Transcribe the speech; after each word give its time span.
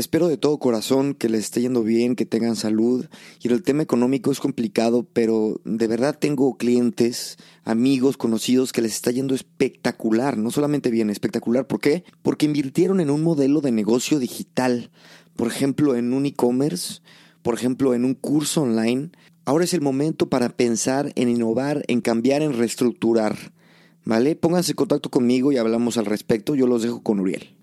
Espero 0.00 0.28
de 0.28 0.36
todo 0.36 0.60
corazón 0.60 1.12
que 1.12 1.28
les 1.28 1.40
esté 1.40 1.60
yendo 1.60 1.82
bien, 1.82 2.14
que 2.14 2.24
tengan 2.24 2.54
salud. 2.54 3.06
Y 3.42 3.48
el 3.48 3.64
tema 3.64 3.82
económico 3.82 4.30
es 4.30 4.38
complicado, 4.38 5.04
pero 5.12 5.60
de 5.64 5.88
verdad 5.88 6.16
tengo 6.16 6.56
clientes, 6.56 7.36
amigos, 7.64 8.16
conocidos 8.16 8.72
que 8.72 8.80
les 8.80 8.92
está 8.92 9.10
yendo 9.10 9.34
espectacular. 9.34 10.38
No 10.38 10.52
solamente 10.52 10.92
bien, 10.92 11.10
espectacular. 11.10 11.66
¿Por 11.66 11.80
qué? 11.80 12.04
Porque 12.22 12.46
invirtieron 12.46 13.00
en 13.00 13.10
un 13.10 13.24
modelo 13.24 13.60
de 13.60 13.72
negocio 13.72 14.20
digital. 14.20 14.92
Por 15.34 15.48
ejemplo, 15.48 15.96
en 15.96 16.12
un 16.12 16.26
e-commerce, 16.26 17.00
por 17.42 17.54
ejemplo, 17.54 17.92
en 17.92 18.04
un 18.04 18.14
curso 18.14 18.62
online. 18.62 19.10
Ahora 19.46 19.64
es 19.64 19.74
el 19.74 19.80
momento 19.80 20.28
para 20.28 20.50
pensar 20.50 21.10
en 21.16 21.28
innovar, 21.28 21.82
en 21.88 22.02
cambiar, 22.02 22.42
en 22.42 22.52
reestructurar. 22.52 23.36
¿Vale? 24.04 24.36
Pónganse 24.36 24.70
en 24.70 24.76
contacto 24.76 25.10
conmigo 25.10 25.50
y 25.50 25.56
hablamos 25.56 25.98
al 25.98 26.06
respecto. 26.06 26.54
Yo 26.54 26.68
los 26.68 26.84
dejo 26.84 27.02
con 27.02 27.18
Uriel. 27.18 27.57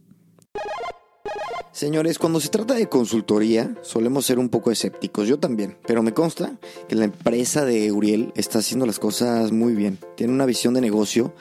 Señores, 1.75 2.19
cuando 2.19 2.39
se 2.39 2.47
trata 2.47 2.73
de 2.73 2.87
consultoría, 2.87 3.75
solemos 3.81 4.25
ser 4.25 4.39
un 4.39 4.47
poco 4.47 4.71
escépticos, 4.71 5.27
yo 5.27 5.39
también, 5.39 5.75
pero 5.85 6.01
me 6.03 6.13
consta 6.13 6.57
que 6.87 6.95
la 6.95 7.03
empresa 7.03 7.65
de 7.65 7.91
Uriel 7.91 8.31
está 8.37 8.59
haciendo 8.59 8.85
las 8.85 8.97
cosas 8.97 9.51
muy 9.51 9.75
bien. 9.75 9.99
Tiene 10.15 10.31
una 10.31 10.45
visión 10.45 10.73
de 10.73 10.79
negocio 10.79 11.33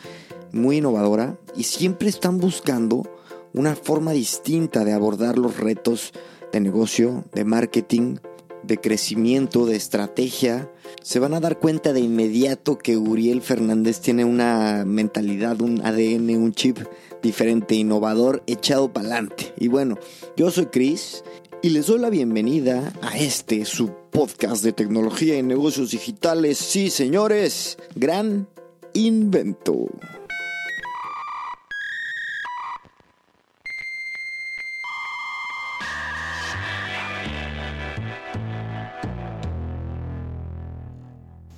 muy 0.51 0.78
innovadora 0.78 1.39
y 1.55 1.62
siempre 1.62 2.09
están 2.09 2.39
buscando 2.39 3.09
una 3.52 3.77
forma 3.77 4.11
distinta 4.11 4.84
de 4.84 4.92
abordar 4.92 5.39
los 5.39 5.56
retos 5.56 6.12
de 6.53 6.58
negocio, 6.58 7.23
de 7.33 7.45
marketing, 7.45 8.17
de 8.64 8.78
crecimiento, 8.78 9.67
de 9.67 9.77
estrategia. 9.77 10.69
Se 11.01 11.20
van 11.20 11.34
a 11.34 11.41
dar 11.41 11.61
cuenta 11.61 11.92
de 11.92 12.01
inmediato 12.01 12.77
que 12.77 12.97
Uriel 12.97 13.41
Fernández 13.41 14.01
tiene 14.01 14.25
una 14.25 14.84
mentalidad, 14.84 15.61
un 15.61 15.80
ADN, 15.86 16.30
un 16.30 16.53
chip 16.55 16.78
diferente, 17.25 17.75
innovador, 17.75 18.44
echado 18.47 18.92
para 18.92 19.08
adelante. 19.08 19.53
Y 19.58 19.69
bueno, 19.69 19.98
yo 20.36 20.50
soy 20.50 20.67
Chris 20.67 21.25
y 21.62 21.70
les 21.70 21.86
doy 21.86 21.98
la 21.98 22.11
bienvenida 22.11 22.92
a 23.03 23.19
este, 23.19 23.64
su 23.64 23.91
podcast 24.11 24.62
de 24.62 24.72
tecnología 24.72 25.36
y 25.36 25.42
negocios 25.42 25.91
digitales. 25.91 26.58
Sí, 26.58 26.91
señores, 26.91 27.78
gran 27.97 28.47
invento. 28.92 29.89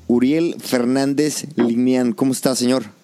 Uriel 0.06 0.54
Fernández 0.60 1.46
Lignian, 1.56 2.12
¿cómo 2.12 2.32
está, 2.32 2.54
señor? 2.54 2.95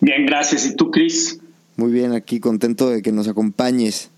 Bien, 0.00 0.26
gracias. 0.26 0.66
¿Y 0.66 0.76
tú, 0.76 0.90
Cris? 0.90 1.40
Muy 1.76 1.92
bien, 1.92 2.12
aquí 2.12 2.40
contento 2.40 2.90
de 2.90 3.02
que 3.02 3.12
nos 3.12 3.28
acompañes. 3.28 4.10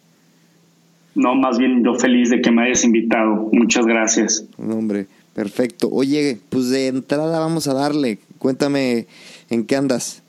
No, 1.14 1.34
más 1.34 1.58
bien 1.58 1.84
yo 1.84 1.94
feliz 1.94 2.30
de 2.30 2.40
que 2.40 2.50
me 2.50 2.64
hayas 2.64 2.84
invitado. 2.84 3.48
Muchas 3.52 3.84
gracias. 3.86 4.44
hombre, 4.58 5.06
perfecto. 5.34 5.88
Oye, 5.90 6.38
pues 6.48 6.70
de 6.70 6.88
entrada 6.88 7.38
vamos 7.38 7.66
a 7.68 7.74
darle. 7.74 8.18
Cuéntame 8.38 9.06
en 9.50 9.66
qué 9.66 9.76
andas. 9.76 10.22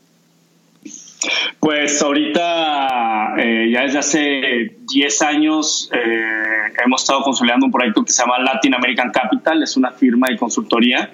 Pues 1.59 2.01
ahorita, 2.01 3.35
eh, 3.37 3.69
ya 3.71 3.83
desde 3.83 3.99
hace 3.99 4.75
10 4.91 5.21
años, 5.21 5.89
eh, 5.93 6.73
hemos 6.83 7.03
estado 7.03 7.21
consolidando 7.21 7.67
un 7.67 7.71
proyecto 7.71 8.03
que 8.03 8.11
se 8.11 8.23
llama 8.23 8.39
Latin 8.39 8.73
American 8.73 9.11
Capital. 9.11 9.61
Es 9.61 9.77
una 9.77 9.91
firma 9.91 10.27
de 10.29 10.37
consultoría 10.37 11.11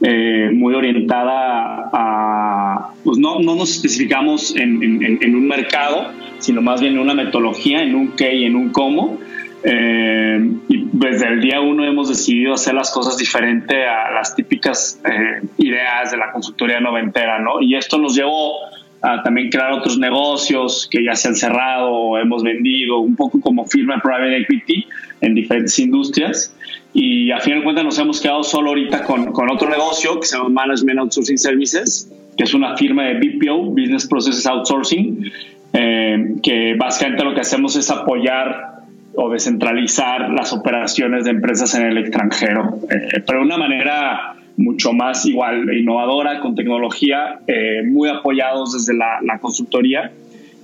eh, 0.00 0.50
muy 0.52 0.74
orientada 0.74 1.90
a, 1.92 2.90
pues 3.02 3.18
no, 3.18 3.40
no 3.40 3.56
nos 3.56 3.70
especificamos 3.70 4.54
en, 4.54 5.02
en, 5.22 5.34
un 5.34 5.48
mercado, 5.48 6.12
sino 6.38 6.62
más 6.62 6.80
bien 6.80 6.94
en 6.94 7.00
una 7.00 7.14
metodología, 7.14 7.82
en 7.82 7.94
un 7.94 8.12
qué 8.12 8.34
y 8.34 8.44
en 8.44 8.54
un 8.54 8.70
cómo. 8.70 9.18
Eh, 9.64 10.50
y 10.68 10.88
desde 10.92 11.26
el 11.26 11.40
día 11.40 11.60
uno 11.60 11.84
hemos 11.84 12.08
decidido 12.08 12.54
hacer 12.54 12.74
las 12.74 12.92
cosas 12.92 13.18
diferente 13.18 13.86
a 13.86 14.12
las 14.12 14.36
típicas 14.36 15.00
eh, 15.04 15.42
ideas 15.56 16.12
de 16.12 16.16
la 16.16 16.30
consultoría 16.30 16.78
noventera, 16.78 17.40
¿no? 17.40 17.60
Y 17.60 17.74
esto 17.74 17.98
nos 17.98 18.14
llevó 18.14 18.54
a 19.00 19.22
también 19.22 19.50
crear 19.50 19.72
otros 19.72 19.98
negocios 19.98 20.88
que 20.90 21.04
ya 21.04 21.14
se 21.14 21.28
han 21.28 21.36
cerrado 21.36 21.90
o 21.90 22.18
hemos 22.18 22.42
vendido, 22.42 22.98
un 22.98 23.14
poco 23.14 23.40
como 23.40 23.64
firma 23.66 24.00
private 24.02 24.38
equity 24.38 24.86
en 25.20 25.34
diferentes 25.34 25.78
industrias. 25.78 26.54
Y 26.92 27.30
a 27.30 27.38
final 27.40 27.60
de 27.60 27.64
cuentas 27.64 27.84
nos 27.84 27.98
hemos 27.98 28.20
quedado 28.20 28.42
solo 28.42 28.70
ahorita 28.70 29.04
con, 29.04 29.32
con, 29.32 29.50
otro 29.50 29.68
negocio 29.68 30.18
que 30.18 30.26
se 30.26 30.36
llama 30.36 30.48
Management 30.48 30.98
Outsourcing 31.00 31.38
Services, 31.38 32.10
que 32.36 32.44
es 32.44 32.54
una 32.54 32.76
firma 32.76 33.04
de 33.04 33.14
BPO, 33.14 33.70
Business 33.70 34.06
Processes 34.06 34.46
Outsourcing, 34.46 35.30
eh, 35.72 36.34
que 36.42 36.74
básicamente 36.76 37.24
lo 37.24 37.34
que 37.34 37.40
hacemos 37.40 37.76
es 37.76 37.90
apoyar 37.90 38.78
o 39.14 39.28
descentralizar 39.30 40.30
las 40.30 40.52
operaciones 40.52 41.24
de 41.24 41.30
empresas 41.30 41.74
en 41.74 41.86
el 41.86 41.98
extranjero, 41.98 42.78
eh, 42.90 43.22
pero 43.26 43.40
de 43.40 43.44
una 43.44 43.58
manera 43.58 44.37
mucho 44.58 44.92
más 44.92 45.24
igual, 45.24 45.72
innovadora, 45.74 46.40
con 46.40 46.54
tecnología, 46.54 47.40
eh, 47.46 47.82
muy 47.86 48.10
apoyados 48.10 48.74
desde 48.74 48.92
la, 48.94 49.38
consultoría 49.40 50.12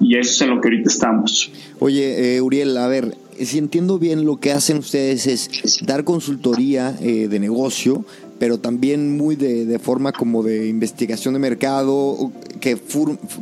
y 0.00 0.18
eso 0.18 0.30
es 0.32 0.42
en 0.42 0.50
lo 0.50 0.60
que 0.60 0.68
ahorita 0.68 0.90
estamos. 0.90 1.50
Oye, 1.78 2.40
Uriel, 2.42 2.76
a 2.76 2.88
ver, 2.88 3.14
si 3.40 3.58
entiendo 3.58 3.98
bien, 3.98 4.24
lo 4.24 4.38
que 4.38 4.52
hacen 4.52 4.78
ustedes 4.78 5.26
es 5.26 5.80
dar 5.86 6.04
consultoría 6.04 6.94
eh, 7.00 7.28
de 7.28 7.40
negocio, 7.40 8.04
pero 8.38 8.58
también 8.58 9.16
muy 9.16 9.36
de, 9.36 9.78
forma 9.78 10.12
como 10.12 10.42
de 10.42 10.68
investigación 10.68 11.34
de 11.34 11.40
mercado, 11.40 12.32
que, 12.60 12.76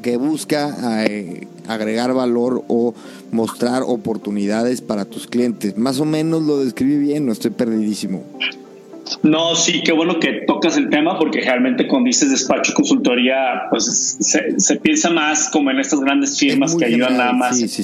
que 0.03 0.17
busca 0.17 1.05
eh, 1.07 1.47
agregar 1.67 2.13
valor 2.13 2.63
o 2.69 2.95
mostrar 3.31 3.83
oportunidades 3.87 4.81
para 4.81 5.05
tus 5.05 5.27
clientes. 5.27 5.77
Más 5.77 5.99
o 6.01 6.05
menos 6.05 6.43
lo 6.43 6.59
describí 6.59 6.99
bien, 6.99 7.27
no 7.27 7.33
estoy 7.33 7.51
perdidísimo. 7.51 8.23
No, 9.23 9.55
sí, 9.55 9.83
qué 9.85 9.93
bueno 9.93 10.19
que 10.19 10.45
tocas 10.47 10.77
el 10.77 10.91
tema 10.91 11.19
porque 11.19 11.41
realmente 11.41 11.87
cuando 11.87 12.07
dices 12.07 12.31
despacho 12.31 12.73
consultoría, 12.75 13.63
pues 13.71 14.17
se, 14.21 14.77
piensa 14.77 15.11
más 15.11 15.49
como 15.51 15.71
en 15.71 15.81
estas 15.81 16.01
grandes 16.01 16.39
firmas 16.39 16.75
que 16.75 16.85
ayudan 16.87 17.17
nada 17.17 17.33
más. 17.33 17.59
Sí, 17.59 17.83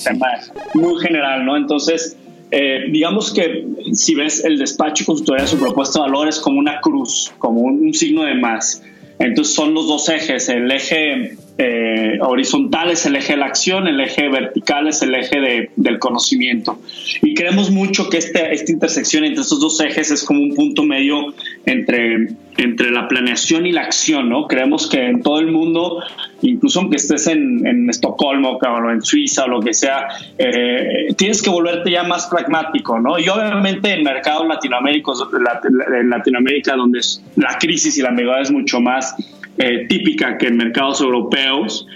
Muy 0.74 1.00
general, 1.00 1.44
¿no? 1.44 1.56
Entonces, 1.56 2.16
eh, 2.50 2.84
digamos 2.90 3.32
que 3.32 3.66
si 3.92 4.14
ves 4.14 4.44
el 4.44 4.58
despacho 4.58 5.04
consultoría, 5.04 5.46
su 5.46 5.58
propuesta 5.58 6.00
de 6.00 6.06
valor 6.06 6.28
es 6.28 6.38
como 6.38 6.58
una 6.58 6.80
cruz, 6.80 7.32
como 7.38 7.60
un 7.60 7.92
signo 7.94 8.24
de 8.24 8.34
más. 8.34 8.82
Entonces 9.18 9.54
son 9.54 9.74
los 9.74 9.88
dos 9.88 10.08
ejes, 10.08 10.48
el 10.48 10.70
eje 10.70 11.36
eh, 11.60 12.18
horizontal 12.20 12.90
es 12.92 13.04
el 13.04 13.16
eje 13.16 13.32
de 13.32 13.40
la 13.40 13.46
acción, 13.46 13.88
el 13.88 13.98
eje 14.00 14.28
vertical 14.28 14.86
es 14.86 15.02
el 15.02 15.12
eje 15.12 15.70
del 15.74 15.98
conocimiento. 15.98 16.78
Y 17.20 17.34
creemos 17.34 17.72
mucho 17.72 18.08
que 18.08 18.18
este, 18.18 18.52
esta 18.54 18.70
intersección 18.70 19.24
entre 19.24 19.42
estos 19.42 19.58
dos 19.58 19.80
ejes 19.80 20.12
es 20.12 20.22
como 20.22 20.40
un 20.40 20.54
punto 20.54 20.84
medio 20.84 21.34
entre, 21.66 22.28
entre 22.58 22.92
la 22.92 23.08
planeación 23.08 23.66
y 23.66 23.72
la 23.72 23.82
acción, 23.82 24.28
¿no? 24.28 24.46
Creemos 24.46 24.88
que 24.88 25.04
en 25.04 25.20
todo 25.20 25.40
el 25.40 25.50
mundo, 25.50 26.00
incluso 26.42 26.78
aunque 26.78 26.96
estés 26.96 27.26
en, 27.26 27.90
Estocolmo 27.90 28.58
o 28.58 28.90
en 28.90 29.02
Suiza 29.02 29.44
o 29.46 29.48
lo 29.48 29.60
que 29.60 29.74
sea, 29.74 30.06
eh, 30.38 31.08
tienes 31.16 31.42
que 31.42 31.50
volverte 31.50 31.90
ya 31.90 32.04
más 32.04 32.28
pragmático, 32.28 33.00
¿no? 33.00 33.18
Y 33.18 33.28
obviamente 33.28 33.92
en 33.92 34.04
mercados 34.04 34.46
latinoaméricos, 34.46 35.26
en 35.32 36.08
Latinoamérica, 36.08 36.76
donde 36.76 37.00
la 37.34 37.58
crisis 37.58 37.98
y 37.98 38.02
la 38.02 38.10
ambigüedad 38.10 38.42
es 38.42 38.52
mucho 38.52 38.80
más 38.80 39.16
eh, 39.58 39.86
típica 39.88 40.38
que 40.38 40.46
en 40.46 40.56
mercados 40.56 41.00
europeos, 41.00 41.86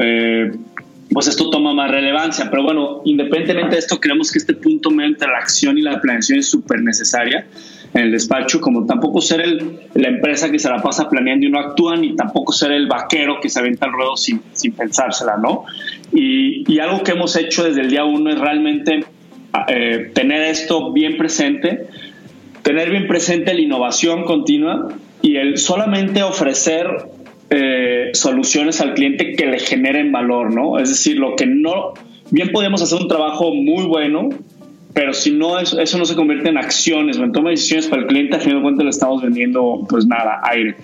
eh, 0.00 0.50
pues 1.12 1.28
esto 1.28 1.50
toma 1.50 1.74
más 1.74 1.90
relevancia. 1.90 2.50
Pero 2.50 2.62
bueno, 2.62 3.02
independientemente 3.04 3.76
de 3.76 3.78
esto, 3.78 4.00
creemos 4.00 4.32
que 4.32 4.38
este 4.38 4.54
punto 4.54 4.90
medio 4.90 5.10
entre 5.10 5.28
la 5.28 5.38
acción 5.38 5.78
y 5.78 5.82
la 5.82 6.00
planeación 6.00 6.38
es 6.38 6.48
súper 6.48 6.82
necesaria 6.82 7.46
en 7.94 8.02
el 8.02 8.12
despacho, 8.12 8.60
como 8.60 8.86
tampoco 8.86 9.20
ser 9.20 9.42
el, 9.42 9.80
la 9.94 10.08
empresa 10.08 10.50
que 10.50 10.58
se 10.58 10.68
la 10.68 10.80
pasa 10.80 11.08
planeando 11.08 11.46
y 11.46 11.50
no 11.50 11.58
actúa, 11.60 11.96
ni 11.96 12.16
tampoco 12.16 12.52
ser 12.52 12.72
el 12.72 12.86
vaquero 12.86 13.38
que 13.40 13.48
se 13.48 13.60
aventa 13.60 13.86
al 13.86 13.92
ruedo 13.92 14.16
sin, 14.16 14.40
sin 14.52 14.72
pensársela, 14.72 15.36
¿no? 15.36 15.64
Y, 16.12 16.64
y, 16.72 16.78
algo 16.78 17.02
que 17.02 17.12
hemos 17.12 17.36
hecho 17.36 17.64
desde 17.64 17.82
el 17.82 17.90
día 17.90 18.04
uno 18.04 18.30
es 18.30 18.38
realmente 18.38 19.04
eh, 19.68 20.10
tener 20.14 20.42
esto 20.42 20.92
bien 20.92 21.18
presente, 21.18 21.86
tener 22.62 22.90
bien 22.90 23.06
presente 23.06 23.52
la 23.52 23.60
innovación 23.60 24.24
continua 24.24 24.88
y 25.22 25.36
el 25.36 25.56
solamente 25.58 26.22
ofrecer 26.22 26.86
eh, 27.50 28.10
soluciones 28.12 28.80
al 28.80 28.94
cliente 28.94 29.34
que 29.34 29.46
le 29.46 29.58
generen 29.58 30.10
valor, 30.12 30.52
¿no? 30.52 30.78
Es 30.78 30.88
decir, 30.88 31.18
lo 31.18 31.36
que 31.36 31.46
no, 31.46 31.94
bien 32.30 32.50
podemos 32.50 32.82
hacer 32.82 33.00
un 33.00 33.08
trabajo 33.08 33.54
muy 33.54 33.84
bueno, 33.84 34.30
pero 34.94 35.14
si 35.14 35.30
no, 35.30 35.58
eso, 35.58 35.80
eso 35.80 35.96
no 35.98 36.04
se 36.04 36.14
convierte 36.14 36.50
en 36.50 36.58
acciones 36.58 37.16
en 37.16 37.32
toma 37.32 37.48
de 37.48 37.54
decisiones 37.54 37.86
para 37.86 38.02
el 38.02 38.08
cliente, 38.08 38.36
a 38.36 38.40
fin 38.40 38.56
de 38.56 38.62
cuentas 38.62 38.84
le 38.84 38.90
estamos 38.90 39.22
vendiendo, 39.22 39.86
pues 39.88 40.06
nada, 40.06 40.40
aire. 40.44 40.76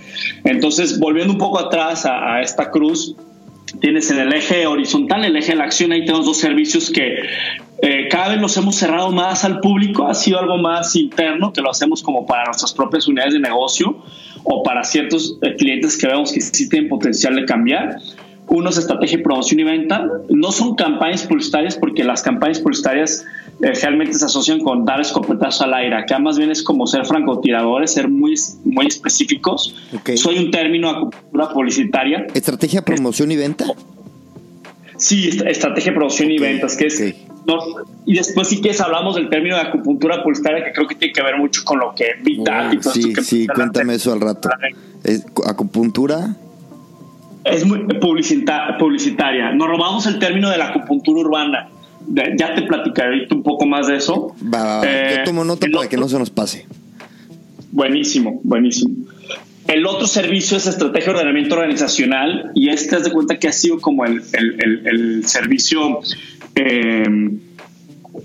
Entonces, 0.44 0.99
volviendo 0.99 1.32
un 1.32 1.38
poco 1.38 1.58
atrás 1.58 2.06
a, 2.06 2.41
esta 2.41 2.70
cruz, 2.70 3.17
tienes 3.81 4.11
en 4.11 4.19
el 4.19 4.32
eje 4.32 4.67
horizontal, 4.67 5.25
el 5.25 5.37
eje 5.37 5.53
de 5.53 5.59
la 5.59 5.65
acción, 5.65 5.93
ahí 5.93 6.05
tenemos 6.05 6.26
dos 6.26 6.38
servicios 6.38 6.91
que 6.91 7.17
eh, 7.81 8.09
cada 8.11 8.31
vez 8.31 8.41
los 8.41 8.56
hemos 8.56 8.75
cerrado 8.75 9.12
más 9.12 9.44
al 9.44 9.61
público, 9.61 10.09
ha 10.09 10.15
sido 10.15 10.41
algo 10.41 10.59
más 10.59 10.97
interno, 10.97 11.53
que 11.53 11.61
lo 11.61 11.70
hacemos 11.70 12.03
como 12.03 12.26
para 12.26 12.44
nuestras 12.47 12.73
propias 12.73 13.06
unidades 13.06 13.35
de 13.35 13.41
negocio 13.41 13.97
o 14.44 14.62
para 14.62 14.82
ciertos 14.82 15.38
eh, 15.43 15.55
clientes 15.56 15.97
que 15.97 16.06
vemos 16.06 16.32
que 16.32 16.41
sí 16.41 16.69
tienen 16.69 16.88
potencial 16.88 17.37
de 17.37 17.44
cambiar. 17.44 17.99
Uno 18.49 18.70
es 18.70 18.79
estrategia 18.79 19.19
de 19.19 19.25
promoción 19.25 19.61
y 19.61 19.65
venta. 19.65 20.09
No 20.31 20.50
son 20.50 20.75
campañas 20.75 21.25
publicitarias 21.26 21.76
porque 21.76 22.03
las 22.03 22.23
campañas 22.23 22.59
publicitarias 22.59 23.25
realmente 23.60 24.14
se 24.14 24.25
asocian 24.25 24.60
con 24.60 24.84
dar 24.84 25.00
escopetazo 25.00 25.64
al 25.64 25.75
aire. 25.75 25.96
Acá 25.96 26.19
más 26.19 26.38
bien 26.38 26.50
es 26.50 26.62
como 26.62 26.87
ser 26.87 27.05
francotiradores, 27.05 27.93
ser 27.93 28.08
muy, 28.08 28.34
muy 28.64 28.87
específicos. 28.87 29.75
Soy 30.14 30.38
un 30.38 30.50
término 30.50 30.88
de 30.88 30.96
acupuntura 30.99 31.49
publicitaria. 31.50 32.26
¿Estrategia, 32.34 32.82
promoción 32.82 33.32
y 33.32 33.37
venta? 33.37 33.66
Sí, 34.96 35.28
estrategia, 35.28 35.94
promoción 35.94 36.31
y 36.31 36.38
ventas, 36.38 36.76
que 36.76 36.87
es... 36.87 37.14
y 38.05 38.14
después 38.14 38.49
si 38.49 38.60
quieres 38.60 38.81
hablamos 38.81 39.14
del 39.14 39.28
término 39.28 39.55
de 39.55 39.62
acupuntura 39.62 40.22
publicitaria 40.22 40.64
que 40.64 40.72
creo 40.72 40.88
que 40.88 40.96
tiene 40.96 41.14
que 41.14 41.22
ver 41.22 41.37
mucho 41.37 41.62
con 41.64 41.78
lo 41.78 41.94
que 41.94 42.14
Vital 42.22 42.75
y 42.75 42.78
todo 42.78 42.93
Sí, 42.93 43.14
sí, 43.22 43.46
cuéntame 43.46 43.94
eso 43.94 44.12
al 44.12 44.20
rato. 44.20 44.49
¿Acupuntura? 45.46 46.34
Es 47.44 47.64
muy 47.64 47.87
publicitaria. 48.00 49.52
Nos 49.52 49.69
robamos 49.69 50.06
el 50.06 50.19
término 50.19 50.50
de 50.50 50.58
la 50.58 50.69
acupuntura 50.69 51.20
urbana 51.20 51.69
ya 52.14 52.55
te 52.55 52.62
platicaré 52.62 53.26
un 53.31 53.43
poco 53.43 53.66
más 53.66 53.87
de 53.87 53.96
eso. 53.96 54.34
Va, 54.43 54.82
yo 54.82 54.88
eh, 54.88 55.22
tomo 55.25 55.44
nota 55.44 55.66
para 55.72 55.88
que 55.88 55.96
no 55.96 56.08
se 56.08 56.19
nos 56.19 56.31
pase. 56.31 56.66
Buenísimo, 57.70 58.40
buenísimo. 58.43 59.06
El 59.66 59.87
otro 59.87 60.06
servicio 60.06 60.56
es 60.56 60.66
estrategia 60.66 61.12
de 61.12 61.19
ordenamiento 61.19 61.55
organizacional 61.55 62.52
y 62.55 62.70
este 62.70 62.96
es 62.96 63.05
de 63.05 63.10
cuenta 63.10 63.38
que 63.38 63.49
ha 63.49 63.52
sido 63.52 63.78
como 63.81 64.06
el, 64.06 64.22
servicio, 65.26 66.00
eh, 66.55 67.05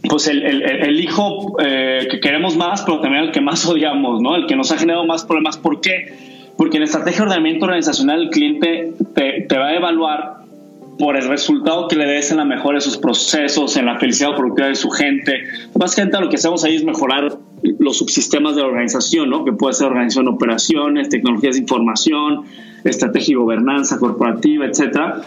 pues 0.09 0.27
el, 0.27 0.99
hijo 1.01 1.57
eh, 1.61 2.07
que 2.09 2.21
queremos 2.21 2.55
más, 2.55 2.83
pero 2.83 3.01
también 3.01 3.25
el 3.25 3.31
que 3.31 3.41
más 3.41 3.65
odiamos, 3.67 4.21
¿no? 4.21 4.37
El 4.37 4.47
que 4.47 4.55
nos 4.55 4.71
ha 4.71 4.77
generado 4.77 5.05
más 5.05 5.25
problemas. 5.25 5.57
¿Por 5.57 5.81
qué? 5.81 6.51
Porque 6.57 6.77
en 6.77 6.83
estrategia 6.83 7.19
de 7.19 7.23
ordenamiento 7.23 7.65
organizacional 7.65 8.21
el 8.21 8.29
cliente 8.29 8.93
te 9.13 9.57
va 9.57 9.67
a 9.67 9.75
evaluar 9.75 10.42
por 10.97 11.17
el 11.17 11.27
resultado 11.27 11.87
que 11.87 11.95
le 11.95 12.05
des 12.05 12.31
en 12.31 12.37
la 12.37 12.45
mejora 12.45 12.75
de 12.75 12.81
sus 12.81 12.97
procesos, 12.97 13.75
en 13.77 13.85
la 13.85 13.99
felicidad 13.99 14.31
o 14.31 14.35
productividad 14.35 14.69
de 14.69 14.75
su 14.75 14.89
gente. 14.89 15.43
Básicamente 15.73 16.19
lo 16.19 16.29
que 16.29 16.35
hacemos 16.35 16.63
ahí 16.63 16.75
es 16.75 16.83
mejorar 16.83 17.37
los 17.79 17.97
subsistemas 17.97 18.55
de 18.55 18.61
la 18.61 18.67
organización, 18.67 19.29
¿no? 19.29 19.45
que 19.45 19.53
puede 19.53 19.73
ser 19.73 19.87
organización 19.87 20.25
de 20.25 20.31
operaciones, 20.31 21.09
tecnologías 21.09 21.55
de 21.55 21.61
información, 21.61 22.43
estrategia 22.83 23.33
y 23.33 23.35
gobernanza 23.35 23.97
corporativa, 23.97 24.65
etcétera. 24.65 25.21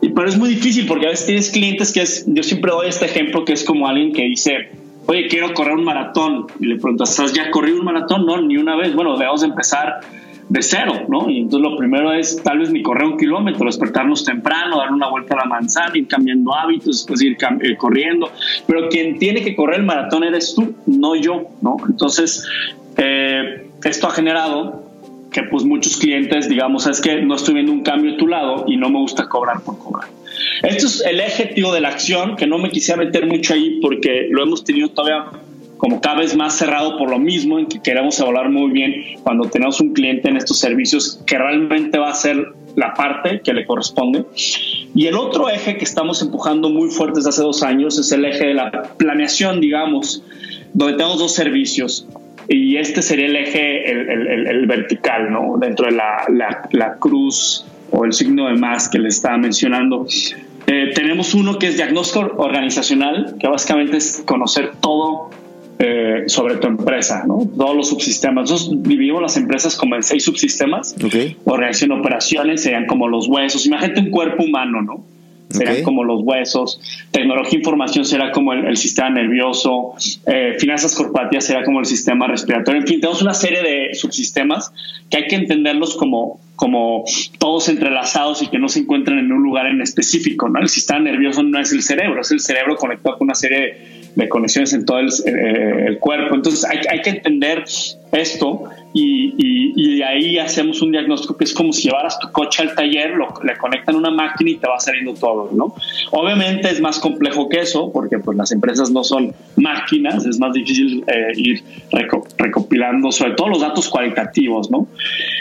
Y 0.00 0.10
pero 0.10 0.28
es 0.28 0.36
muy 0.36 0.48
difícil 0.48 0.86
porque 0.86 1.06
a 1.06 1.10
veces 1.10 1.26
tienes 1.26 1.50
clientes 1.50 1.92
que 1.92 2.02
es, 2.02 2.24
yo 2.26 2.42
siempre 2.42 2.72
doy 2.72 2.88
este 2.88 3.06
ejemplo 3.06 3.44
que 3.44 3.52
es 3.52 3.64
como 3.64 3.86
alguien 3.86 4.12
que 4.12 4.22
dice, 4.22 4.70
oye, 5.06 5.28
quiero 5.28 5.54
correr 5.54 5.74
un 5.74 5.84
maratón. 5.84 6.46
Y 6.60 6.66
le 6.66 6.76
preguntas, 6.76 7.18
¿has 7.20 7.32
ya 7.32 7.50
corrido 7.50 7.78
un 7.78 7.84
maratón? 7.84 8.26
No, 8.26 8.40
ni 8.40 8.56
una 8.56 8.76
vez. 8.76 8.94
Bueno, 8.94 9.16
debemos 9.16 9.42
empezar 9.42 10.00
de 10.48 10.62
cero, 10.62 11.06
¿no? 11.08 11.30
Y 11.30 11.38
entonces 11.38 11.70
lo 11.70 11.76
primero 11.76 12.12
es 12.12 12.42
tal 12.42 12.58
vez 12.58 12.70
ni 12.70 12.82
correr 12.82 13.06
un 13.06 13.18
kilómetro, 13.18 13.66
despertarnos 13.66 14.24
temprano, 14.24 14.78
dar 14.78 14.92
una 14.92 15.08
vuelta 15.08 15.34
a 15.34 15.38
la 15.38 15.44
manzana, 15.44 15.96
ir 15.96 16.06
cambiando 16.06 16.54
hábitos, 16.54 16.98
después 16.98 17.22
ir 17.22 17.36
eh, 17.62 17.76
corriendo. 17.76 18.30
Pero 18.66 18.88
quien 18.88 19.18
tiene 19.18 19.42
que 19.42 19.56
correr 19.56 19.80
el 19.80 19.86
maratón 19.86 20.24
eres 20.24 20.54
tú, 20.54 20.74
no 20.86 21.16
yo, 21.16 21.48
¿no? 21.62 21.76
Entonces, 21.88 22.46
eh, 22.96 23.68
esto 23.82 24.06
ha 24.06 24.10
generado 24.10 24.84
que 25.30 25.42
pues 25.42 25.64
muchos 25.64 25.96
clientes, 25.96 26.48
digamos, 26.48 26.86
es 26.86 27.00
que 27.00 27.22
no 27.22 27.34
estoy 27.34 27.54
viendo 27.54 27.72
un 27.72 27.82
cambio 27.82 28.12
de 28.12 28.18
tu 28.18 28.28
lado 28.28 28.64
y 28.68 28.76
no 28.76 28.88
me 28.88 29.00
gusta 29.00 29.28
cobrar 29.28 29.62
por 29.62 29.78
cobrar. 29.78 30.08
Esto 30.62 30.86
es 30.86 31.04
el 31.04 31.20
eje, 31.20 31.46
tío, 31.46 31.72
de 31.72 31.80
la 31.80 31.88
acción, 31.88 32.36
que 32.36 32.46
no 32.46 32.58
me 32.58 32.70
quisiera 32.70 33.02
meter 33.02 33.26
mucho 33.26 33.54
ahí 33.54 33.80
porque 33.82 34.28
lo 34.30 34.44
hemos 34.44 34.62
tenido 34.62 34.88
todavía 34.90 35.26
como 35.76 36.00
cada 36.00 36.20
vez 36.20 36.36
más 36.36 36.56
cerrado 36.56 36.96
por 36.96 37.10
lo 37.10 37.18
mismo, 37.18 37.58
en 37.58 37.66
que 37.66 37.80
queremos 37.80 38.18
evaluar 38.20 38.50
muy 38.50 38.70
bien 38.70 38.94
cuando 39.22 39.48
tenemos 39.48 39.80
un 39.80 39.92
cliente 39.92 40.28
en 40.28 40.36
estos 40.36 40.58
servicios 40.58 41.20
que 41.26 41.38
realmente 41.38 41.98
va 41.98 42.10
a 42.10 42.14
ser 42.14 42.54
la 42.76 42.94
parte 42.94 43.40
que 43.42 43.52
le 43.52 43.66
corresponde. 43.66 44.24
Y 44.94 45.06
el 45.06 45.16
otro 45.16 45.48
eje 45.48 45.76
que 45.76 45.84
estamos 45.84 46.22
empujando 46.22 46.70
muy 46.70 46.90
fuerte 46.90 47.18
desde 47.18 47.30
hace 47.30 47.42
dos 47.42 47.62
años 47.62 47.98
es 47.98 48.10
el 48.12 48.24
eje 48.24 48.46
de 48.48 48.54
la 48.54 48.70
planeación, 48.96 49.60
digamos, 49.60 50.22
donde 50.72 50.96
tenemos 50.96 51.18
dos 51.18 51.34
servicios. 51.34 52.06
Y 52.48 52.76
este 52.76 53.00
sería 53.00 53.26
el 53.26 53.36
eje, 53.36 53.90
el, 53.90 54.66
vertical, 54.66 55.32
¿no? 55.32 55.56
Dentro 55.58 55.86
de 55.86 55.92
la, 55.92 56.24
la, 56.72 56.96
cruz 56.98 57.64
o 57.90 58.04
el 58.04 58.12
signo 58.12 58.48
de 58.48 58.54
más 58.54 58.88
que 58.88 58.98
le 58.98 59.08
estaba 59.08 59.38
mencionando. 59.38 60.06
Eh, 60.66 60.92
tenemos 60.94 61.34
uno 61.34 61.58
que 61.58 61.68
es 61.68 61.76
diagnóstico 61.76 62.32
organizacional, 62.36 63.36
que 63.38 63.48
básicamente 63.48 63.96
es 63.96 64.22
conocer 64.26 64.72
todo 64.80 65.30
eh, 65.78 66.24
sobre 66.28 66.56
tu 66.56 66.68
empresa, 66.68 67.24
¿no? 67.26 67.48
Todos 67.56 67.74
los 67.74 67.88
subsistemas. 67.88 68.48
Nosotros 68.48 68.82
dividimos 68.84 69.20
las 69.20 69.36
empresas 69.36 69.76
como 69.76 69.96
en 69.96 70.04
seis 70.04 70.24
subsistemas. 70.24 70.94
Organización 71.44 71.90
de 71.90 71.96
operaciones 71.96 72.62
serían 72.62 72.86
como 72.86 73.08
los 73.08 73.26
huesos. 73.26 73.66
Imagínate 73.66 74.00
un 74.00 74.10
cuerpo 74.10 74.44
humano, 74.44 74.82
¿no? 74.82 75.04
Serían 75.50 75.82
como 75.82 76.04
los 76.04 76.22
huesos. 76.22 76.80
Tecnología 77.10 77.54
e 77.54 77.58
información 77.58 78.04
será 78.04 78.30
como 78.30 78.52
el, 78.52 78.76
sistema 78.76 79.10
nervioso. 79.10 79.94
Eh, 80.26 80.56
finanzas 80.58 80.94
corporativas 80.94 81.44
será 81.44 81.64
como 81.64 81.80
el 81.80 81.86
sistema 81.86 82.26
respiratorio. 82.28 82.80
En 82.80 82.86
fin, 82.86 83.00
tenemos 83.00 83.22
una 83.22 83.34
serie 83.34 83.62
de 83.62 83.94
subsistemas 83.94 84.72
que 85.10 85.18
hay 85.18 85.26
que 85.26 85.36
entenderlos 85.36 85.96
como, 85.96 86.40
como 86.56 87.04
todos 87.38 87.68
entrelazados 87.68 88.42
y 88.42 88.48
que 88.48 88.58
no 88.58 88.68
se 88.68 88.80
encuentran 88.80 89.18
en 89.18 89.32
un 89.32 89.42
lugar 89.42 89.66
en 89.66 89.80
específico, 89.80 90.48
¿no? 90.48 90.60
El 90.60 90.68
sistema 90.68 91.00
nervioso 91.00 91.42
no 91.42 91.60
es 91.60 91.72
el 91.72 91.82
cerebro, 91.82 92.20
es 92.20 92.30
el 92.30 92.40
cerebro 92.40 92.76
conectado 92.76 93.18
con 93.18 93.26
una 93.26 93.34
serie 93.34 93.58
de 93.60 94.03
de 94.14 94.28
conexiones 94.28 94.72
en 94.72 94.84
todo 94.84 94.98
el, 94.98 95.08
eh, 95.26 95.98
cuerpo. 96.00 96.34
Entonces 96.34 96.64
hay, 96.64 96.78
hay, 96.88 97.02
que 97.02 97.10
entender 97.10 97.64
esto 98.12 98.70
y, 98.96 99.72
y, 99.76 100.02
ahí 100.02 100.38
hacemos 100.38 100.80
un 100.80 100.92
diagnóstico 100.92 101.36
que 101.36 101.42
es 101.42 101.52
como 101.52 101.72
si 101.72 101.88
llevaras 101.88 102.16
tu 102.20 102.30
coche 102.30 102.62
al 102.62 102.76
taller, 102.76 103.10
lo, 103.10 103.34
le 103.42 103.56
conectan 103.56 103.96
una 103.96 104.10
máquina 104.10 104.50
y 104.50 104.56
te 104.56 104.68
va 104.68 104.78
saliendo 104.78 105.14
todo, 105.14 105.50
¿no? 105.52 105.74
Obviamente 106.12 106.70
es 106.70 106.80
más 106.80 107.00
complejo 107.00 107.48
que 107.48 107.60
eso, 107.60 107.90
porque 107.92 108.18
pues 108.20 108.36
las 108.36 108.52
empresas 108.52 108.92
no 108.92 109.02
son 109.02 109.34
máquinas, 109.56 110.24
es 110.24 110.38
más 110.38 110.52
difícil 110.52 111.02
eh, 111.08 111.32
ir 111.34 111.64
recopilando 112.38 113.10
sobre 113.10 113.32
todo 113.32 113.48
los 113.48 113.60
datos 113.60 113.88
cualitativos, 113.88 114.70
¿no? 114.70 114.86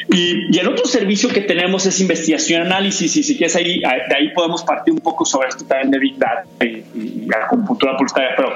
Y, 0.10 0.56
y, 0.56 0.58
el 0.58 0.68
otro 0.68 0.86
servicio 0.86 1.30
que 1.30 1.42
tenemos 1.42 1.86
es 1.86 2.02
investigación 2.02 2.64
análisis, 2.64 3.16
y 3.16 3.22
si 3.22 3.38
quieres 3.38 3.56
ahí, 3.56 3.80
de 3.82 4.16
ahí 4.16 4.34
podemos 4.34 4.64
partir 4.64 4.96
un 4.96 5.02
poco 5.02 5.26
sobre 5.26 5.50
esto 5.50 5.64
también 5.66 5.92
de 5.92 6.00
Big 6.00 6.18
Data 6.18 6.46
y, 6.60 6.84
y 6.98 7.26
la 7.28 7.48
computadora 7.48 7.98
publicitaria, 7.98 8.32
pero 8.36 8.50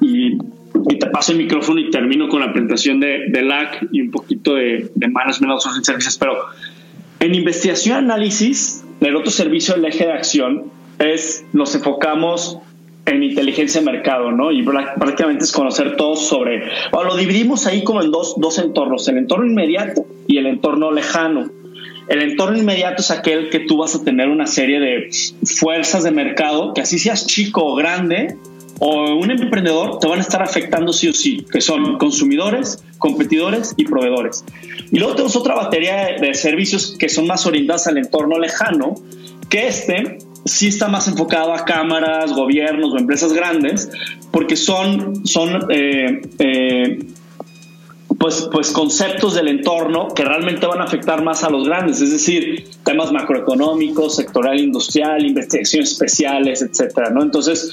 y 0.00 0.36
y 0.88 0.98
te 0.98 1.06
paso 1.06 1.32
el 1.32 1.38
micrófono 1.38 1.80
y 1.80 1.90
termino 1.90 2.28
con 2.28 2.40
la 2.40 2.52
presentación 2.52 3.00
de, 3.00 3.26
de 3.28 3.42
LAC 3.42 3.88
y 3.92 4.00
un 4.00 4.10
poquito 4.10 4.54
de, 4.54 4.90
de 4.94 5.08
management 5.08 5.52
outsourcing 5.52 5.84
services. 5.84 6.16
Pero 6.18 6.34
en 7.20 7.34
investigación 7.34 7.96
y 7.96 7.98
análisis, 7.98 8.84
el 9.00 9.16
otro 9.16 9.30
servicio 9.30 9.74
del 9.74 9.84
eje 9.84 10.06
de 10.06 10.12
acción 10.12 10.64
es 10.98 11.44
nos 11.52 11.74
enfocamos 11.74 12.58
en 13.06 13.22
inteligencia 13.22 13.80
de 13.80 13.90
mercado, 13.90 14.30
¿no? 14.30 14.52
Y 14.52 14.62
prácticamente 14.62 15.44
es 15.44 15.52
conocer 15.52 15.96
todo 15.96 16.14
sobre, 16.14 16.62
o 16.92 17.02
lo 17.02 17.16
dividimos 17.16 17.66
ahí 17.66 17.82
como 17.82 18.02
en 18.02 18.10
dos, 18.10 18.34
dos 18.38 18.58
entornos, 18.58 19.08
el 19.08 19.18
entorno 19.18 19.46
inmediato 19.46 20.06
y 20.28 20.38
el 20.38 20.46
entorno 20.46 20.92
lejano. 20.92 21.50
El 22.08 22.22
entorno 22.22 22.58
inmediato 22.58 23.00
es 23.00 23.10
aquel 23.10 23.50
que 23.50 23.60
tú 23.60 23.78
vas 23.78 23.94
a 23.94 24.04
tener 24.04 24.28
una 24.28 24.46
serie 24.46 24.80
de 24.80 25.08
fuerzas 25.44 26.04
de 26.04 26.10
mercado, 26.10 26.74
que 26.74 26.80
así 26.80 26.98
seas 26.98 27.26
chico 27.26 27.64
o 27.64 27.74
grande, 27.74 28.36
o 28.84 29.14
un 29.14 29.30
emprendedor 29.30 30.00
te 30.00 30.08
van 30.08 30.18
a 30.18 30.22
estar 30.22 30.42
afectando 30.42 30.92
sí 30.92 31.06
o 31.06 31.12
sí, 31.12 31.46
que 31.52 31.60
son 31.60 31.98
consumidores, 31.98 32.82
competidores 32.98 33.74
y 33.76 33.84
proveedores. 33.84 34.44
Y 34.90 34.98
luego 34.98 35.14
tenemos 35.14 35.36
otra 35.36 35.54
batería 35.54 36.16
de, 36.20 36.34
servicios 36.34 36.96
que 36.98 37.08
son 37.08 37.28
más 37.28 37.46
orientados 37.46 37.86
al 37.86 37.98
entorno 37.98 38.40
lejano, 38.40 38.96
que 39.48 39.68
este 39.68 40.18
sí 40.44 40.66
está 40.66 40.88
más 40.88 41.06
enfocado 41.06 41.54
a 41.54 41.64
cámaras, 41.64 42.32
gobiernos 42.32 42.92
o 42.92 42.98
empresas 42.98 43.32
grandes, 43.32 43.88
porque 44.32 44.56
son, 44.56 45.24
son 45.26 45.70
eh, 45.70 46.20
eh, 46.40 47.06
pues, 48.18 48.48
pues 48.50 48.72
conceptos 48.72 49.36
del 49.36 49.46
entorno 49.46 50.08
que 50.08 50.24
realmente 50.24 50.66
van 50.66 50.80
a 50.80 50.84
afectar 50.84 51.22
más 51.22 51.44
a 51.44 51.50
los 51.50 51.68
grandes, 51.68 52.00
es 52.00 52.10
decir, 52.10 52.64
temas 52.82 53.12
macroeconómicos, 53.12 54.16
sectorial 54.16 54.58
industrial, 54.58 55.24
investigaciones 55.24 55.92
especiales, 55.92 56.62
etcétera, 56.62 57.10
¿no? 57.10 57.22
Entonces, 57.22 57.70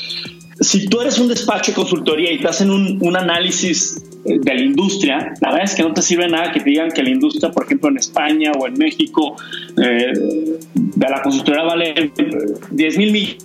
si 0.62 0.88
tú 0.88 1.02
eres 1.02 1.20
un 1.20 1.28
despacho 1.28 1.72
de 1.72 1.76
consultoría 1.76 2.32
y 2.32 2.40
te 2.40 2.48
hacen 2.48 2.70
un, 2.70 3.16
análisis 3.16 4.04
eh, 4.26 4.40
de 4.40 4.54
la 4.54 4.62
industria, 4.62 5.34
la 5.42 5.50
verdad 5.52 5.66
es 5.66 5.76
que 5.76 5.84
no 5.84 5.94
te 5.94 6.02
sirve 6.02 6.28
nada 6.28 6.52
que 6.52 6.60
te 6.60 6.70
digan 6.70 6.92
que 6.92 7.04
la 7.04 7.10
industria, 7.10 7.52
por 7.52 7.66
ejemplo, 7.66 7.90
en 7.90 7.98
España 7.98 8.52
o 8.60 8.68
en 8.68 8.74
México, 8.74 9.36
eh, 9.78 10.14
de 10.74 11.10
la 11.10 11.22
consultoría 11.22 11.64
vale 11.64 12.12
10 12.72 12.98
mil 12.98 13.12
millones 13.12 13.40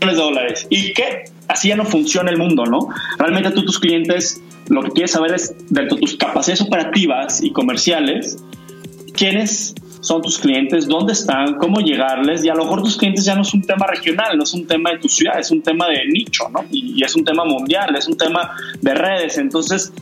de 0.00 0.14
dólares. 0.14 0.66
¿Y 0.70 0.92
qué? 0.92 1.24
así 1.50 1.68
ya 1.68 1.76
no 1.76 1.84
funciona 1.84 2.30
el 2.30 2.38
mundo, 2.38 2.64
¿no? 2.64 2.88
Realmente 3.18 3.50
tú 3.50 3.64
tus 3.64 3.78
clientes 3.78 4.40
lo 4.68 4.82
que 4.84 4.90
quieres 4.90 5.10
saber 5.10 5.34
es 5.34 5.54
dentro 5.68 5.96
de 5.96 6.02
tus 6.02 6.16
capacidades 6.16 6.60
operativas 6.60 7.42
y 7.42 7.52
comerciales, 7.52 8.38
quiénes 9.14 9.74
son 10.00 10.22
tus 10.22 10.38
clientes, 10.38 10.86
dónde 10.86 11.12
están, 11.12 11.54
cómo 11.56 11.80
llegarles, 11.80 12.44
y 12.44 12.48
a 12.48 12.54
lo 12.54 12.64
mejor 12.64 12.82
tus 12.82 12.96
clientes 12.96 13.24
ya 13.24 13.34
no 13.34 13.42
es 13.42 13.52
un 13.52 13.62
tema 13.62 13.86
regional, 13.86 14.36
no 14.36 14.44
es 14.44 14.54
un 14.54 14.66
tema 14.66 14.90
de 14.92 14.98
tu 14.98 15.08
ciudad, 15.08 15.38
es 15.38 15.50
un 15.50 15.62
tema 15.62 15.86
de 15.88 16.06
nicho, 16.06 16.48
¿no? 16.50 16.64
Y, 16.70 17.02
es 17.04 17.14
un 17.14 17.24
tema 17.24 17.44
mundial, 17.44 17.94
es 17.96 18.08
un 18.08 18.16
tema 18.16 18.50
de 18.80 18.94
redes. 18.94 19.38
Entonces, 19.38 19.92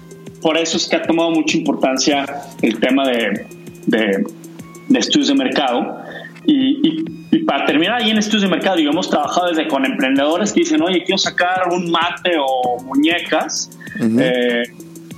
por 0.40 0.56
eso 0.56 0.76
es 0.76 0.88
que 0.88 0.96
ha 0.96 1.02
tomado 1.02 1.30
mucha 1.30 1.56
importancia 1.56 2.24
el 2.62 2.78
tema 2.78 3.08
de, 3.08 3.46
de, 3.86 4.98
estudios 4.98 5.28
de 5.28 5.34
mercado. 5.34 5.98
Y, 6.46 7.18
para 7.46 7.66
terminar 7.66 8.02
ahí 8.02 8.10
en 8.10 8.18
estudios 8.18 8.42
de 8.42 8.48
mercado, 8.48 8.78
yo 8.78 8.90
hemos 8.90 9.10
trabajado 9.10 9.48
desde 9.48 9.68
con 9.68 9.84
emprendedores 9.84 10.52
que 10.52 10.60
dicen, 10.60 10.82
oye, 10.82 11.02
quiero 11.04 11.18
sacar 11.18 11.68
un 11.70 11.90
mate 11.90 12.36
o 12.40 12.82
muñecas. 12.82 13.70
Eh, 14.00 14.62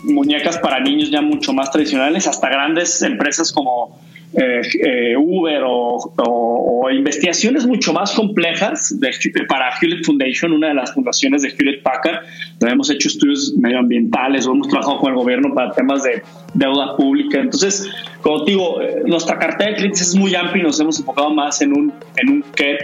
muñecas 0.05 0.59
para 0.59 0.81
niños 0.81 1.11
ya 1.11 1.21
mucho 1.21 1.53
más 1.53 1.71
tradicionales, 1.71 2.27
hasta 2.27 2.49
grandes 2.49 3.03
empresas 3.03 3.53
como 3.53 4.01
eh, 4.33 4.61
eh, 4.85 5.17
Uber 5.17 5.63
o, 5.67 6.89
investigaciones 6.91 7.67
mucho 7.67 7.93
más 7.93 8.13
complejas 8.13 8.99
de, 8.99 9.11
para 9.49 9.71
Hewlett 9.81 10.05
Foundation, 10.05 10.53
una 10.53 10.69
de 10.69 10.75
las 10.75 10.93
fundaciones 10.93 11.43
de 11.43 11.49
Hewlett 11.49 11.83
Packard, 11.83 12.25
hemos 12.61 12.91
hecho 12.91 13.09
estudios 13.09 13.55
medioambientales 13.57 14.47
o 14.47 14.53
hemos 14.53 14.69
trabajado 14.69 14.99
con 14.99 15.11
el 15.11 15.17
gobierno 15.17 15.55
para 15.55 15.73
temas 15.73 16.03
de 16.03 16.23
deuda 16.55 16.97
pública. 16.97 17.39
Entonces, 17.39 17.89
como 18.23 18.45
digo, 18.45 18.83
eh, 18.83 19.03
nuestra 19.07 19.39
cartera 19.39 19.71
de 19.71 19.77
clientes 19.77 20.01
es 20.01 20.17
muy 20.17 20.35
amplia 20.35 20.63
y 20.63 20.67
nos 20.67 20.81
hemos 20.81 20.99
enfocado 20.99 21.31
más 21.31 21.61
en 21.63 21.77
un, 21.77 21.93
en 22.17 22.29
un 22.29 22.45
qué 22.55 22.77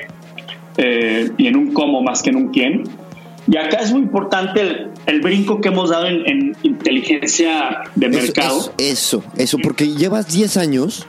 y 1.38 1.46
en 1.46 1.56
un 1.56 1.72
cómo 1.72 2.02
más 2.02 2.22
que 2.22 2.30
en 2.30 2.36
un 2.36 2.48
quién. 2.48 2.84
Y 3.48 3.56
acá 3.56 3.78
es 3.78 3.92
muy 3.92 4.02
importante 4.02 4.88
el, 5.06 5.20
brinco 5.20 5.60
que 5.60 5.68
hemos 5.68 5.90
dado 5.90 6.06
en, 6.06 6.56
inteligencia 6.62 7.82
de 7.94 8.08
mercado. 8.08 8.72
Eso, 8.78 9.24
eso, 9.36 9.58
porque 9.58 9.94
llevas 9.94 10.28
10 10.28 10.56
años 10.58 11.06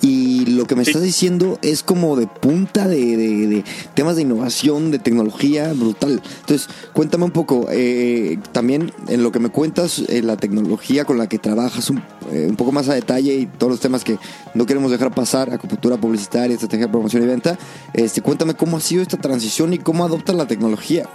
y 0.00 0.46
lo 0.46 0.66
que 0.66 0.76
me 0.76 0.82
estás 0.82 1.02
diciendo 1.02 1.58
es 1.62 1.82
como 1.82 2.16
de 2.16 2.26
punta 2.26 2.86
de, 2.86 3.64
temas 3.94 4.16
de 4.16 4.22
innovación, 4.22 4.90
de 4.90 4.98
tecnología 4.98 5.72
brutal. 5.72 6.22
Entonces, 6.40 6.68
cuéntame 6.92 7.24
un 7.24 7.30
poco, 7.32 7.66
eh, 7.70 8.38
también 8.52 8.92
en 9.08 9.22
lo 9.22 9.32
que 9.32 9.40
me 9.40 9.48
cuentas, 9.48 10.04
eh, 10.08 10.22
la 10.22 10.36
tecnología 10.36 11.04
con 11.04 11.18
la 11.18 11.28
que 11.28 11.38
trabajas 11.38 11.90
un, 11.90 12.02
eh, 12.32 12.46
un, 12.48 12.56
poco 12.56 12.72
más 12.72 12.88
a 12.88 12.94
detalle 12.94 13.34
y 13.34 13.46
todos 13.46 13.72
los 13.72 13.80
temas 13.80 14.04
que 14.04 14.18
no 14.54 14.66
queremos 14.66 14.90
dejar 14.90 15.12
pasar, 15.12 15.52
acupuntura 15.52 15.96
publicitaria, 15.96 16.54
estrategia 16.54 16.86
de 16.86 16.92
promoción 16.92 17.22
y 17.22 17.26
venta, 17.26 17.58
este, 17.92 18.20
cuéntame 18.20 18.54
cómo 18.54 18.76
ha 18.76 18.80
sido 18.80 19.02
esta 19.02 19.16
transición 19.16 19.72
y 19.72 19.78
cómo 19.78 20.04
adopta 20.04 20.32
la 20.32 20.46
tecnología. 20.46 21.08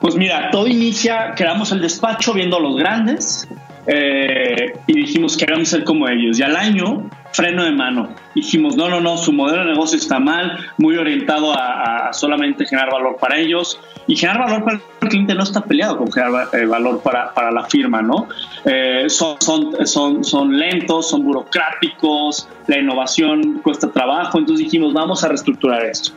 Pues 0.00 0.16
mira, 0.16 0.50
todo 0.50 0.66
inicia, 0.66 1.34
quedamos 1.34 1.72
el 1.72 1.80
despacho 1.80 2.32
viendo 2.32 2.56
a 2.56 2.60
los 2.60 2.76
grandes, 2.76 3.48
eh, 3.86 4.78
y 4.86 4.92
dijimos 4.94 5.36
que 5.36 5.46
queremos 5.46 5.68
ser 5.68 5.84
como 5.84 6.08
ellos. 6.08 6.38
Y 6.38 6.42
al 6.42 6.56
año, 6.56 7.08
freno 7.32 7.64
de 7.64 7.72
mano. 7.72 8.14
Dijimos, 8.34 8.76
no, 8.76 8.88
no, 8.88 9.00
no, 9.00 9.16
su 9.16 9.32
modelo 9.32 9.64
de 9.64 9.70
negocio 9.70 9.98
está 9.98 10.18
mal, 10.18 10.58
muy 10.78 10.96
orientado 10.96 11.52
a, 11.52 12.12
solamente 12.12 12.64
generar 12.64 12.90
valor 12.90 13.16
para 13.20 13.38
ellos. 13.38 13.80
Y 14.06 14.16
generar 14.16 14.44
valor 14.44 14.64
para 14.64 14.76
el 14.76 15.08
cliente 15.08 15.34
no 15.34 15.42
está 15.42 15.62
peleado 15.62 15.96
con 15.96 16.12
generar 16.12 16.48
eh, 16.52 16.66
valor 16.66 17.00
para, 17.00 17.32
para, 17.32 17.50
la 17.50 17.64
firma, 17.64 18.02
¿no? 18.02 18.28
Eh, 18.64 19.04
son, 19.08 19.36
son, 19.40 19.86
son, 19.86 20.24
son 20.24 20.58
lentos, 20.58 21.08
son 21.08 21.24
burocráticos, 21.24 22.48
la 22.66 22.78
innovación 22.78 23.60
cuesta 23.62 23.90
trabajo. 23.90 24.38
Entonces 24.38 24.66
dijimos, 24.66 24.92
vamos 24.92 25.24
a 25.24 25.28
reestructurar 25.28 25.84
esto. 25.84 26.12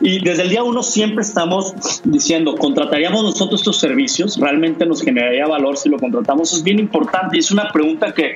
Y 0.00 0.22
desde 0.22 0.42
el 0.42 0.50
día 0.50 0.62
uno 0.62 0.82
siempre 0.82 1.22
estamos 1.22 1.74
diciendo, 2.04 2.56
contrataríamos 2.56 3.22
nosotros 3.22 3.60
estos 3.60 3.78
servicios, 3.78 4.38
realmente 4.38 4.86
nos 4.86 5.02
generaría 5.02 5.46
valor 5.46 5.76
si 5.76 5.88
lo 5.88 5.98
contratamos. 5.98 6.52
Es 6.52 6.62
bien 6.62 6.78
importante 6.78 7.36
y 7.36 7.40
es 7.40 7.50
una 7.50 7.68
pregunta 7.68 8.12
que 8.12 8.34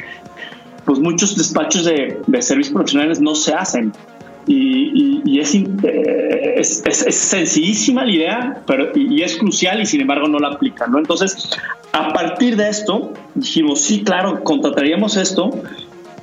pues 0.84 0.98
muchos 0.98 1.36
despachos 1.36 1.84
de, 1.84 2.20
servicios 2.40 2.74
profesionales 2.74 3.20
no 3.20 3.34
se 3.34 3.54
hacen. 3.54 3.92
Y, 4.46 5.38
es, 5.38 5.54
es, 6.84 7.14
sencillísima 7.14 8.04
la 8.04 8.12
idea, 8.12 8.62
pero 8.66 8.90
y, 8.94 9.22
es 9.22 9.36
crucial 9.36 9.80
y 9.80 9.86
sin 9.86 10.00
embargo 10.00 10.28
no 10.28 10.38
la 10.38 10.48
aplican, 10.48 10.90
¿no? 10.92 10.98
Entonces, 10.98 11.50
a 11.92 12.12
partir 12.12 12.56
de 12.56 12.68
esto, 12.68 13.12
dijimos, 13.34 13.80
sí, 13.80 14.02
claro, 14.02 14.42
contrataríamos 14.42 15.16
esto, 15.16 15.50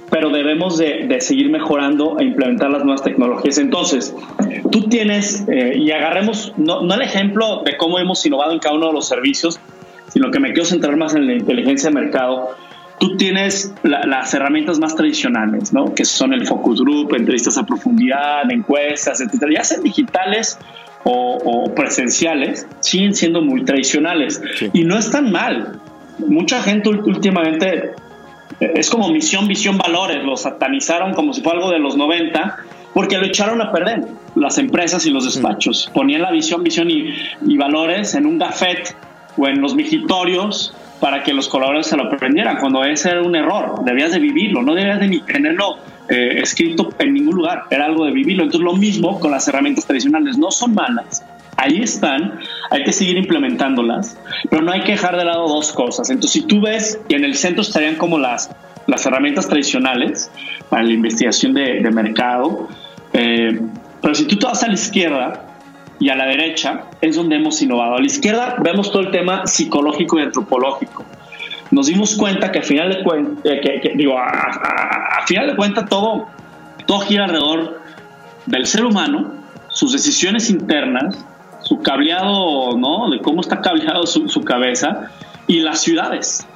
pero 0.09 0.29
debemos 0.29 0.77
de, 0.77 1.17
seguir 1.21 1.49
mejorando 1.49 2.17
e 2.19 2.25
implementar 2.25 2.69
las 2.71 2.83
nuevas 2.83 3.03
tecnologías. 3.03 3.57
Entonces, 3.57 4.15
tú 4.71 4.89
tienes, 4.89 5.45
eh, 5.47 5.77
y 5.77 5.91
agarremos, 5.91 6.53
no, 6.57 6.81
no, 6.81 6.93
el 6.95 7.01
ejemplo 7.01 7.61
de 7.63 7.77
cómo 7.77 7.99
hemos 7.99 8.25
innovado 8.25 8.51
en 8.51 8.59
cada 8.59 8.75
uno 8.75 8.87
de 8.87 8.93
los 8.93 9.07
servicios, 9.07 9.59
sino 10.09 10.31
que 10.31 10.39
me 10.39 10.49
quiero 10.53 10.65
centrar 10.65 10.97
más 10.97 11.15
en 11.15 11.27
la 11.27 11.33
inteligencia 11.33 11.89
de 11.89 11.95
mercado. 11.95 12.49
Tú 12.99 13.15
tienes 13.17 13.73
las 13.83 14.33
herramientas 14.33 14.79
más 14.79 14.95
tradicionales, 14.95 15.71
¿no? 15.71 15.93
que 15.95 16.03
son 16.03 16.33
el 16.33 16.45
focus 16.45 16.81
group, 16.81 17.15
entrevistas 17.15 17.57
a 17.57 17.65
profundidad, 17.65 18.49
encuestas, 18.51 19.21
etcétera, 19.21 19.53
ya 19.55 19.63
sean 19.63 19.83
digitales 19.83 20.59
o, 21.05 21.71
presenciales, 21.75 22.67
siguen 22.81 23.15
siendo 23.15 23.41
muy 23.41 23.63
tradicionales. 23.63 24.41
Y 24.73 24.83
no 24.83 24.97
están 24.97 25.31
mal. 25.31 25.79
Mucha 26.19 26.61
gente 26.61 26.89
últimamente 26.89 27.93
es 28.59 28.89
como 28.89 29.09
misión, 29.09 29.47
visión, 29.47 29.77
valores. 29.77 30.23
Lo 30.23 30.35
satanizaron 30.35 31.13
como 31.13 31.33
si 31.33 31.41
fuera 31.41 31.59
algo 31.59 31.71
de 31.71 31.79
los 31.79 31.95
90 31.95 32.57
porque 32.93 33.17
lo 33.17 33.25
echaron 33.25 33.61
a 33.61 33.71
perder 33.71 34.03
las 34.35 34.57
empresas 34.57 35.05
y 35.05 35.11
los 35.11 35.25
despachos. 35.25 35.89
Ponían 35.93 36.21
la 36.21 36.31
visión, 36.31 36.63
visión 36.63 36.89
y, 36.89 37.57
valores 37.57 38.15
en 38.15 38.25
un 38.25 38.37
gafet 38.37 38.95
o 39.37 39.47
en 39.47 39.61
los 39.61 39.75
migitorios 39.75 40.73
para 40.99 41.23
que 41.23 41.33
los 41.33 41.47
colaboradores 41.47 41.87
se 41.87 41.97
lo 41.97 42.03
aprendieran, 42.03 42.57
cuando 42.57 42.83
ese 42.83 43.09
era 43.09 43.21
un 43.21 43.35
error, 43.35 43.83
debías 43.85 44.11
de 44.11 44.19
vivirlo, 44.19 44.61
no 44.61 44.75
debías 44.75 44.99
de 44.99 45.07
ni 45.07 45.21
tenerlo 45.21 45.77
eh, 46.09 46.39
escrito 46.41 46.89
en 46.99 47.13
ningún 47.13 47.35
lugar, 47.35 47.63
era 47.69 47.85
algo 47.85 48.05
de 48.05 48.11
vivirlo. 48.11 48.43
Entonces 48.43 48.65
lo 48.65 48.75
mismo 48.75 49.19
con 49.19 49.31
las 49.31 49.47
herramientas 49.47 49.85
tradicionales, 49.85 50.37
no 50.37 50.51
son 50.51 50.73
malas, 50.73 51.23
ahí 51.55 51.81
están, 51.81 52.39
hay 52.69 52.83
que 52.83 52.91
seguir 52.91 53.17
implementándolas, 53.17 54.17
pero 54.49 54.61
no 54.61 54.71
hay 54.71 54.81
que 54.81 54.93
dejar 54.93 55.17
de 55.17 55.25
lado 55.25 55.47
dos 55.47 55.71
cosas. 55.71 56.09
Entonces, 56.09 56.41
si 56.41 56.47
tú 56.47 56.61
ves 56.61 56.99
que 57.07 57.15
en 57.15 57.23
el 57.23 57.35
centro 57.35 57.61
estarían 57.61 57.95
como 57.95 58.17
las, 58.17 58.49
las 58.87 59.05
herramientas 59.05 59.47
tradicionales 59.47 60.31
para 60.69 60.83
la 60.83 60.91
investigación 60.91 61.53
de, 61.53 61.89
mercado, 61.91 62.67
eh, 63.13 63.59
pero 64.01 64.15
si 64.15 64.25
tú 64.25 64.37
te 64.37 64.45
vas 64.45 64.63
a 64.63 64.67
la 64.67 64.73
izquierda 64.73 65.48
y 65.99 66.09
a 66.09 66.15
la 66.15 66.25
derecha, 66.25 66.85
es 67.01 67.15
donde 67.15 67.35
hemos 67.35 67.61
innovado. 67.61 67.95
A 67.95 67.99
la 67.99 68.05
izquierda 68.05 68.55
vemos 68.59 68.91
todo 68.91 69.01
el 69.01 69.11
tema 69.11 69.45
psicológico 69.45 70.19
y 70.19 70.23
antropológico. 70.23 71.05
Nos 71.71 71.87
dimos 71.87 72.15
cuenta 72.15 72.51
que 72.51 72.59
a 72.59 72.63
final 72.63 72.89
de 72.89 73.03
cuenta, 73.03 73.41
eh, 73.49 73.81
a, 74.17 75.25
final 75.27 75.47
de 75.47 75.55
cuenta 75.55 75.85
todo 75.85 76.27
gira 77.07 77.25
alrededor 77.25 77.81
del 78.45 78.65
ser 78.65 78.85
humano, 78.85 79.33
sus 79.67 79.91
decisiones 79.91 80.49
internas 80.49 81.25
su 81.69 81.81
cableado, 81.81 82.77
¿no? 82.77 83.09
De 83.09 83.19
cómo 83.21 83.41
está 83.41 83.61
cableado 83.61 84.05
su, 84.07 84.41
cabeza 84.43 85.11
y 85.47 85.59
las 85.59 85.81
ciudades. 85.81 86.47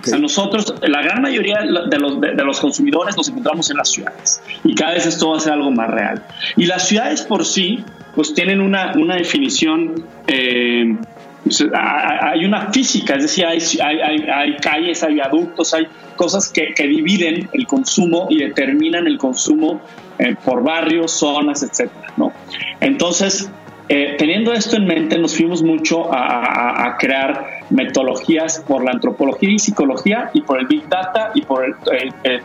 O 0.00 0.04
sea, 0.04 0.18
nosotros, 0.18 0.74
la 0.82 1.02
gran 1.02 1.22
mayoría 1.22 1.60
de 1.60 1.98
los, 1.98 2.20
de, 2.20 2.44
los, 2.44 2.60
consumidores 2.60 3.16
nos 3.16 3.28
encontramos 3.28 3.70
en 3.70 3.76
las 3.76 3.90
ciudades 3.90 4.42
y 4.64 4.74
cada 4.74 4.94
vez 4.94 5.06
esto 5.06 5.30
va 5.30 5.36
a 5.36 5.40
ser 5.40 5.52
algo 5.52 5.70
más 5.70 5.90
real. 5.90 6.24
Y 6.56 6.66
las 6.66 6.88
ciudades 6.88 7.22
por 7.22 7.44
sí, 7.44 7.84
pues 8.14 8.34
tienen 8.34 8.60
una, 8.60 8.92
una 8.96 9.16
definición, 9.16 10.04
eh, 10.26 10.96
pues, 11.44 11.64
hay 11.74 12.44
una 12.44 12.72
física, 12.72 13.16
es 13.16 13.22
decir, 13.22 13.44
hay, 13.44 13.58
hay, 13.82 14.24
hay, 14.28 14.56
calles, 14.56 15.02
hay 15.02 15.14
viaductos, 15.14 15.74
hay 15.74 15.86
cosas 16.16 16.48
que, 16.48 16.72
que, 16.74 16.86
dividen 16.86 17.48
el 17.52 17.66
consumo 17.66 18.26
y 18.30 18.38
determinan 18.38 19.06
el 19.06 19.18
consumo 19.18 19.80
eh, 20.18 20.36
por 20.44 20.62
barrios, 20.62 21.12
zonas, 21.12 21.62
etcétera, 21.62 22.12
¿no? 22.16 22.32
Entonces, 22.80 23.50
eh, 23.94 24.14
teniendo 24.16 24.54
esto 24.54 24.76
en 24.76 24.86
mente, 24.86 25.18
nos 25.18 25.36
fuimos 25.36 25.62
mucho 25.62 26.08
a, 26.10 26.96
crear 26.98 27.60
metodologías 27.68 28.64
por 28.66 28.82
la 28.82 28.92
antropología 28.92 29.50
y 29.50 29.58
psicología 29.58 30.30
y 30.32 30.40
por 30.40 30.58
el 30.60 30.66
Big 30.66 30.88
Data 30.88 31.30
y 31.34 31.42
por 31.42 31.78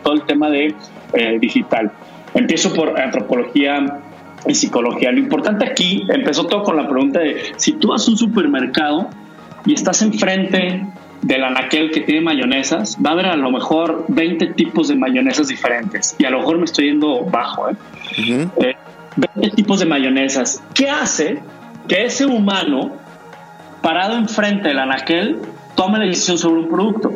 todo 0.02 0.12
el 0.12 0.22
tema 0.24 0.50
de 0.50 0.74
eh, 1.14 1.38
digital. 1.40 1.90
Empiezo 2.34 2.74
por 2.74 3.00
antropología 3.00 3.98
y 4.46 4.54
psicología. 4.54 5.10
Lo 5.10 5.20
importante 5.20 5.64
aquí 5.64 6.06
empezó 6.10 6.44
todo 6.44 6.64
con 6.64 6.76
la 6.76 6.86
pregunta 6.86 7.20
de 7.20 7.40
si 7.56 7.72
tú 7.72 7.88
vas 7.88 8.06
a 8.06 8.10
un 8.10 8.18
supermercado 8.18 9.08
y 9.64 9.72
estás 9.72 10.02
enfrente 10.02 10.84
del 11.22 11.44
anaquel 11.44 11.90
que 11.92 12.02
tiene 12.02 12.20
mayonesas, 12.20 12.98
va 13.04 13.10
a 13.10 13.12
haber 13.14 13.26
a 13.26 13.36
lo 13.36 13.50
mejor 13.50 14.04
20 14.08 14.48
tipos 14.48 14.88
de 14.88 14.96
mayonesas 14.96 15.48
diferentes. 15.48 16.14
Y 16.18 16.26
a 16.26 16.30
lo 16.30 16.40
mejor 16.40 16.58
me 16.58 16.66
estoy 16.66 16.88
yendo 16.88 17.24
bajo. 17.24 17.70
¿eh? 17.70 18.76
20 19.18 19.56
tipos 19.56 19.80
de 19.80 19.86
mayonesas. 19.86 20.62
¿Qué 20.74 20.88
hace 20.88 21.42
que 21.88 22.04
ese 22.04 22.26
humano, 22.26 22.92
parado 23.82 24.16
enfrente 24.16 24.68
del 24.68 24.78
anaquel, 24.78 25.40
tome 25.74 25.98
la 25.98 26.04
decisión 26.04 26.38
sobre 26.38 26.60
un 26.60 26.68
producto? 26.68 27.12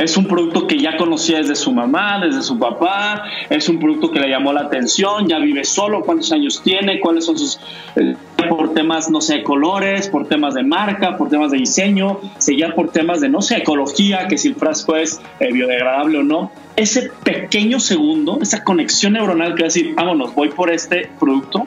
Es 0.00 0.16
un 0.16 0.24
producto 0.24 0.66
que 0.66 0.78
ya 0.78 0.96
conocía 0.96 1.38
desde 1.38 1.54
su 1.54 1.72
mamá, 1.72 2.18
desde 2.24 2.42
su 2.42 2.58
papá, 2.58 3.22
es 3.50 3.68
un 3.68 3.78
producto 3.78 4.10
que 4.10 4.18
le 4.18 4.30
llamó 4.30 4.50
la 4.50 4.62
atención, 4.62 5.28
ya 5.28 5.38
vive 5.38 5.62
solo, 5.62 6.00
cuántos 6.00 6.32
años 6.32 6.62
tiene, 6.62 7.00
cuáles 7.00 7.26
son 7.26 7.38
sus... 7.38 7.60
Eh, 7.96 8.16
por 8.48 8.72
temas, 8.72 9.10
no 9.10 9.20
sé, 9.20 9.42
colores, 9.42 10.08
por 10.08 10.26
temas 10.26 10.54
de 10.54 10.62
marca, 10.62 11.18
por 11.18 11.28
temas 11.28 11.50
de 11.50 11.58
diseño, 11.58 12.18
seguía 12.38 12.74
por 12.74 12.90
temas 12.90 13.20
de, 13.20 13.28
no 13.28 13.42
sé, 13.42 13.58
ecología, 13.58 14.26
que 14.26 14.38
si 14.38 14.48
el 14.48 14.54
frasco 14.54 14.96
es 14.96 15.20
eh, 15.38 15.52
biodegradable 15.52 16.18
o 16.18 16.22
no. 16.22 16.50
Ese 16.76 17.10
pequeño 17.22 17.78
segundo, 17.78 18.38
esa 18.40 18.64
conexión 18.64 19.12
neuronal 19.12 19.54
que 19.54 19.62
va 19.62 19.66
a 19.66 19.68
decir, 19.68 19.94
vámonos, 19.94 20.34
voy 20.34 20.48
por 20.48 20.70
este 20.70 21.10
producto, 21.20 21.66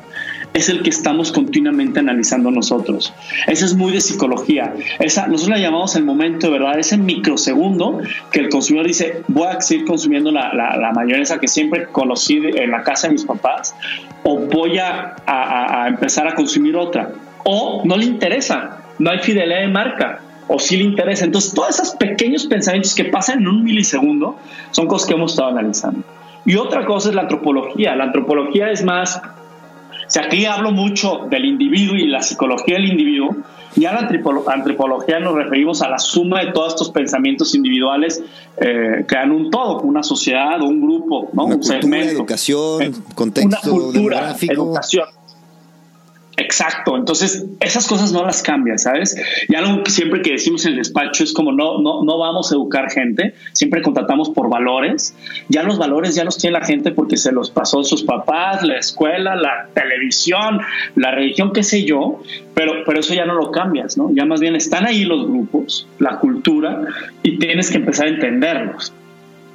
es 0.54 0.70
el 0.70 0.84
que 0.84 0.92
estamos 0.92 1.32
continuamente 1.32 2.00
analizando 2.00 2.52
nosotros. 2.52 3.14
Eso 3.48 3.66
es 3.66 3.76
muy 3.76 3.92
de 3.92 4.02
psicología. 4.02 4.74
Esa, 5.00 5.28
nosotros 5.28 5.58
la 5.58 5.64
llamamos 5.64 5.96
el 5.96 6.06
momento 6.06 6.48
de 6.48 6.54
verdad, 6.54 6.78
ese 6.78 6.98
microsegundo 6.98 8.00
que 8.32 8.40
el 8.40 8.50
consumidor 8.50 8.88
dice, 8.88 9.24
voy 9.28 9.48
a 9.48 9.60
seguir 9.62 9.86
consumiendo 9.86 10.32
la, 10.32 10.54
la, 10.54 10.92
mayonesa 10.94 11.40
que 11.40 11.48
siempre 11.48 11.88
conocí 11.88 12.38
en 12.38 12.70
la 12.70 12.84
casa 12.84 13.08
de 13.08 13.14
mis 13.14 13.26
papás, 13.26 13.76
o 14.24 14.38
voy 14.38 14.78
a, 14.78 15.16
a, 15.26 15.88
empezar 15.88 16.28
a 16.28 16.36
consumir 16.36 16.76
otra, 16.76 17.12
o 17.44 17.82
no 17.84 17.98
le 17.98 18.06
interesa, 18.06 18.78
no 19.00 19.10
hay 19.10 19.20
fidelidad 19.20 19.62
de 19.62 19.68
marca 19.68 20.22
o 20.48 20.60
sí 20.60 20.78
le 20.78 20.84
interesa. 20.84 21.26
Entonces, 21.26 21.54
todos 21.54 21.80
esos 21.80 21.96
pequeños 21.96 22.46
pensamientos 22.46 22.94
que 22.94 23.06
pasan 23.06 23.40
en 23.40 23.48
un 23.48 23.64
milisegundo 23.64 24.38
son 24.72 24.88
cosas 24.88 25.08
que 25.08 25.16
hemos 25.16 25.32
estado 25.32 25.50
analizando. 25.50 26.04
Y 26.46 26.56
otra 26.56 26.86
cosa 26.86 27.10
es 27.10 27.16
la 27.16 27.22
antropología. 27.22 27.96
La 27.96 28.06
antropología 28.06 28.70
es 28.70 28.84
más 28.84 29.22
sea, 30.10 30.26
aquí 30.26 30.46
hablo 30.46 30.72
mucho 30.72 31.28
del 31.30 31.46
individuo 31.46 31.96
y 31.96 32.08
la 32.08 32.22
psicología 32.22 32.76
del 32.76 32.86
individuo, 32.86 33.36
y 33.76 33.86
a 33.86 33.94
la 33.94 34.08
antropología 34.54 35.20
nos 35.20 35.34
referimos 35.34 35.82
a 35.82 35.90
la 35.90 35.98
suma 35.98 36.42
de 36.42 36.52
todos 36.52 36.74
estos 36.74 36.92
pensamientos 36.92 37.56
individuales 37.56 38.22
eh, 38.58 39.04
que 39.08 39.16
dan 39.16 39.32
un 39.32 39.50
todo, 39.50 39.80
una 39.82 40.04
sociedad 40.04 40.62
o 40.62 40.66
un 40.66 40.82
grupo, 40.82 41.30
¿no? 41.34 41.46
un 41.46 41.64
segmento. 41.64 42.12
Educación, 42.12 43.04
contexto 43.16 43.48
una 43.50 43.60
cultura, 43.62 44.18
demográfico. 44.18 44.54
Educación. 44.54 45.06
Exacto, 46.36 46.98
entonces 46.98 47.46
esas 47.60 47.88
cosas 47.88 48.12
no 48.12 48.26
las 48.26 48.42
cambian, 48.42 48.80
¿sabes? 48.80 49.16
Y 49.48 49.56
algo 49.56 49.84
que 49.84 49.92
siempre 49.92 50.22
que 50.24 50.32
decimos 50.32 50.66
en 50.66 50.72
el 50.72 50.78
despacho 50.80 51.24
es 51.24 51.32
como 51.32 51.52
no, 51.52 51.80
no, 51.80 52.04
no 52.04 52.18
vamos 52.18 52.52
a 52.52 52.56
educar 52.56 52.90
gente, 52.90 53.36
siempre 53.52 53.84
contratamos 53.84 54.32
por 54.32 54.50
valores, 54.50 55.16
ya 55.50 55.62
los 55.62 55.78
valores 55.78 56.16
ya 56.16 56.24
los 56.24 56.40
tiene 56.40 56.58
la 56.60 56.66
gente 56.66 56.92
porque 56.92 57.18
se 57.18 57.32
los 57.32 57.52
pasó 57.52 57.84
sus 57.84 58.04
papás, 58.04 58.64
la 58.64 58.78
escuela, 58.80 59.36
la 59.36 59.68
televisión, 59.76 60.60
la 60.96 61.12
religión, 61.12 61.54
qué 61.54 61.62
sé 61.62 61.86
yo, 61.86 62.22
pero, 62.56 62.84
pero 62.84 63.00
eso 63.00 63.14
ya 63.14 63.26
no 63.26 63.36
lo 63.36 63.52
cambias, 63.52 63.96
¿no? 63.96 64.10
Ya 64.14 64.26
más 64.26 64.42
bien 64.42 64.56
están 64.56 64.88
ahí 64.88 65.06
los 65.06 65.28
grupos, 65.28 65.88
la 66.00 66.18
cultura, 66.18 66.82
y 67.22 67.38
tienes 67.38 67.70
que 67.70 67.78
empezar 67.78 68.08
a 68.08 68.10
entenderlos 68.10 68.92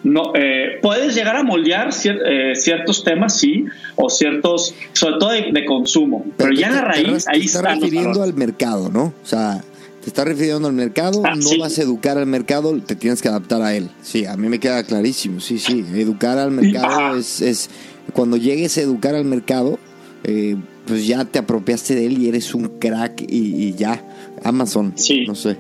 no 0.05 0.33
eh, 0.35 0.79
puedes 0.81 1.15
llegar 1.15 1.37
a 1.37 1.43
moldear 1.43 1.91
eh, 2.05 2.53
ciertos 2.55 3.05
temas, 3.05 3.39
sí, 3.39 3.65
o 3.97 4.09
ciertos, 4.09 4.75
sobre 4.93 5.19
todo 5.19 5.31
de, 5.31 5.65
consumo, 5.65 6.25
pero, 6.37 6.53
ya 6.53 6.69
en 6.69 6.75
la 6.75 6.83
raíz 6.83 7.27
ahí 7.29 7.43
está. 7.43 7.63
Te 7.63 7.75
refiriendo 7.75 8.23
al 8.23 8.35
mercado, 8.35 8.91
¿no? 8.91 9.13
O 9.23 9.27
sea, 9.27 9.63
te 10.01 10.09
estás 10.09 10.27
refiriendo 10.27 10.69
al 10.69 10.75
mercado, 10.75 11.23
ah, 11.25 11.35
no 11.35 11.59
vas 11.59 11.79
a 11.79 11.83
educar 11.83 12.17
al 12.19 12.27
mercado, 12.27 12.79
te 12.81 12.95
tienes 12.95 13.21
que 13.21 13.29
adaptar 13.29 13.63
a 13.63 13.75
él. 13.75 13.91
Sí, 14.03 14.25
a 14.25 14.37
mí 14.37 14.49
me 14.49 14.61
queda 14.61 14.83
clarísimo, 14.85 15.41
sí, 15.41 15.59
sí. 15.59 15.85
Educar 15.95 16.39
al 16.39 16.53
mercado 16.53 17.17
es, 17.17 17.41
es, 17.41 17.71
cuando 18.13 18.37
llegues 18.37 18.79
a 18.79 18.83
educar 18.83 19.15
al 19.15 19.25
mercado, 19.25 19.79
eh, 20.25 20.57
pues 20.87 21.07
ya 21.07 21.25
te 21.25 21.39
apropiaste 21.39 21.95
de 21.95 22.07
él 22.07 22.19
y 22.19 22.29
eres 22.29 22.55
un 22.55 22.79
crack 22.79 23.23
y, 23.23 23.67
y 23.67 23.75
ya. 23.75 24.03
Amazon, 24.45 24.93
sí. 24.97 25.25
no 25.27 25.35
sé. 25.35 25.57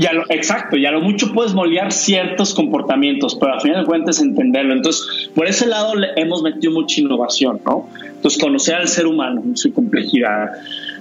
Ya 0.00 0.12
lo, 0.14 0.24
exacto, 0.30 0.76
ya 0.76 0.90
lo 0.90 1.00
mucho 1.00 1.32
puedes 1.32 1.52
moldear 1.52 1.92
ciertos 1.92 2.54
comportamientos, 2.54 3.34
pero 3.34 3.54
al 3.54 3.60
final 3.60 3.82
de 3.82 3.86
cuentas 3.86 4.20
entenderlo. 4.20 4.72
Entonces, 4.72 5.30
por 5.34 5.46
ese 5.46 5.66
lado 5.66 5.94
le 5.94 6.08
hemos 6.16 6.42
metido 6.42 6.72
mucha 6.72 7.00
innovación, 7.00 7.60
¿no? 7.66 7.88
Entonces, 8.02 8.40
conocer 8.40 8.76
al 8.76 8.88
ser 8.88 9.06
humano, 9.06 9.42
su 9.54 9.72
complejidad. 9.72 10.52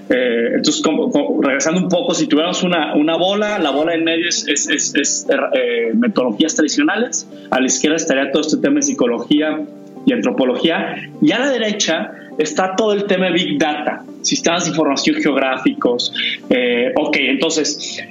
Eh, 0.10 0.56
entonces, 0.56 0.82
regresando 1.42 1.82
un 1.82 1.90
poco, 1.90 2.14
si 2.14 2.28
tuviéramos 2.28 2.64
una, 2.64 2.96
una, 2.96 3.16
bola, 3.16 3.60
la 3.60 3.70
bola 3.70 3.94
en 3.94 4.04
medio 4.04 4.28
es, 4.28 4.48
es, 4.48 4.96
es, 4.96 5.28
eh, 5.30 5.92
metodologías 5.94 6.56
tradicionales, 6.56 7.28
a 7.52 7.60
la 7.60 7.68
izquierda 7.68 7.98
estaría 7.98 8.32
todo 8.32 8.42
este 8.42 8.58
tema 8.58 8.76
de 8.76 8.82
psicología 8.82 9.62
y 10.06 10.14
antropología, 10.14 10.96
y 11.22 11.32
a 11.32 11.40
la 11.40 11.50
derecha 11.52 12.12
está 12.40 12.76
todo 12.76 12.94
el 12.94 13.04
tema 13.06 13.28
de 13.28 13.34
Big 13.34 13.60
Data, 13.60 14.04
sistemas 14.22 14.64
de 14.64 14.72
información 14.72 15.18
geográficos. 15.22 16.12
Eh, 16.50 16.92
ok, 16.96 17.18
entonces, 17.20 18.02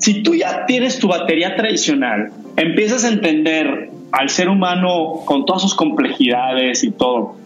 si 0.00 0.22
tú 0.22 0.34
ya 0.34 0.66
tienes 0.66 0.98
tu 0.98 1.08
batería 1.08 1.54
tradicional, 1.56 2.32
empiezas 2.56 3.04
a 3.04 3.08
entender 3.08 3.90
al 4.12 4.28
ser 4.30 4.48
humano 4.48 5.20
con 5.26 5.44
todas 5.44 5.62
sus 5.62 5.74
complejidades 5.74 6.82
y 6.82 6.90
todo. 6.90 7.36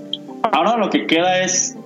Ahora 0.53 0.77
lo 0.77 0.89
que 0.89 1.07
queda 1.07 1.41
es, 1.41 1.77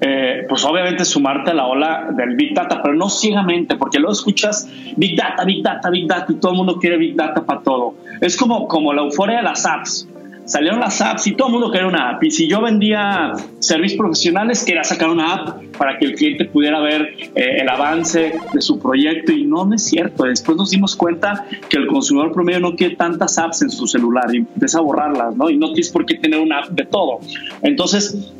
eh, 0.00 0.46
pues 0.48 0.64
obviamente 0.64 1.04
sumarte 1.04 1.50
a 1.50 1.54
la 1.54 1.66
ola 1.66 2.08
del 2.16 2.36
Big 2.36 2.54
Data, 2.54 2.80
pero 2.82 2.94
no 2.94 3.10
ciegamente, 3.10 3.76
porque 3.76 3.98
luego 3.98 4.12
escuchas 4.12 4.70
Big 4.96 5.16
Data, 5.16 5.44
Big 5.44 5.62
Data, 5.62 5.90
Big 5.90 6.06
Data 6.06 6.32
y 6.32 6.36
todo 6.36 6.52
el 6.52 6.58
mundo 6.58 6.78
quiere 6.78 6.96
Big 6.98 7.16
Data 7.16 7.44
para 7.44 7.60
todo. 7.60 7.94
Es 8.20 8.36
como, 8.36 8.68
como 8.68 8.92
la 8.92 9.02
euforia 9.02 9.38
de 9.38 9.42
las 9.42 9.66
apps 9.66 10.08
salieron 10.46 10.80
las 10.80 11.00
apps 11.00 11.26
y 11.26 11.32
todo 11.32 11.48
el 11.48 11.52
mundo 11.54 11.70
quería 11.70 11.86
una 11.86 12.10
app. 12.10 12.24
Y 12.24 12.30
si 12.30 12.48
yo 12.48 12.62
vendía 12.62 13.32
servicios 13.58 13.98
profesionales, 13.98 14.64
quería 14.64 14.84
sacar 14.84 15.10
una 15.10 15.34
app 15.34 15.62
para 15.76 15.98
que 15.98 16.06
el 16.06 16.14
cliente 16.14 16.46
pudiera 16.46 16.80
ver 16.80 17.14
eh, 17.34 17.58
el 17.60 17.68
avance 17.68 18.34
de 18.52 18.60
su 18.60 18.78
proyecto. 18.78 19.32
Y 19.32 19.44
no, 19.44 19.64
no 19.64 19.74
es 19.74 19.84
cierto. 19.84 20.24
Después 20.24 20.56
nos 20.56 20.70
dimos 20.70 20.96
cuenta 20.96 21.46
que 21.68 21.76
el 21.76 21.86
consumidor 21.88 22.32
promedio 22.32 22.60
no 22.60 22.74
quiere 22.74 22.96
tantas 22.96 23.38
apps 23.38 23.62
en 23.62 23.70
su 23.70 23.86
celular 23.86 24.32
y 24.32 24.38
empieza 24.38 24.78
a 24.78 24.82
borrarlas, 24.82 25.36
¿no? 25.36 25.50
Y 25.50 25.58
no 25.58 25.66
tienes 25.68 25.90
por 25.90 26.06
qué 26.06 26.14
tener 26.14 26.40
una 26.40 26.60
app 26.60 26.70
de 26.70 26.84
todo. 26.84 27.20
Entonces, 27.62 28.32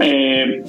eh, 0.00 0.64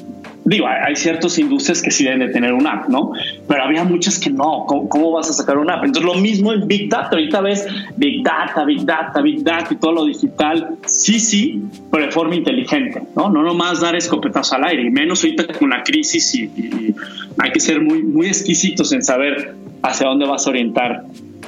digo, 0.46 0.68
hay, 0.68 0.96
ciertas 0.96 1.38
industrias 1.40 1.82
que 1.82 1.90
sí 1.90 2.04
deben 2.04 2.20
de 2.20 2.30
tener 2.30 2.54
una 2.54 2.74
app, 2.74 2.90
¿no? 2.90 3.14
Pero 3.48 3.64
había 3.64 3.84
muchas 3.84 4.20
que 4.20 4.30
no. 4.30 4.66
¿Cómo, 4.68 5.12
vas 5.12 5.30
a 5.30 5.34
sacar 5.34 5.58
una 5.58 5.76
app? 5.76 5.86
Entonces, 5.86 6.14
lo 6.14 6.22
mismo 6.22 6.54
en 6.54 6.68
Big 6.68 6.88
Data. 6.88 7.10
Ahorita 7.14 7.42
ves 7.42 7.68
Big 7.98 8.24
Data, 8.24 8.64
Big 8.64 8.86
Data, 8.86 9.22
Big 9.22 9.44
Data 9.44 9.74
y 9.74 9.78
todo 9.78 9.94
lo 9.94 10.06
digital. 10.06 10.78
Sí, 10.86 11.20
sí, 11.20 11.64
pero 11.92 12.06
de 12.06 12.12
forma 12.12 12.36
inteligente, 12.36 13.02
¿no? 13.16 13.30
No 13.30 13.42
nomás 13.42 13.82
dar 13.82 13.96
escopetazo 13.96 14.56
al 14.56 14.66
aire, 14.66 14.84
y 14.84 14.92
menos 14.92 15.24
ahorita 15.24 15.48
con 15.54 15.72
la 15.72 15.84
crisis 15.84 16.36
y, 16.36 16.94
hay 17.38 17.52
que 17.52 17.60
ser 17.60 17.82
muy, 17.82 18.04
muy 18.04 18.28
exquisitos 18.28 18.94
en 18.94 19.04
saber 19.04 19.56
hacia 19.82 20.08
dónde 20.08 20.26
vas 20.26 20.46
a 20.46 20.52
orientar 20.52 21.04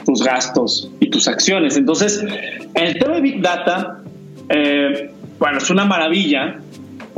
tus 0.06 0.24
gastos 0.24 0.92
y 1.00 1.10
tus 1.10 1.28
acciones. 1.28 1.78
Entonces, 1.78 2.24
el 2.74 2.98
tema 2.98 3.16
de 3.16 3.22
Big 3.22 3.42
Data, 3.42 4.02
eh, 4.50 5.12
bueno, 5.38 5.60
es 5.60 5.70
una 5.70 5.86
maravilla 5.86 6.60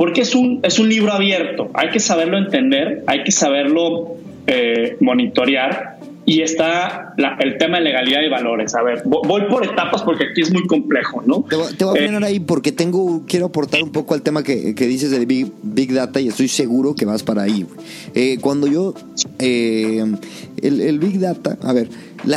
porque 0.00 0.22
es 0.22 0.34
un, 0.34 0.60
es 0.62 0.78
un 0.78 0.88
libro 0.88 1.12
abierto, 1.12 1.70
hay 1.74 1.90
que 1.90 2.00
saberlo 2.00 2.38
entender, 2.38 3.04
hay 3.06 3.22
que 3.22 3.32
saberlo 3.32 4.16
eh, 4.46 4.96
monitorear 4.98 5.98
y 6.30 6.42
está 6.42 7.12
el 7.40 7.58
tema 7.58 7.78
de 7.78 7.82
legalidad 7.82 8.20
y 8.22 8.28
valores. 8.28 8.76
A 8.76 8.82
ver, 8.82 9.02
voy 9.04 9.42
por 9.50 9.64
etapas 9.64 10.02
porque 10.02 10.26
aquí 10.30 10.42
es 10.42 10.52
muy 10.52 10.64
complejo, 10.64 11.24
¿no? 11.26 11.42
Te, 11.42 11.56
voy 11.56 11.66
a 11.66 11.76
poner 11.76 12.22
eh, 12.22 12.24
ahí 12.24 12.38
porque 12.38 12.70
tengo, 12.70 13.24
quiero 13.26 13.46
aportar 13.46 13.82
un 13.82 13.90
poco 13.90 14.14
al 14.14 14.22
tema 14.22 14.44
que, 14.44 14.72
dices 14.72 15.10
de 15.10 15.26
Big, 15.26 15.50
Big, 15.64 15.92
Data 15.92 16.20
y 16.20 16.28
estoy 16.28 16.46
seguro 16.46 16.94
que 16.94 17.04
vas 17.04 17.24
para 17.24 17.42
ahí. 17.42 17.66
Eh, 18.14 18.38
cuando 18.40 18.68
yo, 18.68 18.94
el, 19.40 20.20
el, 20.62 20.98
Big 21.00 21.18
Data, 21.18 21.58
a 21.64 21.72
ver, 21.72 21.88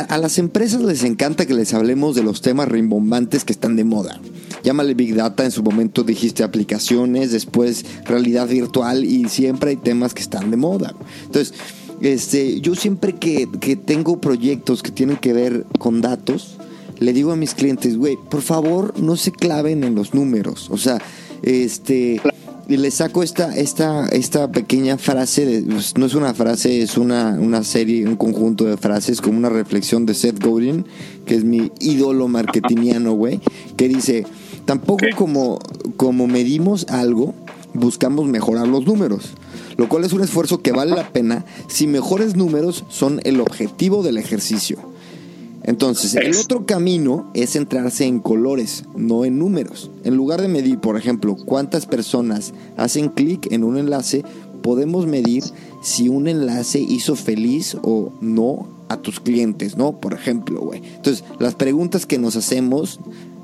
a 0.08 0.18
las 0.18 0.38
empresas 0.38 0.82
les 0.82 1.04
encanta 1.04 1.46
que 1.46 1.54
les 1.54 1.72
hablemos 1.72 2.16
de 2.16 2.24
los 2.24 2.42
temas 2.42 2.66
rimbombantes 2.66 3.44
que 3.44 3.52
están 3.52 3.76
de 3.76 3.84
moda 3.84 4.18
llámale 4.64 4.94
Big 4.94 5.14
Data, 5.14 5.44
en 5.44 5.50
su 5.50 5.62
momento 5.62 6.02
dijiste 6.02 6.42
aplicaciones, 6.42 7.30
después 7.30 7.84
realidad 8.06 8.48
virtual 8.48 9.04
y 9.04 9.28
siempre 9.28 9.70
hay 9.70 9.76
temas 9.76 10.14
que 10.14 10.22
están 10.22 10.50
de 10.50 10.56
moda. 10.56 10.94
Entonces, 11.26 11.52
este, 12.12 12.60
yo 12.60 12.74
siempre 12.74 13.14
que, 13.14 13.48
que 13.60 13.76
tengo 13.76 14.20
proyectos 14.20 14.82
que 14.82 14.90
tienen 14.90 15.16
que 15.16 15.32
ver 15.32 15.66
con 15.78 16.00
datos, 16.00 16.56
le 17.00 17.12
digo 17.12 17.32
a 17.32 17.36
mis 17.36 17.54
clientes, 17.54 17.96
güey, 17.96 18.16
por 18.30 18.42
favor 18.42 18.94
no 19.00 19.16
se 19.16 19.32
claven 19.32 19.84
en 19.84 19.94
los 19.94 20.14
números. 20.14 20.68
O 20.70 20.78
sea, 20.78 21.02
este, 21.42 22.20
y 22.68 22.76
le 22.76 22.90
saco 22.90 23.22
esta, 23.22 23.56
esta, 23.56 24.06
esta 24.08 24.50
pequeña 24.50 24.96
frase, 24.96 25.64
pues, 25.68 25.96
no 25.96 26.06
es 26.06 26.14
una 26.14 26.32
frase, 26.34 26.82
es 26.82 26.96
una, 26.96 27.30
una 27.40 27.64
serie, 27.64 28.06
un 28.06 28.16
conjunto 28.16 28.64
de 28.64 28.76
frases, 28.76 29.20
como 29.20 29.38
una 29.38 29.48
reflexión 29.48 30.06
de 30.06 30.14
Seth 30.14 30.42
Godin, 30.42 30.86
que 31.26 31.34
es 31.34 31.44
mi 31.44 31.72
ídolo 31.80 32.28
marketingiano, 32.28 33.12
güey, 33.12 33.40
que 33.76 33.88
dice, 33.88 34.24
Tampoco 34.64 35.04
como, 35.16 35.58
como 35.96 36.26
medimos 36.26 36.86
algo, 36.88 37.34
buscamos 37.74 38.26
mejorar 38.26 38.66
los 38.66 38.86
números, 38.86 39.32
lo 39.76 39.88
cual 39.88 40.04
es 40.04 40.12
un 40.12 40.22
esfuerzo 40.22 40.62
que 40.62 40.72
vale 40.72 40.94
la 40.94 41.12
pena 41.12 41.44
si 41.68 41.86
mejores 41.86 42.36
números 42.36 42.84
son 42.88 43.20
el 43.24 43.40
objetivo 43.40 44.02
del 44.02 44.18
ejercicio. 44.18 44.78
Entonces, 45.66 46.14
el 46.14 46.36
otro 46.36 46.66
camino 46.66 47.30
es 47.32 47.52
centrarse 47.52 48.04
en 48.04 48.20
colores, 48.20 48.84
no 48.96 49.24
en 49.24 49.38
números. 49.38 49.90
En 50.04 50.14
lugar 50.14 50.42
de 50.42 50.48
medir, 50.48 50.78
por 50.78 50.98
ejemplo, 50.98 51.36
cuántas 51.36 51.86
personas 51.86 52.52
hacen 52.76 53.08
clic 53.08 53.50
en 53.50 53.64
un 53.64 53.78
enlace, 53.78 54.24
podemos 54.62 55.06
medir 55.06 55.42
si 55.82 56.10
un 56.10 56.28
enlace 56.28 56.80
hizo 56.80 57.16
feliz 57.16 57.78
o 57.82 58.12
no 58.20 58.68
a 58.88 58.98
tus 58.98 59.20
clientes, 59.20 59.78
¿no? 59.78 60.00
Por 60.00 60.12
ejemplo, 60.12 60.60
güey. 60.60 60.82
Entonces, 60.96 61.24
las 61.38 61.54
preguntas 61.54 62.04
que 62.04 62.18
nos 62.18 62.36
hacemos 62.36 63.00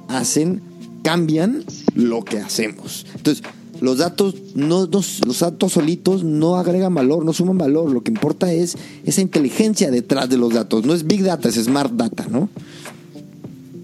hacen, 0.09 0.61
cambian 1.03 1.64
lo 1.95 2.23
que 2.23 2.38
hacemos. 2.38 3.07
Entonces, 3.16 3.43
los 3.81 3.99
datos, 3.99 4.35
no, 4.55 4.87
los 4.90 5.40
datos 5.40 5.73
solitos 5.73 6.23
no 6.23 6.57
agregan 6.57 6.95
valor, 6.95 7.25
no 7.25 7.33
suman 7.33 7.59
valor. 7.59 7.90
Lo 7.93 8.03
que 8.03 8.11
importa 8.11 8.53
es 8.53 8.77
esa 9.05 9.21
inteligencia 9.21 9.90
detrás 9.90 10.29
de 10.29 10.37
los 10.37 10.53
datos. 10.53 10.85
No 10.85 10.95
es 10.95 11.07
Big 11.07 11.23
Data, 11.23 11.49
es 11.49 11.55
Smart 11.57 11.93
Data, 11.93 12.27
¿no? 12.31 12.49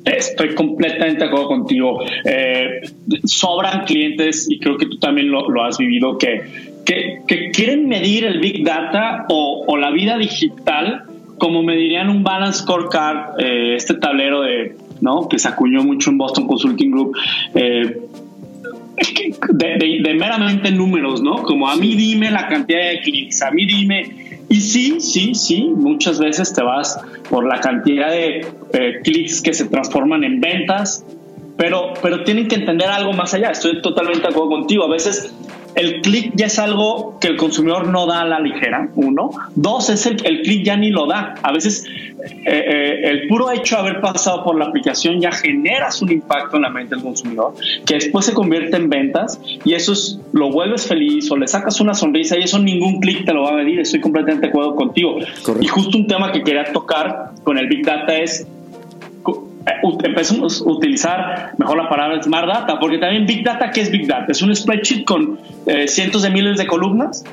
Estoy 0.05 0.55
completamente 0.55 1.21
de 1.21 1.25
acuerdo 1.25 1.49
contigo. 1.49 1.99
Eh, 2.25 2.83
sobran 3.25 3.85
clientes, 3.85 4.47
y 4.49 4.61
creo 4.61 4.77
que 4.77 4.87
tú 4.87 4.99
también 4.99 5.31
lo, 5.31 5.65
has 5.65 5.79
vivido, 5.79 6.17
que, 6.17 6.43
que, 6.85 7.51
quieren 7.53 7.89
medir 7.89 8.25
el 8.25 8.39
Big 8.39 8.65
Data 8.65 9.27
o, 9.29 9.77
la 9.77 9.91
vida 9.91 10.17
digital 10.17 11.05
como 11.39 11.63
medirían 11.63 12.09
un 12.09 12.23
Balance 12.23 12.61
Scorecard, 12.61 13.41
eh, 13.41 13.75
este 13.75 13.95
tablero 13.95 14.43
de, 14.43 14.77
¿no? 15.01 15.29
que 15.29 15.39
se 15.39 15.49
acuñó 15.49 15.83
mucho 15.83 16.11
en 16.11 16.19
Boston 16.19 16.47
Consulting 16.47 16.91
Group. 16.91 17.17
Eh, 17.55 18.01
de, 19.53 20.15
meramente 20.19 20.71
números, 20.71 21.23
¿no? 21.23 21.43
Como 21.43 21.69
a 21.69 21.77
mí 21.77 21.95
dime 21.95 22.31
la 22.31 22.49
cantidad 22.49 22.89
de 22.89 23.01
clics, 23.01 23.43
a 23.43 23.51
mí 23.51 23.67
dime. 23.67 24.27
Y 24.49 24.61
sí, 24.61 25.01
sí, 25.01 25.35
sí, 25.35 25.65
muchas 25.75 26.19
veces 26.19 26.55
te 26.55 26.63
vas 26.63 26.99
por 27.29 27.47
la 27.47 27.61
cantidad 27.61 28.11
de 28.11 28.47
eh, 28.73 29.01
clics 29.03 29.43
que 29.43 29.53
se 29.53 29.67
transforman 29.67 30.23
en 30.25 30.41
ventas, 30.41 31.05
pero, 31.57 31.95
pero 32.01 32.23
tienen 32.23 32.47
que 32.47 32.55
entender 32.55 32.89
algo 32.89 33.13
más 33.13 33.35
allá. 33.35 33.51
Estoy 33.51 33.83
totalmente 33.83 34.23
de 34.23 34.29
acuerdo 34.29 34.51
contigo. 34.51 34.85
A 34.85 34.89
veces 34.89 35.35
el 35.77 36.01
clic 36.01 36.33
ya 36.35 36.47
es 36.47 36.59
algo 36.59 37.19
que 37.21 37.29
el 37.29 37.37
consumidor 37.37 37.87
no 37.89 38.07
da 38.07 38.23
a 38.23 38.25
la 38.25 38.41
ligera, 38.41 38.89
uno. 38.95 39.31
Dos, 39.55 39.91
es 39.91 40.07
el, 40.07 40.17
el 40.25 40.43
clic 40.43 40.65
ya 40.65 40.77
ni 40.77 40.91
lo 40.91 41.07
da. 41.07 41.35
A 41.43 41.53
veces 41.53 41.87
eh, 41.87 42.31
eh, 42.47 43.01
el 43.05 43.29
puro 43.29 43.51
hecho 43.51 43.77
de 43.77 43.83
haber 43.83 44.01
pasado 44.01 44.43
por 44.43 44.59
la 44.59 44.65
aplicación 44.65 45.21
ya 45.21 45.31
generas 45.31 46.01
un 46.01 46.11
impacto 46.11 46.57
en 46.57 46.62
la 46.62 46.71
mente 46.71 46.95
del 46.95 47.05
consumidor, 47.05 47.55
que 47.85 47.95
después 47.95 48.25
se 48.25 48.33
convierte 48.33 48.77
en 48.77 48.89
ventas 48.89 49.39
y 49.65 49.75
eso 49.75 49.93
es, 49.93 50.19
lo 50.33 50.51
vuelves 50.51 50.87
feliz 50.87 51.31
o 51.31 51.37
le 51.37 51.47
sacas 51.47 51.79
una 51.81 51.93
sonrisa 51.93 52.39
y 52.39 52.45
eso 52.45 52.59
ningún 52.59 53.01
clic 53.01 53.27
te 53.27 53.35
lo 53.35 53.43
va 53.43 53.51
a 53.51 53.55
medir. 53.55 53.79
Estoy 53.81 54.01
completamente 54.01 54.47
de 54.47 54.49
acuerdo 54.49 54.75
contigo. 54.75 55.19
Y 55.61 55.67
justo 55.67 55.99
un 55.99 56.07
tema 56.07 56.33
que 56.33 56.43
quería 56.43 56.65
tocar 56.73 57.33
con 57.45 57.59
el 57.59 57.69
Big 57.69 57.85
Data 57.85 58.17
es 58.17 58.47
empezamos 60.05 60.61
a 60.61 60.64
utilizar 60.64 61.55
mejor 61.59 61.76
la 61.76 61.88
palabra 61.88 62.22
Smart 62.22 62.46
Data, 62.46 62.79
porque 62.79 62.98
también 62.98 63.26
Big 63.26 63.44
Data, 63.44 63.70
¿qué 63.70 63.83
es 63.83 63.90
Big 63.90 64.07
Data? 64.07 64.26
¿Es 64.31 64.42
un 64.42 64.55
spreadsheet 64.55 65.05
con 65.05 65.38
eh, 65.66 65.88
cientos 65.88 66.22
de 66.22 66.31
miles 66.31 66.59
de 66.59 66.66
columnas? 66.66 67.24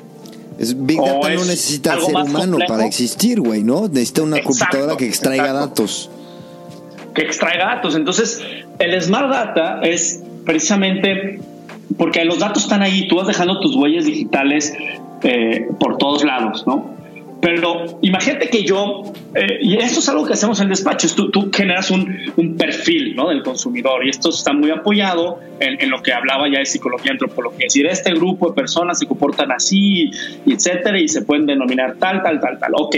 Es, 0.57 0.85
Big 0.85 0.97
Data 0.97 1.29
no 1.29 1.45
necesita 1.45 1.99
ser 1.99 2.15
humano 2.15 2.57
para 2.67 2.85
existir, 2.85 3.39
güey, 3.39 3.63
¿no? 3.63 3.87
Necesita 3.87 4.23
una 4.23 4.41
computadora 4.41 4.97
que 4.97 5.05
extraiga 5.05 5.53
datos. 5.53 6.09
Que 7.13 7.21
extraiga 7.21 7.75
datos. 7.75 7.95
Entonces, 7.95 8.41
el 8.79 8.99
Smart 9.01 9.29
Data 9.29 9.81
es 9.81 10.23
precisamente 10.45 11.39
porque 11.97 12.25
los 12.25 12.39
datos 12.39 12.63
están 12.63 12.81
ahí, 12.81 13.07
tú 13.07 13.17
vas 13.17 13.27
dejando 13.27 13.59
tus 13.59 13.75
huellas 13.75 14.05
digitales 14.05 14.73
eh, 15.21 15.67
por 15.79 15.97
todos 15.97 16.23
lados, 16.23 16.65
¿no? 16.65 17.02
Pero 17.43 17.99
imagínate 18.01 18.47
que 18.47 18.63
yo, 18.63 19.01
eh, 19.35 19.59
y 19.59 19.75
esto 19.75 19.99
es 19.99 20.07
algo 20.07 20.25
que 20.25 20.31
hacemos 20.31 20.61
en 20.61 20.69
despachos, 20.69 21.13
tú, 21.13 21.29
tú 21.29 21.51
generas 21.53 21.91
un, 21.91 22.31
un, 22.37 22.55
perfil 22.55 23.17
¿no? 23.17 23.27
del 23.27 23.43
consumidor 23.43 24.05
y 24.05 24.09
esto 24.09 24.29
está 24.29 24.53
muy 24.53 24.71
apoyado 24.71 25.41
en, 25.59 25.81
en, 25.81 25.89
lo 25.89 26.01
que 26.01 26.13
hablaba 26.13 26.47
ya 26.49 26.59
de 26.59 26.65
psicología 26.65 27.11
y 27.11 27.11
antropología. 27.11 27.67
Es 27.67 27.73
decir, 27.73 27.85
este 27.87 28.13
grupo 28.13 28.47
de 28.47 28.55
personas 28.55 28.97
se 28.97 29.07
comportan 29.07 29.51
así, 29.51 30.09
etcétera, 30.45 30.97
y 30.97 31.09
se 31.09 31.23
pueden 31.23 31.45
denominar 31.45 31.97
tal, 31.99 32.23
tal, 32.23 32.39
tal, 32.39 32.57
tal. 32.59 32.71
Ok. 32.77 32.95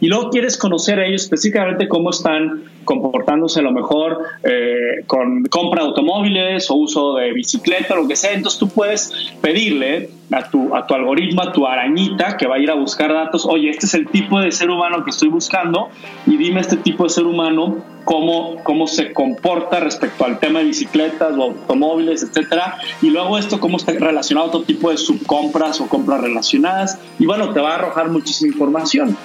Y 0.00 0.08
luego 0.08 0.30
quieres 0.30 0.56
conocer 0.56 0.98
a 0.98 1.06
ellos 1.06 1.22
específicamente 1.22 1.88
cómo 1.88 2.10
están 2.10 2.64
comportándose 2.84 3.60
a 3.60 3.62
lo 3.62 3.72
mejor 3.72 4.24
eh, 4.42 5.04
con 5.06 5.44
compra 5.44 5.82
de 5.82 5.88
automóviles 5.88 6.70
o 6.70 6.74
uso 6.74 7.14
de 7.14 7.32
bicicleta, 7.32 7.94
lo 7.94 8.08
que 8.08 8.16
sea. 8.16 8.32
Entonces 8.32 8.58
tú 8.58 8.68
puedes 8.68 9.12
pedirle 9.40 10.10
a 10.32 10.48
tu, 10.48 10.74
a 10.74 10.86
tu 10.86 10.94
algoritmo, 10.94 11.42
a 11.42 11.52
tu 11.52 11.66
arañita 11.66 12.36
que 12.36 12.46
va 12.46 12.56
a 12.56 12.58
ir 12.58 12.70
a 12.70 12.74
buscar 12.74 13.12
datos, 13.12 13.44
oye, 13.46 13.70
este 13.70 13.86
es 13.86 13.94
el 13.94 14.08
tipo 14.08 14.40
de 14.40 14.52
ser 14.52 14.70
humano 14.70 15.04
que 15.04 15.10
estoy 15.10 15.28
buscando 15.28 15.88
y 16.26 16.36
dime 16.36 16.60
este 16.60 16.76
tipo 16.76 17.04
de 17.04 17.10
ser 17.10 17.24
humano 17.24 17.78
cómo, 18.04 18.56
cómo 18.62 18.86
se 18.86 19.12
comporta 19.12 19.80
respecto 19.80 20.24
al 20.24 20.38
tema 20.38 20.60
de 20.60 20.66
bicicletas 20.66 21.36
o 21.36 21.42
automóviles, 21.42 22.22
etcétera, 22.22 22.76
y 23.02 23.10
luego 23.10 23.38
esto 23.38 23.60
cómo 23.60 23.76
está 23.76 23.92
relacionado 23.92 24.46
a 24.46 24.48
otro 24.48 24.62
tipo 24.62 24.90
de 24.90 24.96
subcompras 24.96 25.80
o 25.80 25.88
compras 25.88 26.20
relacionadas, 26.20 26.98
y 27.18 27.26
bueno, 27.26 27.50
te 27.52 27.60
va 27.60 27.72
a 27.72 27.74
arrojar 27.76 28.10
muchísima 28.10 28.52
información. 28.52 29.16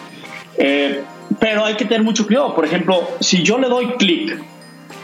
Eh, 0.58 1.02
pero 1.40 1.66
hay 1.66 1.76
que 1.76 1.86
tener 1.86 2.04
mucho 2.04 2.26
cuidado. 2.26 2.56
Por 2.56 2.66
ejemplo, 2.66 3.08
si 3.20 3.44
yo 3.44 3.58
le 3.58 3.68
doy 3.68 3.88
clic 3.98 4.40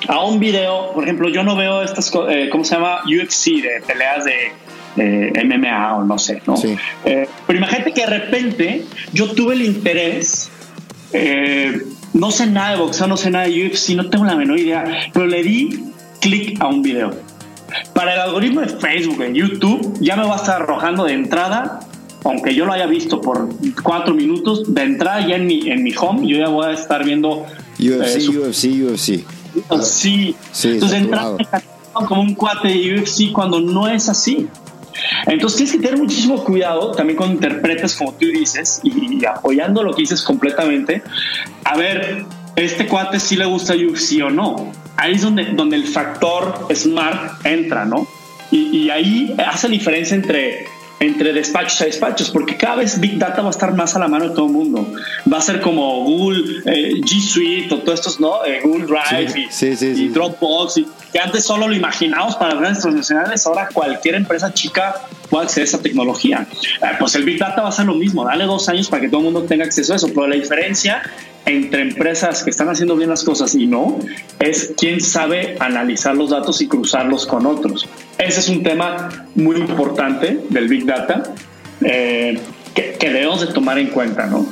a 0.08 0.24
un 0.24 0.40
video, 0.40 0.92
por 0.94 1.04
ejemplo, 1.04 1.30
yo 1.30 1.44
no 1.44 1.56
veo 1.56 1.82
estas, 1.82 2.12
eh, 2.30 2.50
¿cómo 2.52 2.64
se 2.64 2.76
llama? 2.76 3.00
UFC, 3.06 3.62
de 3.62 3.82
peleas 3.86 4.26
de 4.26 4.52
MMA 4.96 5.98
o 5.98 6.04
no 6.04 6.18
sé, 6.18 6.42
¿no? 6.46 6.56
Eh, 7.06 7.28
pero 7.48 7.60
imagínate 7.60 7.94
que 7.94 8.02
de 8.02 8.08
repente 8.08 8.86
yo 9.14 9.32
tuve 9.32 9.56
el 9.56 9.62
interés, 9.62 10.52
eh, 11.14 11.82
no 12.14 12.32
sé 12.32 12.48
nada 12.48 12.72
de 12.72 12.78
boxeo, 12.78 13.08
no 13.08 13.18
sé 13.18 13.30
nada 13.32 13.46
de 13.46 13.68
UFC, 13.68 13.96
no 13.96 14.10
tengo 14.10 14.26
la 14.26 14.36
menor 14.36 14.60
idea, 14.60 14.84
pero 15.14 15.28
le 15.28 15.44
di 15.44 15.92
clic 16.20 16.62
a 16.62 16.68
un 16.68 16.82
video. 16.82 17.12
Para 17.94 18.14
el 18.16 18.20
algoritmo 18.20 18.62
de 18.62 18.68
Facebook, 18.68 19.24
en 19.24 19.34
YouTube, 19.34 19.98
ya 20.02 20.18
me 20.18 20.24
va 20.24 20.34
a 20.34 20.38
estar 20.38 20.62
arrojando 20.62 21.06
de 21.06 21.14
entrada, 21.14 21.80
aunque 22.24 22.54
yo 22.54 22.66
lo 22.66 22.74
haya 22.74 22.86
visto 22.86 23.20
por 23.20 23.50
cuatro 23.84 24.14
minutos, 24.14 24.74
de 24.74 24.84
entrada 24.84 25.28
ya 25.28 25.36
en 25.36 25.48
mi, 25.48 25.70
en 25.70 25.84
mi 25.84 25.94
home, 25.96 26.28
yo 26.28 26.38
ya 26.38 26.50
voy 26.50 26.68
a 26.68 26.72
estar 26.72 27.04
viendo 27.04 27.46
UFC, 27.80 28.30
UFC, 28.30 28.66
UFC. 28.86 29.26
Sí, 29.82 30.36
sí 30.52 30.68
entonces 30.70 31.00
entrada 31.00 31.38
como 31.94 32.22
un 32.22 32.36
cuate 32.36 32.70
de 32.70 33.00
UFC 33.00 33.32
cuando 33.32 33.60
no 33.60 33.88
es 33.88 34.08
así. 34.08 34.48
Entonces 35.26 35.58
tienes 35.58 35.76
que 35.76 35.80
tener 35.80 35.98
muchísimo 35.98 36.44
cuidado 36.44 36.92
también 36.92 37.18
cuando 37.18 37.36
interpretas 37.36 37.96
como 37.96 38.14
tú 38.14 38.28
dices 38.28 38.80
y, 38.84 39.26
apoyando 39.26 39.84
lo 39.84 39.94
que 39.94 40.02
dices 40.02 40.22
completamente. 40.22 41.02
A 41.64 41.76
ver, 41.76 42.26
este 42.56 42.88
cuate 42.88 43.20
sí 43.20 43.36
le 43.36 43.46
gusta 43.46 43.74
UFC 43.74 44.24
o 44.24 44.30
no. 44.30 44.72
Ahí 44.96 45.14
es 45.14 45.22
donde, 45.22 45.46
donde 45.54 45.76
el 45.76 45.86
factor 45.86 46.68
smart 46.74 47.46
entra, 47.46 47.86
¿no? 47.86 48.08
Y, 48.52 48.78
y 48.78 48.90
ahí 48.90 49.36
hace 49.46 49.68
la 49.68 49.74
diferencia 49.74 50.16
entre 50.16 50.68
entre 51.02 51.34
despachos 51.34 51.82
a 51.82 51.86
despachos, 51.86 52.30
porque 52.30 52.56
cada 52.56 52.76
vez 52.76 53.00
Big 53.00 53.18
Data 53.18 53.42
va 53.42 53.48
a 53.48 53.52
estar 53.52 53.74
más 53.76 53.96
a 53.96 54.00
la 54.00 54.08
mano 54.08 54.30
de 54.30 54.36
todo 54.36 54.46
el 54.46 54.52
mundo. 54.52 54.94
Va 55.32 55.40
a 55.40 55.42
ser 55.42 55.60
como 55.60 56.04
Google 56.04 56.62
eh, 56.66 56.92
G 57.02 57.20
Suite 57.20 57.74
o 57.74 57.80
todos 57.80 58.00
estos, 58.00 58.20
¿no? 58.20 58.46
Eh, 58.46 58.62
Google 58.64 58.86
Drive 58.86 59.34
y, 59.36 60.08
Dropbox, 60.10 60.78
y, 60.78 60.88
que 61.12 61.20
antes 61.20 61.44
solo 61.44 61.68
lo 61.68 61.76
imaginamos 61.76 62.36
para 62.36 62.54
grandes 62.54 62.84
transnacionales, 62.84 63.46
ahora 63.48 63.68
cualquier 63.74 64.14
empresa 64.14 64.54
chica 64.54 64.94
puede 65.28 65.46
acceder 65.46 65.66
a 65.66 65.70
esa 65.70 65.82
tecnología. 65.82 66.46
Eh, 66.52 66.86
pues 67.00 67.16
el 67.16 67.24
Big 67.24 67.40
Data 67.40 67.64
va 67.64 67.70
a 67.70 67.72
ser 67.72 67.88
lo 67.88 67.96
mismo, 67.96 68.24
dale 68.24 68.46
dos 68.46 68.70
años 68.70 68.88
para 68.88 69.02
que 69.02 69.10
todo 69.10 69.22
el 69.22 69.26
mundo 69.26 69.44
tenga 69.44 69.66
acceso 69.66 69.94
a 69.94 69.96
eso, 69.96 70.08
pero 70.10 70.28
la 70.28 70.36
diferencia 70.36 71.02
entre 71.48 71.82
empresas 71.82 72.44
que 72.44 72.52
están 72.52 72.70
haciendo 72.70 72.96
bien 72.96 73.10
las 73.10 73.24
cosas 73.24 73.56
y 73.56 73.66
no 73.66 73.98
es 74.40 74.74
quién 74.78 75.02
sabe 75.02 75.58
analizar 75.60 76.16
los 76.16 76.30
datos 76.30 76.62
y 76.62 76.68
cruzarlos 76.68 77.26
con 77.26 77.48
otros. 77.48 77.88
Ese 78.18 78.40
es 78.40 78.50
un 78.50 78.64
tema 78.64 79.10
muy 79.36 79.58
importante 79.58 80.40
del 80.50 80.68
Big 80.68 80.86
Data 80.86 81.24
eh, 81.82 82.40
que, 82.76 82.98
debemos 83.00 83.42
de 83.42 83.54
tomar 83.54 83.80
en 83.80 83.88
cuenta, 83.88 84.28
¿no? 84.28 84.46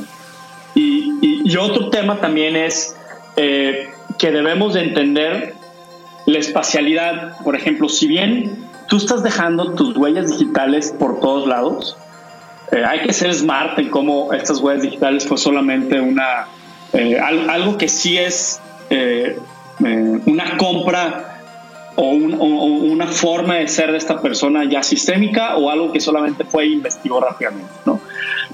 Y, 0.76 1.10
otro 1.58 1.89
tema 1.89 2.22
también 2.22 2.56
es 2.56 2.95
eh, 3.36 3.89
que 4.17 4.32
debemos 4.32 4.76
de 4.76 4.84
entender 4.84 5.54
la 6.26 6.38
espacialidad. 6.39 7.38
Por 7.43 7.56
ejemplo, 7.56 7.89
si 7.89 8.08
bien 8.08 8.65
tú 8.88 8.95
estás 8.95 9.24
dejando 9.24 9.74
tus 9.74 9.98
huellas 9.98 10.30
digitales 10.30 10.95
por 10.98 11.19
todos 11.19 11.48
lados, 11.48 11.98
eh, 12.72 12.84
hay 12.86 13.02
que 13.02 13.12
ser 13.12 13.34
smart 13.34 13.78
en 13.78 13.89
cómo 13.89 14.32
estas 14.32 14.60
huellas 14.60 14.84
digitales 14.84 15.28
fue 15.28 15.38
solamente 15.38 16.00
una 16.00 16.48
algo 17.50 17.78
que 17.78 17.89
sí 17.89 18.17
es 18.17 18.62
una 19.80 20.58
compra 20.58 21.38
o, 22.01 22.05
una 22.05 23.07
forma 23.07 23.55
de 23.55 23.67
ser 23.67 23.91
de 23.91 23.97
esta 23.97 24.21
persona 24.21 24.63
ya 24.63 24.81
sistémica 24.83 25.57
o 25.57 25.69
algo 25.69 25.91
que 25.91 25.99
solamente 25.99 26.45
fue 26.45 26.67
investigó 26.67 27.19
rápidamente, 27.19 27.71
¿no? 27.85 27.99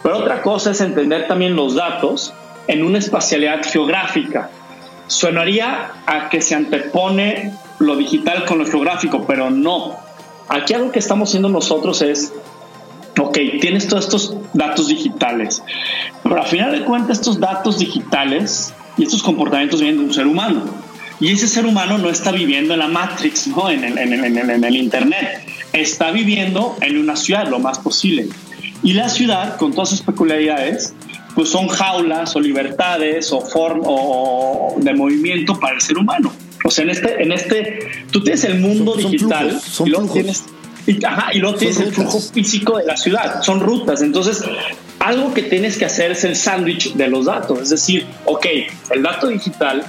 Pero 0.02 0.18
otra 0.18 0.42
cosa 0.42 0.72
es 0.72 0.82
entender 0.82 1.28
también 1.28 1.56
los 1.56 1.76
datos 1.76 2.34
en 2.68 2.84
una 2.84 2.98
espacialidad 2.98 3.62
geográfica. 3.64 4.50
Suenaría 5.08 5.92
a 6.08 6.30
que 6.30 6.42
se 6.42 6.56
antepone 6.56 7.54
lo 7.80 7.96
digital 7.96 8.46
con 8.46 8.58
lo 8.58 8.66
geográfico, 8.66 9.26
pero 9.28 9.50
no. 9.52 9.96
Aquí 10.48 10.74
algo 10.74 10.92
que 10.92 11.00
estamos 11.00 11.30
haciendo 11.30 11.50
nosotros 11.50 12.02
es, 12.02 12.34
ok, 13.20 13.38
tienes 13.62 13.88
todos 13.88 14.06
estos 14.06 14.36
datos 14.54 14.88
digitales, 14.88 15.64
pero 16.24 16.38
al 16.38 16.48
final 16.48 16.72
de 16.72 16.84
cuentas 16.84 17.20
estos 17.20 17.40
datos 17.40 17.78
digitales 17.78 18.74
y 18.98 19.04
estos 19.04 19.22
comportamientos 19.22 19.82
vienen 19.82 20.00
de 20.00 20.06
un 20.06 20.14
ser 20.14 20.26
humano. 20.26 20.64
Y 21.20 21.32
ese 21.32 21.48
ser 21.48 21.66
humano 21.66 21.98
no 21.98 22.10
está 22.10 22.32
viviendo 22.32 22.74
en 22.74 22.80
la 22.80 22.88
Matrix, 22.88 23.48
¿no? 23.48 23.70
en, 23.70 23.84
el, 23.84 23.98
en, 23.98 24.14
el, 24.14 24.50
en 24.50 24.64
el 24.64 24.76
Internet. 24.76 25.48
Está 25.72 26.12
viviendo 26.12 26.76
en 26.82 26.98
una 26.98 27.16
ciudad 27.16 27.48
lo 27.48 27.60
más 27.60 27.80
posible. 27.80 28.28
Y 28.84 28.94
la 28.94 29.10
ciudad, 29.10 29.58
con 29.58 29.74
todas 29.74 29.90
sus 29.90 30.02
peculiaridades, 30.02 30.94
pues 31.36 31.50
son 31.50 31.68
jaulas 31.68 32.36
o 32.36 32.40
libertades 32.40 33.32
o, 33.32 33.42
form, 33.42 33.82
o 33.84 34.76
de 34.78 34.94
movimiento 34.94 35.60
para 35.60 35.76
el 35.76 35.82
ser 35.82 35.98
humano. 35.98 36.32
O 36.64 36.72
sea, 36.72 36.84
en 36.84 36.90
este, 36.90 37.22
en 37.22 37.32
este, 37.32 37.80
tú 38.12 38.24
tienes 38.24 38.44
el 38.44 38.60
mundo 38.60 38.96
digital 38.96 39.60
y 39.86 39.90
luego 39.90 40.12
tienes, 40.12 40.46
y, 40.88 41.04
ajá, 41.04 41.34
y 41.34 41.40
luego 41.40 41.58
tienes 41.58 41.80
el 41.80 41.94
flujo 41.94 42.20
físico 42.20 42.78
de 42.78 42.86
la 42.86 42.98
ciudad, 42.98 43.42
son 43.42 43.60
rutas. 43.60 44.02
Entonces, 44.02 44.44
algo 45.00 45.34
que 45.34 45.44
tienes 45.44 45.78
que 45.78 45.86
hacer 45.86 46.12
es 46.12 46.24
el 46.24 46.36
sándwich 46.36 46.94
de 46.94 47.08
los 47.08 47.26
datos. 47.26 47.60
Es 47.60 47.70
decir, 47.70 48.06
ok, 48.26 48.46
el 48.92 49.04
dato 49.04 49.28
digital 49.28 49.84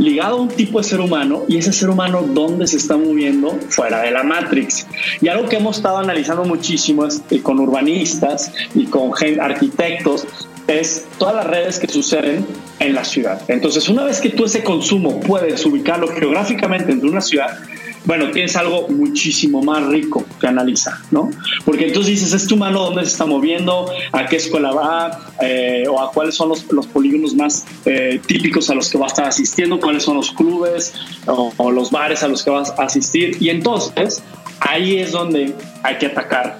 ligado 0.00 0.38
a 0.38 0.40
un 0.40 0.48
tipo 0.48 0.78
de 0.78 0.84
ser 0.84 1.00
humano 1.00 1.44
y 1.46 1.58
ese 1.58 1.72
ser 1.72 1.90
humano 1.90 2.22
dónde 2.22 2.66
se 2.66 2.78
está 2.78 2.96
moviendo 2.96 3.50
fuera 3.68 4.00
de 4.02 4.10
la 4.10 4.22
Matrix. 4.22 4.86
Y 5.20 5.28
algo 5.28 5.48
que 5.48 5.56
hemos 5.56 5.76
estado 5.76 5.98
analizando 5.98 6.44
muchísimo 6.44 7.04
es, 7.04 7.22
eh, 7.30 7.42
con 7.42 7.60
urbanistas 7.60 8.52
y 8.74 8.86
con 8.86 9.12
arquitectos 9.40 10.26
es 10.66 11.04
todas 11.18 11.34
las 11.34 11.46
redes 11.46 11.78
que 11.78 11.88
suceden 11.88 12.46
en 12.78 12.94
la 12.94 13.04
ciudad. 13.04 13.42
Entonces, 13.48 13.88
una 13.88 14.04
vez 14.04 14.20
que 14.20 14.30
tú 14.30 14.44
ese 14.44 14.64
consumo 14.64 15.20
puedes 15.20 15.64
ubicarlo 15.66 16.08
geográficamente 16.08 16.94
de 16.94 17.06
una 17.06 17.20
ciudad, 17.20 17.58
bueno, 18.04 18.30
tienes 18.30 18.56
algo 18.56 18.88
muchísimo 18.88 19.62
más 19.62 19.86
rico 19.86 20.24
que 20.40 20.46
analizar, 20.46 20.94
¿no? 21.10 21.30
Porque 21.64 21.86
entonces 21.86 22.12
dices, 22.12 22.32
¿es 22.32 22.46
tu 22.46 22.56
mano 22.56 22.84
dónde 22.84 23.02
se 23.02 23.12
está 23.12 23.26
moviendo? 23.26 23.90
¿A 24.12 24.26
qué 24.26 24.36
escuela 24.36 24.72
va? 24.72 25.20
Eh, 25.42 25.84
¿O 25.88 26.00
a 26.00 26.10
cuáles 26.10 26.34
son 26.34 26.48
los, 26.48 26.86
polígonos 26.86 27.34
más 27.34 27.66
eh, 27.84 28.20
típicos 28.26 28.70
a 28.70 28.74
los 28.74 28.90
que 28.90 28.98
va 28.98 29.04
a 29.04 29.08
estar 29.08 29.26
asistiendo? 29.26 29.78
¿Cuáles 29.78 30.02
son 30.02 30.16
los 30.16 30.30
clubes 30.32 30.94
o 31.26 31.70
los 31.70 31.90
bares 31.90 32.22
a 32.22 32.28
los 32.28 32.42
que 32.42 32.50
vas 32.50 32.70
a 32.70 32.84
asistir? 32.84 33.36
Y 33.40 33.50
entonces, 33.50 34.22
ahí 34.60 34.98
es 34.98 35.12
donde 35.12 35.54
hay 35.82 35.98
que 35.98 36.06
atacar 36.06 36.58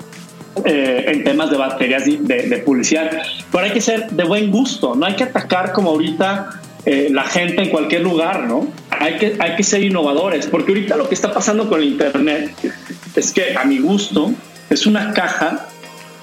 eh, 0.65 1.05
en 1.07 1.25
temas 1.25 1.51
de 1.51 1.57
baterías 1.57 2.05
de, 2.05 2.63
publicidad. 2.67 3.11
Pero 3.53 3.65
hay 3.65 3.73
que 3.73 3.81
ser 3.81 4.11
de 4.11 4.25
buen 4.25 4.51
gusto, 4.51 4.95
no 4.95 5.07
hay 5.07 5.15
que 5.15 5.25
atacar 5.25 5.73
como 5.73 5.91
ahorita 5.91 6.61
eh, 6.87 7.09
la 7.11 7.25
gente 7.25 7.63
en 7.63 7.71
cualquier 7.71 8.03
lugar, 8.03 8.45
¿no? 8.45 8.69
Hay 8.91 9.17
que, 9.17 9.37
hay 9.39 9.57
que 9.57 9.63
ser 9.63 9.83
innovadores, 9.83 10.47
porque 10.47 10.73
ahorita 10.73 10.97
lo 10.97 11.09
que 11.09 11.15
está 11.15 11.33
pasando 11.33 11.69
con 11.69 11.81
el 11.81 11.89
Internet 11.89 12.55
es 13.17 13.33
que 13.33 13.57
a 13.57 13.65
mi 13.65 13.79
gusto 13.79 14.33
es 14.69 14.87
una 14.87 15.13
caja 15.13 15.69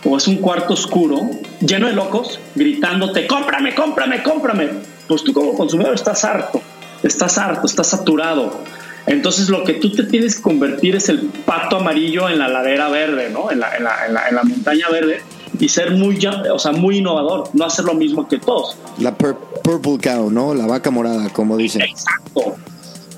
o 0.04 0.18
es 0.18 0.28
un 0.28 0.38
cuarto 0.38 0.74
oscuro 0.74 1.30
lleno 1.60 1.88
de 1.88 1.94
locos 1.94 2.40
gritándote, 2.56 3.28
cómprame, 3.28 3.76
cómprame, 3.76 4.24
cómprame. 4.24 4.70
Pues 5.08 5.24
tú 5.24 5.34
como 5.34 5.54
consumidor 5.54 5.96
estás 5.96 6.24
harto, 6.26 6.62
estás 7.04 7.38
harto, 7.38 7.66
estás 7.66 7.88
saturado 7.88 8.62
entonces 9.08 9.48
lo 9.48 9.64
que 9.64 9.74
tú 9.74 9.90
te 9.92 10.04
tienes 10.04 10.36
que 10.36 10.42
convertir 10.42 10.96
es 10.96 11.08
el 11.08 11.22
pato 11.46 11.78
amarillo 11.78 12.30
en 12.30 12.38
la 12.40 12.50
ladera 12.50 12.90
verde, 12.90 13.30
¿no? 13.30 13.50
En 13.50 13.62
la, 13.62 13.76
en 13.76 13.86
la, 13.86 14.06
en 14.28 14.36
la, 14.36 14.44
montaña 14.44 14.90
verde 14.92 15.22
y 15.60 15.70
ser 15.70 15.92
muy, 15.92 16.20
o 16.26 16.60
sea, 16.60 16.72
muy 16.72 16.98
innovador, 16.98 17.50
no 17.54 17.66
hacer 17.66 17.86
lo 17.86 17.94
mismo 17.94 18.28
que 18.28 18.38
todos. 18.38 18.78
La 19.00 19.16
purple 19.16 19.98
cow, 20.02 20.30
¿no? 20.30 20.54
La 20.54 20.66
vaca 20.66 20.92
morada, 20.92 21.30
como 21.30 21.58
dicen. 21.58 21.82
Exacto. 21.84 22.56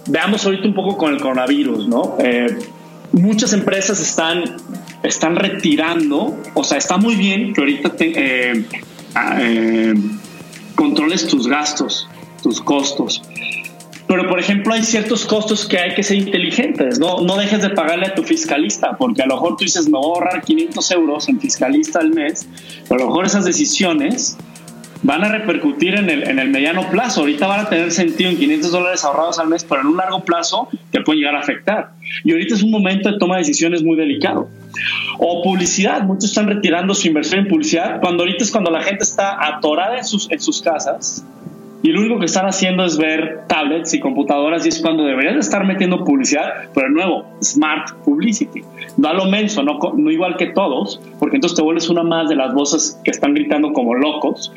Veamos 0.08 0.46
ahorita 0.46 0.68
un 0.68 0.74
poco 0.74 0.98
con 0.98 1.14
el 1.14 1.22
coronavirus, 1.22 1.88
¿no? 1.88 2.16
Eh, 2.20 2.58
muchas 3.12 3.54
empresas 3.54 4.00
están, 4.00 4.58
están 5.04 5.36
retirando, 5.36 6.38
o 6.54 6.64
sea, 6.64 6.78
está 6.78 6.98
muy 6.98 7.16
bien 7.16 7.54
que 7.54 7.62
ahorita 7.62 7.96
te, 7.96 8.14
eh, 8.16 8.66
eh, 9.40 9.94
controles 10.76 11.28
tus 11.28 11.48
gastos, 11.48 12.08
tus 12.42 12.62
costos, 12.62 13.22
pero, 14.10 14.28
por 14.28 14.40
ejemplo, 14.40 14.74
hay 14.74 14.82
ciertos 14.82 15.24
costos 15.24 15.68
que 15.68 15.78
hay 15.78 15.94
que 15.94 16.02
ser 16.02 16.18
inteligentes. 16.18 16.98
No, 16.98 17.22
no 17.22 17.38
dejes 17.38 17.62
de 17.62 17.70
pagarle 17.70 18.08
a 18.08 18.16
tu 18.16 18.24
fiscalista, 18.24 18.98
porque 18.98 19.22
a 19.22 19.28
lo 19.28 19.36
mejor 19.36 19.56
tú 19.56 19.66
dices, 19.66 19.86
me 19.88 20.00
voy 20.00 20.06
a 20.06 20.08
ahorrar 20.08 20.42
500 20.42 20.92
euros 20.94 21.30
en 21.30 21.40
fiscalista 21.40 22.00
al 22.00 22.10
mes, 22.10 22.50
pero 22.90 23.02
a 23.02 23.04
lo 23.04 23.10
mejor 23.12 23.28
esas 23.28 23.46
decisiones 23.46 24.36
van 25.04 25.24
a 25.24 25.30
repercutir 25.30 25.94
en 25.94 26.10
el, 26.10 26.28
en 26.28 26.40
el 26.40 26.50
mediano 26.50 26.90
plazo. 26.90 27.20
Ahorita 27.20 27.46
van 27.46 27.60
a 27.60 27.70
tener 27.70 27.92
sentido 27.92 28.32
en 28.32 28.38
500 28.38 28.72
dólares 28.72 29.04
ahorrados 29.04 29.38
al 29.38 29.48
mes, 29.48 29.64
pero 29.64 29.82
en 29.82 29.88
un 29.88 29.98
largo 29.98 30.26
plazo 30.26 30.70
te 30.90 31.02
pueden 31.02 31.20
llegar 31.20 31.36
a 31.36 31.42
afectar. 31.42 31.92
Y 32.24 32.32
ahorita 32.32 32.56
es 32.56 32.64
un 32.64 32.72
momento 32.72 33.12
de 33.12 33.20
toma 33.20 33.36
de 33.36 33.42
decisiones 33.42 33.84
muy 33.84 33.96
delicado. 33.96 34.50
O 35.20 35.44
publicidad, 35.44 36.02
muchos 36.02 36.32
están 36.32 36.48
retirando 36.48 36.96
su 36.96 37.08
inversión 37.08 37.42
en 37.42 37.48
publicidad, 37.48 38.00
cuando 38.02 38.24
ahorita 38.24 38.44
es 38.44 38.50
cuando 38.50 38.72
la 38.72 38.82
gente 38.82 39.04
está 39.04 39.38
atorada 39.40 40.00
en 40.00 40.04
sus, 40.04 40.32
en 40.32 40.40
sus 40.40 40.64
casas 40.64 41.24
y 41.82 41.92
lo 41.92 42.02
único 42.02 42.20
que 42.20 42.26
están 42.26 42.46
haciendo 42.46 42.84
es 42.84 42.98
ver 42.98 43.44
tablets 43.48 43.94
y 43.94 44.00
computadoras 44.00 44.66
y 44.66 44.70
es 44.70 44.82
cuando 44.82 45.06
deberías 45.06 45.38
estar 45.38 45.66
metiendo 45.66 46.04
publicidad, 46.04 46.70
pero 46.74 46.88
de 46.88 46.94
nuevo, 46.94 47.26
smart 47.42 47.94
publicity. 48.04 48.64
No 48.98 49.08
a 49.08 49.14
lo 49.14 49.26
menso, 49.26 49.64
no, 49.64 49.80
no 49.96 50.12
igual 50.12 50.36
que 50.36 50.48
todos, 50.48 51.02
porque 51.20 51.38
entonces 51.38 51.56
te 51.56 51.62
vuelves 51.62 51.90
una 51.90 52.04
más 52.04 52.28
de 52.28 52.36
las 52.36 52.54
voces 52.54 53.00
que 53.04 53.12
están 53.12 53.34
gritando 53.34 53.72
como 53.72 53.96
locos 53.96 54.52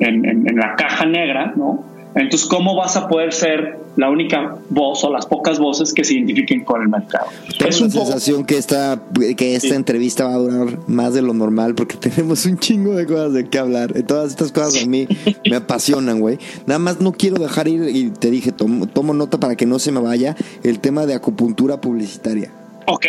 en 0.00 0.56
la 0.56 0.74
caja 0.74 1.06
negra, 1.06 1.52
¿no? 1.54 1.93
Entonces, 2.14 2.48
¿cómo 2.48 2.76
vas 2.76 2.96
a 2.96 3.08
poder 3.08 3.32
ser 3.32 3.80
la 3.96 4.08
única 4.08 4.56
voz 4.70 5.02
o 5.04 5.12
las 5.12 5.26
pocas 5.26 5.58
voces 5.58 5.92
que 5.92 6.04
se 6.04 6.14
identifiquen 6.14 6.64
con 6.64 6.80
el 6.82 6.88
mercado? 6.88 7.26
es 7.66 7.80
una 7.80 7.90
sensación 7.90 8.44
que 8.44 8.56
esta, 8.56 9.02
que 9.36 9.56
esta 9.56 9.74
entrevista 9.74 10.24
va 10.24 10.34
a 10.34 10.38
durar 10.38 10.78
más 10.88 11.14
de 11.14 11.22
lo 11.22 11.34
normal 11.34 11.74
porque 11.74 11.96
tenemos 12.00 12.46
un 12.46 12.58
chingo 12.58 12.94
de 12.94 13.06
cosas 13.06 13.32
de 13.32 13.48
qué 13.48 13.58
hablar. 13.58 13.92
Todas 14.04 14.30
estas 14.30 14.52
cosas 14.52 14.82
a 14.82 14.86
mí 14.86 15.08
me 15.48 15.56
apasionan, 15.56 16.20
güey. 16.20 16.38
Nada 16.66 16.78
más 16.78 17.00
no 17.00 17.12
quiero 17.12 17.36
dejar 17.36 17.66
ir, 17.66 17.88
y 17.88 18.10
te 18.10 18.30
dije, 18.30 18.52
tomo, 18.52 18.86
tomo 18.86 19.12
nota 19.12 19.38
para 19.38 19.56
que 19.56 19.66
no 19.66 19.78
se 19.78 19.90
me 19.90 20.00
vaya, 20.00 20.36
el 20.62 20.78
tema 20.78 21.06
de 21.06 21.14
acupuntura 21.14 21.80
publicitaria. 21.80 22.50
Ok. 22.86 23.06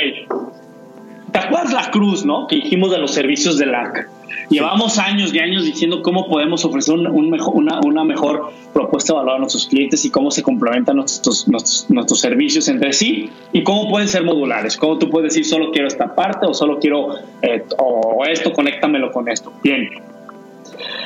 ¿Te 1.32 1.40
acuerdas 1.40 1.74
la 1.74 1.92
cruz, 1.92 2.26
no? 2.26 2.48
Que 2.48 2.56
dijimos 2.56 2.92
de 2.92 2.98
los 2.98 3.12
servicios 3.12 3.58
de 3.58 3.66
LAC. 3.66 4.10
Llevamos 4.50 4.98
años 5.00 5.34
y 5.34 5.40
años 5.40 5.64
diciendo 5.64 6.02
cómo 6.02 6.28
podemos 6.28 6.64
ofrecer 6.66 6.96
un, 6.96 7.30
mejor, 7.30 7.56
una, 7.56 7.80
una, 7.84 8.04
mejor 8.04 8.52
propuesta 8.74 9.14
de 9.14 9.20
valor 9.20 9.36
a 9.36 9.40
nuestros 9.40 9.68
clientes 9.68 10.06
y 10.06 10.10
cómo 10.10 10.32
se 10.32 10.44
complementan 10.44 10.98
nuestros, 10.98 11.48
nuestros, 11.48 12.20
servicios 12.20 12.68
entre 12.68 12.94
sí 12.94 13.30
y 13.52 13.64
cómo 13.64 13.90
pueden 13.90 14.08
ser 14.08 14.24
modulares. 14.24 14.78
Cómo 14.78 14.98
tú 14.98 15.10
puedes 15.10 15.34
decir 15.34 15.46
solo 15.46 15.72
quiero 15.72 15.88
esta 15.88 16.14
parte 16.16 16.46
o 16.46 16.54
solo 16.54 16.80
quiero 16.80 17.16
eh, 17.42 17.64
o 17.78 18.24
esto, 18.26 18.54
conéctamelo 18.54 19.12
con 19.12 19.30
esto. 19.30 19.52
Bien. 19.64 19.90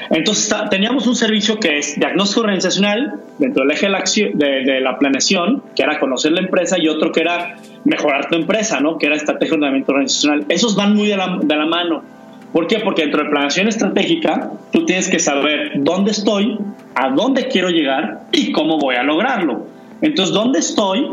Entonces 0.10 0.54
teníamos 0.72 1.06
un 1.06 1.16
servicio 1.16 1.60
que 1.60 1.78
es 1.78 2.00
diagnóstico 2.00 2.42
organizacional 2.42 3.20
dentro 3.38 3.64
del 3.64 3.72
eje 3.72 3.86
de 3.86 3.92
la, 3.92 4.04
de, 4.34 4.64
de 4.64 4.82
la, 4.82 4.98
planeación, 4.98 5.64
que 5.76 5.84
era 5.84 6.00
conocer 6.00 6.32
la 6.32 6.42
empresa, 6.42 6.78
y 6.80 6.88
otro 6.88 7.12
que 7.12 7.22
era 7.22 7.58
mejorar 7.86 8.28
tu 8.28 8.36
empresa, 8.36 8.80
¿no? 8.80 8.98
que 8.98 9.06
era 9.06 9.16
estrategia 9.16 9.52
de 9.52 9.56
ordenamiento 9.56 9.92
organizacional. 9.92 10.46
Esos 10.50 10.76
van 10.76 10.96
muy 10.96 11.08
de 11.08 11.18
la, 11.18 11.38
de 11.42 11.56
la 11.56 11.66
mano. 11.66 12.04
¿Por 12.54 12.68
qué? 12.68 12.80
Porque 12.80 13.04
dentro 13.04 13.24
de 13.24 13.30
planeación 13.30 13.68
estratégica 13.68 14.52
tú 14.72 14.86
tienes 14.86 15.08
que 15.08 15.20
saber 15.20 15.72
dónde 15.76 16.12
estoy, 16.12 16.58
a 16.96 17.10
dónde 17.10 17.48
quiero 17.48 17.70
llegar 17.70 18.22
y 18.32 18.52
cómo 18.52 18.78
voy 18.80 18.96
a 18.96 19.04
lograrlo. 19.04 19.68
Entonces, 20.02 20.34
dónde 20.34 20.60
estoy 20.60 21.12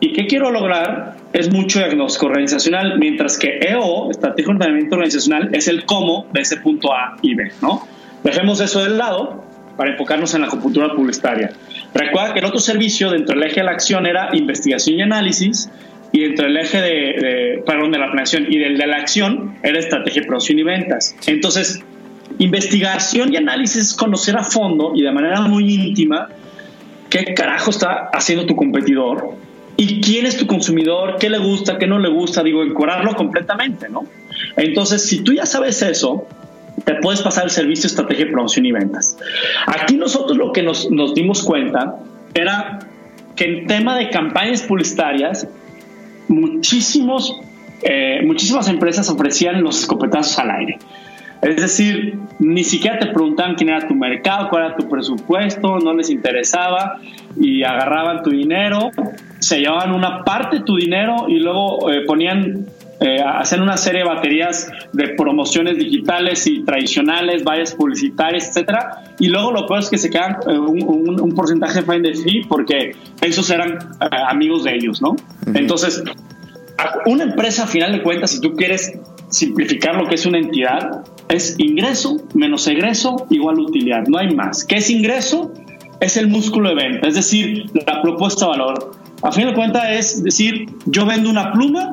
y 0.00 0.12
qué 0.12 0.26
quiero 0.26 0.50
lograr 0.50 1.16
es 1.32 1.52
mucho 1.52 1.80
diagnóstico 1.80 2.26
organizacional, 2.26 2.98
mientras 2.98 3.36
que 3.36 3.58
EO, 3.60 4.10
estrategia 4.10 4.46
de 4.46 4.56
ordenamiento 4.56 4.94
organizacional, 4.94 5.50
es 5.52 5.68
el 5.68 5.84
cómo 5.84 6.26
de 6.32 6.40
ese 6.40 6.56
punto 6.58 6.92
A 6.92 7.16
y 7.20 7.34
B, 7.34 7.52
¿no? 7.60 7.86
Dejemos 8.24 8.60
eso 8.60 8.82
del 8.82 8.96
lado 8.96 9.44
para 9.76 9.90
enfocarnos 9.90 10.34
en 10.34 10.40
la 10.40 10.46
acupuntura 10.48 10.94
publicitaria. 10.94 11.52
Recuerda 11.94 12.32
que 12.32 12.40
el 12.40 12.46
otro 12.46 12.60
servicio 12.60 13.10
dentro 13.10 13.38
del 13.38 13.48
eje 13.48 13.60
de 13.60 13.64
la 13.64 13.72
acción 13.72 14.06
era 14.06 14.30
investigación 14.32 14.98
y 14.98 15.02
análisis, 15.02 15.70
y 16.12 16.22
dentro 16.22 16.46
del 16.46 16.56
eje 16.56 16.80
de, 16.80 17.62
perdón, 17.66 17.92
de 17.92 17.98
la 17.98 18.06
planeación 18.06 18.46
y 18.48 18.58
del 18.58 18.78
de 18.78 18.86
la 18.86 18.96
acción 18.96 19.56
era 19.62 19.78
estrategia, 19.78 20.22
producción 20.26 20.58
y 20.58 20.62
ventas. 20.62 21.14
Entonces, 21.26 21.80
investigación 22.38 23.32
y 23.32 23.36
análisis 23.36 23.76
es 23.76 23.94
conocer 23.94 24.36
a 24.36 24.44
fondo 24.44 24.92
y 24.94 25.02
de 25.02 25.12
manera 25.12 25.42
muy 25.42 25.72
íntima 25.72 26.28
qué 27.10 27.34
carajo 27.34 27.70
está 27.70 28.10
haciendo 28.12 28.46
tu 28.46 28.56
competidor 28.56 29.34
y 29.76 30.00
quién 30.00 30.26
es 30.26 30.36
tu 30.36 30.46
consumidor, 30.46 31.16
qué 31.18 31.30
le 31.30 31.38
gusta, 31.38 31.78
qué 31.78 31.86
no 31.86 31.98
le 31.98 32.08
gusta, 32.08 32.42
digo, 32.42 32.62
encorarlo 32.62 33.14
completamente, 33.14 33.88
¿no? 33.88 34.04
Entonces, 34.56 35.06
si 35.06 35.22
tú 35.22 35.32
ya 35.32 35.46
sabes 35.46 35.82
eso, 35.82 36.26
te 36.84 36.94
puedes 36.96 37.22
pasar 37.22 37.44
el 37.44 37.50
servicio, 37.50 37.86
estrategia, 37.86 38.26
promoción 38.30 38.66
y 38.66 38.72
ventas. 38.72 39.16
Aquí 39.66 39.96
nosotros 39.96 40.36
lo 40.36 40.52
que 40.52 40.62
nos, 40.62 40.90
nos 40.90 41.14
dimos 41.14 41.42
cuenta 41.42 41.96
era 42.34 42.80
que 43.36 43.44
en 43.44 43.66
tema 43.66 43.96
de 43.96 44.10
campañas 44.10 44.62
publicitarias, 44.62 45.46
muchísimos, 46.28 47.40
eh, 47.82 48.22
muchísimas 48.24 48.68
empresas 48.68 49.08
ofrecían 49.10 49.62
los 49.62 49.80
escopetazos 49.80 50.38
al 50.38 50.50
aire. 50.50 50.78
Es 51.40 51.56
decir, 51.56 52.18
ni 52.40 52.64
siquiera 52.64 52.98
te 52.98 53.06
preguntaban 53.06 53.54
quién 53.54 53.70
era 53.70 53.86
tu 53.86 53.94
mercado, 53.94 54.48
cuál 54.48 54.66
era 54.66 54.76
tu 54.76 54.88
presupuesto, 54.88 55.78
no 55.78 55.94
les 55.94 56.10
interesaba 56.10 57.00
y 57.40 57.62
agarraban 57.62 58.24
tu 58.24 58.30
dinero, 58.30 58.90
se 59.38 59.60
llevaban 59.60 59.92
una 59.92 60.24
parte 60.24 60.58
de 60.58 60.62
tu 60.64 60.76
dinero 60.76 61.26
y 61.28 61.38
luego 61.38 61.90
eh, 61.92 62.02
ponían, 62.06 62.66
eh, 63.00 63.22
hacían 63.22 63.62
una 63.62 63.76
serie 63.76 64.02
de 64.02 64.08
baterías 64.08 64.70
de 64.92 65.08
promociones 65.10 65.78
digitales 65.78 66.46
y 66.46 66.64
tradicionales, 66.64 67.44
vallas 67.44 67.74
publicitarias, 67.74 68.48
etcétera. 68.48 69.04
Y 69.18 69.28
luego 69.28 69.52
lo 69.52 69.66
peor 69.66 69.80
es 69.80 69.88
que 69.88 69.98
se 69.98 70.10
quedan 70.10 70.36
un, 70.46 71.20
un, 71.20 71.32
porcentaje 71.32 71.82
find 71.82 72.02
the 72.02 72.14
fee 72.14 72.42
porque 72.48 72.96
esos 73.20 73.48
eran 73.50 73.78
amigos 74.28 74.64
de 74.64 74.74
ellos, 74.74 75.00
¿no? 75.00 75.14
Entonces, 75.54 76.02
una 77.06 77.24
empresa, 77.24 77.64
a 77.64 77.66
final 77.66 77.92
de 77.92 78.02
cuentas, 78.02 78.30
si 78.30 78.40
tú 78.40 78.54
quieres 78.54 78.92
simplificar 79.30 79.96
lo 79.96 80.06
que 80.06 80.14
es 80.14 80.26
una 80.26 80.38
entidad, 80.38 81.02
es 81.28 81.56
ingreso 81.58 82.16
menos 82.34 82.66
egreso 82.66 83.26
igual 83.30 83.58
utilidad, 83.60 84.06
no 84.06 84.18
hay 84.18 84.34
más. 84.34 84.64
¿Qué 84.64 84.76
es 84.76 84.90
ingreso? 84.90 85.52
Es 86.00 86.16
el 86.16 86.28
músculo 86.28 86.70
de 86.70 86.76
venta, 86.76 87.08
es 87.08 87.16
decir, 87.16 87.66
la 87.86 88.00
propuesta 88.02 88.46
de 88.46 88.50
valor. 88.52 88.92
A 89.22 89.32
fin 89.32 89.46
de 89.46 89.54
cuentas 89.54 89.84
es 89.90 90.22
decir, 90.22 90.66
yo 90.86 91.04
vendo 91.04 91.28
una 91.28 91.52
pluma 91.52 91.90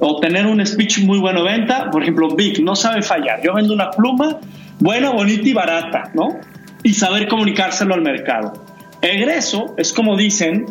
o 0.00 0.18
tener 0.18 0.46
un 0.46 0.64
speech 0.64 1.00
muy 1.00 1.18
bueno 1.18 1.44
venta, 1.44 1.90
por 1.90 2.02
ejemplo, 2.02 2.34
Vic 2.34 2.58
no 2.60 2.74
sabe 2.74 3.02
fallar, 3.02 3.40
yo 3.42 3.54
vendo 3.54 3.74
una 3.74 3.90
pluma 3.90 4.38
buena, 4.78 5.10
bonita 5.10 5.48
y 5.48 5.52
barata, 5.52 6.10
¿no? 6.14 6.40
Y 6.82 6.94
saber 6.94 7.28
comunicárselo 7.28 7.94
al 7.94 8.00
mercado. 8.00 8.64
Egreso 9.02 9.74
es 9.76 9.92
como 9.92 10.16
dicen, 10.16 10.66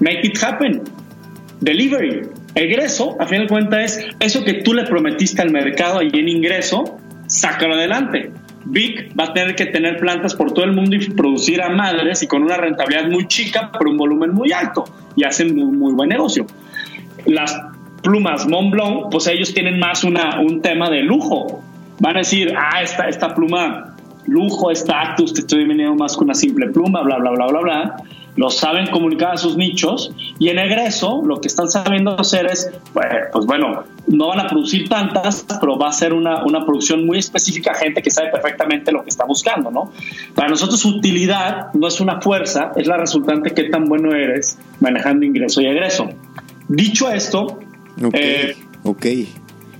make 0.00 0.20
it 0.26 0.42
happen, 0.42 0.82
delivery. 1.60 2.22
Egreso, 2.54 3.16
a 3.20 3.26
fin 3.26 3.42
de 3.42 3.48
cuentas, 3.48 3.98
es 3.98 4.16
eso 4.20 4.42
que 4.42 4.54
tú 4.54 4.72
le 4.72 4.84
prometiste 4.84 5.42
al 5.42 5.50
mercado 5.50 6.00
y 6.02 6.08
en 6.18 6.28
ingreso, 6.28 6.98
sácalo 7.26 7.74
adelante. 7.74 8.32
Vic 8.64 9.12
va 9.18 9.24
a 9.24 9.32
tener 9.34 9.54
que 9.54 9.66
tener 9.66 9.98
plantas 9.98 10.34
por 10.34 10.52
todo 10.52 10.64
el 10.64 10.72
mundo 10.72 10.96
y 10.96 11.10
producir 11.10 11.62
a 11.62 11.68
madres 11.68 12.22
y 12.22 12.26
con 12.26 12.42
una 12.42 12.56
rentabilidad 12.56 13.08
muy 13.08 13.28
chica, 13.28 13.70
pero 13.78 13.90
un 13.90 13.98
volumen 13.98 14.32
muy 14.32 14.52
alto 14.52 14.84
y 15.14 15.24
hacen 15.24 15.54
muy, 15.54 15.76
muy 15.76 15.92
buen 15.92 16.08
negocio. 16.08 16.46
Las 17.26 17.54
plumas 18.06 18.46
Montblanc, 18.46 19.10
pues 19.10 19.26
ellos 19.26 19.52
tienen 19.52 19.80
más 19.80 20.04
una, 20.04 20.40
un 20.40 20.62
tema 20.62 20.88
de 20.88 21.02
lujo. 21.02 21.60
Van 21.98 22.14
a 22.14 22.18
decir, 22.20 22.54
ah, 22.56 22.80
esta, 22.80 23.08
esta 23.08 23.34
pluma 23.34 23.96
lujo, 24.26 24.70
estatus, 24.70 25.34
te 25.34 25.40
estoy 25.40 25.66
vendiendo 25.66 25.96
más 25.96 26.16
que 26.16 26.22
una 26.22 26.34
simple 26.34 26.68
pluma, 26.68 27.02
bla, 27.02 27.18
bla, 27.18 27.30
bla, 27.30 27.46
bla, 27.46 27.60
bla. 27.60 27.96
Lo 28.36 28.50
saben 28.50 28.86
comunicar 28.88 29.32
a 29.32 29.36
sus 29.38 29.56
nichos 29.56 30.12
y 30.38 30.50
en 30.50 30.58
egreso 30.58 31.22
lo 31.24 31.40
que 31.40 31.48
están 31.48 31.68
sabiendo 31.68 32.20
hacer 32.20 32.46
es, 32.46 32.70
pues, 32.92 33.06
pues 33.32 33.46
bueno, 33.46 33.84
no 34.06 34.28
van 34.28 34.40
a 34.40 34.46
producir 34.46 34.88
tantas, 34.88 35.44
pero 35.58 35.76
va 35.76 35.88
a 35.88 35.92
ser 35.92 36.12
una, 36.12 36.44
una 36.44 36.64
producción 36.64 37.06
muy 37.06 37.18
específica, 37.18 37.74
gente 37.74 38.02
que 38.02 38.10
sabe 38.10 38.30
perfectamente 38.30 38.92
lo 38.92 39.02
que 39.02 39.08
está 39.08 39.24
buscando, 39.24 39.70
¿no? 39.70 39.90
Para 40.34 40.48
nosotros 40.48 40.84
utilidad 40.84 41.72
no 41.72 41.88
es 41.88 42.00
una 42.00 42.20
fuerza, 42.20 42.72
es 42.76 42.86
la 42.86 42.98
resultante 42.98 43.52
que 43.52 43.64
tan 43.64 43.86
bueno 43.86 44.14
eres 44.14 44.58
manejando 44.80 45.24
ingreso 45.24 45.60
y 45.62 45.66
egreso. 45.66 46.08
Dicho 46.68 47.10
esto, 47.10 47.60
ok, 48.02 48.14
eh, 48.14 48.56
okay. 48.82 49.28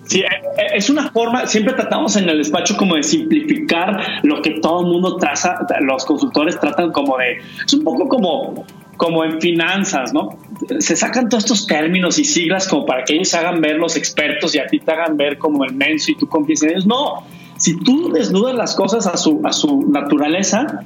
Sí, 0.07 0.21
eh, 0.21 0.27
eh, 0.57 0.67
es 0.75 0.89
una 0.89 1.11
forma, 1.11 1.47
siempre 1.47 1.75
tratamos 1.75 2.17
en 2.17 2.29
el 2.29 2.39
despacho 2.39 2.77
como 2.77 2.95
de 2.95 3.03
simplificar 3.03 4.21
lo 4.23 4.41
que 4.41 4.61
todo 4.61 4.83
el 4.83 4.87
mundo 4.87 5.17
traza, 5.17 5.67
los 5.81 6.05
consultores 6.05 6.59
tratan 6.61 6.93
como 6.93 7.17
de, 7.19 7.39
es 7.65 7.73
un 7.73 7.83
poco 7.83 8.09
como, 8.09 8.65
como 8.97 9.25
en 9.25 9.41
finanzas, 9.41 10.13
¿no? 10.13 10.39
Se 10.79 10.95
sacan 10.95 11.29
todos 11.29 11.45
estos 11.45 11.67
términos 11.67 12.19
y 12.19 12.25
siglas 12.25 12.69
como 12.69 12.87
para 12.87 13.05
que 13.05 13.15
ellos 13.15 13.35
hagan 13.35 13.61
ver 13.61 13.77
los 13.77 13.97
expertos 13.97 14.55
y 14.55 14.59
a 14.59 14.67
ti 14.67 14.79
te 14.79 14.93
hagan 14.93 15.17
ver 15.17 15.39
como 15.39 15.65
el 15.65 15.75
menso 15.75 16.13
y 16.13 16.15
tú 16.17 16.29
confíes 16.29 16.63
en 16.63 16.71
ellos. 16.71 16.87
No, 16.87 17.25
si 17.57 17.77
tú 17.81 18.13
desnudas 18.13 18.55
las 18.55 18.75
cosas 18.75 19.07
a 19.07 19.17
su, 19.17 19.41
a 19.45 19.53
su 19.53 19.91
naturaleza, 19.91 20.85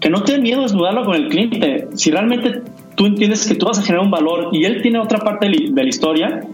que 0.00 0.10
no 0.10 0.22
te 0.22 0.38
miedo 0.38 0.62
desnudarlo 0.62 1.04
con 1.04 1.14
el 1.16 1.28
cliente. 1.28 1.88
Si 1.94 2.10
realmente 2.10 2.62
tú 2.96 3.06
entiendes 3.06 3.46
que 3.46 3.54
tú 3.54 3.66
vas 3.66 3.78
a 3.78 3.82
generar 3.82 4.04
un 4.04 4.10
valor 4.10 4.48
y 4.52 4.64
él 4.64 4.82
tiene 4.82 4.98
otra 4.98 5.18
parte 5.18 5.48
de 5.48 5.82
la 5.82 5.88
historia, 5.88 6.46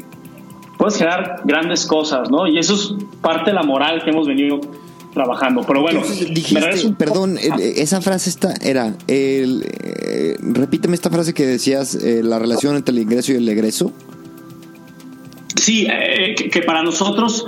puedes 0.79 0.97
generar 0.97 1.43
grandes 1.45 1.87
cosas, 1.87 2.31
¿no? 2.31 2.47
Y 2.47 2.59
eso 2.59 2.75
es 2.75 2.95
parte 3.21 3.51
de 3.51 3.55
la 3.55 3.63
moral 3.63 4.03
que 4.03 4.11
hemos 4.11 4.27
venido 4.27 4.61
trabajando. 5.13 5.63
Pero 5.63 5.83
bueno, 5.83 6.03
perdón, 6.97 7.39
esa 7.39 8.01
frase 8.01 8.31
está, 8.31 8.55
era, 8.63 8.95
el, 9.07 9.65
eh, 9.83 10.37
repíteme 10.41 10.95
esta 10.95 11.11
frase 11.11 11.35
que 11.35 11.47
decías, 11.47 11.95
eh, 11.95 12.23
la 12.23 12.39
relación 12.39 12.77
entre 12.77 12.93
el 12.93 13.01
ingreso 13.01 13.33
y 13.33 13.37
el 13.37 13.49
egreso. 13.49 13.93
Sí, 15.57 15.87
eh, 15.91 16.35
que, 16.37 16.49
que, 16.49 16.63
para 16.63 16.83
nosotros, 16.83 17.47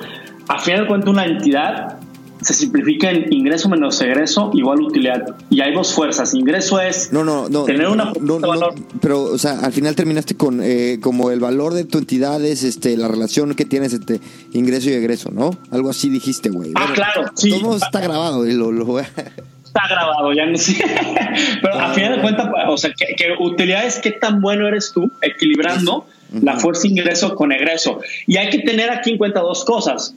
a 0.49 0.59
final 0.59 0.83
de 0.83 0.87
cuentas, 0.89 1.09
una 1.09 1.25
entidad 1.25 2.02
se 2.43 2.55
simplifica 2.55 3.11
en 3.11 3.33
ingreso 3.33 3.69
menos 3.69 4.01
egreso 4.01 4.51
igual 4.55 4.81
utilidad. 4.81 5.37
Y 5.51 5.61
hay 5.61 5.75
dos 5.75 5.95
fuerzas. 5.95 6.35
Ingreso 6.35 6.81
es 6.81 7.13
no, 7.13 7.25
no, 7.25 7.49
no, 7.49 7.65
tener 7.65 7.89
una 7.89 8.13
no, 8.21 8.41
valor. 8.41 8.75
pero, 9.01 9.23
o 9.23 9.39
sea, 9.39 9.61
al 9.61 9.73
final 9.73 9.95
terminaste 9.95 10.37
con 10.37 10.61
eh, 10.63 10.99
como 11.01 11.31
el 11.31 11.41
valor 11.41 11.75
de 11.75 11.85
tu 11.85 11.99
entidad 11.99 12.45
es 12.45 12.63
este, 12.63 12.97
la 12.97 13.09
relación 13.09 13.55
que 13.55 13.65
tienes 13.65 13.93
entre 13.95 14.21
ingreso 14.53 14.91
y 14.91 14.95
egreso, 14.95 15.31
¿no? 15.31 15.51
Algo 15.71 15.91
así 15.91 16.09
dijiste, 16.09 16.51
güey. 16.51 16.73
Ah, 16.75 16.91
claro, 16.95 17.31
sí. 17.35 17.51
Todo 17.51 17.77
está 17.77 18.01
grabado 18.01 18.47
y 18.47 18.53
lo, 18.53 18.73
lo... 18.73 19.01
Está 19.01 19.89
grabado, 19.89 20.33
ya 20.35 20.45
no 20.45 20.59
sé. 20.59 20.85
Pero 21.63 21.81
a 21.81 21.95
final 21.95 22.17
de 22.17 22.21
cuentas, 22.21 22.49
o 22.69 22.77
sea, 22.77 22.93
que, 22.93 23.33
utilidad 23.41 23.87
es 23.87 24.01
qué 24.01 24.11
tan 24.11 24.41
bueno 24.43 24.69
eres 24.69 24.93
tú 24.93 25.11
equilibrando 25.23 26.07
la 26.43 26.59
fuerza 26.59 26.87
ingreso 26.87 27.35
con 27.35 27.53
egreso. 27.53 28.01
Y 28.27 28.37
hay 28.37 28.51
que 28.51 28.59
tener 28.59 28.91
aquí 28.91 29.13
en 29.13 29.19
cuenta 29.19 29.41
dos 29.41 29.65
cosas 29.65 30.15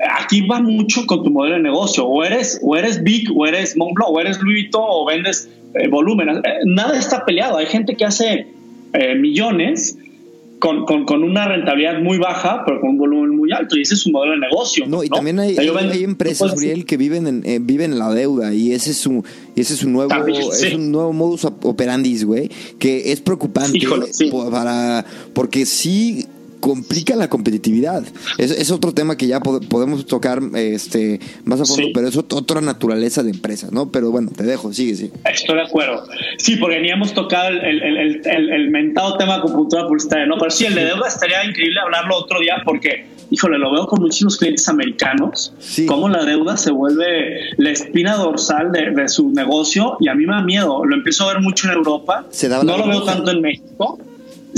aquí 0.00 0.46
va 0.46 0.60
mucho 0.60 1.06
con 1.06 1.22
tu 1.22 1.30
modelo 1.30 1.56
de 1.56 1.62
negocio. 1.62 2.06
O 2.06 2.24
eres, 2.24 2.60
o 2.62 2.76
eres 2.76 3.02
Big, 3.02 3.28
o 3.34 3.46
eres 3.46 3.76
Montblanc, 3.76 4.10
o 4.10 4.20
eres 4.20 4.38
Louis 4.40 4.64
Vuitton, 4.64 4.84
o 4.86 5.06
vendes 5.06 5.48
eh, 5.74 5.88
volumen. 5.88 6.28
Eh, 6.28 6.42
nada 6.64 6.98
está 6.98 7.24
peleado. 7.24 7.58
Hay 7.58 7.66
gente 7.66 7.94
que 7.94 8.04
hace 8.04 8.46
eh, 8.92 9.14
millones 9.14 9.98
con, 10.58 10.84
con, 10.84 11.22
una 11.22 11.46
rentabilidad 11.46 12.00
muy 12.00 12.18
baja, 12.18 12.64
pero 12.66 12.80
con 12.80 12.90
un 12.90 12.98
volumen 12.98 13.36
muy 13.36 13.52
alto. 13.52 13.76
Y 13.76 13.82
ese 13.82 13.94
es 13.94 14.00
su 14.00 14.10
modelo 14.10 14.32
de 14.32 14.40
negocio. 14.40 14.86
No, 14.86 15.04
y 15.04 15.08
también 15.08 15.38
hay, 15.38 15.56
hay, 15.56 16.04
empresas, 16.04 16.56
Uriel, 16.56 16.84
que 16.84 16.96
viven 16.96 17.42
en, 17.44 17.66
viven 17.66 17.92
en 17.92 17.98
la 17.98 18.12
deuda. 18.12 18.52
Y 18.52 18.72
ese 18.72 18.90
es 18.90 18.98
su, 18.98 19.24
ese 19.54 19.74
es 19.74 19.84
un 19.84 19.92
nuevo, 19.92 20.12
es 20.26 20.74
un 20.74 20.90
nuevo 20.90 21.12
modus 21.12 21.44
operandi, 21.44 22.24
güey, 22.24 22.50
que 22.78 23.12
es 23.12 23.20
preocupante 23.20 23.78
para, 24.50 25.04
porque 25.32 25.64
sí 25.64 26.26
complica 26.60 27.16
la 27.16 27.28
competitividad. 27.28 28.02
Es, 28.38 28.50
es, 28.50 28.70
otro 28.70 28.92
tema 28.92 29.16
que 29.16 29.26
ya 29.26 29.40
podemos 29.40 30.06
tocar 30.06 30.40
este 30.54 31.20
más 31.44 31.60
a 31.60 31.64
fondo, 31.64 31.88
pero 31.94 32.08
es 32.08 32.16
otra 32.16 32.60
naturaleza 32.60 33.22
de 33.22 33.30
empresas, 33.30 33.72
¿no? 33.72 33.90
Pero 33.90 34.10
bueno, 34.10 34.30
te 34.36 34.44
dejo, 34.44 34.72
sigue, 34.72 34.94
sí. 34.94 35.10
Estoy 35.24 35.56
de 35.56 35.62
acuerdo. 35.62 36.04
Sí, 36.38 36.56
porque 36.56 36.80
ni 36.80 36.90
hemos 36.90 37.14
tocado 37.14 37.48
el, 37.48 37.58
el, 37.58 38.20
el, 38.24 38.50
el 38.50 38.70
mentado 38.70 39.16
tema 39.16 39.36
de 39.36 39.42
computadora 39.42 39.88
publicitaria, 39.88 40.26
¿no? 40.26 40.36
Pero 40.38 40.50
sí, 40.50 40.66
el 40.66 40.74
de 40.74 40.84
deuda 40.84 41.08
estaría 41.08 41.44
increíble 41.44 41.80
hablarlo 41.80 42.16
otro 42.16 42.40
día 42.40 42.56
porque, 42.64 43.06
híjole, 43.30 43.58
lo 43.58 43.72
veo 43.72 43.86
con 43.86 44.00
muchísimos 44.00 44.36
clientes 44.36 44.68
americanos, 44.68 45.52
sí. 45.58 45.86
cómo 45.86 46.08
la 46.08 46.24
deuda 46.24 46.56
se 46.56 46.70
vuelve 46.70 47.54
la 47.56 47.70
espina 47.70 48.16
dorsal 48.16 48.72
de, 48.72 48.90
de, 48.90 49.08
su 49.08 49.30
negocio 49.30 49.96
y 50.00 50.08
a 50.08 50.14
mí 50.14 50.26
me 50.26 50.34
da 50.34 50.42
miedo. 50.42 50.84
Lo 50.84 50.94
empiezo 50.94 51.24
a 51.24 51.34
ver 51.34 51.42
mucho 51.42 51.68
en 51.68 51.74
Europa. 51.74 52.26
no 52.64 52.78
lo 52.78 52.88
veo 52.88 53.04
tanto 53.04 53.30
en 53.30 53.40
México 53.40 53.98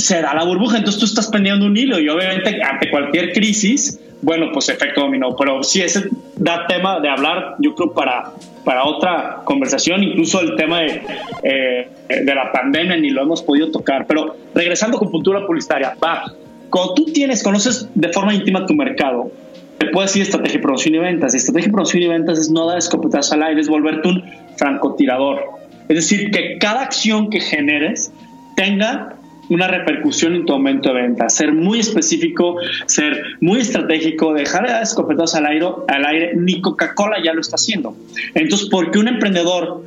se 0.00 0.20
da 0.20 0.34
la 0.34 0.44
burbuja, 0.44 0.78
entonces 0.78 0.98
tú 1.00 1.06
estás 1.06 1.28
pendiendo 1.28 1.66
un 1.66 1.76
hilo 1.76 1.98
y 1.98 2.08
obviamente 2.08 2.62
ante 2.62 2.90
cualquier 2.90 3.32
crisis, 3.32 4.00
bueno, 4.22 4.50
pues 4.52 4.68
efecto 4.68 5.02
dominó, 5.02 5.34
pero 5.36 5.62
sí, 5.62 5.80
ese 5.80 6.08
da 6.36 6.66
tema 6.66 7.00
de 7.00 7.08
hablar, 7.08 7.56
yo 7.58 7.74
creo, 7.74 7.92
para, 7.92 8.32
para 8.64 8.84
otra 8.84 9.40
conversación, 9.44 10.02
incluso 10.02 10.40
el 10.40 10.56
tema 10.56 10.80
de, 10.80 11.02
eh, 11.42 11.88
de 12.08 12.34
la 12.34 12.52
pandemia 12.52 12.96
ni 12.96 13.10
lo 13.10 13.22
hemos 13.22 13.42
podido 13.42 13.70
tocar, 13.70 14.06
pero 14.06 14.36
regresando 14.54 14.98
con 14.98 15.10
puntura 15.10 15.46
publicitaria, 15.46 15.96
va, 16.02 16.32
cuando 16.68 16.94
tú 16.94 17.04
tienes, 17.06 17.42
conoces 17.42 17.88
de 17.94 18.08
forma 18.10 18.34
íntima 18.34 18.66
tu 18.66 18.74
mercado, 18.74 19.30
te 19.78 19.86
puedes 19.86 20.10
decir 20.10 20.22
estrategia 20.22 20.58
de 20.58 20.62
producción 20.62 20.94
y 20.94 20.98
ventas, 20.98 21.34
y 21.34 21.38
estrategia 21.38 21.68
de 21.68 21.72
producción 21.72 22.02
y 22.02 22.08
ventas 22.08 22.38
es 22.38 22.50
no 22.50 22.66
dar 22.66 22.78
escopetazos 22.78 23.32
al 23.32 23.42
aire, 23.42 23.60
es 23.60 23.68
volverte 23.68 24.08
un 24.08 24.22
francotirador, 24.56 25.42
es 25.88 25.96
decir, 25.96 26.30
que 26.30 26.58
cada 26.58 26.82
acción 26.82 27.30
que 27.30 27.40
generes 27.40 28.12
tenga 28.54 29.16
una 29.50 29.68
repercusión 29.68 30.34
en 30.34 30.46
tu 30.46 30.54
aumento 30.54 30.94
de 30.94 31.02
venta. 31.02 31.28
Ser 31.28 31.52
muy 31.52 31.80
específico, 31.80 32.56
ser 32.86 33.22
muy 33.40 33.60
estratégico, 33.60 34.32
dejar 34.32 34.66
de 34.66 34.72
dar 34.72 34.82
escopetazos 34.82 35.34
al 35.34 35.46
aire, 35.46 35.66
al 35.88 36.06
aire. 36.06 36.32
Ni 36.36 36.60
Coca-Cola 36.60 37.16
ya 37.22 37.34
lo 37.34 37.40
está 37.40 37.56
haciendo. 37.56 37.94
Entonces, 38.34 38.68
¿por 38.68 38.90
qué 38.90 38.98
un 38.98 39.08
emprendedor 39.08 39.84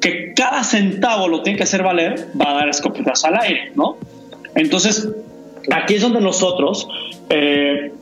que 0.00 0.32
cada 0.34 0.64
centavo 0.64 1.28
lo 1.28 1.42
tiene 1.42 1.56
que 1.56 1.62
hacer 1.64 1.82
valer 1.82 2.28
va 2.40 2.50
a 2.50 2.54
dar 2.54 2.68
escopetazos 2.68 3.24
al 3.24 3.40
aire, 3.40 3.72
¿no? 3.74 3.96
Entonces, 4.54 5.08
aquí 5.70 5.94
es 5.94 6.02
donde 6.02 6.20
nosotros 6.20 6.88
eh, 7.30 7.92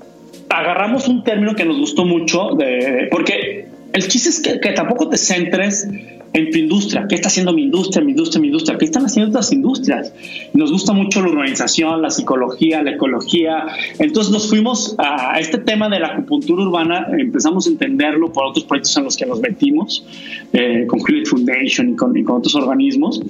agarramos 0.49 1.09
un 1.09 1.23
término 1.25 1.55
que 1.55 1.65
nos 1.65 1.79
gustó 1.79 2.05
mucho, 2.05 2.51
de, 2.57 3.09
porque 3.11 3.67
el 3.93 4.09
chiste 4.09 4.29
es 4.29 4.59
que, 4.61 4.73
tampoco 4.73 5.09
te 5.09 5.19
centres 5.19 5.89
en 6.33 6.51
tu 6.51 6.59
industria. 6.59 7.07
¿Qué 7.09 7.17
está 7.17 7.29
haciendo 7.29 7.53
mi 7.53 7.63
industria, 7.63 8.05
mi 8.05 8.13
industria, 8.13 8.41
mi 8.41 8.47
industria? 8.49 8.79
¿Qué 8.79 8.85
están 8.85 9.05
haciendo 9.05 9.31
otras 9.31 9.53
industrias? 9.53 10.15
Nos 10.55 10.71
gusta 10.71 10.93
mucho 10.93 11.21
la 11.23 11.29
urbanización, 11.31 12.01
la 12.03 12.11
psicología, 12.11 12.83
la 12.83 12.93
ecología. 12.93 13.67
Entonces 13.99 14.33
nos 14.33 14.49
fuimos 14.49 14.95
a 14.99 15.41
este 15.41 15.59
tema 15.59 15.89
de 15.89 15.99
la 15.99 16.09
acupuntura 16.09 16.63
urbana, 16.63 17.09
empezamos 17.19 17.67
a 17.67 17.71
entenderlo 17.71 18.33
por 18.33 18.45
otros 18.45 18.65
proyectos 18.65 18.97
en 18.97 19.05
los 19.05 19.17
que 19.17 19.27
nos 19.27 19.41
metimos, 19.41 20.07
eh, 20.53 20.85
con 20.87 21.01
Hewlett 21.01 21.27
Foundation 21.27 21.91
y 21.91 21.97
con, 21.97 22.37
otros 22.37 22.55
organismos. 22.55 23.21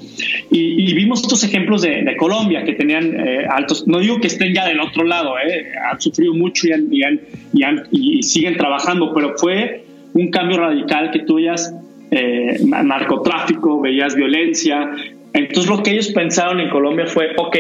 Y, 0.51 0.93
vimos 0.93 1.23
estos 1.23 1.43
ejemplos 1.45 1.83
de, 1.83 2.15
Colombia 2.19 2.65
que 2.65 2.75
tenían 2.75 3.15
eh, 3.19 3.47
altos, 3.49 3.87
no 3.87 3.99
digo 3.99 4.21
que 4.21 4.27
estén 4.27 4.53
ya 4.53 4.67
del 4.67 4.81
otro 4.81 5.05
lado, 5.05 5.39
eh, 5.39 5.73
han 5.91 5.99
sufrido 5.99 6.35
mucho 6.35 6.67
y, 6.67 7.01
y, 7.01 8.19
y 8.19 8.23
siguen 8.23 8.57
trabajando, 8.59 9.15
pero 9.15 9.39
fue 9.39 9.85
un 10.15 10.31
cambio 10.31 10.59
radical 10.59 11.11
que 11.11 11.21
tú 11.21 11.39
eh, 12.11 12.61
narcotráfico, 12.65 13.81
veías 13.81 14.15
violencia. 14.15 14.91
Entonces 15.33 15.71
lo 15.71 15.83
que 15.83 15.93
ellos 15.93 16.09
pensaron 16.09 16.61
en 16.61 16.71
Colombia 16.71 17.07
fue, 17.07 17.29
ok, 17.37 17.57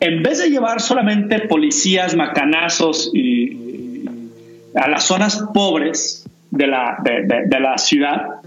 en 0.00 0.22
vez 0.22 0.38
de 0.38 0.50
llevar 0.50 0.80
solamente 0.80 1.40
policías, 1.40 2.16
macanazos 2.16 3.10
y, 3.14 4.04
a 4.74 4.88
las 4.88 5.04
zonas 5.04 5.44
pobres 5.52 6.28
de 6.50 6.66
la, 6.66 6.96
de, 7.04 7.60
la 7.60 7.76
ciudad, 7.78 8.40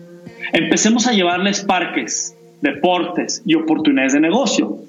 empecemos 0.52 1.08
a 1.08 1.14
llevarles 1.14 1.62
parques, 1.62 2.36
deportes 2.62 3.42
y 3.46 3.56
oportunidades 3.56 4.14
de 4.14 4.20
negocio. 4.20 4.80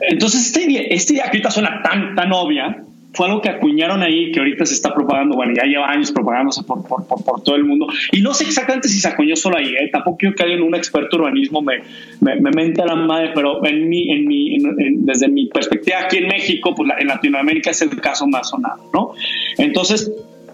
Entonces, 0.00 0.46
esta 0.46 0.60
idea, 0.60 0.82
esta 0.90 1.12
idea 1.12 1.24
que 1.24 1.30
ahorita 1.30 1.50
suena 1.50 1.82
tan, 1.82 2.14
tan 2.14 2.32
obvia, 2.32 2.85
fue 3.16 3.26
algo 3.26 3.40
que 3.40 3.48
acuñaron 3.48 4.02
ahí, 4.02 4.30
que 4.30 4.40
ahorita 4.40 4.66
se 4.66 4.74
está 4.74 4.94
propagando, 4.94 5.36
bueno, 5.36 5.54
ya 5.56 5.64
lleva 5.64 5.90
años 5.90 6.12
propagándose 6.12 6.62
por, 6.64 6.86
por, 6.86 7.06
por, 7.06 7.42
todo 7.42 7.56
el 7.56 7.64
mundo. 7.64 7.86
Y 8.12 8.20
no 8.20 8.34
sé 8.34 8.44
exactamente 8.44 8.88
si 8.88 9.00
se 9.00 9.08
acuñó 9.08 9.34
solo 9.36 9.56
ahí, 9.56 9.74
¿eh? 9.74 9.88
tampoco 9.90 10.18
quiero 10.18 10.34
que 10.34 10.42
alguien, 10.42 10.62
un 10.62 10.74
experto 10.74 11.16
urbanismo, 11.16 11.62
me, 11.62 11.78
me, 12.20 12.36
me 12.36 12.50
mente 12.50 12.82
a 12.82 12.86
la 12.86 12.94
madre, 12.94 13.30
pero 13.34 13.64
en 13.64 13.88
mi, 13.88 14.12
en 14.12 14.26
mi, 14.26 14.58
desde 14.98 15.28
mi 15.28 15.46
perspectiva 15.46 16.00
aquí 16.04 16.18
en 16.18 16.28
México, 16.28 16.74
pues 16.74 16.90
en 16.98 17.06
Latinoamérica 17.06 17.70
es 17.70 17.80
el 17.80 17.98
caso 18.00 18.26
más 18.26 18.50
sonado, 18.50 18.82
¿no? 18.92 19.14
Entonces, 19.56 20.12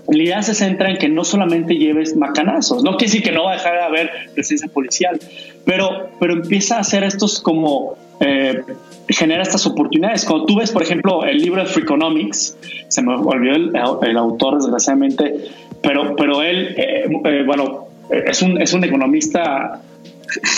la 0.08 0.22
idea 0.22 0.42
se 0.42 0.54
centra 0.54 0.88
en 0.88 0.98
que 0.98 1.08
no 1.08 1.24
solamente 1.24 1.74
lleves 1.74 2.16
macanazos, 2.16 2.84
no 2.84 2.92
quiere 2.92 3.06
decir 3.06 3.22
que 3.22 3.32
no 3.32 3.44
va 3.44 3.52
a 3.52 3.54
dejar 3.54 3.74
de 3.74 3.82
haber 3.82 4.10
presencia 4.34 4.68
policial, 4.68 5.18
pero, 5.64 6.10
pero 6.20 6.32
empieza 6.34 6.76
a 6.76 6.80
hacer 6.80 7.02
estos 7.02 7.40
como 7.40 7.96
eh, 8.20 8.62
genera 9.08 9.42
estas 9.42 9.66
oportunidades. 9.66 10.24
Cuando 10.24 10.46
tú 10.46 10.56
ves, 10.56 10.70
por 10.70 10.82
ejemplo, 10.82 11.24
el 11.24 11.38
libro 11.38 11.62
de 11.62 11.68
Freakonomics, 11.68 12.56
se 12.88 13.02
me 13.02 13.14
olvidó 13.14 13.56
el, 14.02 14.16
autor, 14.16 14.56
desgraciadamente, 14.56 15.34
pero, 15.82 16.14
pero 16.16 16.42
él, 16.42 16.74
eh, 16.76 17.04
eh, 17.24 17.42
bueno, 17.44 17.86
es 18.10 18.42
un, 18.42 18.60
es 18.60 18.72
un 18.72 18.84
economista 18.84 19.82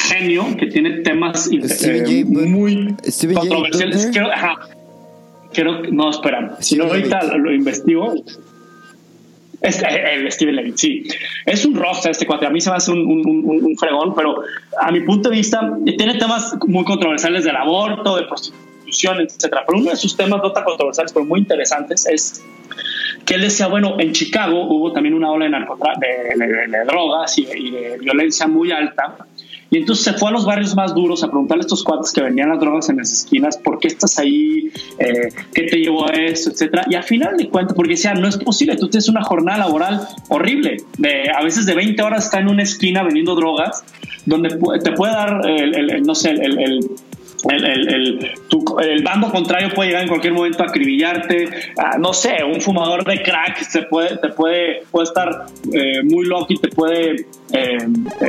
genio 0.09 0.47
que 0.57 0.67
tiene 0.67 1.01
temas 1.01 1.51
muy 2.27 2.95
controversiales. 3.35 4.11
Quiero, 5.53 5.83
no, 5.93 6.11
espera, 6.11 6.57
si 6.59 6.77
no 6.77 6.85
ahorita 6.85 7.37
lo 7.37 7.53
investigo, 7.53 8.15
es, 9.65 9.83
eh, 9.83 10.15
el 10.15 10.31
Steven 10.31 10.57
Levy, 10.57 10.73
sí. 10.77 11.05
Es 11.47 11.65
un 11.65 11.75
roster 11.75 12.13
este 12.13 12.27
cuate. 12.27 12.47
A 12.47 12.51
mí 12.51 12.61
se 12.61 12.71
me 12.71 12.77
hace 12.77 12.93
un, 12.93 13.01
un, 13.01 13.77
fregón, 13.79 14.15
pero 14.15 14.43
a 14.81 14.93
mi 14.93 15.01
punto 15.01 15.31
de 15.31 15.37
vista 15.37 15.77
tiene 15.97 16.15
temas 16.15 16.57
muy 16.67 16.85
controversiales 16.85 17.45
del 17.45 17.57
aborto, 17.57 18.17
de 18.17 18.25
prostitución, 18.25 19.21
etcétera. 19.21 19.65
Pero 19.67 19.79
uno 19.79 19.91
de 19.91 19.97
sus 19.97 20.17
temas 20.17 20.43
no 20.43 20.53
tan 20.53 20.65
controversiales, 20.65 21.13
pero 21.13 21.25
muy 21.25 21.41
interesantes, 21.41 22.07
es 22.07 22.45
que 23.25 23.35
él 23.35 23.41
decía, 23.41 23.69
bueno, 23.69 23.97
en 23.99 24.13
Chicago 24.13 24.67
hubo 24.69 24.93
también 24.93 25.15
una 25.15 25.31
ola 25.31 25.47
de, 25.47 26.47
de, 26.47 26.67
de 26.69 26.85
drogas 26.85 27.39
y 27.39 27.45
de 27.45 27.97
violencia 27.99 28.47
muy 28.47 28.71
alta 28.71 29.17
y 29.75 29.79
entonces 29.79 30.05
se 30.05 30.13
fue 30.13 30.29
a 30.29 30.33
los 30.33 30.47
barrios 30.47 30.77
más 30.77 30.95
duros 30.95 31.25
a 31.25 31.27
preguntarle 31.27 31.63
a 31.63 31.67
estos 31.67 31.83
cuates 31.83 32.13
que 32.13 32.23
vendían 32.23 32.49
las 32.49 32.61
drogas 32.61 32.89
en 32.91 32.99
las 32.99 33.13
esquinas, 33.13 33.57
¿por 33.57 33.81
qué 33.81 33.89
estás 33.89 34.21
ahí? 34.21 34.71
Eh, 35.01 35.31
¿Qué 35.53 35.65
te 35.65 35.79
llevó 35.79 36.09
a 36.09 36.13
eso? 36.13 36.51
Etcétera. 36.51 36.85
Y 36.89 36.95
al 36.95 37.03
final 37.03 37.37
de 37.37 37.49
cuentas, 37.49 37.75
porque 37.75 37.95
decía, 37.95 38.15
no 38.15 38.29
es 38.29 38.39
posible, 38.39 38.77
tú 38.77 38.89
tienes 38.89 39.09
una 39.09 39.25
jornada 39.25 39.59
laboral 39.59 40.07
horrible, 40.29 40.77
a 41.37 41.43
veces 41.43 41.67
de 41.67 41.75
20 41.75 42.01
horas 42.05 42.27
está 42.27 42.39
en 42.39 42.51
una 42.51 42.63
esquina 42.63 43.03
vendiendo 43.03 43.35
drogas, 43.35 43.83
donde 44.27 44.51
te 44.79 44.93
puede 44.93 45.13
dar, 45.13 45.41
el, 45.45 46.05
no 46.05 46.15
sé, 46.15 46.31
el 46.31 46.89
el, 47.51 47.89
el, 47.89 48.31
el, 48.83 49.03
bando 49.03 49.31
contrario 49.31 49.69
puede 49.75 49.89
llegar 49.89 50.03
en 50.03 50.09
cualquier 50.09 50.33
momento 50.33 50.63
a 50.63 50.67
acribillarte. 50.67 51.49
Ah, 51.77 51.97
no 51.99 52.13
sé, 52.13 52.39
un 52.45 52.61
fumador 52.61 53.05
de 53.05 53.23
crack 53.23 53.63
se 53.63 53.83
puede, 53.83 54.17
te 54.19 54.29
puede, 54.29 54.83
puede 54.91 55.05
estar 55.05 55.47
eh, 55.73 56.03
muy 56.03 56.27
loco 56.27 56.47
y 56.51 56.59
te 56.59 56.69
puede 56.69 57.27
eh, 57.53 57.79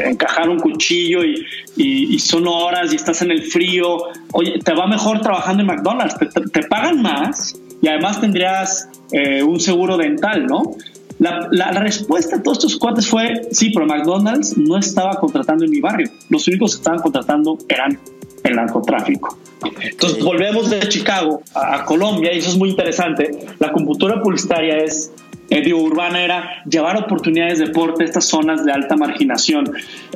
encajar 0.05 0.49
un 0.49 0.59
cuchillo 0.59 1.23
y, 1.23 1.45
y, 1.77 2.19
son 2.19 2.47
horas 2.47 2.91
y 2.91 2.95
estás 2.95 3.21
en 3.21 3.31
el 3.31 3.43
frío. 3.43 3.97
Oye, 4.33 4.59
te 4.59 4.73
va 4.73 4.87
mejor 4.87 5.21
trabajando 5.21 5.61
en 5.61 5.67
McDonald's, 5.67 6.15
te, 6.51 6.63
pagan 6.63 7.01
más 7.01 7.59
y 7.81 7.87
además 7.87 8.19
tendrías 8.19 8.89
eh, 9.11 9.43
un 9.43 9.59
seguro 9.59 9.97
dental, 9.97 10.45
¿no? 10.45 10.75
La, 11.19 11.47
la, 11.51 11.71
respuesta 11.71 12.35
a 12.35 12.43
todos 12.43 12.57
estos 12.57 12.77
cuates 12.77 13.07
fue, 13.07 13.47
sí, 13.51 13.71
pero 13.73 13.85
McDonald's 13.85 14.57
no 14.57 14.77
estaba 14.77 15.15
contratando 15.17 15.63
en 15.63 15.71
mi 15.71 15.79
barrio. 15.79 16.09
Los 16.29 16.45
únicos 16.49 16.75
que 16.75 16.79
estaban 16.79 16.99
contratando 16.99 17.57
eran 17.69 17.97
el 18.45 18.55
narcotráfico. 18.55 19.37
Entonces 19.81 20.23
volvemos 20.23 20.69
de 20.69 20.79
Chicago 20.87 21.41
a, 21.53 21.83
Colombia 21.85 22.33
y 22.33 22.39
eso 22.39 22.49
es 22.49 22.57
muy 22.57 22.69
interesante. 22.69 23.31
La 23.59 23.71
computadora 23.71 24.21
publicitaria 24.21 24.77
es 24.77 25.11
eh, 25.49 25.73
urbana 25.73 26.23
era 26.23 26.63
llevar 26.65 26.97
oportunidades 26.97 27.59
de 27.59 27.67
deporte 27.67 28.03
a 28.03 28.05
estas 28.05 28.25
zonas 28.25 28.65
de 28.65 28.71
alta 28.71 28.95
marginación, 28.95 29.71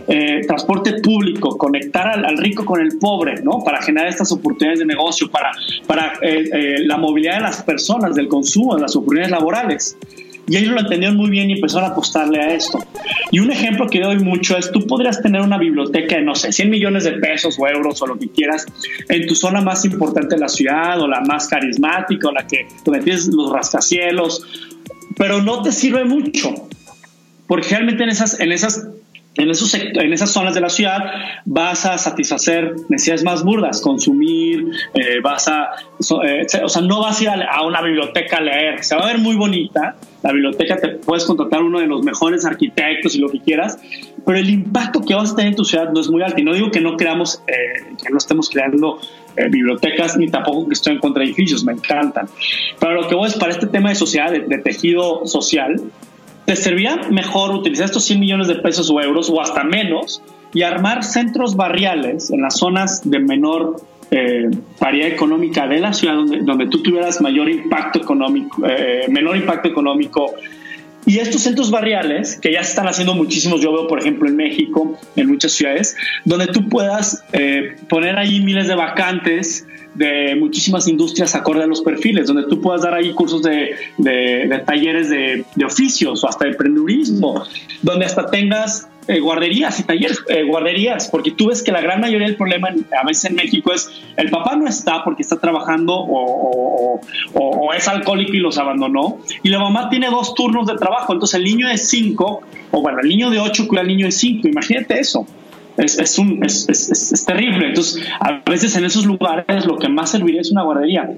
eh, 0.07 0.41
transporte 0.47 1.01
público, 1.01 1.57
conectar 1.57 2.07
al, 2.07 2.37
rico 2.37 2.65
con 2.65 2.81
el 2.81 2.97
pobre, 2.97 3.41
¿no? 3.43 3.59
Para 3.63 3.81
generar 3.81 4.07
estas 4.07 4.31
oportunidades 4.31 4.79
de 4.79 4.85
negocio, 4.85 5.29
para, 5.29 5.51
para 5.85 6.13
eh, 6.21 6.79
la 6.79 6.97
movilidad 6.97 7.35
de 7.35 7.41
las 7.41 7.61
personas, 7.61 8.15
del 8.15 8.27
consumo, 8.27 8.75
de 8.75 8.81
las 8.81 8.95
oportunidades 8.95 9.31
laborales. 9.31 9.97
Y 10.49 10.57
ellos 10.57 10.73
lo 10.73 10.79
entendieron 10.79 11.15
muy 11.15 11.29
bien 11.29 11.49
y 11.49 11.53
empezaron 11.53 11.89
a 11.89 11.93
apostarle 11.93 12.41
a 12.41 12.53
esto. 12.53 12.79
Y 13.31 13.39
un 13.39 13.51
ejemplo 13.51 13.87
que 13.87 13.99
doy 13.99 14.17
mucho 14.17 14.57
es, 14.57 14.71
tú 14.71 14.85
podrías 14.87 15.21
tener 15.21 15.41
una 15.41 15.59
biblioteca 15.59 16.15
de, 16.15 16.23
no 16.23 16.33
sé, 16.33 16.51
100 16.51 16.69
millones 16.69 17.03
de 17.03 17.13
pesos 17.13 17.57
o 17.59 17.67
euros 17.67 18.01
o 18.01 18.07
lo 18.07 18.17
que 18.17 18.29
quieras 18.29 18.65
en 19.07 19.27
tu 19.27 19.35
zona 19.35 19.61
más 19.61 19.85
importante 19.85 20.35
de 20.35 20.41
la 20.41 20.49
ciudad 20.49 20.99
o 20.99 21.07
la 21.07 21.21
más 21.21 21.47
carismática 21.47 22.29
o 22.29 22.31
la 22.31 22.47
que 22.47 22.67
donde 22.83 23.01
tienes 23.01 23.27
los 23.27 23.51
rascacielos, 23.51 24.43
pero 25.15 25.41
no 25.41 25.61
te 25.61 25.71
sirve 25.71 26.03
mucho. 26.03 26.53
Porque 27.47 27.67
realmente 27.69 28.03
en 28.03 28.09
esas, 28.09 28.39
en 28.39 28.51
esas 28.51 28.87
en, 29.35 29.49
esos, 29.49 29.73
en 29.73 30.13
esas 30.13 30.31
zonas 30.31 30.53
de 30.53 30.61
la 30.61 30.69
ciudad 30.69 30.99
vas 31.45 31.85
a 31.85 31.97
satisfacer 31.97 32.75
necesidades 32.89 33.23
más 33.23 33.43
burdas, 33.43 33.81
consumir, 33.81 34.65
eh, 34.93 35.19
vas 35.23 35.47
a, 35.47 35.69
eh, 36.25 36.45
o 36.63 36.69
sea, 36.69 36.81
no 36.81 37.01
vas 37.01 37.19
a 37.19 37.23
ir 37.23 37.29
a, 37.29 37.61
una 37.63 37.81
biblioteca 37.81 38.37
a 38.37 38.41
leer, 38.41 38.83
se 38.83 38.95
va 38.95 39.03
a 39.03 39.07
ver 39.07 39.19
muy 39.19 39.35
bonita, 39.35 39.95
la 40.21 40.31
biblioteca 40.31 40.77
te 40.77 40.89
puedes 40.89 41.25
contratar 41.25 41.63
uno 41.63 41.79
de 41.79 41.87
los 41.87 42.03
mejores 42.03 42.45
arquitectos 42.45 43.15
y 43.15 43.19
lo 43.19 43.29
que 43.29 43.39
quieras, 43.39 43.79
pero 44.25 44.37
el 44.37 44.49
impacto 44.49 45.01
que 45.01 45.15
vas 45.15 45.31
a 45.31 45.35
tener 45.35 45.51
en 45.51 45.55
tu 45.55 45.65
ciudad 45.65 45.91
no 45.91 45.99
es 45.99 46.09
muy 46.09 46.21
alto. 46.21 46.39
Y 46.41 46.43
no 46.43 46.53
digo 46.53 46.71
que 46.71 46.81
no 46.81 46.97
creamos, 46.97 47.41
eh, 47.47 47.95
que 48.01 48.09
no 48.09 48.17
estemos 48.17 48.49
creando 48.49 48.99
bibliotecas, 49.49 50.17
ni 50.17 50.27
tampoco 50.27 50.67
que 50.67 50.73
estoy 50.73 50.95
en 50.95 50.99
contra 50.99 51.21
de 51.21 51.27
edificios, 51.27 51.63
me 51.63 51.71
encantan. 51.71 52.27
Pero 52.77 53.01
lo 53.01 53.07
que 53.07 53.15
voy 53.15 53.29
es 53.29 53.35
para 53.35 53.51
este 53.51 53.67
tema 53.67 53.87
de 53.87 53.95
sociedad, 53.95 54.31
de 54.31 54.57
tejido 54.57 55.25
social, 55.25 55.81
te 56.49 56.55
serviría 56.55 56.95
mejor 57.11 57.51
utilizar 57.51 57.85
estos 57.85 58.05
100 58.05 58.19
millones 58.19 58.47
de 58.47 58.55
pesos 58.55 58.89
o 58.89 58.99
euros 58.99 59.29
o 59.29 59.39
hasta 59.39 59.63
menos 59.63 60.19
y 60.51 60.63
armar 60.63 61.03
centros 61.03 61.55
barriales 61.55 62.31
en 62.31 62.41
las 62.41 62.57
zonas 62.57 63.07
de 63.07 63.19
menor 63.19 63.75
eh, 64.11 64.49
variedad 64.79 65.09
económica 65.09 65.67
de 65.67 65.79
la 65.79 65.93
ciudad 65.93 66.15
donde, 66.15 66.39
donde 66.39 66.67
tú 66.67 66.81
tuvieras 66.81 67.21
mayor 67.21 67.49
impacto 67.49 67.99
económico, 67.99 68.65
eh, 68.65 69.05
menor 69.09 69.37
impacto 69.37 69.67
económico. 69.67 70.33
Y 71.05 71.17
estos 71.19 71.41
centros 71.41 71.71
barriales, 71.71 72.37
que 72.39 72.51
ya 72.51 72.63
se 72.63 72.71
están 72.71 72.87
haciendo 72.87 73.15
muchísimos, 73.15 73.61
yo 73.61 73.71
veo 73.71 73.87
por 73.87 73.99
ejemplo 73.99 74.27
en 74.27 74.35
México, 74.35 74.97
en 75.15 75.27
muchas 75.27 75.53
ciudades, 75.53 75.95
donde 76.25 76.47
tú 76.47 76.67
puedas 76.69 77.23
eh, 77.33 77.77
poner 77.87 78.17
ahí 78.17 78.41
miles 78.41 78.67
de 78.67 78.75
vacantes, 78.75 79.65
de 79.95 80.35
muchísimas 80.35 80.87
industrias 80.87 81.35
acorde 81.35 81.63
a 81.63 81.67
los 81.67 81.81
perfiles, 81.81 82.27
donde 82.27 82.43
tú 82.43 82.61
puedas 82.61 82.83
dar 82.83 82.93
ahí 82.93 83.11
cursos 83.13 83.41
de, 83.41 83.75
de, 83.97 84.61
talleres 84.65 85.09
de, 85.09 85.45
de, 85.55 85.65
oficios 85.65 86.23
o 86.23 86.27
hasta 86.27 86.45
de 86.45 86.51
emprendedurismo, 86.51 87.43
donde 87.81 88.05
hasta 88.05 88.27
tengas 88.27 88.87
eh, 89.09 89.19
guarderías 89.19 89.79
y 89.79 89.83
talleres, 89.83 90.23
eh, 90.29 90.43
guarderías, 90.43 91.09
porque 91.09 91.31
tú 91.31 91.47
ves 91.47 91.63
que 91.63 91.71
la 91.71 91.81
gran 91.81 91.99
mayoría 91.99 92.27
del 92.27 92.37
problema 92.37 92.69
a 92.69 93.05
veces 93.05 93.25
en 93.25 93.35
México 93.35 93.73
es 93.73 93.91
el 94.15 94.29
papá 94.29 94.55
no 94.55 94.67
está 94.67 95.03
porque 95.03 95.23
está 95.23 95.39
trabajando 95.39 95.95
o, 95.95 97.01
o, 97.33 97.73
es 97.73 97.87
alcohólico 97.87 98.33
y 98.33 98.39
los 98.39 98.57
abandonó, 98.57 99.19
y 99.43 99.49
la 99.49 99.59
mamá 99.59 99.89
tiene 99.89 100.09
dos 100.09 100.33
turnos 100.35 100.67
de 100.67 100.75
trabajo, 100.75 101.13
entonces 101.13 101.39
el 101.39 101.43
niño 101.43 101.67
de 101.67 101.77
cinco, 101.77 102.41
o 102.71 102.81
bueno, 102.81 102.99
el 103.01 103.09
niño 103.09 103.29
de 103.29 103.39
ocho 103.39 103.67
cuida 103.67 103.81
al 103.81 103.87
niño 103.87 104.05
de 104.05 104.11
cinco, 104.11 104.47
imagínate 104.47 104.99
eso 104.99 105.25
es, 105.77 105.97
es, 105.97 106.19
un, 106.19 106.43
es, 106.43 106.67
es, 106.69 107.25
terrible. 107.25 107.67
Entonces, 107.67 108.03
a 108.19 108.41
veces 108.49 108.75
en 108.75 108.85
esos 108.85 109.05
lugares 109.05 109.65
lo 109.65 109.77
que 109.77 109.89
más 109.89 110.11
serviría 110.11 110.41
es 110.41 110.51
una 110.51 110.63
guardería. 110.63 111.09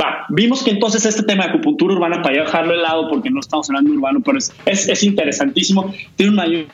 Va, 0.00 0.26
vimos 0.28 0.62
que 0.62 0.70
entonces 0.70 1.04
este 1.04 1.22
tema 1.22 1.44
de 1.44 1.50
acupuntura 1.50 1.94
urbana, 1.94 2.22
para 2.22 2.42
dejarlo 2.42 2.72
de 2.72 2.78
lado 2.78 3.08
porque 3.08 3.30
no 3.30 3.40
estamos 3.40 3.68
hablando 3.70 3.92
urbano, 3.92 4.20
pero 4.24 4.38
es, 4.38 4.52
es, 4.66 5.02
interesantísimo, 5.02 5.92
tiene 6.16 6.30
un 6.30 6.36
mayor 6.36 6.66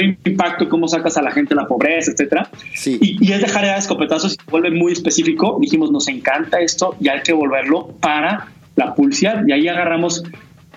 impacto 0.00 0.68
cómo 0.68 0.88
sacas 0.88 1.16
a 1.16 1.22
la 1.22 1.30
gente 1.30 1.54
de 1.54 1.60
la 1.60 1.66
pobreza, 1.66 2.12
etcétera. 2.12 2.50
Sí. 2.74 2.98
Y, 3.00 3.28
y, 3.28 3.32
es 3.32 3.40
dejar 3.40 3.64
de 3.64 3.76
escopetazos 3.76 4.32
y 4.32 4.36
se 4.36 4.50
vuelve 4.50 4.70
muy 4.70 4.92
específico. 4.92 5.58
Dijimos, 5.60 5.90
nos 5.90 6.08
encanta 6.08 6.60
esto 6.60 6.96
y 7.00 7.08
hay 7.08 7.20
que 7.22 7.32
volverlo 7.32 7.88
para 8.00 8.48
la 8.76 8.94
publicidad. 8.94 9.46
Y 9.46 9.52
ahí 9.52 9.68
agarramos 9.68 10.24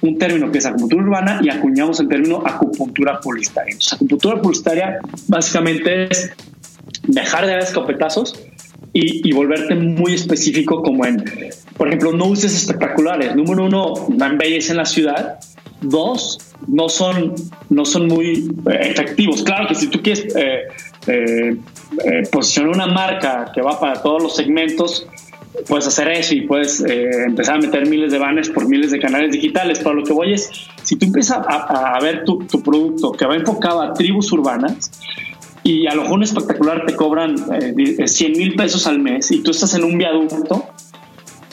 un 0.01 0.17
término 0.17 0.51
que 0.51 0.59
es 0.59 0.65
acupuntura 0.65 1.03
urbana 1.03 1.39
y 1.41 1.49
acuñamos 1.49 1.99
el 1.99 2.07
término 2.07 2.43
acupuntura 2.45 3.19
publicitaria. 3.19 3.71
Entonces, 3.71 3.93
acupuntura 3.93 4.41
publicitaria 4.41 4.99
básicamente 5.27 6.07
es 6.11 6.31
dejar 7.03 7.45
de 7.45 7.51
dar 7.53 7.59
escopetazos 7.61 8.35
y, 8.93 9.33
volverte 9.33 9.75
muy 9.75 10.13
específico 10.13 10.81
como 10.81 11.05
en, 11.05 11.21
por 11.75 11.89
ejemplo, 11.89 12.13
no 12.13 12.27
uses 12.27 12.55
espectaculares. 12.55 13.35
Número 13.35 13.65
uno, 13.65 13.93
dan 14.09 14.37
belleza 14.37 14.71
en 14.71 14.77
la 14.77 14.85
ciudad. 14.85 15.39
Dos, 15.81 16.44
no 16.67 16.89
son, 16.89 17.35
no 17.69 17.85
son 17.85 18.07
muy 18.07 18.51
eh, 18.69 18.77
efectivos. 18.81 19.43
Claro 19.43 19.67
que 19.67 19.75
si 19.75 19.87
tú 19.87 20.01
quieres 20.01 20.35
eh, 20.35 20.67
eh, 21.07 21.57
posicionar 22.31 22.71
una 22.71 22.87
marca 22.87 23.51
que 23.53 23.61
va 23.61 23.79
para 23.79 24.01
todos 24.01 24.21
los 24.21 24.35
segmentos, 24.35 25.07
puedes 25.67 25.87
hacer 25.87 26.09
eso 26.09 26.35
y 26.35 26.41
puedes 26.41 26.81
empezar 26.81 27.55
a 27.55 27.59
meter 27.59 27.87
miles 27.87 28.11
de 28.11 28.19
banners 28.19 28.49
por 28.49 28.67
miles 28.67 28.91
de 28.91 28.99
canales 28.99 29.31
digitales. 29.31 29.79
Pero 29.79 29.93
lo 29.93 30.03
que 30.03 30.13
voy 30.13 30.33
es, 30.33 30.49
si 30.83 30.95
tú 30.97 31.05
empiezas 31.05 31.39
a, 31.47 31.97
ver 32.01 32.25
tu, 32.25 32.39
tu, 32.39 32.61
producto 32.61 33.11
que 33.13 33.25
va 33.25 33.35
enfocado 33.35 33.81
a 33.81 33.93
tribus 33.93 34.31
urbanas 34.33 34.91
y 35.65 35.87
a 35.87 35.95
lo 35.95 36.03
mejor 36.03 36.17
un 36.17 36.23
espectacular 36.23 36.85
te 36.85 36.95
cobran 36.95 37.37
100 37.37 38.31
eh, 38.31 38.37
mil 38.37 38.55
pesos 38.55 38.85
al 38.85 38.99
mes 38.99 39.31
y 39.31 39.41
tú 39.41 39.49
estás 39.49 39.73
en 39.73 39.83
un 39.83 39.97
viaducto 39.97 40.63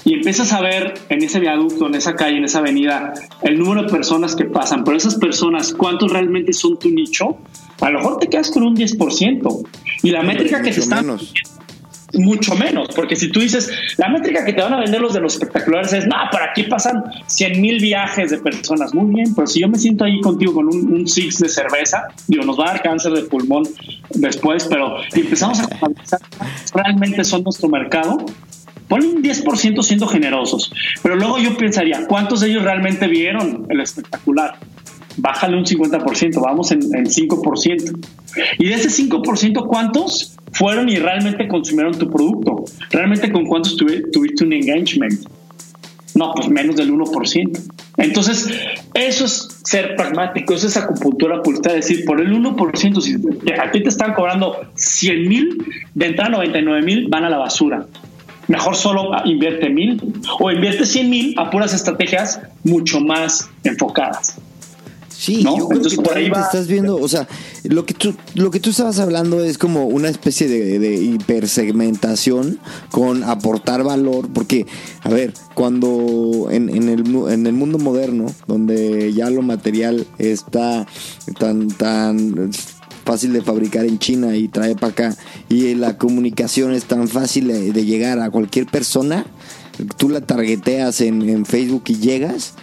y 0.05 0.15
empiezas 0.15 0.53
a 0.53 0.61
ver 0.61 0.95
en 1.09 1.23
ese 1.23 1.41
viaducto, 1.41 1.87
en 1.87 1.95
esa 1.95 2.15
calle, 2.15 2.39
en 2.39 2.45
esa 2.45 2.59
avenida, 2.59 3.15
el 3.43 3.59
número 3.59 3.85
de 3.85 3.89
personas 3.89 4.35
que 4.35 4.45
pasan, 4.45 4.85
pero 4.85 4.97
esas 4.97 5.17
personas, 5.17 5.73
¿cuántos 5.73 6.13
realmente 6.13 6.53
son 6.53 6.79
tu 6.79 6.91
nicho? 6.91 7.39
A 7.81 7.91
lo 7.91 7.99
mejor 7.99 8.19
te 8.19 8.29
quedas 8.29 8.51
con 8.51 8.65
un 8.65 8.77
10%. 8.77 9.69
Y 10.03 10.11
la 10.11 10.23
métrica 10.23 10.63
que 10.63 10.71
te 10.71 10.81
están 10.81 11.19
mucho 12.15 12.55
menos, 12.57 12.89
porque 12.95 13.17
si 13.17 13.31
tú 13.31 13.41
dices, 13.41 13.71
la 13.97 14.09
métrica 14.09 14.45
que 14.45 14.53
te 14.53 14.61
van 14.61 14.75
a 14.75 14.81
vender 14.81 15.01
los 15.01 15.15
de 15.15 15.21
los 15.21 15.35
espectaculares 15.35 15.93
es, 15.93 16.07
no, 16.07 16.17
por 16.31 16.43
aquí 16.43 16.65
pasan 16.65 17.03
100 17.27 17.61
mil 17.61 17.81
viajes 17.81 18.31
de 18.31 18.39
personas, 18.39 18.95
muy 18.95 19.15
bien, 19.15 19.35
pero 19.35 19.47
si 19.47 19.61
yo 19.61 19.69
me 19.69 19.79
siento 19.79 20.05
ahí 20.05 20.21
contigo 20.21 20.53
con 20.53 20.67
un, 20.67 21.09
six 21.09 21.39
de 21.39 21.49
cerveza, 21.49 22.09
digo, 22.29 22.45
nos 22.45 22.59
va 22.59 22.65
a 22.65 22.73
dar 22.73 22.83
cáncer 22.83 23.13
de 23.13 23.23
pulmón 23.23 23.65
después, 24.11 24.67
pero 24.69 24.97
empezamos 25.15 25.61
a 25.61 25.65
analizar 25.65 26.21
realmente 26.75 27.25
son 27.25 27.45
nuestro 27.45 27.69
mercado, 27.69 28.25
ponle 28.93 29.09
un 29.09 29.23
10% 29.23 29.83
siendo 29.83 30.07
generosos, 30.07 30.71
pero 31.03 31.17
luego 31.17 31.39
yo 31.39 31.57
pensaría, 31.57 32.07
¿cuántos 32.07 32.41
de 32.41 32.51
ellos 32.51 32.63
realmente 32.63 33.07
vieron 33.09 33.65
el 33.71 33.81
espectacular? 33.81 34.59
Bájale 35.17 35.57
un 35.57 35.65
50%, 35.65 36.39
vamos 36.43 36.73
en, 36.73 36.83
en 36.95 37.07
5%. 37.07 38.07
Y 38.59 38.67
de 38.67 38.75
ese 38.75 38.91
5%, 38.91 39.67
¿cuántos 39.67 40.37
fueron 40.53 40.91
y 40.91 40.97
realmente 40.97 41.49
consumieron 41.49 41.99
tu 41.99 42.11
producto? 42.11 42.67
¿Realmente 42.91 43.33
con 43.33 43.47
cuántos 43.47 43.79
tuviste 43.79 44.45
un 44.45 44.53
engagement? 44.53 45.27
No, 46.15 46.35
pues 46.35 46.51
menos 46.51 46.77
del 46.77 46.93
1%. 46.93 47.61
Entonces, 47.97 48.51
eso 48.93 49.25
es 49.25 49.61
ser 49.65 49.97
pragmático, 49.97 50.53
eso 50.53 50.67
es 50.67 50.77
acupuntura 50.77 51.41
pura, 51.41 51.73
decir, 51.73 52.05
por 52.05 52.21
el 52.21 52.31
1%, 52.31 53.01
si 53.01 53.15
a 53.59 53.71
ti 53.71 53.83
te 53.83 53.89
están 53.89 54.13
cobrando 54.13 54.61
100 54.75 55.29
mil, 55.29 55.65
de 55.95 56.07
entrada 56.09 56.29
99 56.33 56.83
mil 56.83 57.09
van 57.09 57.25
a 57.25 57.31
la 57.31 57.39
basura. 57.39 57.87
Mejor 58.49 58.77
solo 58.77 59.11
invierte 59.25 59.71
mil 59.71 60.03
o 60.39 60.51
invierte 60.51 60.85
100 60.85 61.11
mil 61.11 61.35
a 61.39 61.51
puras 61.51 61.73
estrategias 61.73 62.41
mucho 62.65 63.01
más 63.01 63.49
enfocadas. 63.65 64.37
Sí, 65.23 65.45
yo 65.45 65.69
creo 65.69 65.83
que 65.83 65.97
por 65.99 66.17
ahí 66.17 66.29
va. 66.29 66.41
estás 66.41 66.67
viendo, 66.67 66.97
o 66.97 67.07
sea, 67.07 67.29
lo 67.63 67.87
que 67.87 67.95
tú 67.95 68.13
lo 68.35 68.51
que 68.51 68.59
tú 68.59 68.71
estabas 68.71 68.99
hablando 68.99 69.45
es 69.45 69.57
como 69.57 69.87
una 69.87 70.09
especie 70.09 70.49
de, 70.49 70.95
hipersegmentación 70.97 72.59
con 72.91 73.23
aportar 73.23 73.85
valor, 73.85 74.29
porque 74.35 74.67
a 75.03 75.11
ver, 75.11 75.33
cuando 75.55 76.49
en, 76.51 76.69
en, 76.71 76.89
el, 76.89 77.05
en 77.31 77.47
el 77.47 77.53
mundo 77.53 77.79
moderno, 77.79 78.27
donde 78.49 79.13
ya 79.13 79.31
lo 79.31 79.43
material 79.43 80.09
está 80.19 80.89
tan 81.39 81.69
tan 81.69 82.51
fácil 83.05 83.33
de 83.33 83.43
fabricar 83.43 83.85
en 83.85 83.99
China 83.99 84.37
y 84.37 84.49
trae 84.49 84.75
para 84.75 84.93
acá 84.93 85.17
y 85.49 85.75
la 85.75 85.99
comunicación 85.99 86.73
es 86.73 86.85
tan 86.85 87.09
fácil 87.09 87.49
de, 87.49 87.85
llegar 87.85 88.21
a 88.21 88.31
cualquier 88.31 88.67
persona, 88.67 89.27
tú 89.97 90.09
la 90.09 90.21
targeteas 90.21 91.01
en, 91.01 91.29
en 91.29 91.45
Facebook 91.45 91.85
y 91.89 91.97
llegas 91.97 92.55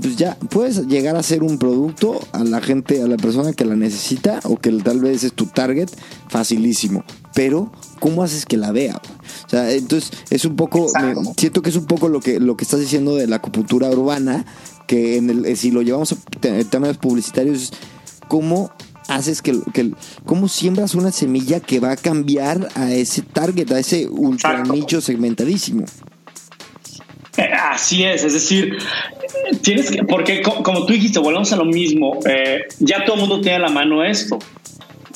pues 0.00 0.16
ya 0.16 0.36
puedes 0.50 0.86
llegar 0.86 1.16
a 1.16 1.22
ser 1.22 1.42
un 1.42 1.58
producto 1.58 2.20
a 2.32 2.44
la 2.44 2.60
gente, 2.60 3.02
a 3.02 3.06
la 3.06 3.16
persona 3.16 3.52
que 3.52 3.64
la 3.64 3.76
necesita 3.76 4.40
o 4.44 4.56
que 4.56 4.70
tal 4.72 5.00
vez 5.00 5.24
es 5.24 5.32
tu 5.32 5.46
target, 5.46 5.88
facilísimo. 6.28 7.04
Pero, 7.34 7.72
¿cómo 7.98 8.22
haces 8.22 8.46
que 8.46 8.56
la 8.56 8.72
vea? 8.72 9.00
O 9.46 9.48
sea, 9.48 9.70
entonces 9.72 10.10
es 10.30 10.44
un 10.44 10.56
poco, 10.56 10.88
siento 11.36 11.62
que 11.62 11.70
es 11.70 11.76
un 11.76 11.86
poco 11.86 12.08
lo 12.08 12.20
que, 12.20 12.40
lo 12.40 12.56
que 12.56 12.64
estás 12.64 12.80
diciendo 12.80 13.16
de 13.16 13.26
la 13.26 13.36
acupuntura 13.36 13.88
urbana, 13.90 14.44
que 14.86 15.16
en 15.16 15.30
el, 15.30 15.56
si 15.56 15.70
lo 15.70 15.82
llevamos 15.82 16.12
a 16.12 16.16
términos 16.70 16.98
publicitarios, 16.98 17.72
¿cómo 18.28 18.70
haces 19.08 19.42
que, 19.42 19.54
que, 19.72 19.90
cómo 20.24 20.48
siembras 20.48 20.94
una 20.94 21.12
semilla 21.12 21.60
que 21.60 21.80
va 21.80 21.92
a 21.92 21.96
cambiar 21.96 22.68
a 22.74 22.92
ese 22.92 23.22
target, 23.22 23.70
a 23.72 23.78
ese 23.78 24.08
ultra 24.08 24.62
nicho 24.64 25.00
segmentadísimo? 25.00 25.84
Eh, 27.36 27.50
así 27.52 28.04
es, 28.04 28.24
es 28.24 28.32
decir, 28.32 28.78
tienes 29.62 29.90
que, 29.90 30.04
porque 30.04 30.40
como 30.42 30.86
tú 30.86 30.92
dijiste, 30.92 31.18
volvemos 31.18 31.52
a 31.52 31.56
lo 31.56 31.64
mismo, 31.64 32.20
eh, 32.26 32.66
ya 32.78 33.04
todo 33.04 33.16
el 33.16 33.20
mundo 33.22 33.40
tiene 33.40 33.56
a 33.56 33.60
la 33.60 33.70
mano 33.70 34.04
esto, 34.04 34.38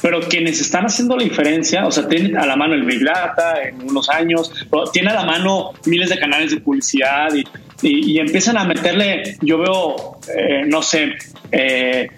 pero 0.03 0.20
quienes 0.20 0.61
están 0.61 0.84
haciendo 0.84 1.16
la 1.16 1.24
diferencia, 1.24 1.86
o 1.86 1.91
sea, 1.91 2.09
tienen 2.09 2.36
a 2.36 2.47
la 2.47 2.57
mano 2.57 2.74
el 2.74 2.84
Big 2.84 3.05
Data 3.05 3.62
en 3.62 3.89
unos 3.89 4.09
años, 4.09 4.53
tiene 4.93 5.11
a 5.11 5.14
la 5.14 5.24
mano 5.24 5.72
miles 5.86 6.09
de 6.09 6.18
canales 6.18 6.51
de 6.51 6.61
publicidad 6.61 7.28
y, 7.34 7.45
y, 7.82 8.18
empiezan 8.18 8.59
a 8.59 8.64
meterle, 8.64 9.36
yo 9.41 9.59
veo, 9.59 10.18
eh, 10.36 10.64
no 10.66 10.82
sé, 10.82 11.12
eh, 11.53 12.09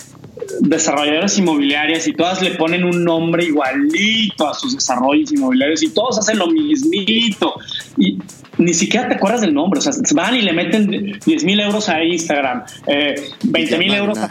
desarrolladoras 0.60 1.36
inmobiliarias 1.38 2.06
y 2.06 2.12
todas 2.12 2.42
le 2.42 2.52
ponen 2.52 2.84
un 2.84 3.04
nombre 3.04 3.44
igualito 3.44 4.48
a 4.48 4.54
sus 4.54 4.74
desarrollos 4.74 5.32
inmobiliarios 5.32 5.82
y 5.82 5.90
todos 5.90 6.18
hacen 6.18 6.38
lo 6.38 6.48
mismito 6.48 7.54
y 7.96 8.18
ni 8.58 8.74
siquiera 8.74 9.08
te 9.08 9.14
acuerdas 9.14 9.40
del 9.40 9.54
nombre, 9.54 9.78
o 9.78 9.82
sea, 9.82 9.92
van 10.14 10.34
y 10.34 10.42
le 10.42 10.52
meten 10.52 11.18
10 11.24 11.44
mil 11.44 11.60
euros 11.60 11.88
a 11.88 12.02
Instagram, 12.02 12.64
eh, 12.86 13.30
20 13.44 13.78
mil 13.78 13.94
euros 13.94 14.18
a 14.18 14.30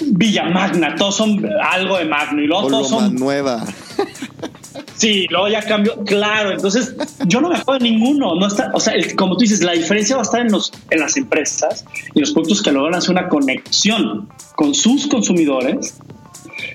Villa 0.00 0.44
Magna, 0.44 0.94
todos 0.96 1.16
son 1.16 1.44
algo 1.62 1.98
de 1.98 2.04
Magno 2.04 2.42
y 2.42 2.46
luego 2.46 2.68
todos 2.68 2.88
son 2.88 3.14
nueva. 3.14 3.64
Sí, 4.94 5.26
luego 5.30 5.48
ya 5.48 5.62
cambió, 5.62 5.96
claro. 6.04 6.52
Entonces, 6.52 6.94
yo 7.26 7.40
no 7.40 7.48
me 7.48 7.56
acuerdo 7.56 7.84
de 7.84 7.90
ninguno. 7.90 8.34
No 8.34 8.46
está, 8.46 8.70
o 8.74 8.80
sea, 8.80 8.94
como 9.16 9.36
tú 9.36 9.40
dices, 9.40 9.62
la 9.62 9.72
diferencia 9.72 10.16
va 10.16 10.22
a 10.22 10.24
estar 10.24 10.40
en, 10.40 10.50
los, 10.50 10.72
en 10.90 11.00
las 11.00 11.16
empresas 11.16 11.84
y 12.14 12.20
los 12.20 12.32
productos 12.32 12.62
que 12.62 12.72
logran 12.72 12.94
hacer 12.94 13.10
una 13.10 13.28
conexión 13.28 14.28
con 14.56 14.74
sus 14.74 15.06
consumidores 15.06 15.98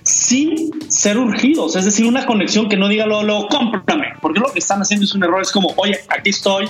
sin 0.04 0.89
ser 0.89 1.18
urgidos. 1.18 1.76
Es 1.76 1.86
decir, 1.86 2.06
una 2.06 2.26
conexión 2.26 2.70
que 2.70 2.78
no 2.78 2.88
diga 2.88 3.06
luego, 3.06 3.24
luego 3.24 3.47
cómprame. 3.47 4.14
Porque 4.22 4.39
lo 4.39 4.52
que 4.52 4.60
están 4.60 4.82
haciendo 4.82 5.06
es 5.06 5.14
un 5.14 5.24
error. 5.24 5.41
Es 5.41 5.52
como, 5.52 5.74
oye, 5.78 6.00
aquí 6.10 6.30
estoy, 6.30 6.70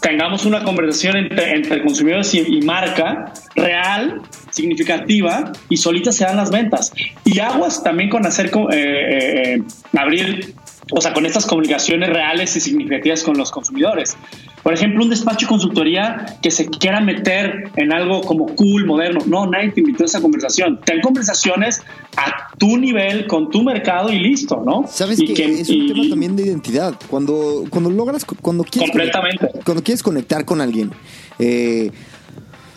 tengamos 0.00 0.44
una 0.44 0.64
conversación 0.64 1.16
entre, 1.16 1.82
consumidores 1.82 2.34
y, 2.34 2.60
marca 2.62 3.32
real, 3.54 4.22
significativa, 4.50 5.52
y 5.68 5.76
solita 5.76 6.12
se 6.12 6.24
dan 6.24 6.36
las 6.36 6.50
ventas. 6.50 6.92
Y 7.24 7.40
aguas 7.40 7.82
también 7.82 8.10
con 8.10 8.26
hacer, 8.26 8.50
eh, 8.72 9.56
eh, 9.56 9.62
abrir, 9.96 10.54
o 10.90 11.00
sea, 11.00 11.12
con 11.12 11.26
estas 11.26 11.46
comunicaciones 11.46 12.10
reales 12.10 12.54
y 12.56 12.60
significativas 12.60 13.22
con 13.22 13.36
los 13.36 13.50
consumidores. 13.50 14.16
Por 14.62 14.72
ejemplo, 14.72 15.02
un 15.02 15.10
despacho 15.10 15.46
de 15.46 15.50
consultoría 15.50 16.38
que 16.42 16.50
se 16.50 16.66
quiera 16.66 17.00
meter 17.00 17.70
en 17.76 17.92
algo 17.92 18.22
como 18.22 18.46
cool, 18.54 18.86
moderno. 18.86 19.20
No, 19.26 19.46
nadie 19.46 19.72
te 19.72 19.80
invitó 19.80 20.04
a 20.04 20.06
esa 20.06 20.22
conversación. 20.22 20.80
Ten 20.84 21.02
conversaciones 21.02 21.82
a 22.16 22.48
tu 22.56 22.78
nivel, 22.78 23.26
con 23.26 23.50
tu 23.50 23.62
mercado 23.62 24.10
y 24.10 24.18
listo, 24.18 24.62
¿no? 24.64 24.86
Sabes 24.88 25.18
que, 25.18 25.32
es 25.32 25.68
un 25.68 25.86
tema 25.88 26.08
también 26.08 26.34
de 26.34 26.44
identidad. 26.44 26.94
Cuando, 27.08 27.64
cuando 27.68 27.90
logras, 27.90 28.24
cuando 28.24 28.64
quieres, 28.64 28.90
completamente. 28.90 29.50
cuando 29.64 29.82
quieres 29.82 30.02
conectar 30.02 30.46
con 30.46 30.62
alguien, 30.62 30.90
eh, 31.38 31.90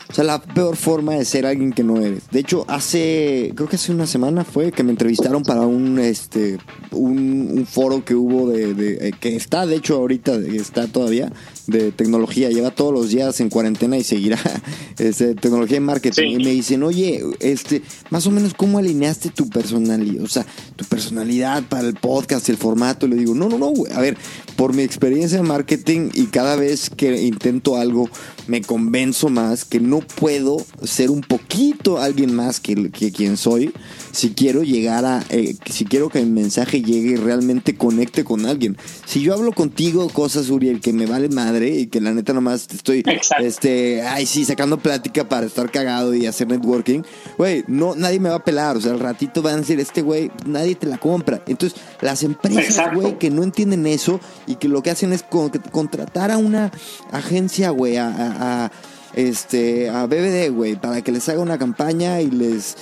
o 0.10 0.14
sea, 0.14 0.24
la 0.24 0.42
peor 0.42 0.78
forma 0.78 1.16
de 1.16 1.26
ser 1.26 1.46
alguien 1.46 1.74
que 1.74 1.84
no 1.84 2.00
eres. 2.00 2.24
De 2.32 2.40
hecho, 2.40 2.66
hace, 2.70 3.52
creo 3.56 3.68
que 3.68 3.76
hace 3.76 3.92
una 3.92 4.08
semana 4.08 4.46
fue 4.46 4.72
que 4.72 4.84
me 4.84 4.92
entrevistaron 4.92 5.44
para 5.44 5.62
un, 5.62 6.00
este, 6.00 6.58
un, 6.92 7.68
foro 7.70 8.06
que 8.06 8.16
hubo 8.16 8.50
de, 8.50 8.74
de, 8.74 9.10
eh, 9.10 9.12
que 9.20 9.36
está, 9.36 9.66
de 9.66 9.76
hecho, 9.76 9.96
ahorita 9.96 10.36
está 10.36 10.88
todavía 10.88 11.32
de 11.68 11.92
tecnología. 11.92 12.50
Lleva 12.50 12.72
todos 12.72 12.94
los 12.94 13.10
días 13.10 13.40
en 13.42 13.50
cuarentena 13.50 13.98
y 13.98 14.04
seguirá, 14.04 14.40
este, 14.98 15.36
tecnología 15.36 15.78
y 15.78 15.82
marketing. 15.82 16.40
Y 16.40 16.44
me 16.44 16.52
dicen, 16.52 16.84
oye, 16.84 17.22
este, 17.40 17.82
más 18.10 18.26
o 18.28 18.32
menos 18.32 18.54
cómo 18.54 18.78
alineaste 18.78 19.30
tu 19.30 19.50
personalidad, 19.50 20.24
o 20.24 20.28
sea, 20.28 20.46
tu 20.78 20.86
personalidad 20.86 21.64
para 21.64 21.88
el 21.88 21.96
podcast, 21.96 22.48
el 22.48 22.58
formato. 22.58 23.08
Le 23.08 23.18
digo, 23.18 23.36
no, 23.36 23.50
no, 23.50 23.58
no, 23.58 23.74
a 23.94 24.00
ver, 24.00 24.18
por 24.58 24.74
mi 24.74 24.82
experiencia 24.82 25.38
en 25.38 25.48
marketing 25.48 26.10
y 26.14 26.26
cada 26.26 26.56
vez 26.56 26.90
que 26.90 27.22
intento 27.22 27.78
algo, 27.78 28.10
me 28.48 28.62
convenzo 28.62 29.30
más 29.30 29.64
que 29.64 29.80
no 29.80 30.00
puedo 30.00 30.58
ser 30.84 31.12
un 31.12 31.22
poquito 31.22 32.00
alguien 32.00 32.36
más 32.36 32.60
que, 32.60 32.90
que 32.90 33.12
quien 33.12 33.38
soy 33.38 33.72
si 34.12 34.32
quiero 34.32 34.64
llegar 34.64 35.06
a, 35.06 35.24
eh, 35.30 35.56
si 35.70 35.86
quiero 35.86 36.10
que 36.10 36.18
el 36.18 36.32
mensaje 36.32 36.82
llegue 36.82 37.12
y 37.12 37.16
realmente 37.18 37.76
conecte 37.76 38.24
con 38.24 38.48
alguien. 38.48 38.76
Si 39.06 39.22
yo 39.22 39.36
hablo 39.36 39.52
contigo 39.52 40.10
cosas, 40.10 40.50
Uriel, 40.50 40.82
que 40.82 40.92
me 40.92 41.06
vale 41.06 41.30
madre 41.30 41.70
y 41.70 41.86
que 41.86 42.02
la 42.02 42.12
neta 42.12 42.34
nomás 42.34 42.68
estoy, 42.74 43.04
este, 43.40 44.02
ay, 44.02 44.26
sí, 44.26 44.44
sacando 44.44 44.80
plática 44.80 45.30
para 45.30 45.46
estar 45.46 45.70
cagado 45.70 46.16
y 46.16 46.26
hacer 46.26 46.48
networking, 46.48 47.04
güey, 47.38 47.64
no, 47.68 47.94
nadie 47.96 48.20
me 48.20 48.30
va 48.30 48.36
a 48.36 48.44
pelar. 48.44 48.78
O 48.78 48.82
sea, 48.82 48.94
al 48.94 49.00
ratito 49.00 49.44
van 49.44 49.54
a 49.54 49.58
decir, 49.58 49.80
este 49.80 50.02
güey, 50.02 50.32
nadie 50.48 50.74
te 50.74 50.88
la 50.88 50.98
compra. 50.98 51.44
Entonces, 51.46 51.80
las 52.02 52.24
empresas, 52.24 52.96
güey, 52.96 53.20
que 53.20 53.30
no 53.30 53.44
entienden 53.44 53.86
eso 53.86 54.20
y 54.48 54.56
que 54.56 54.68
lo 54.68 54.82
que 54.82 54.90
hacen 54.90 55.14
es 55.14 55.24
contratar 55.72 56.32
a 56.32 56.38
una 56.38 56.72
agencia, 57.12 57.70
güey, 57.70 57.98
a 57.98 58.72
este, 59.18 59.90
a 59.90 60.06
BBD, 60.06 60.52
güey, 60.52 60.76
para 60.76 61.02
que 61.02 61.12
les 61.12 61.28
haga 61.28 61.40
una 61.40 61.58
campaña 61.58 62.22
y 62.22 62.30
les 62.30 62.78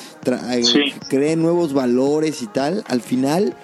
cree 1.10 1.36
nuevos 1.38 1.74
valores 1.74 2.42
y 2.42 2.48
tal. 2.48 2.84
Al 2.88 3.02
final, 3.02 3.56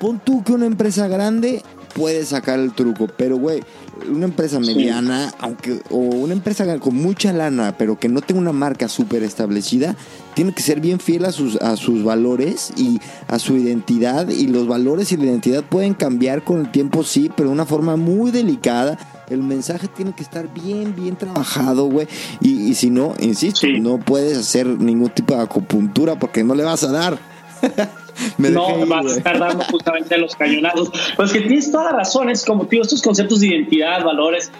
pon 0.00 0.20
tú 0.24 0.42
que 0.42 0.52
una 0.52 0.64
empresa 0.64 1.06
grande 1.06 1.62
puedes 1.94 2.28
sacar 2.28 2.58
el 2.58 2.72
truco. 2.72 3.08
Pero, 3.14 3.36
güey, 3.36 3.62
una 4.10 4.24
empresa 4.24 4.58
mediana, 4.58 5.34
aunque, 5.38 5.82
o 5.90 5.98
una 5.98 6.32
empresa 6.32 6.78
con 6.78 6.96
mucha 6.96 7.32
lana, 7.34 7.76
pero 7.76 7.98
que 7.98 8.08
no 8.08 8.22
tenga 8.22 8.40
una 8.40 8.52
marca 8.52 8.88
súper 8.88 9.22
establecida, 9.22 9.94
tiene 10.34 10.52
que 10.52 10.62
ser 10.62 10.80
bien 10.80 11.00
fiel 11.00 11.24
a 11.24 11.32
sus, 11.32 11.56
a 11.56 11.76
sus 11.76 12.04
valores 12.04 12.72
y 12.76 13.00
a 13.28 13.38
su 13.38 13.56
identidad. 13.56 14.28
Y 14.28 14.46
los 14.46 14.66
valores 14.66 15.12
y 15.12 15.16
la 15.16 15.24
identidad 15.24 15.64
pueden 15.64 15.94
cambiar 15.94 16.42
con 16.42 16.60
el 16.60 16.70
tiempo, 16.70 17.04
sí, 17.04 17.30
pero 17.34 17.48
de 17.48 17.54
una 17.54 17.66
forma 17.66 17.96
muy 17.96 18.30
delicada. 18.30 18.98
El 19.30 19.42
mensaje 19.42 19.88
tiene 19.88 20.12
que 20.14 20.22
estar 20.22 20.52
bien, 20.52 20.94
bien 20.94 21.16
trabajado, 21.16 21.86
güey. 21.86 22.06
Y, 22.40 22.74
si 22.74 22.90
no, 22.90 23.14
insisto, 23.20 23.66
no 23.80 23.98
puedes 23.98 24.36
hacer 24.36 24.66
ningún 24.66 25.10
tipo 25.10 25.34
de 25.34 25.42
acupuntura 25.42 26.18
porque 26.18 26.44
no 26.44 26.54
le 26.54 26.64
vas 26.64 26.84
a 26.84 26.92
dar. 26.92 27.18
no 28.38 28.86
vas 28.86 29.06
a 29.06 29.16
estar 29.16 29.38
dando 29.38 29.64
justamente 29.64 30.18
los 30.18 30.36
cañonazos. 30.36 30.90
Pues 31.16 31.32
que 31.32 31.40
tienes 31.40 31.70
toda 31.70 31.84
la 31.84 31.98
razón, 31.98 32.28
es 32.30 32.44
como, 32.44 32.66
tío, 32.66 32.82
estos 32.82 33.02
conceptos 33.02 33.40
de 33.40 33.48
identidad, 33.48 34.04
valores, 34.04 34.50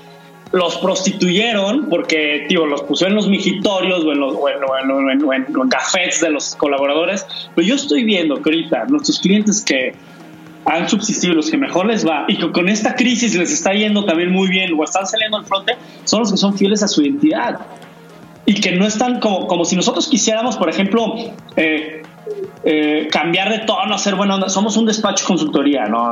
los 0.55 0.77
prostituyeron 0.77 1.89
porque, 1.91 2.47
tío, 2.49 2.65
los 2.65 2.83
pusieron 2.85 3.13
en 3.13 3.17
los 3.17 3.29
mijitorios 3.29 4.05
o 4.05 4.13
en 4.13 4.21
los 4.21 5.69
cafés 5.69 6.21
de 6.21 6.31
los 6.31 6.55
colaboradores. 6.55 7.27
Pero 7.57 7.67
yo 7.67 7.75
estoy 7.75 8.05
viendo 8.05 8.41
que 8.41 8.51
ahorita 8.51 8.85
nuestros 8.85 9.19
clientes 9.19 9.61
que 9.65 9.95
han 10.65 10.89
subsistido, 10.89 11.35
los 11.35 11.51
que 11.51 11.57
mejor 11.57 11.87
les 11.87 12.07
va 12.07 12.25
y 12.29 12.39
que 12.39 12.53
con 12.53 12.69
esta 12.69 12.95
crisis 12.95 13.35
les 13.35 13.53
está 13.53 13.73
yendo 13.73 14.05
también 14.05 14.31
muy 14.31 14.49
bien 14.49 14.71
o 14.79 14.85
están 14.85 15.09
saliendo 15.09 15.39
al 15.39 15.45
fronte, 15.45 15.75
son 16.05 16.21
los 16.21 16.31
que 16.31 16.37
son 16.39 16.57
fieles 16.57 16.85
a 16.85 16.89
su 16.89 17.03
identidad 17.03 17.59
y 18.47 18.55
que 18.55 18.71
no 18.73 18.87
están 18.87 19.19
como, 19.19 19.49
como 19.49 19.65
si 19.65 19.75
nosotros 19.75 20.07
quisiéramos, 20.09 20.57
por 20.57 20.71
ejemplo, 20.71 21.17
eh, 21.57 22.03
eh, 22.65 23.09
cambiar 23.11 23.51
de 23.51 23.59
tono, 23.61 23.95
hacer 23.95 24.15
buena 24.15 24.35
onda. 24.35 24.49
Somos 24.49 24.77
un 24.77 24.87
despacho 24.87 25.27
consultoría, 25.27 25.87
¿no? 25.87 26.03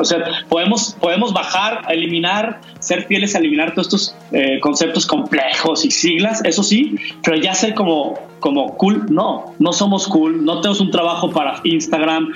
O 0.00 0.04
sea, 0.04 0.18
podemos, 0.48 0.96
podemos 1.00 1.32
bajar, 1.32 1.82
eliminar, 1.88 2.60
ser 2.78 3.04
fieles 3.04 3.34
a 3.34 3.38
eliminar 3.38 3.72
todos 3.72 3.86
estos 3.86 4.16
eh, 4.32 4.60
conceptos 4.60 5.06
complejos 5.06 5.84
y 5.84 5.90
siglas, 5.90 6.42
eso 6.44 6.62
sí, 6.62 6.96
pero 7.22 7.36
ya 7.36 7.54
ser 7.54 7.74
como 7.74 8.32
como 8.42 8.76
cool, 8.76 9.06
no, 9.08 9.54
no 9.58 9.72
somos 9.72 10.06
cool, 10.08 10.44
no 10.44 10.60
tenemos 10.60 10.80
un 10.80 10.90
trabajo 10.90 11.30
para 11.30 11.60
Instagram, 11.62 12.28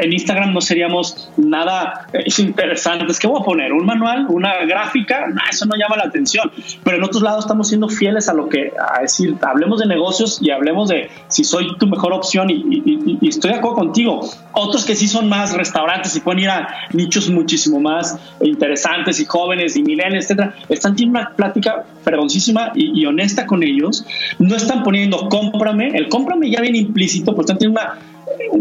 en 0.00 0.12
Instagram 0.12 0.52
no 0.52 0.60
seríamos 0.60 1.32
nada 1.38 2.06
es 2.12 2.38
interesante, 2.38 3.10
es 3.10 3.18
que 3.18 3.26
voy 3.26 3.40
a 3.40 3.44
poner 3.44 3.72
un 3.72 3.84
manual, 3.84 4.26
una 4.28 4.64
gráfica, 4.66 5.26
eso 5.50 5.64
no 5.66 5.74
llama 5.74 5.96
la 5.96 6.04
atención, 6.04 6.52
pero 6.84 6.98
en 6.98 7.02
otros 7.02 7.22
lados 7.22 7.44
estamos 7.44 7.68
siendo 7.68 7.88
fieles 7.88 8.28
a 8.28 8.34
lo 8.34 8.48
que, 8.48 8.72
a 8.78 9.00
decir, 9.00 9.36
hablemos 9.42 9.80
de 9.80 9.86
negocios 9.86 10.38
y 10.40 10.50
hablemos 10.50 10.90
de 10.90 11.10
si 11.28 11.42
soy 11.42 11.76
tu 11.78 11.86
mejor 11.86 12.12
opción 12.12 12.50
y, 12.50 12.83
estoy 13.22 13.52
de 13.52 13.56
acuerdo 13.56 13.76
contigo, 13.76 14.28
otros 14.52 14.84
que 14.84 14.94
sí 14.94 15.08
son 15.08 15.28
más 15.28 15.54
restaurantes 15.54 16.14
y 16.16 16.20
pueden 16.20 16.40
ir 16.40 16.50
a 16.50 16.68
nichos 16.92 17.28
muchísimo 17.30 17.80
más 17.80 18.18
interesantes 18.40 19.20
y 19.20 19.24
jóvenes 19.24 19.76
y 19.76 19.82
milenios, 19.82 20.24
etcétera, 20.24 20.54
están 20.68 20.94
teniendo 20.94 21.20
una 21.20 21.30
plática 21.30 21.84
fregoncísima 22.02 22.72
y, 22.74 23.00
y 23.00 23.06
honesta 23.06 23.46
con 23.46 23.62
ellos, 23.62 24.04
no 24.38 24.54
están 24.56 24.82
poniendo 24.82 25.28
cómprame, 25.28 25.88
el 25.96 26.08
cómprame 26.08 26.50
ya 26.50 26.60
viene 26.60 26.78
implícito, 26.78 27.34
por 27.34 27.44
tanto 27.44 27.60
tiene 27.60 27.72
una, 27.72 27.98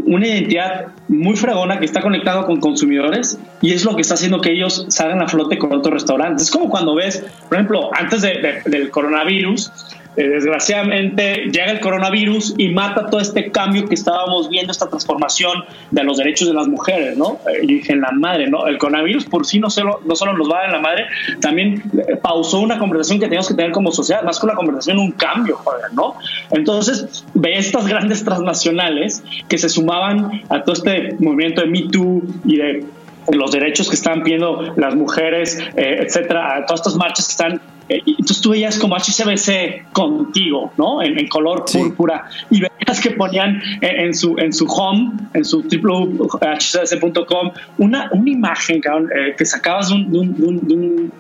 una 0.05 0.28
identidad 0.28 0.88
muy 1.07 1.36
fregona 1.36 1.80
que 1.80 1.86
está 1.86 2.01
conectado 2.01 2.45
con 2.45 2.59
consumidores 2.59 3.39
y 3.61 3.71
es 3.71 3.86
lo 3.86 3.95
que 3.95 4.01
está 4.01 4.15
haciendo 4.15 4.41
que 4.41 4.51
ellos 4.51 4.86
salgan 4.89 5.21
a 5.21 5.28
flote 5.28 5.57
con 5.57 5.74
otros 5.74 5.93
restaurantes. 5.93 6.47
Es 6.47 6.51
como 6.51 6.69
cuando 6.69 6.95
ves, 6.95 7.26
por 7.47 7.57
ejemplo, 7.57 7.89
antes 7.93 8.21
del 8.21 8.89
coronavirus, 8.91 9.71
eh, 10.16 10.28
desgraciadamente 10.28 11.45
llega 11.51 11.72
el 11.72 11.80
coronavirus 11.80 12.53
y 12.57 12.70
mata 12.70 13.07
todo 13.07 13.20
este 13.20 13.51
cambio 13.51 13.86
que 13.86 13.95
estábamos 13.95 14.47
viendo, 14.49 14.72
esta 14.72 14.88
transformación 14.88 15.64
de 15.89 16.03
los 16.03 16.18
derechos 16.18 16.47
de 16.47 16.53
las 16.53 16.68
mujeres, 16.68 17.18
¿no? 17.18 17.39
Eh, 17.47 17.61
y 17.64 17.76
dije, 17.76 17.93
en 17.93 18.01
la 18.01 18.11
madre, 18.11 18.47
¿no? 18.47 18.68
El 18.68 18.78
coronavirus 18.78 19.26
por 19.26 19.45
sí 19.45 19.59
no 19.59 19.70
solo, 19.70 20.01
no 20.05 20.16
solo 20.16 20.34
nos 20.38 20.49
va 20.49 20.57
a 20.57 20.61
dar 20.61 20.66
en 20.68 20.72
la 20.74 20.82
madre, 20.82 21.05
también 21.41 21.84
eh, 22.07 22.16
pausó 22.18 22.59
una 22.59 22.78
conversación 22.78 23.20
que 23.20 23.26
teníamos 23.26 23.47
que 23.47 23.55
tener 23.55 23.72
como 23.72 23.91
sociedad, 23.91 24.22
más 24.24 24.39
que 24.39 24.45
una 24.45 24.55
conversación, 24.55 24.99
un 24.99 25.11
cambio, 25.14 25.59
¿no? 25.93 26.16
Entonces, 26.51 27.26
ve 27.34 27.57
estas 27.57 27.88
grandes 27.93 28.24
transnacionales 28.24 29.24
que 29.47 29.57
se 29.57 29.70
sumaban 29.70 30.43
a 30.49 30.61
todo 30.61 30.74
este 30.74 31.16
movimiento 31.20 31.61
de 31.61 31.68
Me 31.68 31.84
Too 31.89 32.22
y 32.45 32.57
de 32.57 32.86
los 33.32 33.51
derechos 33.51 33.89
que 33.89 33.95
están 33.95 34.22
pidiendo 34.22 34.74
las 34.76 34.95
mujeres, 34.95 35.57
etcétera, 35.76 36.57
a 36.57 36.66
todas 36.66 36.82
estas 36.82 36.95
marchas 36.95 37.28
que 37.28 37.32
están 37.32 37.53
eh, 37.55 37.72
entonces 37.89 38.41
tú 38.41 38.51
veías 38.51 38.77
como 38.79 38.95
HCBC 38.95 39.91
contigo, 39.91 40.71
¿no? 40.77 41.01
En, 41.01 41.27
color 41.27 41.65
púrpura. 41.71 42.29
Y 42.49 42.61
veías 42.61 43.01
que 43.01 43.11
ponían 43.11 43.61
en, 43.81 44.13
su, 44.13 44.38
en 44.38 44.53
su 44.53 44.65
home, 44.65 45.11
en 45.34 45.43
su 45.43 45.61
www.hcbc.com, 45.61 47.51
una, 47.77 48.09
una 48.13 48.29
imagen, 48.29 48.77
eh, 48.77 49.36
que 49.38 49.45
sacabas 49.45 49.89
de 49.89 49.95
un, 49.95 51.11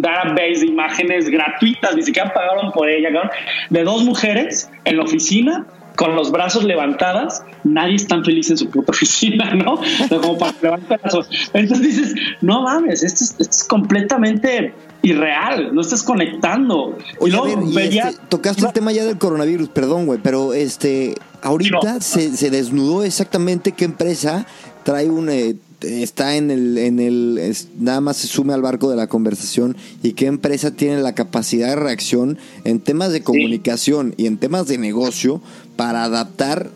database 0.00 0.60
de 0.60 0.66
imágenes 0.66 1.28
gratuitas, 1.28 1.94
ni 1.94 2.02
siquiera 2.02 2.32
pagaron 2.34 2.72
por 2.72 2.88
ella, 2.88 3.30
de 3.70 3.84
dos 3.84 4.04
mujeres 4.04 4.70
en 4.84 4.96
la 4.96 5.04
oficina 5.04 5.64
con 5.96 6.14
los 6.14 6.30
brazos 6.30 6.62
levantadas, 6.64 7.42
nadie 7.64 7.96
es 7.96 8.06
tan 8.06 8.24
feliz 8.24 8.50
en 8.50 8.58
su 8.58 8.70
puta 8.70 8.92
oficina, 8.92 9.54
¿no? 9.54 9.80
Como 10.08 10.38
para 10.38 10.52
levantar 10.62 11.00
brazos. 11.00 11.28
Entonces 11.52 11.86
dices, 11.86 12.14
no 12.42 12.62
mames, 12.62 13.02
esto 13.02 13.24
es, 13.24 13.30
esto 13.40 13.50
es 13.50 13.64
completamente 13.64 14.74
irreal, 15.06 15.74
no 15.74 15.80
estás 15.80 16.02
conectando. 16.02 16.98
Este, 17.20 18.18
tocaste 18.28 18.66
el 18.66 18.72
tema 18.72 18.92
ya 18.92 19.04
del 19.04 19.18
coronavirus, 19.18 19.68
perdón, 19.68 20.06
güey, 20.06 20.18
pero 20.22 20.52
este, 20.52 21.14
ahorita 21.42 22.00
se, 22.00 22.50
desnudó 22.50 23.04
exactamente 23.04 23.72
qué 23.72 23.84
empresa 23.84 24.46
trae 24.82 25.08
un... 25.08 25.28
Eh, 25.30 25.56
está 25.82 26.36
en 26.36 26.50
el, 26.50 26.78
en 26.78 26.98
el 26.98 27.54
nada 27.78 28.00
más 28.00 28.16
se 28.16 28.26
sume 28.26 28.54
al 28.54 28.62
barco 28.62 28.88
de 28.88 28.96
la 28.96 29.08
conversación 29.08 29.76
y 30.02 30.14
qué 30.14 30.24
empresa 30.24 30.70
tiene 30.70 31.02
la 31.02 31.14
capacidad 31.14 31.68
de 31.68 31.76
reacción 31.76 32.38
en 32.64 32.80
temas 32.80 33.12
de 33.12 33.22
comunicación 33.22 34.14
y 34.16 34.26
en 34.26 34.38
temas 34.38 34.66
de 34.68 34.78
negocio 34.78 35.42
para 35.76 36.02
adaptar 36.02 36.70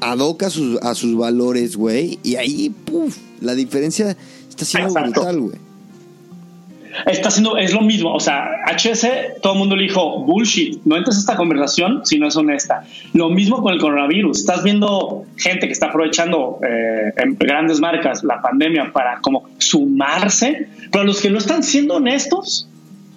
ad 0.00 0.18
hoc 0.18 0.44
a 0.44 0.50
sus, 0.50 0.80
a 0.80 0.94
sus 0.94 1.14
valores, 1.14 1.76
güey. 1.76 2.18
Y 2.22 2.36
ahí, 2.36 2.70
puff, 2.70 3.18
la 3.40 3.54
diferencia 3.54 4.16
está 4.48 4.64
siendo 4.64 4.94
brutal, 4.94 5.38
güey 5.38 5.71
está 7.06 7.28
haciendo, 7.28 7.56
es 7.56 7.72
lo 7.72 7.80
mismo. 7.82 8.14
O 8.14 8.20
sea, 8.20 8.62
HS, 8.66 9.40
todo 9.42 9.54
el 9.54 9.58
mundo 9.58 9.76
le 9.76 9.84
dijo 9.84 10.20
bullshit. 10.20 10.80
No 10.84 10.96
entres 10.96 11.18
esta 11.18 11.36
conversación 11.36 12.04
si 12.04 12.18
no 12.18 12.28
es 12.28 12.36
honesta. 12.36 12.84
Lo 13.12 13.30
mismo 13.30 13.62
con 13.62 13.72
el 13.72 13.80
coronavirus. 13.80 14.38
Estás 14.38 14.62
viendo 14.62 15.24
gente 15.36 15.66
que 15.66 15.72
está 15.72 15.86
aprovechando 15.86 16.58
eh, 16.62 17.12
en 17.16 17.36
grandes 17.36 17.80
marcas 17.80 18.22
la 18.24 18.40
pandemia 18.40 18.92
para 18.92 19.20
como 19.20 19.48
sumarse, 19.58 20.68
pero 20.90 21.04
los 21.04 21.20
que 21.20 21.30
no 21.30 21.38
están 21.38 21.62
siendo 21.62 21.96
honestos 21.96 22.68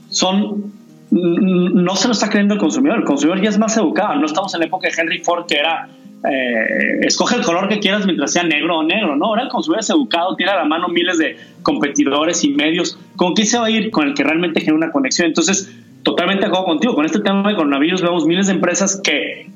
son 0.09 0.73
no 1.11 1.95
se 1.95 2.07
lo 2.07 2.13
está 2.13 2.29
creyendo 2.29 2.55
el 2.55 2.59
consumidor. 2.59 2.99
El 2.99 3.05
consumidor 3.05 3.41
ya 3.41 3.49
es 3.49 3.57
más 3.57 3.77
educado. 3.77 4.15
No 4.15 4.25
estamos 4.25 4.53
en 4.53 4.61
la 4.61 4.65
época 4.65 4.89
de 4.89 4.93
Henry 4.97 5.19
Ford 5.19 5.45
que 5.45 5.55
era 5.55 5.87
eh, 6.31 6.99
escoge 7.01 7.35
el 7.35 7.43
color 7.43 7.67
que 7.67 7.79
quieras 7.79 8.05
mientras 8.05 8.31
sea 8.31 8.43
negro 8.43 8.79
o 8.79 8.83
negro, 8.83 9.15
¿no? 9.15 9.25
Ahora 9.25 9.43
el 9.43 9.49
consumidor 9.49 9.81
es 9.81 9.89
educado, 9.89 10.35
tiene 10.35 10.51
a 10.51 10.55
la 10.57 10.65
mano 10.65 10.87
miles 10.87 11.17
de 11.17 11.37
competidores 11.63 12.43
y 12.43 12.49
medios. 12.49 12.97
¿Con 13.15 13.33
quién 13.33 13.47
se 13.47 13.57
va 13.57 13.65
a 13.65 13.69
ir? 13.69 13.91
Con 13.91 14.07
el 14.07 14.13
que 14.13 14.23
realmente 14.23 14.59
genera 14.59 14.75
una 14.75 14.91
conexión. 14.91 15.27
Entonces, 15.27 15.73
totalmente 16.03 16.45
acuerdo 16.45 16.65
contigo. 16.65 16.95
Con 16.95 17.05
este 17.05 17.19
tema 17.19 17.47
de 17.49 17.55
coronavirus 17.55 18.01
vemos 18.01 18.25
miles 18.25 18.47
de 18.47 18.53
empresas 18.53 19.01
que 19.03 19.49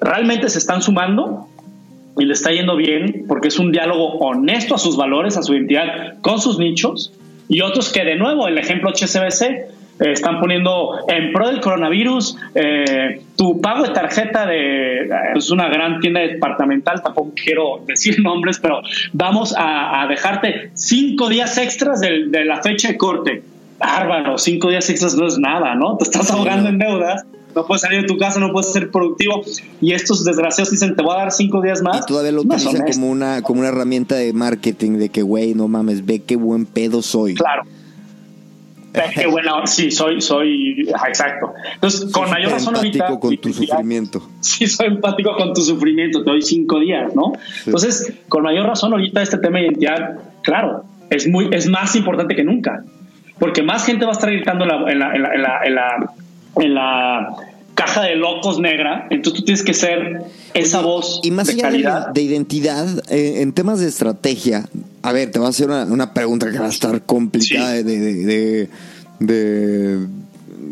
realmente 0.00 0.48
se 0.48 0.58
están 0.58 0.82
sumando 0.82 1.48
y 2.18 2.24
le 2.24 2.32
está 2.32 2.50
yendo 2.52 2.76
bien 2.76 3.24
porque 3.28 3.48
es 3.48 3.58
un 3.58 3.72
diálogo 3.72 4.18
honesto 4.18 4.74
a 4.74 4.78
sus 4.78 4.96
valores, 4.96 5.36
a 5.36 5.42
su 5.42 5.54
identidad, 5.54 6.18
con 6.20 6.40
sus 6.40 6.58
nichos. 6.58 7.12
Y 7.48 7.62
otros 7.62 7.90
que, 7.90 8.04
de 8.04 8.16
nuevo, 8.16 8.46
el 8.46 8.58
ejemplo 8.58 8.90
HSBC, 8.90 9.77
eh, 10.00 10.12
están 10.12 10.40
poniendo 10.40 10.98
en 11.08 11.32
pro 11.32 11.48
del 11.48 11.60
coronavirus 11.60 12.36
eh, 12.54 13.22
tu 13.36 13.60
pago 13.60 13.84
de 13.84 13.90
tarjeta 13.90 14.46
de 14.46 15.08
es 15.34 15.50
una 15.50 15.68
gran 15.68 16.00
tienda 16.00 16.20
departamental 16.20 17.02
tampoco 17.02 17.32
quiero 17.34 17.82
decir 17.86 18.20
nombres 18.22 18.58
pero 18.58 18.80
vamos 19.12 19.54
a, 19.56 20.06
dejarte 20.08 20.70
cinco 20.74 21.28
días 21.28 21.58
extras 21.58 22.00
de, 22.00 22.44
la 22.44 22.62
fecha 22.62 22.88
de 22.88 22.96
corte. 22.96 23.42
Bárbaro 23.78 24.38
cinco 24.38 24.70
días 24.70 24.88
extras 24.90 25.14
no 25.14 25.26
es 25.26 25.38
nada 25.38 25.74
no 25.74 25.96
te 25.96 26.04
estás 26.04 26.30
ahogando 26.30 26.68
en 26.68 26.78
deudas 26.78 27.24
no 27.54 27.66
puedes 27.66 27.82
salir 27.82 28.02
de 28.02 28.06
tu 28.06 28.16
casa, 28.16 28.38
no 28.40 28.52
puedes 28.52 28.72
ser 28.72 28.90
productivo 28.90 29.42
y 29.80 29.92
estos 29.92 30.24
desgraciados 30.24 30.70
dicen 30.70 30.94
te 30.94 31.02
voy 31.02 31.14
a 31.14 31.18
dar 31.18 31.32
cinco 31.32 31.60
días 31.60 31.82
más. 31.82 32.02
Y 32.02 32.06
todavía 32.06 32.32
lo 32.32 32.42
utilizan 32.42 32.84
como 32.92 33.10
una, 33.10 33.42
como 33.42 33.60
una 33.60 33.68
herramienta 33.68 34.14
de 34.16 34.32
marketing 34.32 34.98
de 34.98 35.08
que, 35.08 35.22
güey, 35.22 35.54
no 35.54 35.68
mames, 35.68 36.04
ve 36.04 36.20
qué 36.20 36.36
buen 36.36 36.66
pedo 36.66 37.02
soy. 37.02 37.34
Claro, 37.34 37.62
que 39.14 39.26
bueno, 39.26 39.66
sí, 39.66 39.90
soy, 39.90 40.20
soy, 40.20 40.88
exacto. 41.06 41.52
Entonces, 41.74 42.10
con 42.12 42.30
mayor 42.30 42.52
razón 42.52 42.76
ahorita. 42.76 43.18
con 43.18 43.36
tu 43.36 43.52
sufrimiento. 43.52 44.22
Sí, 44.40 44.66
soy 44.66 44.88
empático 44.88 45.34
con 45.36 45.52
tu 45.52 45.60
sufrimiento, 45.60 46.24
te 46.24 46.30
doy 46.30 46.42
cinco 46.42 46.80
días, 46.80 47.14
¿no? 47.14 47.32
Entonces, 47.66 48.14
con 48.28 48.42
mayor 48.42 48.66
razón 48.66 48.92
ahorita 48.92 49.22
este 49.22 49.38
tema 49.38 49.58
de 49.58 49.66
identidad, 49.66 50.18
claro, 50.42 50.84
es, 51.10 51.28
muy, 51.28 51.48
es 51.52 51.68
más 51.68 51.94
importante 51.96 52.34
que 52.34 52.44
nunca. 52.44 52.84
Porque 53.38 53.62
más 53.62 53.86
gente 53.86 54.04
va 54.04 54.12
a 54.12 54.14
estar 54.14 54.30
gritando 54.30 54.64
en 54.64 54.70
la, 54.70 54.92
en 54.92 54.98
la, 54.98 55.64
en 55.64 55.74
la, 55.74 56.12
en 56.56 56.74
la, 56.74 57.36
caja 57.78 58.02
de 58.02 58.16
locos 58.16 58.58
negra, 58.58 59.06
entonces 59.08 59.38
tú 59.38 59.44
tienes 59.44 59.62
que 59.62 59.72
ser 59.72 60.24
esa 60.52 60.80
voz 60.80 61.20
y 61.22 61.30
más 61.30 61.46
de 61.46 61.52
allá 61.52 61.62
calidad. 61.62 62.08
De, 62.08 62.22
identidad, 62.22 62.88
eh, 63.08 63.40
en 63.40 63.52
temas 63.52 63.78
de 63.78 63.86
estrategia, 63.86 64.68
a 65.02 65.12
ver, 65.12 65.30
te 65.30 65.38
voy 65.38 65.46
a 65.46 65.50
hacer 65.50 65.70
una, 65.70 66.12
pregunta 66.12 66.50
que 66.50 66.58
va 66.58 66.66
a 66.66 66.70
estar 66.70 67.00
complicada 67.02 67.74
de, 67.74 67.84
de, 67.84 68.68
de, 69.20 70.06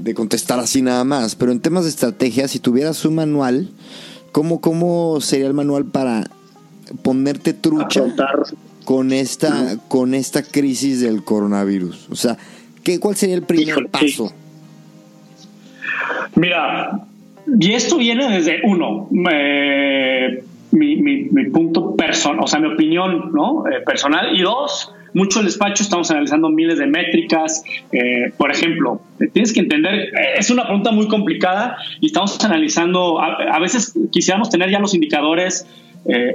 de, 0.03 0.15
contestar 0.15 0.59
así 0.59 0.83
nada 0.83 1.05
más, 1.05 1.37
pero 1.37 1.53
en 1.53 1.61
temas 1.61 1.85
de 1.85 1.91
estrategia, 1.91 2.49
si 2.49 2.59
tuvieras 2.59 3.05
un 3.05 3.15
manual, 3.15 3.71
¿cómo, 4.33 4.61
cómo 4.61 5.21
sería 5.21 5.47
el 5.47 5.55
manual 5.55 5.85
para 5.85 6.29
ponerte 7.03 7.53
trucha 7.53 8.03
con 8.85 9.13
esta, 9.13 9.79
con 9.87 10.13
esta 10.13 10.43
crisis 10.43 11.03
del 11.03 11.23
coronavirus? 11.23 12.09
O 12.11 12.17
sea, 12.17 12.37
¿qué, 12.83 12.99
¿cuál 12.99 13.15
sería 13.15 13.37
el 13.37 13.45
primer 13.45 13.91
paso? 13.91 14.33
Mira, 16.35 17.01
y 17.59 17.73
esto 17.73 17.97
viene 17.97 18.29
desde 18.29 18.61
uno, 18.65 19.09
mi, 20.73 21.45
punto 21.53 21.95
personal, 21.97 22.41
o 22.45 22.47
sea, 22.47 22.61
mi 22.61 22.73
opinión 22.73 23.31
¿no? 23.33 23.65
Eh, 23.69 23.81
personal, 23.85 24.37
y 24.37 24.43
dos, 24.43 24.93
mucho 25.15 25.41
el 25.41 25.47
despacho 25.47 25.83
estamos 25.83 26.11
analizando 26.11 26.49
miles 26.49 26.79
de 26.79 26.87
métricas. 26.87 27.65
Eh, 27.93 28.33
por 28.37 28.51
ejemplo, 28.51 29.01
tienes 29.33 29.53
que 29.53 29.61
entender, 29.61 29.95
eh, 29.95 30.11
es 30.39 30.51
una 30.51 30.65
pregunta 30.65 30.91
muy 30.91 31.09
complicada 31.09 31.79
y 32.01 32.07
estamos 32.07 32.43
analizando, 32.45 33.21
a, 33.21 33.59
veces 33.61 33.95
quisiéramos 34.11 34.51
tener 34.51 34.71
ya 34.71 34.79
los 34.79 34.95
indicadores 34.95 35.67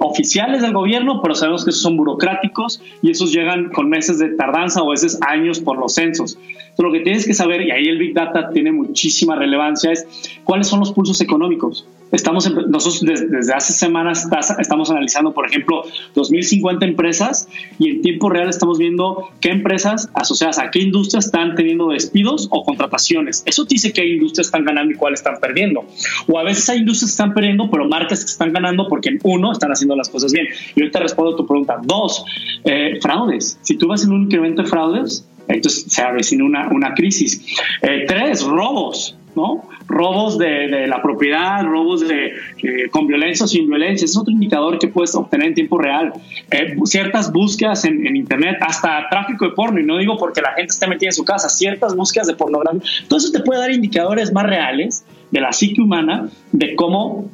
oficiales 0.02 0.62
del 0.62 0.74
gobierno, 0.74 1.22
pero 1.22 1.34
sabemos 1.34 1.64
que 1.64 1.70
esos 1.70 1.82
son 1.82 1.96
burocráticos 1.96 2.84
y 3.02 3.12
esos 3.12 3.32
llegan 3.32 3.70
con 3.70 3.88
meses 3.88 4.20
de 4.20 4.36
tardanza 4.36 4.82
o 4.82 4.88
a 4.88 4.92
veces 4.92 5.18
años 5.26 5.62
por 5.62 5.78
los 5.78 5.94
censos 5.94 6.38
lo 6.78 6.92
que 6.92 7.02
tienes 7.02 7.26
que 7.26 7.34
saber, 7.34 7.62
y 7.62 7.72
ahí 7.72 7.86
el 7.86 7.98
Big 7.98 8.14
Data 8.14 8.50
tiene 8.52 8.72
muchísima 8.72 9.36
relevancia, 9.36 9.92
es 9.92 10.08
cuáles 10.44 10.68
son 10.68 10.80
los 10.80 10.92
pulsos 10.92 11.22
económicos. 11.22 11.86
Estamos 12.12 12.52
nosotros 12.68 13.02
desde, 13.02 13.54
hace 13.54 13.72
semanas 13.72 14.28
estamos 14.60 14.92
analizando, 14.92 15.34
por 15.34 15.48
ejemplo, 15.48 15.84
2.050 16.14 16.84
empresas 16.84 17.48
y 17.80 17.90
en 17.90 18.02
tiempo 18.02 18.30
real 18.30 18.50
estamos 18.50 18.78
viendo 18.78 19.30
qué 19.40 19.50
empresas 19.50 20.10
asociadas 20.14 20.60
a 20.60 20.72
qué 20.72 20.80
industrias 20.80 21.28
están 21.28 21.56
teniendo 21.56 21.90
despidos 21.90 22.50
o 22.52 22.66
contrataciones. 22.66 23.44
Eso 23.46 23.64
dice 23.64 23.94
qué 23.94 24.06
industrias 24.06 24.48
están 24.48 24.66
ganando 24.66 24.92
y 24.92 24.96
cuáles 24.96 25.22
están 25.22 25.40
perdiendo. 25.40 25.86
O 26.28 26.38
a 26.38 26.44
veces 26.44 26.68
hay 26.70 26.80
industrias 26.80 27.12
que 27.12 27.14
están 27.14 27.34
perdiendo, 27.34 27.70
pero 27.72 27.88
marcas 27.88 28.26
que 28.26 28.32
están 28.32 28.52
ganando 28.52 28.88
porque, 28.90 29.18
uno, 29.24 29.54
están 29.54 29.72
haciendo 29.72 29.96
las 29.96 30.10
cosas 30.10 30.34
bien. 30.34 30.48
Y 30.76 30.82
ahorita 30.82 31.00
respondo 31.00 31.34
a 31.34 31.38
tu 31.38 31.48
pregunta. 31.48 31.80
Dos, 31.82 32.26
eh, 32.66 33.00
fraudes. 33.02 33.58
Si 33.62 33.78
tú 33.78 33.88
vas 33.88 34.04
en 34.04 34.12
un 34.12 34.24
incremento 34.24 34.64
de 34.64 34.68
fraudes, 34.68 35.26
entonces 35.48 35.86
se 35.88 36.02
avecina 36.02 36.46
una, 36.46 36.70
una 36.70 36.94
crisis. 36.94 37.44
Eh, 37.82 38.06
tres, 38.08 38.44
robos, 38.44 39.18
¿no? 39.36 39.68
Robos 39.88 40.38
de, 40.38 40.88
la 40.88 41.02
propiedad, 41.02 41.64
robos 41.64 42.08
de, 42.08 42.34
eh, 42.64 42.90
con 42.90 43.08
violencia 43.08 43.46
o 43.46 43.48
sin 43.48 43.68
violencia. 43.68 44.06
Es 44.06 44.18
otro 44.18 44.32
indicador 44.32 44.80
que 44.80 44.88
puedes 44.88 45.14
obtener 45.16 45.48
en 45.48 45.54
tiempo 45.54 45.78
real. 45.78 46.14
Eh, 46.52 46.76
ciertas 46.86 47.32
búsquedas 47.32 47.86
en, 47.86 48.16
Internet, 48.16 48.58
hasta 48.62 49.08
tráfico 49.10 49.46
de 49.46 49.52
porno, 49.52 49.80
y 49.80 49.84
no 49.84 49.98
digo 49.98 50.18
porque 50.18 50.42
la 50.42 50.54
gente 50.54 50.72
esté 50.72 50.88
metida 50.88 51.10
en 51.10 51.14
su 51.14 51.26
casa, 51.26 51.50
ciertas 51.50 51.96
búsquedas 51.96 52.28
de 52.28 52.36
pornografía. 52.36 52.82
Todo 53.08 53.18
eso 53.18 53.32
te 53.32 53.40
puede 53.40 53.60
dar 53.62 53.72
indicadores 53.72 54.32
más 54.32 54.46
reales 54.46 55.06
de 55.32 55.42
la 55.42 55.52
psique 55.52 55.82
humana, 55.82 56.30
de 56.52 56.76
cómo 56.76 57.30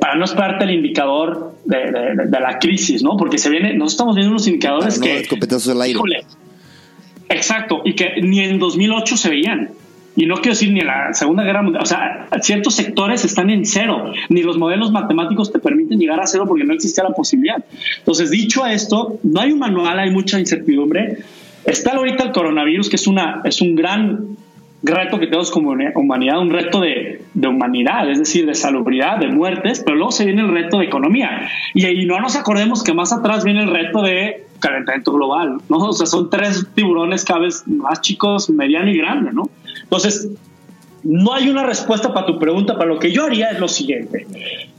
para 0.00 0.16
no 0.16 0.24
esperarte 0.24 0.64
el 0.64 0.72
indicador 0.72 1.54
de, 1.64 2.40
la 2.40 2.58
crisis, 2.58 3.00
¿no? 3.04 3.16
Porque 3.16 3.38
se 3.38 3.48
viene, 3.48 3.74
nosotros 3.74 3.92
estamos 3.92 4.14
viendo 4.16 4.32
unos 4.32 4.46
indicadores 4.48 4.98
que. 4.98 5.22
Exacto, 7.28 7.82
y 7.84 7.94
que 7.94 8.20
ni 8.22 8.40
en 8.40 8.58
2008 8.58 9.16
se 9.16 9.30
veían. 9.30 9.70
Y 10.16 10.26
no 10.26 10.34
quiero 10.36 10.50
decir 10.50 10.72
ni 10.72 10.80
en 10.80 10.88
la 10.88 11.14
Segunda 11.14 11.44
Guerra 11.44 11.62
Mundial, 11.62 11.82
o 11.82 11.86
sea, 11.86 12.26
ciertos 12.42 12.74
sectores 12.74 13.24
están 13.24 13.50
en 13.50 13.64
cero, 13.64 14.12
ni 14.28 14.42
los 14.42 14.58
modelos 14.58 14.90
matemáticos 14.90 15.52
te 15.52 15.60
permiten 15.60 15.96
llegar 15.98 16.20
a 16.20 16.26
cero 16.26 16.44
porque 16.48 16.64
no 16.64 16.74
existía 16.74 17.04
la 17.04 17.10
posibilidad. 17.10 17.64
Entonces, 17.98 18.30
dicho 18.30 18.66
esto, 18.66 19.18
no 19.22 19.40
hay 19.40 19.52
un 19.52 19.60
manual, 19.60 19.96
hay 19.96 20.10
mucha 20.10 20.40
incertidumbre. 20.40 21.18
Está 21.64 21.92
ahorita 21.92 22.24
el 22.24 22.32
coronavirus, 22.32 22.88
que 22.88 22.96
es, 22.96 23.06
una, 23.06 23.42
es 23.44 23.60
un 23.60 23.76
gran 23.76 24.36
reto 24.82 25.20
que 25.20 25.26
tenemos 25.26 25.52
como 25.52 25.76
humanidad, 25.94 26.40
un 26.40 26.50
reto 26.50 26.80
de, 26.80 27.22
de, 27.34 27.48
humanidad, 27.48 28.10
es 28.10 28.18
decir, 28.18 28.44
de 28.44 28.54
salubridad, 28.54 29.18
de 29.18 29.28
muertes, 29.28 29.82
pero 29.84 29.96
luego 29.96 30.10
se 30.10 30.24
viene 30.24 30.42
el 30.42 30.48
reto 30.48 30.78
de 30.78 30.86
economía. 30.86 31.48
Y, 31.74 31.86
y 31.86 32.06
no 32.06 32.18
nos 32.18 32.34
acordemos 32.34 32.82
que 32.82 32.92
más 32.92 33.12
atrás 33.12 33.44
viene 33.44 33.62
el 33.62 33.70
reto 33.70 34.02
de 34.02 34.47
calentamiento 34.60 35.12
global, 35.12 35.58
¿no? 35.68 35.78
O 35.78 35.92
sea, 35.92 36.06
son 36.06 36.30
tres 36.30 36.66
tiburones 36.74 37.24
cada 37.24 37.40
vez 37.40 37.66
más 37.66 38.00
chicos, 38.00 38.50
mediano 38.50 38.90
y 38.90 38.98
grande, 38.98 39.32
¿no? 39.32 39.50
Entonces, 39.82 40.28
no 41.04 41.32
hay 41.32 41.48
una 41.48 41.64
respuesta 41.64 42.12
para 42.12 42.26
tu 42.26 42.38
pregunta, 42.38 42.76
para 42.76 42.90
lo 42.90 42.98
que 42.98 43.12
yo 43.12 43.24
haría 43.24 43.50
es 43.50 43.60
lo 43.60 43.68
siguiente. 43.68 44.26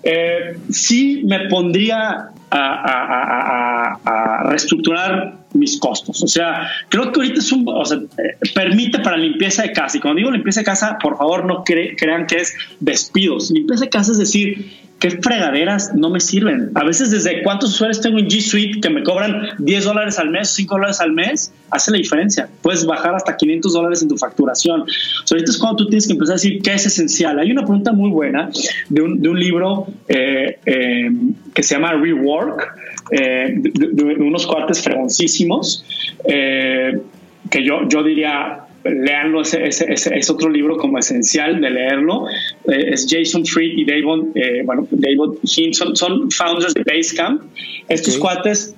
Eh, 0.03 0.59
sí 0.69 1.23
me 1.25 1.47
pondría 1.47 2.29
a, 2.51 4.45
reestructurar 4.45 5.39
mis 5.53 5.79
costos. 5.79 6.23
O 6.23 6.27
sea, 6.27 6.69
creo 6.89 7.11
que 7.11 7.19
ahorita 7.19 7.39
es 7.39 7.51
un, 7.51 7.65
o 7.67 7.85
sea, 7.85 7.97
eh, 7.97 8.37
permite 8.53 8.99
para 8.99 9.17
limpieza 9.17 9.63
de 9.63 9.71
casa. 9.71 9.97
Y 9.97 10.01
cuando 10.01 10.17
digo 10.17 10.31
limpieza 10.31 10.61
de 10.61 10.65
casa, 10.65 10.97
por 11.01 11.17
favor 11.17 11.45
no 11.45 11.63
crean 11.63 12.27
que 12.27 12.37
es 12.37 12.55
despidos. 12.79 13.51
Limpieza 13.51 13.85
de 13.85 13.89
casa 13.89 14.11
es 14.11 14.17
decir, 14.17 14.88
qué 14.99 15.11
fregaderas 15.11 15.95
no 15.95 16.09
me 16.09 16.19
sirven. 16.19 16.71
A 16.75 16.83
veces 16.83 17.09
desde 17.09 17.41
cuántos 17.41 17.69
usuarios 17.69 18.01
tengo 18.01 18.19
en 18.19 18.27
G 18.27 18.41
Suite 18.41 18.81
que 18.81 18.89
me 18.89 19.03
cobran 19.03 19.49
10 19.57 19.85
dólares 19.85 20.19
al 20.19 20.29
mes, 20.29 20.49
5 20.49 20.75
dólares 20.75 20.99
al 20.99 21.13
mes, 21.13 21.53
hace 21.71 21.91
la 21.91 21.97
diferencia. 21.97 22.49
Puedes 22.61 22.85
bajar 22.85 23.15
hasta 23.15 23.37
500 23.37 23.73
dólares 23.73 24.01
en 24.01 24.09
tu 24.09 24.17
facturación. 24.17 24.83
ahorita 25.31 25.51
es 25.51 25.57
cuando 25.57 25.77
tú 25.77 25.87
tienes 25.87 26.05
que 26.05 26.13
empezar 26.13 26.33
a 26.33 26.35
decir 26.35 26.61
qué 26.61 26.73
es 26.73 26.85
esencial. 26.85 27.39
Hay 27.39 27.49
una 27.51 27.61
pregunta 27.61 27.93
muy 27.93 28.11
buena 28.11 28.49
de 28.89 29.01
un, 29.01 29.21
de 29.21 29.29
un 29.29 29.39
libro 29.39 29.87
eh, 30.07 30.59
eh, 30.65 31.09
que 31.53 31.63
se 31.63 31.75
llama 31.75 31.93
Rework, 31.93 32.75
eh, 33.11 33.53
de, 33.55 34.03
unos 34.03 34.45
cuartos 34.45 34.81
fregoncísimos, 34.81 35.85
que 36.25 37.63
yo, 37.63 37.87
yo 37.87 38.03
diría 38.03 38.68
leanlo, 38.83 39.41
ese, 39.41 39.67
es 39.67 40.29
otro 40.29 40.49
libro 40.49 40.77
como 40.77 40.97
esencial 40.97 41.59
de 41.61 41.69
leerlo. 41.69 42.27
Eh, 42.67 42.91
es 42.93 43.07
Jason 43.09 43.45
Fried 43.45 43.77
y 43.77 43.85
David, 43.85 44.29
eh, 44.35 44.61
bueno, 44.65 44.87
David 44.91 45.39
Hinson, 45.43 45.95
son 45.95 46.31
founders 46.31 46.73
de 46.73 46.83
Basecamp. 46.83 47.41
Estos 47.87 48.17
cuates, 48.17 48.75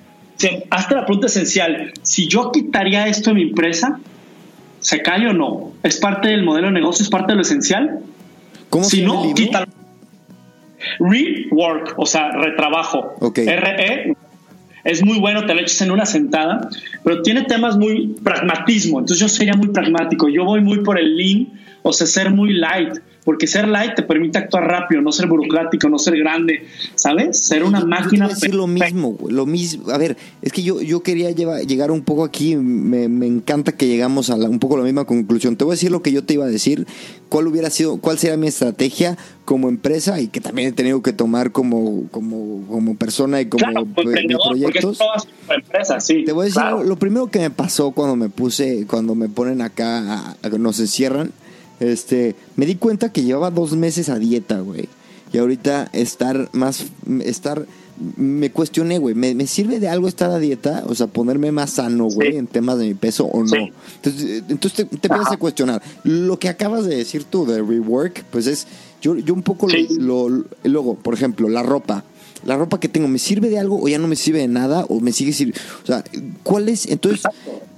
hasta 0.70 0.94
la 0.94 1.06
pregunta 1.06 1.26
esencial, 1.26 1.92
si 2.02 2.28
yo 2.28 2.50
quitaría 2.52 3.06
esto 3.06 3.30
de 3.30 3.34
mi 3.34 3.42
empresa, 3.42 4.00
¿se 4.80 5.00
cae 5.02 5.28
o 5.28 5.32
no? 5.32 5.72
¿Es 5.82 5.98
parte 5.98 6.28
del 6.28 6.42
modelo 6.42 6.68
de 6.68 6.74
negocio? 6.74 7.02
¿Es 7.02 7.10
parte 7.10 7.32
de 7.32 7.36
lo 7.36 7.42
esencial? 7.42 8.00
¿Cómo 8.70 8.84
si 8.84 9.02
no, 9.02 9.34
quítalo. 9.34 9.66
Rework, 10.98 11.94
o 11.96 12.06
sea, 12.06 12.32
retrabajo. 12.32 13.14
R-E 13.34 14.16
es 14.84 15.04
muy 15.04 15.18
bueno, 15.18 15.46
te 15.46 15.54
lo 15.54 15.60
echas 15.60 15.80
en 15.82 15.90
una 15.90 16.06
sentada, 16.06 16.68
pero 17.04 17.22
tiene 17.22 17.42
temas 17.42 17.76
muy 17.76 18.14
pragmatismo. 18.22 19.00
Entonces 19.00 19.18
yo 19.18 19.28
sería 19.28 19.54
muy 19.54 19.68
pragmático. 19.68 20.28
Yo 20.28 20.44
voy 20.44 20.60
muy 20.60 20.78
por 20.78 20.98
el 20.98 21.16
lean, 21.16 21.48
o 21.82 21.92
sea, 21.92 22.06
ser 22.06 22.30
muy 22.30 22.54
light, 22.54 22.98
porque 23.24 23.46
ser 23.46 23.68
light 23.68 23.94
te 23.94 24.02
permite 24.02 24.38
actuar 24.38 24.64
rápido, 24.64 25.00
no 25.00 25.12
ser 25.12 25.28
burocrático, 25.28 25.88
no 25.88 25.98
ser 25.98 26.16
grande, 26.16 26.66
¿sabes? 26.94 27.38
Ser 27.38 27.62
una 27.62 27.84
máquina. 27.84 28.28
Yo 28.28 28.34
decir 28.34 28.54
lo 28.54 28.66
mismo, 28.66 29.16
lo 29.28 29.46
mismo. 29.46 29.90
A 29.90 29.98
ver, 29.98 30.16
es 30.42 30.52
que 30.52 30.62
yo, 30.62 30.80
yo 30.80 31.02
quería 31.02 31.30
llegar 31.30 31.90
un 31.90 32.02
poco 32.02 32.24
aquí, 32.24 32.56
me, 32.56 33.04
encanta 33.26 33.72
que 33.72 33.86
llegamos 33.86 34.30
a 34.30 34.34
un 34.34 34.58
poco 34.58 34.76
la 34.76 34.82
misma 34.82 35.04
conclusión. 35.04 35.56
Te 35.56 35.64
voy 35.64 35.72
a 35.72 35.74
decir 35.74 35.92
lo 35.92 36.02
que 36.02 36.10
yo 36.10 36.24
te 36.24 36.34
iba 36.34 36.44
a 36.44 36.48
decir, 36.48 36.86
cuál 37.28 37.46
hubiera 37.46 37.70
sido, 37.70 37.98
cuál 37.98 38.18
sería 38.18 38.36
mi 38.36 38.48
estrategia 38.48 39.16
como 39.44 39.68
empresa 39.68 40.20
y 40.20 40.28
que 40.28 40.40
también 40.40 40.68
he 40.68 40.72
tenido 40.72 41.02
que 41.02 41.12
tomar 41.12 41.52
como, 41.52 42.08
como, 42.10 42.66
como 42.66 42.96
persona 42.96 43.40
y 43.40 43.46
como 43.46 43.64
proyectos. 43.94 44.98
Empresa, 45.48 46.00
sí, 46.00 46.24
te 46.24 46.32
voy 46.32 46.42
a 46.42 46.46
decir 46.46 46.62
lo, 46.84 46.96
primero 46.96 47.28
que 47.28 47.38
me 47.38 47.50
pasó 47.50 47.92
cuando 47.92 48.16
me 48.16 48.28
puse, 48.28 48.86
cuando 48.86 49.14
me 49.14 49.28
ponen 49.28 49.60
acá, 49.60 50.34
a, 50.42 50.48
nos 50.58 50.80
encierran 50.80 51.32
este, 51.82 52.36
me 52.56 52.66
di 52.66 52.76
cuenta 52.76 53.12
que 53.12 53.22
llevaba 53.22 53.50
dos 53.50 53.72
meses 53.76 54.08
a 54.08 54.18
dieta, 54.18 54.60
güey. 54.60 54.88
Y 55.32 55.38
ahorita 55.38 55.88
estar 55.92 56.50
más, 56.52 56.84
estar, 57.24 57.66
me 58.16 58.50
cuestioné, 58.50 58.98
güey, 58.98 59.14
¿me, 59.14 59.46
sirve 59.46 59.80
de 59.80 59.88
algo 59.88 60.06
estar 60.06 60.30
a 60.30 60.38
dieta? 60.38 60.84
O 60.86 60.94
sea, 60.94 61.06
ponerme 61.06 61.52
más 61.52 61.70
sano, 61.70 62.04
güey, 62.04 62.36
en 62.36 62.46
temas 62.46 62.78
de 62.78 62.86
mi 62.86 62.94
peso 62.94 63.24
o 63.24 63.42
no. 63.42 63.56
Entonces, 63.96 64.42
entonces 64.48 64.86
te, 64.90 64.96
te 64.98 65.08
a 65.12 65.36
cuestionar. 65.38 65.82
Lo 66.04 66.38
que 66.38 66.48
acabas 66.48 66.84
de 66.84 66.96
decir 66.96 67.24
tú 67.24 67.46
de 67.46 67.62
rework, 67.62 68.24
pues 68.24 68.46
es, 68.46 68.66
yo, 69.00 69.16
yo 69.16 69.32
un 69.32 69.42
poco 69.42 69.66
lo, 69.98 70.44
luego, 70.64 70.96
por 70.96 71.14
ejemplo, 71.14 71.48
la 71.48 71.62
ropa 71.62 72.04
la 72.44 72.56
ropa 72.56 72.80
que 72.80 72.88
tengo 72.88 73.08
me 73.08 73.18
sirve 73.18 73.48
de 73.48 73.58
algo 73.58 73.80
o 73.80 73.88
ya 73.88 73.98
no 73.98 74.08
me 74.08 74.16
sirve 74.16 74.40
de 74.40 74.48
nada 74.48 74.84
o 74.88 75.00
me 75.00 75.12
sigue 75.12 75.32
sirviendo. 75.32 75.60
O 75.82 75.86
sea, 75.86 76.04
¿cuál 76.42 76.68
es? 76.68 76.86
Entonces, 76.86 77.22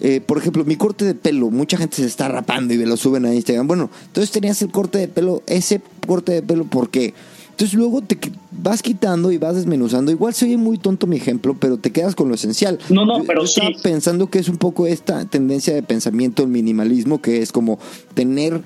eh, 0.01 0.21
por 0.21 0.39
ejemplo, 0.39 0.65
mi 0.65 0.77
corte 0.77 1.05
de 1.05 1.15
pelo, 1.15 1.51
mucha 1.51 1.77
gente 1.77 1.97
se 1.97 2.07
está 2.07 2.29
rapando 2.29 2.75
y 2.75 2.79
me 2.79 2.87
lo 2.87 2.97
suben 2.97 3.27
a 3.27 3.35
Instagram. 3.35 3.67
Bueno, 3.67 3.91
entonces 4.07 4.31
tenías 4.31 4.61
el 4.63 4.71
corte 4.71 4.99
de 4.99 5.09
pelo, 5.09 5.43
ese 5.47 5.81
corte 6.07 6.33
de 6.33 6.43
pelo, 6.43 6.65
¿por 6.65 6.91
qué? 6.91 7.15
Entonces 7.55 7.79
luego 7.79 8.03
te 8.03 8.19
vas 8.51 8.83
quitando 8.83 9.31
y 9.31 9.39
vas 9.39 9.55
desmenuzando. 9.55 10.11
Igual 10.11 10.35
se 10.35 10.47
oye 10.47 10.57
muy 10.57 10.77
tonto 10.77 11.07
mi 11.07 11.17
ejemplo, 11.17 11.57
pero 11.59 11.77
te 11.77 11.93
quedas 11.93 12.17
con 12.17 12.29
lo 12.29 12.35
esencial. 12.35 12.81
No, 12.89 13.07
no, 13.07 13.23
pero 13.23 13.43
yo 13.43 13.45
estaba 13.45 13.71
pensando 13.81 14.29
que 14.29 14.41
es 14.41 14.49
un 14.49 14.57
poco 14.57 14.89
esta 14.89 15.25
tendencia 15.27 15.73
de 15.73 15.85
pensamiento, 15.85 16.43
el 16.43 16.49
minimalismo, 16.49 17.23
que 17.23 17.43
es 17.43 17.53
como 17.53 17.79
tener 18.15 18.61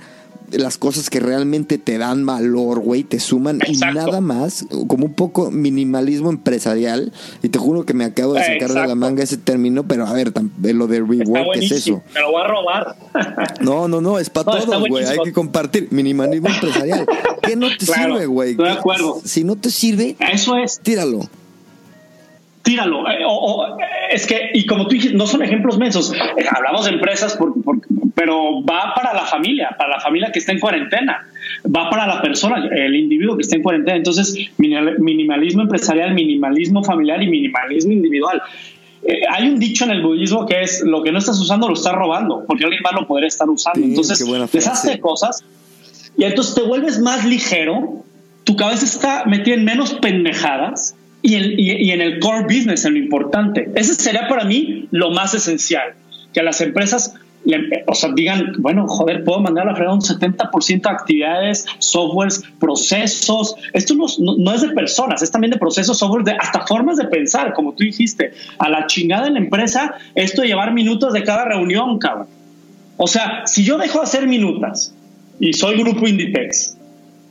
las 0.52 0.78
cosas 0.78 1.10
que 1.10 1.20
realmente 1.20 1.78
te 1.78 1.98
dan 1.98 2.24
valor, 2.24 2.80
güey, 2.80 3.04
te 3.04 3.20
suman 3.20 3.60
y 3.66 3.76
nada 3.76 4.20
más, 4.20 4.66
como 4.86 5.06
un 5.06 5.14
poco 5.14 5.50
minimalismo 5.50 6.30
empresarial. 6.30 7.12
Y 7.42 7.48
te 7.48 7.58
juro 7.58 7.84
que 7.84 7.94
me 7.94 8.04
acabo 8.04 8.34
de 8.34 8.44
sacar 8.44 8.72
de 8.72 8.86
la 8.86 8.94
manga 8.94 9.22
ese 9.22 9.36
término, 9.36 9.84
pero 9.84 10.06
a 10.06 10.12
ver, 10.12 10.32
lo 10.62 10.86
de 10.86 11.00
rework 11.00 11.56
es 11.56 11.72
eso. 11.72 12.02
Me 12.14 12.20
lo 12.20 12.32
voy 12.32 12.42
a 12.42 12.46
robar. 12.46 12.96
no, 13.60 13.88
no, 13.88 14.00
no, 14.00 14.18
es 14.18 14.30
para 14.30 14.58
todos, 14.58 14.88
güey. 14.88 15.04
Hay 15.04 15.18
que 15.24 15.32
compartir. 15.32 15.88
Minimalismo 15.90 16.48
empresarial. 16.48 17.06
¿Qué 17.42 17.56
no 17.56 17.68
te 17.76 17.86
sirve, 17.86 18.26
güey? 18.26 18.50
Estoy 18.52 18.66
de 18.66 18.72
acuerdo. 18.72 19.20
Si 19.24 19.44
no 19.44 19.56
te 19.56 19.70
sirve, 19.70 20.16
eso 20.18 20.56
es. 20.56 20.80
Tíralo 20.80 21.28
tíralo. 22.68 23.08
Eh, 23.08 23.24
es 24.10 24.26
que, 24.26 24.50
y 24.52 24.66
como 24.66 24.86
tú 24.86 24.90
dijiste, 24.90 25.16
no 25.16 25.26
son 25.26 25.42
ejemplos 25.42 25.78
mensos. 25.78 26.12
Eh, 26.12 26.44
hablamos 26.54 26.84
de 26.84 26.92
empresas, 26.92 27.38
pero 28.14 28.62
va 28.62 28.92
para 28.94 29.14
la 29.14 29.24
familia, 29.24 29.74
para 29.78 29.96
la 29.96 30.00
familia 30.00 30.30
que 30.30 30.38
está 30.38 30.52
en 30.52 30.60
cuarentena, 30.60 31.26
va 31.64 31.88
para 31.88 32.06
la 32.06 32.20
persona, 32.20 32.68
el 32.70 32.94
individuo 32.94 33.36
que 33.36 33.42
está 33.42 33.56
en 33.56 33.62
cuarentena. 33.62 33.96
Entonces, 33.96 34.36
minimalismo 34.58 35.62
empresarial, 35.62 36.12
minimalismo 36.12 36.84
familiar 36.84 37.22
y 37.22 37.28
minimalismo 37.28 37.92
individual. 37.92 38.42
Eh, 39.02 39.22
hay 39.30 39.48
un 39.48 39.58
dicho 39.58 39.84
en 39.84 39.92
el 39.92 40.02
budismo 40.02 40.44
que 40.44 40.60
es 40.60 40.82
lo 40.82 41.02
que 41.02 41.10
no 41.10 41.18
estás 41.18 41.40
usando 41.40 41.68
lo 41.68 41.74
estás 41.74 41.94
robando, 41.94 42.44
porque 42.46 42.64
alguien 42.64 42.82
más 42.82 42.92
lo 42.92 43.06
podría 43.06 43.28
estar 43.28 43.48
usando. 43.48 43.80
entonces, 43.80 44.22
deshazte 44.52 45.00
cosas 45.00 45.42
y 46.18 46.24
entonces 46.24 46.54
te 46.54 46.62
vuelves 46.62 46.98
más 46.98 47.24
ligero, 47.24 48.04
tu 48.44 48.56
cabeza 48.56 48.84
está 48.84 49.24
metida 49.24 49.54
en 49.54 49.64
menos 49.64 49.94
pendejadas 49.94 50.97
y, 51.22 51.90
en 51.90 52.00
el 52.00 52.20
core 52.20 52.42
business, 52.44 52.84
en 52.84 52.94
lo 52.94 52.98
importante. 52.98 53.70
Ese 53.74 53.94
sería 53.94 54.28
para 54.28 54.44
mí 54.44 54.88
lo 54.90 55.10
más 55.10 55.34
esencial, 55.34 55.94
que 56.32 56.42
las 56.42 56.60
empresas 56.60 57.14
o 57.86 57.94
sea, 57.94 58.10
digan, 58.14 58.52
bueno, 58.58 58.86
joder, 58.86 59.24
puedo 59.24 59.40
mandar 59.40 59.66
a 59.66 59.70
la 59.70 59.76
fregada 59.76 59.94
un 59.94 60.02
70% 60.02 60.82
de 60.82 60.90
actividades, 60.90 61.66
softwares, 61.78 62.42
procesos. 62.58 63.54
Esto 63.72 63.94
no, 63.94 64.06
no, 64.18 64.54
es 64.54 64.62
de 64.62 64.68
personas, 64.70 65.22
es 65.22 65.30
también 65.30 65.52
de 65.52 65.58
procesos, 65.58 65.98
software, 65.98 66.24
de 66.24 66.32
hasta 66.32 66.66
formas 66.66 66.98
de 66.98 67.04
pensar, 67.04 67.54
como 67.54 67.72
tú 67.72 67.84
dijiste. 67.84 68.32
A 68.58 68.68
la 68.68 68.86
chingada 68.86 69.28
en 69.28 69.34
la 69.34 69.40
empresa, 69.40 69.94
esto 70.14 70.42
de 70.42 70.48
llevar 70.48 70.72
minutos 70.72 71.12
de 71.12 71.22
cada 71.22 71.44
reunión, 71.44 71.98
cabrón. 71.98 72.26
O 72.96 73.06
sea, 73.06 73.46
si 73.46 73.64
yo 73.64 73.78
dejo 73.78 73.98
de 73.98 74.04
hacer 74.04 74.26
minutas 74.26 74.92
y 75.40 75.52
soy 75.52 75.78
grupo 75.78 76.06
Inditex, 76.06 76.76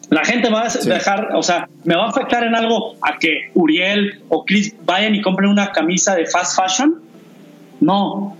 la 0.09 0.23
gente 0.23 0.49
va 0.49 0.67
a 0.67 0.69
dejar, 0.69 1.35
o 1.35 1.43
sea, 1.43 1.67
me 1.83 1.95
va 1.95 2.05
a 2.05 2.09
afectar 2.09 2.43
en 2.43 2.55
algo 2.55 2.95
a 3.01 3.17
que 3.19 3.51
Uriel 3.53 4.21
o 4.29 4.45
Chris 4.45 4.73
vayan 4.85 5.15
y 5.15 5.21
compren 5.21 5.49
una 5.49 5.71
camisa 5.71 6.15
de 6.15 6.25
fast 6.25 6.57
fashion. 6.57 6.95
No, 7.81 8.37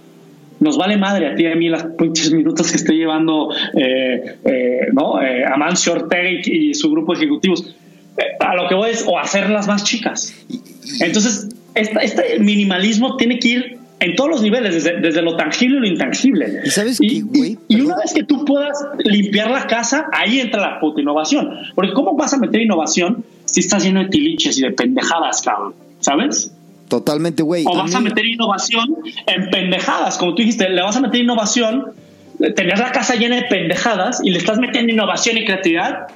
nos 0.60 0.78
vale 0.78 0.98
madre 0.98 1.28
a 1.28 1.36
ti 1.36 1.44
y 1.44 1.48
a 1.48 1.56
mí 1.56 1.70
las 1.70 1.84
pinches 1.98 2.32
minutos 2.32 2.72
que 2.72 2.78
esté 2.78 2.94
llevando 2.94 3.52
eh, 3.74 4.38
eh, 4.46 4.80
¿no? 4.94 5.22
Eh, 5.22 5.46
Amancio 5.46 5.94
Ortega 5.94 6.30
y, 6.30 6.74
su 6.74 6.90
grupo 6.90 7.14
de 7.14 7.20
ejecutivos. 7.20 7.76
a 8.40 8.56
lo 8.56 8.68
que 8.68 8.76
voy 8.76 8.92
es 8.92 9.06
o 9.06 9.20
hacerlas 9.20 9.68
más 9.68 9.84
chicas. 9.84 10.34
Entonces, 11.02 11.50
este 11.76 12.40
minimalismo 12.40 13.18
tiene 13.18 13.40
que 13.40 13.48
ir 13.48 13.77
en 14.00 14.16
todos 14.16 14.30
los 14.30 14.42
niveles, 14.42 14.84
desde, 14.84 15.22
lo 15.22 15.36
tangible 15.36 15.78
y 15.78 15.80
lo 15.80 15.88
intangible. 15.88 16.62
Y 16.64 16.70
sabes 16.70 17.00
qué, 17.00 17.22
güey. 17.22 17.58
Y, 17.68 17.82
una 17.82 17.98
vez 17.98 18.14
que 18.14 18.24
tú 18.24 18.46
puedas 18.46 18.78
limpiar 19.00 19.50
la 19.50 19.66
casa, 19.66 20.08
ahí 20.14 20.40
entra 20.40 20.62
la 20.62 20.80
puta 20.80 21.02
innovación. 21.02 21.50
Porque 21.74 21.94
¿cómo 21.94 22.16
vas 22.16 22.34
a 22.34 22.38
meter 22.38 22.62
innovación 22.62 23.24
si 23.46 23.62
estás 23.62 23.84
lleno 23.84 24.02
de 24.04 24.10
tiliches 24.10 24.58
y 24.60 24.62
de 24.62 24.72
pendejadas, 24.72 25.42
cabrón? 25.42 25.74
¿Sabes? 26.00 26.52
Totalmente, 26.88 27.44
güey. 27.44 27.66
O 27.68 27.76
vas 27.76 27.94
a 27.96 28.00
meter 28.00 28.26
innovación 28.26 28.98
en 29.26 29.50
pendejadas, 29.50 30.18
como 30.18 30.36
tú 30.36 30.44
dijiste, 30.44 30.70
le 30.70 30.82
vas 30.82 30.96
a 30.96 31.02
meter 31.02 31.22
innovación, 31.22 31.88
tener 32.56 32.78
la 32.78 32.92
casa 32.92 33.16
llena 33.16 33.38
de 33.38 33.44
pendejadas 33.44 34.22
y 34.24 34.30
le 34.30 34.38
estás 34.38 34.60
metiendo 34.60 34.94
innovación 34.94 35.38
y 35.38 35.46
creatividad 35.46 36.08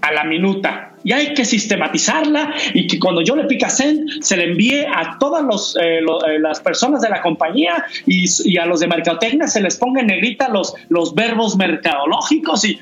a 0.00 0.12
la 0.12 0.24
minuta. 0.24 0.92
Y 1.04 1.12
hay 1.12 1.34
que 1.34 1.44
sistematizarla 1.44 2.54
y 2.74 2.86
que 2.86 2.98
cuando 2.98 3.22
yo 3.22 3.36
le 3.36 3.44
pica 3.44 3.68
send 3.68 4.22
se 4.22 4.36
le 4.36 4.44
envíe 4.44 4.84
a 4.84 5.16
todas 5.18 5.42
los, 5.44 5.76
eh, 5.76 5.98
eh, 6.00 6.38
las 6.40 6.60
personas 6.60 7.00
de 7.00 7.08
la 7.08 7.22
compañía 7.22 7.84
y, 8.06 8.58
a 8.58 8.66
los 8.66 8.80
de 8.80 8.88
mercadotecnia 8.88 9.46
se 9.46 9.60
les 9.60 9.76
ponga 9.76 10.00
en 10.00 10.08
negrita 10.08 10.48
los, 10.48 10.74
los 10.88 11.14
verbos 11.14 11.56
mercadológicos 11.56 12.64
y 12.64 12.80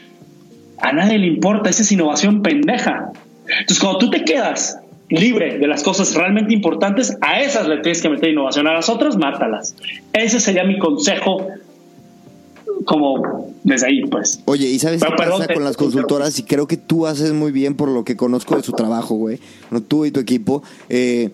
a 0.78 0.92
nadie 0.92 1.18
le 1.18 1.26
importa, 1.26 1.70
esa 1.70 1.82
es 1.82 1.92
innovación 1.92 2.42
pendeja. 2.42 3.12
Entonces 3.48 3.80
cuando 3.80 3.98
tú 3.98 4.10
te 4.10 4.24
quedas 4.24 4.78
libre 5.08 5.58
de 5.58 5.66
las 5.66 5.82
cosas 5.82 6.14
realmente 6.14 6.52
importantes, 6.52 7.16
a 7.20 7.40
esas 7.40 7.68
le 7.68 7.78
tienes 7.78 8.02
que 8.02 8.08
meter 8.08 8.30
innovación, 8.30 8.66
a 8.66 8.74
las 8.74 8.88
otras 8.88 9.16
mátalas. 9.16 9.76
Ese 10.12 10.40
sería 10.40 10.64
mi 10.64 10.78
consejo 10.78 11.46
como 12.86 13.52
desde 13.64 13.88
ahí, 13.88 14.06
pues. 14.06 14.40
Oye, 14.46 14.68
¿y 14.68 14.78
sabes 14.78 15.02
qué 15.02 15.10
pasa 15.16 15.52
con 15.52 15.64
las 15.64 15.76
consultoras? 15.76 16.38
Y 16.38 16.44
creo 16.44 16.66
que 16.66 16.78
tú 16.78 17.06
haces 17.06 17.32
muy 17.32 17.52
bien 17.52 17.74
por 17.74 17.90
lo 17.90 18.04
que 18.04 18.16
conozco 18.16 18.56
de 18.56 18.62
su 18.62 18.72
trabajo, 18.72 19.16
güey. 19.16 19.40
No, 19.70 19.82
tú 19.82 20.06
y 20.06 20.10
tu 20.10 20.20
equipo. 20.20 20.62
Eh, 20.88 21.30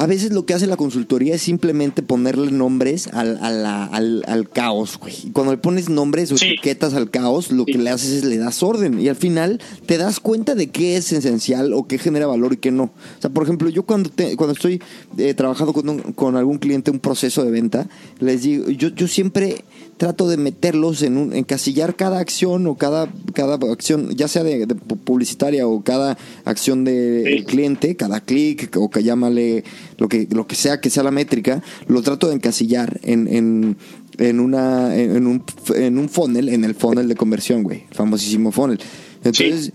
a 0.00 0.06
veces 0.06 0.32
lo 0.32 0.46
que 0.46 0.54
hace 0.54 0.66
la 0.66 0.78
consultoría 0.78 1.34
es 1.34 1.42
simplemente 1.42 2.00
ponerle 2.00 2.50
nombres 2.52 3.08
al, 3.08 3.36
al, 3.36 4.24
al, 4.26 4.48
caos, 4.48 4.98
güey. 4.98 5.14
Y 5.24 5.30
cuando 5.32 5.52
le 5.52 5.58
pones 5.58 5.90
nombres 5.90 6.32
o 6.32 6.36
etiquetas 6.36 6.94
al 6.94 7.10
caos, 7.10 7.52
lo 7.52 7.66
que 7.66 7.76
le 7.76 7.90
haces 7.90 8.12
es 8.12 8.24
le 8.24 8.38
das 8.38 8.62
orden. 8.62 8.98
Y 8.98 9.08
al 9.08 9.16
final 9.16 9.60
te 9.84 9.98
das 9.98 10.18
cuenta 10.18 10.54
de 10.54 10.70
qué 10.70 10.96
es 10.96 11.12
esencial 11.12 11.74
o 11.74 11.86
qué 11.86 11.98
genera 11.98 12.26
valor 12.26 12.54
y 12.54 12.56
qué 12.56 12.70
no. 12.70 12.84
O 12.84 13.20
sea, 13.20 13.28
por 13.28 13.42
ejemplo, 13.42 13.68
yo 13.68 13.82
cuando, 13.82 14.08
te, 14.08 14.38
cuando 14.38 14.54
estoy 14.54 14.80
eh, 15.18 15.34
trabajando 15.34 15.74
con, 15.74 15.98
con 16.14 16.34
algún 16.34 16.56
cliente 16.56 16.90
un 16.90 17.00
proceso 17.00 17.44
de 17.44 17.50
venta, 17.50 17.86
les 18.20 18.40
digo, 18.40 18.70
yo, 18.70 18.88
yo 18.88 19.06
siempre 19.06 19.66
trato 20.00 20.30
de 20.30 20.38
meterlos 20.38 21.02
en 21.02 21.18
un, 21.18 21.34
encasillar 21.34 21.94
cada 21.94 22.20
acción 22.20 22.66
o 22.66 22.76
cada, 22.76 23.12
cada 23.34 23.56
acción, 23.70 24.16
ya 24.16 24.28
sea 24.28 24.42
de, 24.42 24.66
publicitaria 25.04 25.66
o 25.66 25.82
cada 25.82 26.16
acción 26.46 26.84
del 26.84 27.44
cliente, 27.44 27.96
cada 27.96 28.22
clic 28.22 28.74
o 28.78 28.88
que 28.88 29.02
llámale 29.02 29.62
lo 30.00 30.08
que, 30.08 30.26
lo 30.30 30.46
que 30.46 30.56
sea 30.56 30.80
que 30.80 30.90
sea 30.90 31.04
la 31.04 31.12
métrica, 31.12 31.62
lo 31.86 32.02
trato 32.02 32.28
de 32.28 32.34
encasillar 32.34 32.98
en, 33.04 33.28
en, 33.28 33.76
en 34.18 34.40
una, 34.40 34.96
en 34.96 35.26
un, 35.26 35.44
en 35.76 35.98
un 35.98 36.08
funnel, 36.08 36.48
en 36.48 36.64
el 36.64 36.74
funnel 36.74 37.06
de 37.06 37.14
conversión, 37.14 37.62
güey, 37.62 37.84
famosísimo 37.92 38.50
funnel. 38.50 38.80
Entonces, 39.22 39.72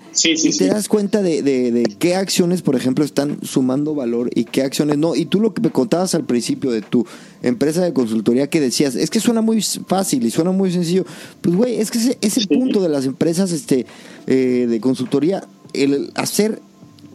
te 0.57 0.67
das 0.67 0.87
cuenta 0.87 1.21
de, 1.21 1.43
de, 1.43 1.83
qué 1.99 2.15
acciones, 2.15 2.63
por 2.63 2.75
ejemplo, 2.75 3.05
están 3.05 3.37
sumando 3.43 3.93
valor 3.93 4.31
y 4.33 4.45
qué 4.45 4.63
acciones 4.63 4.97
no. 4.97 5.15
Y 5.15 5.25
tú 5.25 5.39
lo 5.39 5.53
que 5.53 5.61
me 5.61 5.69
contabas 5.69 6.15
al 6.15 6.25
principio 6.25 6.71
de 6.71 6.81
tu 6.81 7.05
empresa 7.43 7.83
de 7.83 7.93
consultoría 7.93 8.49
que 8.49 8.59
decías, 8.59 8.95
es 8.95 9.11
que 9.11 9.19
suena 9.19 9.41
muy 9.41 9.61
fácil 9.61 10.25
y 10.25 10.31
suena 10.31 10.49
muy 10.49 10.71
sencillo. 10.71 11.05
Pues, 11.41 11.55
güey, 11.55 11.75
es 11.75 11.91
que 11.91 11.99
ese 11.99 12.17
es 12.21 12.37
el 12.37 12.47
punto 12.47 12.81
de 12.81 12.89
las 12.89 13.05
empresas 13.05 13.51
este, 13.51 13.85
eh, 14.25 14.65
de 14.67 14.79
consultoría, 14.79 15.43
el 15.73 16.11
hacer 16.15 16.59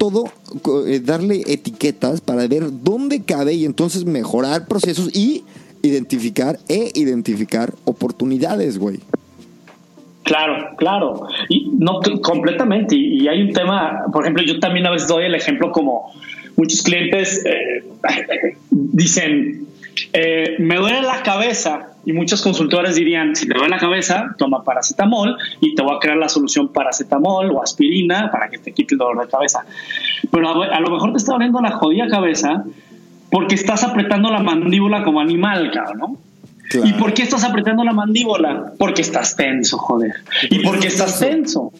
todo, 0.00 0.32
eh, 0.86 0.98
darle 1.04 1.42
etiquetas 1.46 2.22
para 2.22 2.48
ver 2.48 2.62
dónde 2.82 3.22
cabe 3.22 3.52
y 3.52 3.66
entonces 3.66 4.06
mejorar 4.06 4.66
procesos 4.66 5.14
y 5.14 5.44
identificar 5.82 6.58
e 6.70 6.90
identificar 6.94 7.74
oportunidades, 7.84 8.78
güey. 8.78 9.00
Claro, 10.22 10.74
claro. 10.78 11.26
Y 11.50 11.70
no 11.78 12.00
completamente. 12.22 12.96
Y, 12.96 13.28
hay 13.28 13.42
un 13.42 13.52
tema, 13.52 14.04
por 14.10 14.24
ejemplo, 14.24 14.42
yo 14.42 14.58
también 14.58 14.86
a 14.86 14.90
veces 14.90 15.06
doy 15.06 15.24
el 15.24 15.34
ejemplo 15.34 15.70
como 15.70 16.14
muchos 16.56 16.80
clientes 16.80 17.44
eh, 17.44 17.84
dicen, 18.70 19.66
eh, 20.14 20.56
me 20.60 20.76
duele 20.76 21.02
la 21.02 21.22
cabeza 21.22 21.89
y 22.04 22.12
muchos 22.12 22.42
consultores 22.42 22.96
dirían, 22.96 23.36
si 23.36 23.46
te 23.46 23.54
duele 23.54 23.70
la 23.70 23.78
cabeza, 23.78 24.34
toma 24.38 24.64
paracetamol 24.64 25.36
y 25.60 25.74
te 25.74 25.82
voy 25.82 25.96
a 25.96 25.98
crear 25.98 26.16
la 26.16 26.28
solución 26.28 26.68
paracetamol 26.68 27.50
o 27.50 27.62
aspirina 27.62 28.30
para 28.30 28.48
que 28.48 28.58
te 28.58 28.72
quite 28.72 28.94
el 28.94 28.98
dolor 28.98 29.24
de 29.24 29.30
cabeza. 29.30 29.64
Pero 30.30 30.48
a, 30.62 30.80
lo 30.80 30.90
mejor 30.90 31.12
te 31.12 31.18
está 31.18 31.32
doliendo 31.32 31.60
la 31.60 31.72
jodida 31.72 32.08
cabeza 32.08 32.64
porque 33.30 33.54
estás 33.54 33.84
apretando 33.84 34.30
la 34.30 34.42
mandíbula 34.42 35.04
como 35.04 35.20
animal, 35.20 35.70
cabrón, 35.72 35.98
¿no? 35.98 36.18
¿Y 36.84 36.92
por 36.94 37.12
qué 37.14 37.22
estás 37.22 37.44
apretando 37.44 37.82
la 37.84 37.92
mandíbula? 37.92 38.72
Porque 38.78 39.02
estás 39.02 39.36
tenso, 39.36 39.76
joder. 39.76 40.14
¿Y 40.50 40.60
por 40.60 40.78
qué 40.78 40.86
estás 40.86 41.18
tenso? 41.18 41.72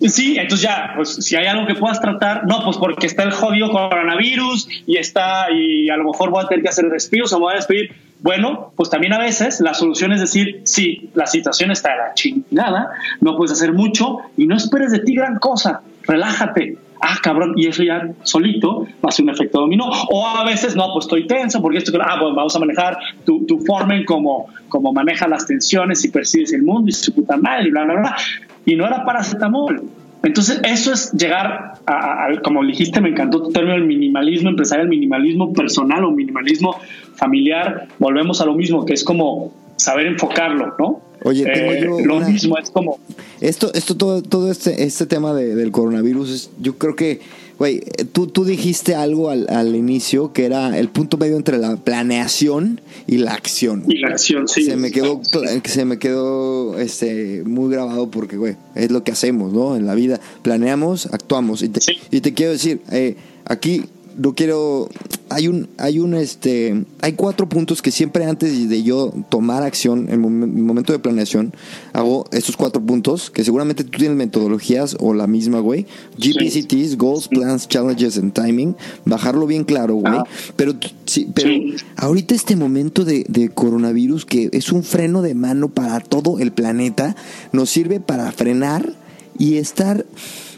Sí, 0.00 0.36
entonces 0.38 0.68
ya, 0.68 0.92
pues 0.96 1.14
si 1.24 1.36
hay 1.36 1.46
algo 1.46 1.66
que 1.66 1.74
puedas 1.74 2.00
tratar, 2.00 2.46
no, 2.46 2.64
pues 2.64 2.76
porque 2.76 3.06
está 3.06 3.22
el 3.22 3.30
jodido 3.30 3.70
coronavirus 3.70 4.68
y 4.86 4.96
está, 4.96 5.46
y 5.52 5.88
a 5.88 5.96
lo 5.96 6.04
mejor 6.04 6.30
voy 6.30 6.44
a 6.44 6.48
tener 6.48 6.62
que 6.62 6.68
hacer 6.68 6.90
despidos 6.90 7.32
o 7.32 7.38
me 7.38 7.44
voy 7.44 7.52
a 7.52 7.56
despedir. 7.56 7.94
Bueno, 8.24 8.72
pues 8.74 8.88
también 8.88 9.12
a 9.12 9.18
veces 9.18 9.60
la 9.60 9.74
solución 9.74 10.10
es 10.12 10.20
decir, 10.22 10.62
sí, 10.64 11.10
la 11.12 11.26
situación 11.26 11.70
está 11.70 11.90
de 11.90 11.96
la 11.98 12.14
chingada, 12.14 12.88
no 13.20 13.36
puedes 13.36 13.52
hacer 13.52 13.74
mucho 13.74 14.16
y 14.38 14.46
no 14.46 14.56
esperes 14.56 14.92
de 14.92 15.00
ti 15.00 15.14
gran 15.14 15.38
cosa, 15.38 15.82
relájate, 16.04 16.78
ah, 17.02 17.18
cabrón, 17.22 17.52
y 17.54 17.66
eso 17.66 17.82
ya 17.82 18.14
solito 18.22 18.86
va 19.04 19.10
a 19.10 19.12
ser 19.12 19.26
un 19.26 19.32
efecto 19.32 19.60
dominó. 19.60 19.90
O 20.08 20.26
a 20.26 20.42
veces, 20.42 20.74
no, 20.74 20.88
pues 20.94 21.04
estoy 21.04 21.26
tenso 21.26 21.60
porque 21.60 21.76
esto, 21.76 21.92
ah, 22.00 22.16
pues 22.18 22.34
vamos 22.34 22.56
a 22.56 22.58
manejar 22.60 22.96
tu, 23.26 23.44
tu 23.44 23.58
forma 23.58 24.02
como, 24.06 24.46
como 24.70 24.90
maneja 24.90 25.28
las 25.28 25.46
tensiones 25.46 26.02
y 26.06 26.08
percibes 26.08 26.54
el 26.54 26.62
mundo 26.62 26.88
y 26.88 26.92
su 26.92 27.14
puta 27.14 27.36
madre 27.36 27.68
y 27.68 27.72
bla, 27.72 27.84
bla, 27.84 27.94
bla. 27.94 28.16
Y 28.64 28.74
no 28.74 28.86
era 28.86 29.04
paracetamol. 29.04 29.82
Entonces, 30.24 30.58
eso 30.64 30.94
es 30.94 31.12
llegar 31.12 31.74
a, 31.86 32.28
como 32.42 32.64
dijiste, 32.64 33.02
me 33.02 33.10
encantó 33.10 33.42
tu 33.42 33.52
término, 33.52 33.74
el 33.74 33.84
minimalismo 33.84 34.48
empresarial, 34.48 34.86
el 34.86 34.90
minimalismo 34.90 35.52
personal 35.52 36.02
o 36.04 36.10
minimalismo 36.10 36.80
familiar. 37.16 37.88
Volvemos 37.98 38.40
a 38.40 38.46
lo 38.46 38.54
mismo, 38.54 38.84
que 38.84 38.94
es 38.94 39.04
como 39.04 39.52
saber 39.76 40.06
enfocarlo, 40.06 40.74
¿no? 40.78 41.00
Oye, 41.24 41.44
tengo 41.44 41.72
eh, 41.72 41.80
yo 41.82 42.00
lo 42.00 42.20
mismo, 42.20 42.58
es 42.58 42.70
como... 42.70 42.98
Esto, 43.40 43.72
esto 43.72 43.96
todo, 43.96 44.22
todo 44.22 44.50
este, 44.50 44.84
este 44.84 45.06
tema 45.06 45.32
del 45.32 45.70
coronavirus, 45.72 46.50
yo 46.60 46.76
creo 46.76 46.94
que 46.94 47.20
Güey, 47.58 47.82
tú, 48.12 48.26
tú 48.26 48.44
dijiste 48.44 48.96
algo 48.96 49.30
al, 49.30 49.46
al, 49.48 49.76
inicio 49.76 50.32
que 50.32 50.44
era 50.44 50.76
el 50.76 50.88
punto 50.88 51.18
medio 51.18 51.36
entre 51.36 51.58
la 51.58 51.76
planeación 51.76 52.80
y 53.06 53.18
la 53.18 53.32
acción. 53.32 53.84
Y 53.86 53.98
la 53.98 54.08
acción, 54.08 54.48
sí. 54.48 54.64
Se 54.64 54.76
me 54.76 54.90
quedó, 54.90 55.20
se 55.64 55.84
me 55.84 55.98
quedó 55.98 56.78
este, 56.80 57.44
muy 57.44 57.72
grabado 57.72 58.10
porque, 58.10 58.36
güey, 58.36 58.56
es 58.74 58.90
lo 58.90 59.04
que 59.04 59.12
hacemos, 59.12 59.52
¿no? 59.52 59.76
En 59.76 59.86
la 59.86 59.94
vida. 59.94 60.18
Planeamos, 60.42 61.06
actuamos. 61.12 61.62
Y 61.62 61.68
te, 61.68 61.80
y 62.10 62.20
te 62.20 62.34
quiero 62.34 62.52
decir, 62.52 62.80
eh, 62.90 63.16
aquí 63.44 63.84
no 64.16 64.34
quiero 64.34 64.88
hay 65.30 65.48
un 65.48 65.68
hay 65.78 65.98
un 65.98 66.14
este 66.14 66.84
hay 67.00 67.12
cuatro 67.14 67.48
puntos 67.48 67.82
que 67.82 67.90
siempre 67.90 68.24
antes 68.24 68.68
de 68.68 68.82
yo 68.82 69.12
tomar 69.28 69.62
acción 69.62 70.08
en 70.10 70.20
mi 70.20 70.62
momento 70.62 70.92
de 70.92 70.98
planeación 70.98 71.52
hago 71.92 72.26
estos 72.32 72.56
cuatro 72.56 72.82
puntos 72.82 73.30
que 73.30 73.44
seguramente 73.44 73.84
tú 73.84 73.98
tienes 73.98 74.16
metodologías 74.16 74.96
o 75.00 75.14
la 75.14 75.26
misma 75.26 75.60
güey. 75.60 75.86
GPCTs 76.18 76.96
goals 76.96 77.28
plans 77.28 77.68
challenges 77.68 78.18
and 78.18 78.32
timing 78.32 78.76
bajarlo 79.04 79.46
bien 79.46 79.64
claro 79.64 79.94
güey. 79.94 80.14
Ah. 80.14 80.24
pero 80.56 80.74
sí, 81.06 81.28
pero 81.34 81.50
ahorita 81.96 82.34
este 82.34 82.56
momento 82.56 83.04
de, 83.04 83.24
de 83.28 83.48
coronavirus 83.48 84.24
que 84.26 84.50
es 84.52 84.72
un 84.72 84.82
freno 84.82 85.22
de 85.22 85.34
mano 85.34 85.68
para 85.68 86.00
todo 86.00 86.38
el 86.38 86.52
planeta 86.52 87.16
nos 87.52 87.70
sirve 87.70 88.00
para 88.00 88.30
frenar 88.32 88.92
y 89.38 89.56
estar 89.56 90.06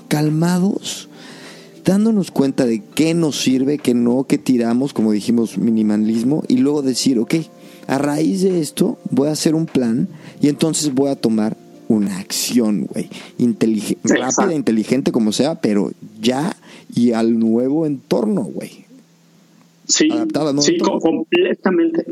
calmados 0.08 1.08
dándonos 1.86 2.32
cuenta 2.32 2.66
de 2.66 2.82
qué 2.94 3.14
nos 3.14 3.40
sirve, 3.40 3.78
qué 3.78 3.94
no, 3.94 4.26
qué 4.28 4.38
tiramos, 4.38 4.92
como 4.92 5.12
dijimos, 5.12 5.56
minimalismo, 5.56 6.42
y 6.48 6.58
luego 6.58 6.82
decir, 6.82 7.18
ok, 7.18 7.34
a 7.86 7.96
raíz 7.96 8.42
de 8.42 8.60
esto 8.60 8.98
voy 9.10 9.28
a 9.28 9.32
hacer 9.32 9.54
un 9.54 9.66
plan 9.66 10.08
y 10.42 10.48
entonces 10.48 10.92
voy 10.92 11.10
a 11.10 11.14
tomar 11.14 11.56
una 11.88 12.18
acción, 12.18 12.86
güey, 12.86 13.08
rápida, 14.02 14.52
inteligente 14.52 15.12
como 15.12 15.30
sea, 15.30 15.54
pero 15.60 15.92
ya 16.20 16.56
y 16.92 17.12
al 17.12 17.38
nuevo 17.38 17.86
entorno, 17.86 18.42
güey. 18.42 18.84
Sí, 19.86 20.08
sí 20.58 20.78
completamente. 20.78 22.04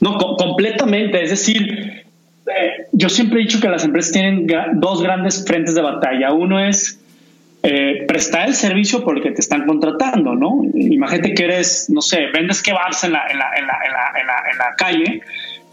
No, 0.00 0.16
completamente, 0.16 1.24
es 1.24 1.30
decir, 1.30 2.04
eh, 2.46 2.86
yo 2.92 3.08
siempre 3.08 3.40
he 3.40 3.42
dicho 3.42 3.60
que 3.60 3.68
las 3.68 3.84
empresas 3.84 4.12
tienen 4.12 4.46
dos 4.74 5.02
grandes 5.02 5.44
frentes 5.44 5.74
de 5.74 5.82
batalla. 5.82 6.32
Uno 6.32 6.60
es 6.60 7.01
eh, 7.62 8.04
prestar 8.08 8.48
el 8.48 8.54
servicio 8.54 9.04
por 9.04 9.16
el 9.16 9.22
que 9.22 9.30
te 9.30 9.40
están 9.40 9.66
contratando, 9.66 10.34
¿no? 10.34 10.62
Imagínate 10.74 11.32
que 11.32 11.44
eres, 11.44 11.88
no 11.90 12.02
sé, 12.02 12.26
vendes 12.32 12.60
kebabs 12.60 13.04
en 13.04 13.12
la, 13.12 13.26
en 13.30 13.38
la, 13.38 13.50
en 13.56 13.66
la, 13.66 13.78
en 14.20 14.26
la, 14.26 14.42
en 14.50 14.58
la 14.58 14.74
calle 14.76 15.22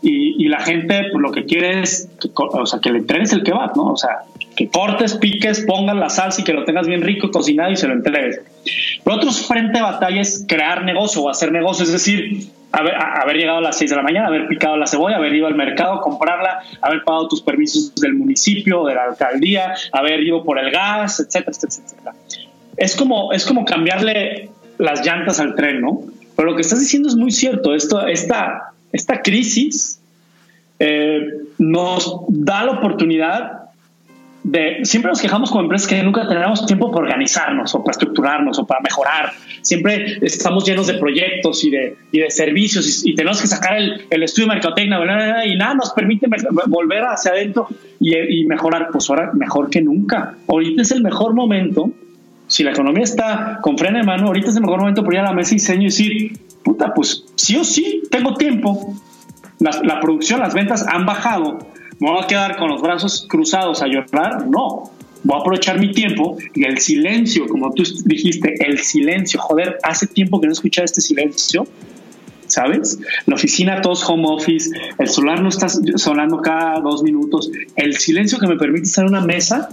y, 0.02 0.46
y, 0.46 0.48
la 0.50 0.60
gente 0.60 1.08
pues, 1.12 1.22
lo 1.22 1.32
que 1.32 1.46
quiere 1.46 1.82
es 1.82 2.10
que, 2.22 2.30
o 2.36 2.66
sea, 2.66 2.80
que 2.80 2.92
le 2.92 3.00
entregues 3.00 3.34
el 3.34 3.44
kebab, 3.44 3.76
¿no? 3.76 3.88
O 3.88 3.98
sea, 3.98 4.20
que 4.60 4.68
cortes, 4.68 5.16
piques, 5.16 5.62
pongas 5.62 5.96
la 5.96 6.10
salsa 6.10 6.42
y 6.42 6.44
que 6.44 6.52
lo 6.52 6.66
tengas 6.66 6.86
bien 6.86 7.02
rico, 7.02 7.32
cocinado 7.32 7.72
y 7.72 7.78
se 7.78 7.88
lo 7.88 7.94
entregues. 7.94 8.42
Pero 9.06 9.16
otro 9.16 9.32
frente 9.32 9.78
de 9.78 9.82
batalla 9.82 10.20
es 10.20 10.44
crear 10.50 10.84
negocio 10.84 11.22
o 11.22 11.30
hacer 11.30 11.54
negocio, 11.54 11.86
es 11.86 11.94
decir, 11.94 12.50
haber, 12.74 12.94
haber, 12.94 13.38
llegado 13.38 13.60
a 13.60 13.62
las 13.62 13.78
6 13.78 13.90
de 13.90 13.96
la 13.96 14.02
mañana, 14.02 14.28
haber 14.28 14.50
picado 14.50 14.76
la 14.76 14.86
cebolla, 14.86 15.16
haber 15.16 15.34
ido 15.34 15.48
al 15.48 15.56
mercado, 15.56 16.02
comprarla, 16.02 16.60
haber 16.82 17.06
pagado 17.06 17.30
tus 17.30 17.42
permisos 17.42 17.96
del 17.96 18.16
municipio, 18.16 18.84
de 18.84 18.96
la 18.96 19.06
alcaldía, 19.06 19.76
haber 19.94 20.20
ido 20.20 20.44
por 20.44 20.60
el 20.60 20.72
gas, 20.72 21.22
etcétera, 21.22 21.54
etcétera, 21.56 21.84
etcétera. 21.86 22.16
Es 22.76 22.98
como, 22.98 23.32
es 23.32 23.46
como 23.46 23.64
cambiarle 23.64 24.50
las 24.78 25.06
llantas 25.06 25.40
al 25.40 25.56
tren, 25.56 25.80
¿no? 25.80 26.02
Pero 26.36 26.50
lo 26.50 26.56
que 26.58 26.64
estás 26.64 26.82
diciendo 26.82 27.08
es 27.08 27.16
muy 27.16 27.32
cierto. 27.32 27.74
Esto, 27.74 28.06
esta, 28.06 28.74
esta 28.92 29.22
crisis 29.22 30.02
eh, 30.80 31.30
nos 31.58 32.24
da 32.28 32.66
la 32.66 32.72
oportunidad 32.74 33.59
siempre 34.84 35.10
nos 35.10 35.22
quejamos 35.22 35.50
como 35.50 35.64
empresas 35.64 35.88
que 35.88 36.02
nunca 36.02 36.28
tenemos 36.28 36.66
tiempo 36.66 36.92
para 36.92 37.04
organizarnos 37.06 37.74
o 37.76 37.84
para 37.84 37.92
estructurarnos 37.92 38.58
o 38.60 38.66
para 38.66 38.82
mejorar. 38.82 39.32
Siempre 39.62 40.18
estamos 40.22 40.66
llenos 40.66 40.88
de 40.88 40.96
proyectos 40.96 41.64
y 41.64 41.70
de, 41.70 41.96
y 42.12 42.20
de 42.20 42.30
servicios 42.30 43.06
y, 43.06 43.16
tenemos 43.16 43.42
que 43.42 43.48
sacar 43.48 43.78
el, 43.78 44.06
el 44.10 44.24
estudio 44.24 44.48
de 44.48 44.56
mercadotecnia 44.56 45.46
y 45.46 45.56
nada 45.56 45.76
nos 45.76 45.92
permite 45.92 46.28
volver 46.68 47.04
hacia 47.04 47.32
adentro 47.32 47.68
y, 48.00 48.46
mejorar. 48.46 48.90
Pues 48.92 49.10
ahora 49.10 49.32
mejor 49.34 49.70
que 49.70 49.82
nunca. 49.82 50.36
Ahorita 50.48 50.82
es 50.82 50.92
el 50.92 51.02
mejor 51.02 51.34
momento. 51.34 51.92
Si 52.48 52.64
la 52.64 52.72
economía 52.72 53.04
está 53.04 53.60
con 53.62 53.78
freno 53.78 54.00
de 54.00 54.04
mano, 54.04 54.28
ahorita 54.28 54.50
es 54.50 54.56
el 54.56 54.62
mejor 54.62 54.80
momento 54.80 55.04
para 55.04 55.16
ir 55.16 55.20
a 55.20 55.24
la 55.26 55.34
mesa 55.34 55.52
y 55.52 55.58
diseño 55.58 55.82
y 55.82 55.86
decir, 55.86 56.40
puta, 56.64 56.94
pues 56.96 57.26
sí 57.36 57.56
o 57.58 57.64
sí, 57.64 58.04
tengo 58.10 58.34
tiempo. 58.36 58.96
la 59.60 60.00
producción, 60.00 60.40
las 60.40 60.54
ventas 60.56 60.88
han 60.88 61.06
bajado 61.06 61.60
¿Me 62.00 62.10
voy 62.10 62.24
a 62.24 62.28
quedar 62.28 62.58
con 62.58 62.70
los 62.70 62.82
brazos 62.82 63.26
cruzados 63.28 63.82
a 63.82 63.88
llorar? 63.88 64.48
No. 64.48 64.92
Voy 65.24 65.38
a 65.38 65.42
aprovechar 65.42 65.80
mi 65.80 65.92
tiempo 65.92 66.38
y 66.56 66.64
el 66.64 66.78
silencio, 66.80 67.46
como 67.48 67.74
tú 67.74 67.84
dijiste, 68.06 68.56
el 68.66 68.80
silencio. 68.80 69.40
Joder, 69.42 69.78
hace 69.84 70.08
tiempo 70.08 70.40
que 70.40 70.48
no 70.48 70.54
escuchaba 70.54 70.86
este 70.86 71.02
silencio. 71.02 71.68
¿Sabes? 72.48 72.98
La 73.28 73.36
oficina, 73.36 73.80
todos 73.80 74.10
home 74.10 74.24
office, 74.28 74.72
el 74.98 75.08
celular 75.08 75.40
no 75.40 75.50
está 75.50 75.70
sonando 75.70 76.42
cada 76.42 76.80
dos 76.80 77.04
minutos. 77.04 77.52
El 77.76 77.96
silencio 77.98 78.40
que 78.40 78.48
me 78.48 78.56
permite 78.56 78.86
estar 78.86 79.06
en 79.06 79.12
una 79.12 79.22
mesa 79.22 79.70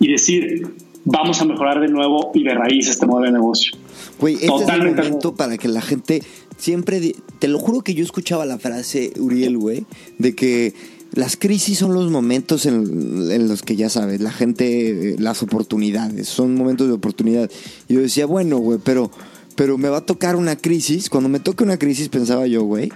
y 0.00 0.12
decir, 0.12 0.66
vamos 1.04 1.40
a 1.40 1.46
mejorar 1.46 1.80
de 1.80 1.88
nuevo 1.88 2.30
y 2.34 2.42
de 2.42 2.52
raíz 2.52 2.88
este 2.88 3.06
modelo 3.06 3.32
de 3.32 3.38
negocio. 3.38 3.78
Güey, 4.20 4.34
este 4.34 4.54
es 4.54 4.68
el 4.68 4.94
momento 4.94 5.34
para 5.34 5.56
que 5.56 5.68
la 5.68 5.80
gente 5.80 6.22
siempre, 6.58 7.14
te 7.38 7.48
lo 7.48 7.58
juro 7.58 7.80
que 7.82 7.94
yo 7.94 8.04
escuchaba 8.04 8.44
la 8.44 8.58
frase, 8.58 9.12
Uriel, 9.18 9.56
güey, 9.56 9.86
de 10.18 10.34
que 10.34 10.74
las 11.14 11.36
crisis 11.36 11.78
son 11.78 11.94
los 11.94 12.10
momentos 12.10 12.66
en, 12.66 13.48
los 13.48 13.62
que 13.62 13.76
ya 13.76 13.88
sabes, 13.88 14.20
la 14.20 14.32
gente, 14.32 15.12
eh, 15.12 15.16
las 15.18 15.42
oportunidades, 15.42 16.28
son 16.28 16.54
momentos 16.54 16.88
de 16.88 16.94
oportunidad. 16.94 17.50
Y 17.88 17.94
yo 17.94 18.00
decía, 18.00 18.26
bueno, 18.26 18.58
güey, 18.58 18.78
pero, 18.82 19.10
pero 19.56 19.78
me 19.78 19.88
va 19.88 19.98
a 19.98 20.06
tocar 20.06 20.36
una 20.36 20.56
crisis. 20.56 21.08
Cuando 21.08 21.28
me 21.28 21.40
toque 21.40 21.64
una 21.64 21.78
crisis, 21.78 22.08
pensaba 22.08 22.46
yo, 22.46 22.64
güey, 22.64 22.90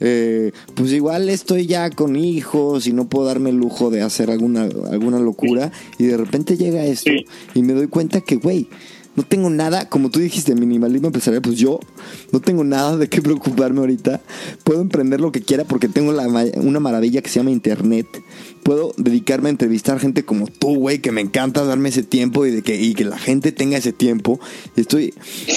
eh, 0.00 0.52
pues 0.74 0.92
igual 0.92 1.28
estoy 1.28 1.66
ya 1.66 1.90
con 1.90 2.16
hijos 2.16 2.86
y 2.86 2.92
no 2.92 3.08
puedo 3.08 3.26
darme 3.26 3.50
el 3.50 3.56
lujo 3.56 3.90
de 3.90 4.02
hacer 4.02 4.30
alguna, 4.30 4.68
alguna 4.90 5.18
locura. 5.18 5.72
Y 5.98 6.04
de 6.04 6.16
repente 6.16 6.56
llega 6.56 6.84
esto 6.84 7.10
y 7.54 7.62
me 7.62 7.72
doy 7.72 7.88
cuenta 7.88 8.20
que, 8.20 8.36
güey, 8.36 8.68
no 9.18 9.24
tengo 9.24 9.50
nada, 9.50 9.88
como 9.88 10.10
tú 10.10 10.20
dijiste, 10.20 10.54
minimalismo 10.54 11.08
empresarial, 11.08 11.42
pues 11.42 11.56
yo 11.58 11.80
no 12.30 12.38
tengo 12.38 12.62
nada 12.62 12.96
de 12.96 13.08
qué 13.08 13.20
preocuparme 13.20 13.80
ahorita. 13.80 14.20
Puedo 14.62 14.80
emprender 14.80 15.20
lo 15.20 15.32
que 15.32 15.42
quiera 15.42 15.64
porque 15.64 15.88
tengo 15.88 16.12
una 16.12 16.78
maravilla 16.78 17.20
que 17.20 17.28
se 17.28 17.40
llama 17.40 17.50
Internet. 17.50 18.06
Puedo 18.62 18.94
dedicarme 18.96 19.48
a 19.48 19.50
entrevistar 19.50 19.98
gente 19.98 20.24
como 20.24 20.46
tú, 20.46 20.76
güey, 20.76 21.00
que 21.00 21.10
me 21.10 21.20
encanta 21.20 21.64
darme 21.64 21.88
ese 21.88 22.04
tiempo 22.04 22.46
y, 22.46 22.52
de 22.52 22.62
que, 22.62 22.80
y 22.80 22.94
que 22.94 23.04
la 23.04 23.18
gente 23.18 23.50
tenga 23.50 23.76
ese 23.76 23.92
tiempo. 23.92 24.38
Estoy, 24.76 25.12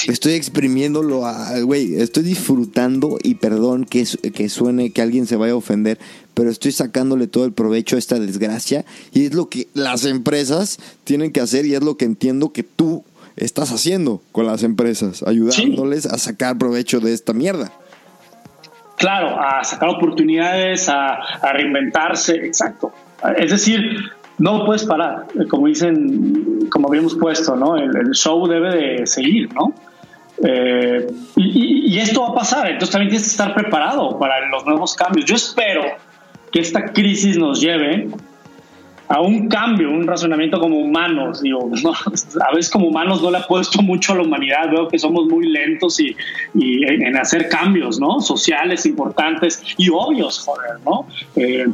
estoy 0.08 0.34
exprimiéndolo 0.34 1.22
güey, 1.64 2.02
estoy 2.02 2.24
disfrutando 2.24 3.20
y 3.22 3.36
perdón 3.36 3.86
que, 3.86 4.08
que 4.34 4.50
suene 4.50 4.90
que 4.90 5.04
alguien 5.04 5.28
se 5.28 5.36
vaya 5.36 5.54
a 5.54 5.58
ofender, 5.58 6.00
pero 6.34 6.50
estoy 6.50 6.72
sacándole 6.72 7.28
todo 7.28 7.46
el 7.46 7.54
provecho 7.54 7.96
a 7.96 8.00
esta 8.00 8.20
desgracia 8.20 8.86
y 9.14 9.26
es 9.26 9.36
lo 9.36 9.50
que 9.50 9.68
las 9.76 10.06
empresas 10.06 10.80
tienen 11.04 11.32
que 11.32 11.42
hacer 11.42 11.68
y 11.68 11.76
es 11.76 11.84
lo 11.84 11.98
que 11.98 12.06
entiendo 12.06 12.52
que 12.52 12.64
tú 12.64 13.04
estás 13.36 13.72
haciendo 13.72 14.22
con 14.32 14.46
las 14.46 14.64
empresas, 14.64 15.24
ayudándoles 15.24 16.06
a 16.06 16.18
sacar 16.18 16.58
provecho 16.58 17.00
de 17.00 17.14
esta 17.14 17.34
mierda. 17.34 17.72
Claro, 18.98 19.40
a 19.40 19.64
sacar 19.64 19.90
oportunidades, 19.90 20.88
a, 20.88 21.18
reinventarse, 21.54 22.36
exacto. 22.36 22.92
Es 23.38 23.52
decir, 23.52 23.82
no 24.38 24.66
puedes 24.66 24.84
parar, 24.84 25.26
como 25.50 25.68
dicen, 25.68 26.70
como 26.70 26.88
habíamos 26.88 27.16
puesto, 27.16 27.56
¿no? 27.56 27.78
El, 27.78 28.12
show 28.12 28.48
debe 28.48 28.76
de 28.76 29.08
seguir, 29.08 29.54
¿no? 29.54 29.74
Eh, 30.44 31.08
y, 31.36 31.96
y, 31.96 32.00
esto 32.00 32.22
va 32.22 32.30
a 32.30 32.36
pasar, 32.36 32.68
entonces 32.68 32.92
también 32.92 33.10
tienes 33.10 33.28
que 33.28 33.32
estar 33.32 33.54
preparado 33.54 34.18
para 34.18 34.48
los 34.50 34.66
nuevos 34.66 34.96
cambios. 34.96 35.26
Yo 35.26 35.36
espero 35.36 35.84
que 36.52 36.60
esta 36.60 36.86
crisis 36.94 37.38
nos 37.38 37.60
lleve 37.62 38.08
a 39.12 39.20
un 39.20 39.50
cambio, 39.50 39.92
un 39.92 40.08
razonamiento 40.08 40.58
como 40.58 40.78
humanos. 40.80 41.42
Digo, 41.42 41.70
a 42.50 42.56
veces 42.56 42.72
como 42.72 42.88
humanos 42.88 43.22
no 43.22 43.30
le 43.30 43.42
puesto 43.42 43.82
mucho 43.82 44.14
a 44.14 44.16
la 44.16 44.24
humanidad, 44.24 44.72
veo 44.72 44.88
que 44.88 44.98
somos 44.98 45.26
muy 45.26 45.50
lentos 45.50 46.00
y, 46.00 46.16
en 46.54 47.18
hacer 47.18 47.50
cambios, 47.50 48.00
¿no? 48.00 48.22
Sociales 48.22 48.86
importantes 48.86 49.62
y 49.78 49.90
obvios, 49.90 50.40
joder, 50.40 50.80
¿no? 50.86 51.06
Eh, 51.36 51.66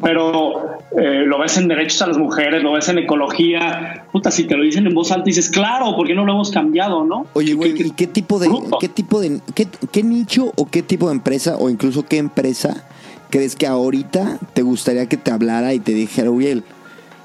pero 0.00 0.78
eh, 0.96 1.24
lo 1.26 1.38
ves 1.38 1.58
en 1.58 1.68
derechos 1.68 2.00
a 2.02 2.06
las 2.06 2.16
mujeres, 2.16 2.62
lo 2.62 2.72
ves 2.72 2.88
en 2.88 2.98
ecología, 2.98 4.06
puta, 4.10 4.30
si 4.30 4.44
te 4.44 4.56
lo 4.56 4.62
dicen 4.62 4.86
en 4.86 4.94
voz 4.94 5.10
alta 5.12 5.24
dices, 5.24 5.50
claro, 5.50 5.94
¿por 5.96 6.06
qué 6.06 6.14
no 6.14 6.24
lo 6.24 6.32
hemos 6.32 6.50
cambiado, 6.50 7.04
no? 7.04 7.26
Oye, 7.34 7.52
güey, 7.52 7.74
¿y 7.76 7.90
qué 7.90 8.06
tipo 8.06 8.38
de, 8.38 8.48
qué 8.80 8.88
tipo 8.88 9.20
de, 9.20 9.40
qué, 9.54 9.66
qué 9.90 10.02
nicho 10.02 10.52
o 10.56 10.66
qué 10.66 10.82
tipo 10.82 11.08
de 11.08 11.14
empresa 11.14 11.56
o 11.58 11.68
incluso 11.68 12.06
qué 12.06 12.18
empresa 12.18 12.84
crees 13.32 13.56
que 13.56 13.66
ahorita 13.66 14.38
te 14.52 14.60
gustaría 14.60 15.08
que 15.08 15.16
te 15.16 15.30
hablara 15.30 15.72
y 15.72 15.80
te 15.80 15.92
dijera, 15.92 16.30
Uriel, 16.30 16.62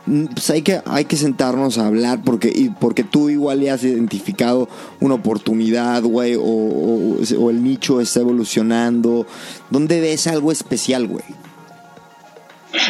mm, 0.06 0.28
pues 0.28 0.50
hay 0.50 0.62
que, 0.62 0.82
hay 0.86 1.04
que 1.04 1.18
sentarnos 1.18 1.78
a 1.78 1.86
hablar 1.86 2.20
porque, 2.24 2.48
y 2.48 2.70
porque 2.70 3.04
tú 3.04 3.30
igual 3.30 3.60
ya 3.60 3.74
has 3.74 3.84
identificado 3.84 4.70
una 5.02 5.16
oportunidad, 5.16 6.02
güey, 6.04 6.36
o, 6.40 7.50
el 7.50 7.62
nicho 7.62 8.00
está 8.00 8.22
evolucionando. 8.22 9.28
¿Dónde 9.70 10.00
ves 10.00 10.28
algo 10.28 10.54
especial, 10.54 11.08
güey? 11.08 11.26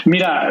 Mira, 0.05 0.47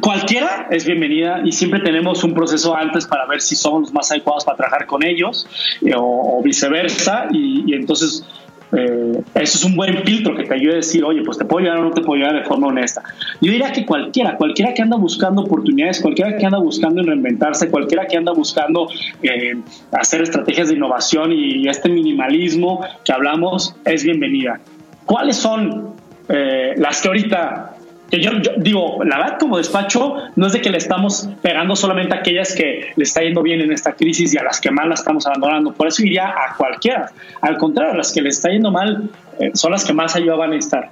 cualquiera 0.00 0.68
es 0.70 0.86
bienvenida 0.86 1.40
y 1.44 1.50
siempre 1.50 1.80
tenemos 1.80 2.22
un 2.22 2.32
proceso 2.32 2.76
antes 2.76 3.06
para 3.06 3.26
ver 3.26 3.40
si 3.40 3.56
somos 3.56 3.80
los 3.80 3.92
más 3.92 4.08
adecuados 4.12 4.44
para 4.44 4.56
trabajar 4.56 4.86
con 4.86 5.04
ellos 5.04 5.48
eh, 5.84 5.94
o, 5.96 6.40
viceversa 6.44 7.26
y, 7.32 7.74
entonces 7.74 8.24
eh, 8.72 9.22
eso 9.34 9.58
es 9.58 9.64
un 9.64 9.76
buen 9.76 10.02
filtro 10.04 10.34
que 10.34 10.44
te 10.44 10.54
ayude 10.54 10.72
a 10.72 10.76
decir, 10.76 11.04
oye, 11.04 11.22
pues 11.24 11.38
te 11.38 11.44
puedo 11.44 11.64
ayudar 11.64 11.78
o 11.78 11.88
no 11.88 11.90
te 11.92 12.00
puedo 12.00 12.22
ayudar 12.22 12.42
de 12.42 12.48
forma 12.48 12.68
honesta. 12.68 13.02
Yo 13.40 13.52
diría 13.52 13.72
que 13.72 13.86
cualquiera, 13.86 14.36
cualquiera 14.36 14.74
que 14.74 14.82
anda 14.82 14.96
buscando 14.96 15.42
oportunidades, 15.42 16.00
cualquiera 16.00 16.36
que 16.36 16.46
anda 16.46 16.58
buscando 16.58 17.02
reinventarse, 17.02 17.70
cualquiera 17.70 18.06
que 18.06 18.16
anda 18.16 18.32
buscando 18.32 18.88
eh, 19.22 19.56
hacer 19.92 20.22
estrategias 20.22 20.68
de 20.68 20.74
innovación 20.74 21.32
y 21.32 21.68
este 21.68 21.88
minimalismo 21.88 22.84
que 23.04 23.12
hablamos 23.12 23.74
es 23.84 24.04
bienvenida. 24.04 24.60
¿Cuáles 25.04 25.36
son 25.36 25.94
las 26.28 27.00
que 27.00 27.06
ahorita 27.06 27.75
que 28.10 28.20
yo, 28.20 28.30
digo, 28.58 29.02
la 29.04 29.18
verdad 29.18 29.38
como 29.38 29.58
despacho 29.58 30.16
no 30.36 30.46
es 30.46 30.52
de 30.52 30.60
que 30.60 30.70
le 30.70 30.78
estamos 30.78 31.28
pegando 31.42 31.74
solamente 31.74 32.14
a 32.14 32.20
aquellas 32.20 32.54
que 32.54 32.92
le 32.94 33.02
está 33.02 33.22
yendo 33.22 33.42
bien 33.42 33.60
en 33.60 33.72
esta 33.72 33.92
crisis 33.92 34.32
y 34.34 34.38
a 34.38 34.44
las 34.44 34.60
que 34.60 34.70
mal 34.70 34.88
la 34.88 34.94
estamos 34.94 35.26
abandonando. 35.26 35.72
Por 35.72 35.88
eso 35.88 36.04
iría 36.04 36.28
a 36.28 36.56
cualquiera. 36.56 37.10
Al 37.40 37.56
contrario, 37.56 37.94
a 37.94 37.96
las 37.96 38.12
que 38.12 38.22
le 38.22 38.28
está 38.28 38.50
yendo 38.50 38.70
mal 38.70 39.10
eh, 39.40 39.50
son 39.54 39.72
las 39.72 39.84
que 39.84 39.92
más 39.92 40.14
ayuda 40.14 40.36
van 40.36 40.52
a 40.52 40.56
estar. 40.56 40.90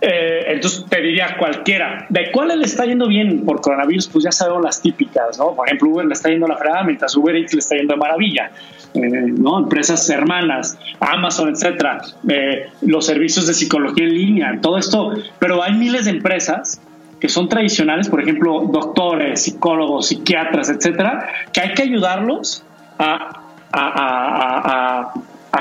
Eh, 0.00 0.44
entonces 0.46 0.84
te 0.88 1.00
diría 1.00 1.36
cualquiera. 1.38 2.06
¿De 2.08 2.30
cuáles 2.30 2.56
le 2.56 2.64
está 2.64 2.84
yendo 2.84 3.08
bien 3.08 3.44
por 3.44 3.60
coronavirus? 3.60 4.08
Pues 4.08 4.24
ya 4.24 4.32
sabemos 4.32 4.62
las 4.62 4.80
típicas, 4.80 5.38
¿no? 5.38 5.54
Por 5.54 5.66
ejemplo, 5.66 5.90
Uber 5.90 6.06
le 6.06 6.12
está 6.14 6.28
yendo 6.28 6.46
la 6.46 6.56
fregada 6.56 6.84
mientras 6.84 7.16
Uber 7.16 7.34
Eats 7.34 7.54
le 7.54 7.60
está 7.60 7.76
yendo 7.76 7.94
de 7.94 7.98
maravilla. 7.98 8.50
Eh, 8.94 9.00
¿no? 9.00 9.58
Empresas 9.58 10.08
hermanas, 10.08 10.78
Amazon, 10.98 11.50
etcétera, 11.50 12.00
eh, 12.28 12.70
los 12.82 13.04
servicios 13.04 13.46
de 13.46 13.54
psicología 13.54 14.04
en 14.04 14.14
línea, 14.14 14.58
todo 14.60 14.78
esto. 14.78 15.12
Pero 15.38 15.62
hay 15.62 15.74
miles 15.74 16.06
de 16.06 16.12
empresas 16.12 16.80
que 17.20 17.28
son 17.28 17.48
tradicionales, 17.48 18.08
por 18.08 18.22
ejemplo, 18.22 18.68
doctores, 18.72 19.42
psicólogos, 19.42 20.08
psiquiatras, 20.08 20.70
etcétera, 20.70 21.28
que 21.52 21.60
hay 21.60 21.74
que 21.74 21.82
ayudarlos 21.82 22.64
a, 22.98 23.42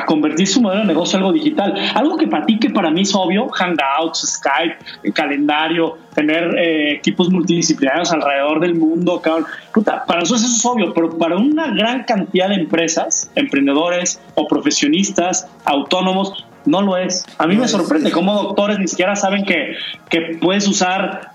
convertir 0.07 0.47
su 0.47 0.61
modelo 0.61 0.81
de 0.81 0.87
negocio 0.87 1.17
en 1.17 1.25
algo 1.25 1.33
digital. 1.33 1.75
Algo 1.93 2.17
que 2.17 2.27
para 2.27 2.45
ti, 2.45 2.57
que 2.59 2.69
para 2.69 2.89
mí 2.89 3.01
es 3.01 3.13
obvio, 3.13 3.47
Hangouts, 3.49 4.39
Skype, 4.39 5.11
calendario, 5.13 5.97
tener 6.15 6.57
eh, 6.57 6.93
equipos 6.93 7.29
multidisciplinarios 7.29 8.11
alrededor 8.11 8.59
del 8.59 8.75
mundo, 8.75 9.21
cabrón. 9.21 9.45
Puta, 9.73 10.03
para 10.05 10.21
nosotros 10.21 10.45
eso 10.45 10.55
es 10.55 10.65
obvio, 10.65 10.93
pero 10.93 11.17
para 11.17 11.35
una 11.37 11.67
gran 11.67 12.03
cantidad 12.03 12.49
de 12.49 12.55
empresas, 12.55 13.29
emprendedores 13.35 14.19
o 14.35 14.47
profesionistas, 14.47 15.47
autónomos, 15.65 16.45
no 16.67 16.81
lo 16.81 16.97
es. 16.97 17.25
A 17.37 17.47
mí 17.47 17.55
me 17.55 17.67
sorprende 17.67 18.11
cómo 18.11 18.33
doctores 18.43 18.77
ni 18.77 18.87
siquiera 18.87 19.15
saben 19.15 19.45
que, 19.45 19.75
que 20.09 20.37
puedes 20.39 20.67
usar, 20.67 21.31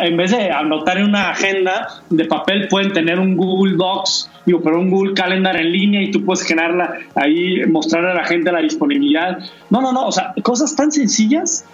en 0.00 0.16
vez 0.16 0.30
de 0.30 0.50
anotar 0.50 0.98
en 0.98 1.04
una 1.04 1.30
agenda 1.30 1.88
de 2.10 2.26
papel, 2.26 2.68
pueden 2.68 2.92
tener 2.92 3.18
un 3.18 3.36
Google 3.36 3.76
Docs, 3.76 4.30
digo, 4.44 4.60
pero 4.62 4.78
un 4.78 4.90
Google 4.90 5.14
Calendar 5.14 5.56
en 5.56 5.72
línea 5.72 6.02
y 6.02 6.10
tú 6.10 6.24
puedes 6.24 6.44
generarla 6.44 6.98
ahí, 7.14 7.64
mostrarle 7.66 8.10
a 8.10 8.14
la 8.14 8.24
gente 8.24 8.52
la 8.52 8.60
disponibilidad. 8.60 9.38
No, 9.70 9.80
no, 9.80 9.92
no, 9.92 10.06
o 10.06 10.12
sea, 10.12 10.34
cosas 10.42 10.76
tan 10.76 10.92
sencillas 10.92 11.64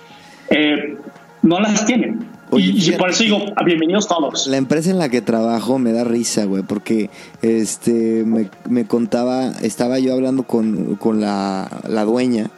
eh, 0.48 0.96
no 1.42 1.58
las 1.58 1.84
tienen. 1.84 2.28
y, 2.52 2.92
por 2.92 3.10
eso 3.10 3.24
digo, 3.24 3.40
bienvenidos 3.64 4.06
todos. 4.06 4.46
La 4.46 4.58
empresa 4.58 4.90
en 4.90 4.98
la 4.98 5.08
que 5.08 5.22
trabajo 5.22 5.78
me 5.78 5.92
da 5.92 6.04
risa, 6.04 6.44
güey, 6.44 6.62
porque 6.62 7.10
este 7.40 8.22
me, 8.24 8.48
me, 8.68 8.86
contaba, 8.86 9.50
estaba 9.62 9.98
yo 9.98 10.12
hablando 10.12 10.44
con, 10.44 10.94
con 10.96 11.20
la, 11.20 11.68
la 11.88 12.04
dueña 12.04 12.50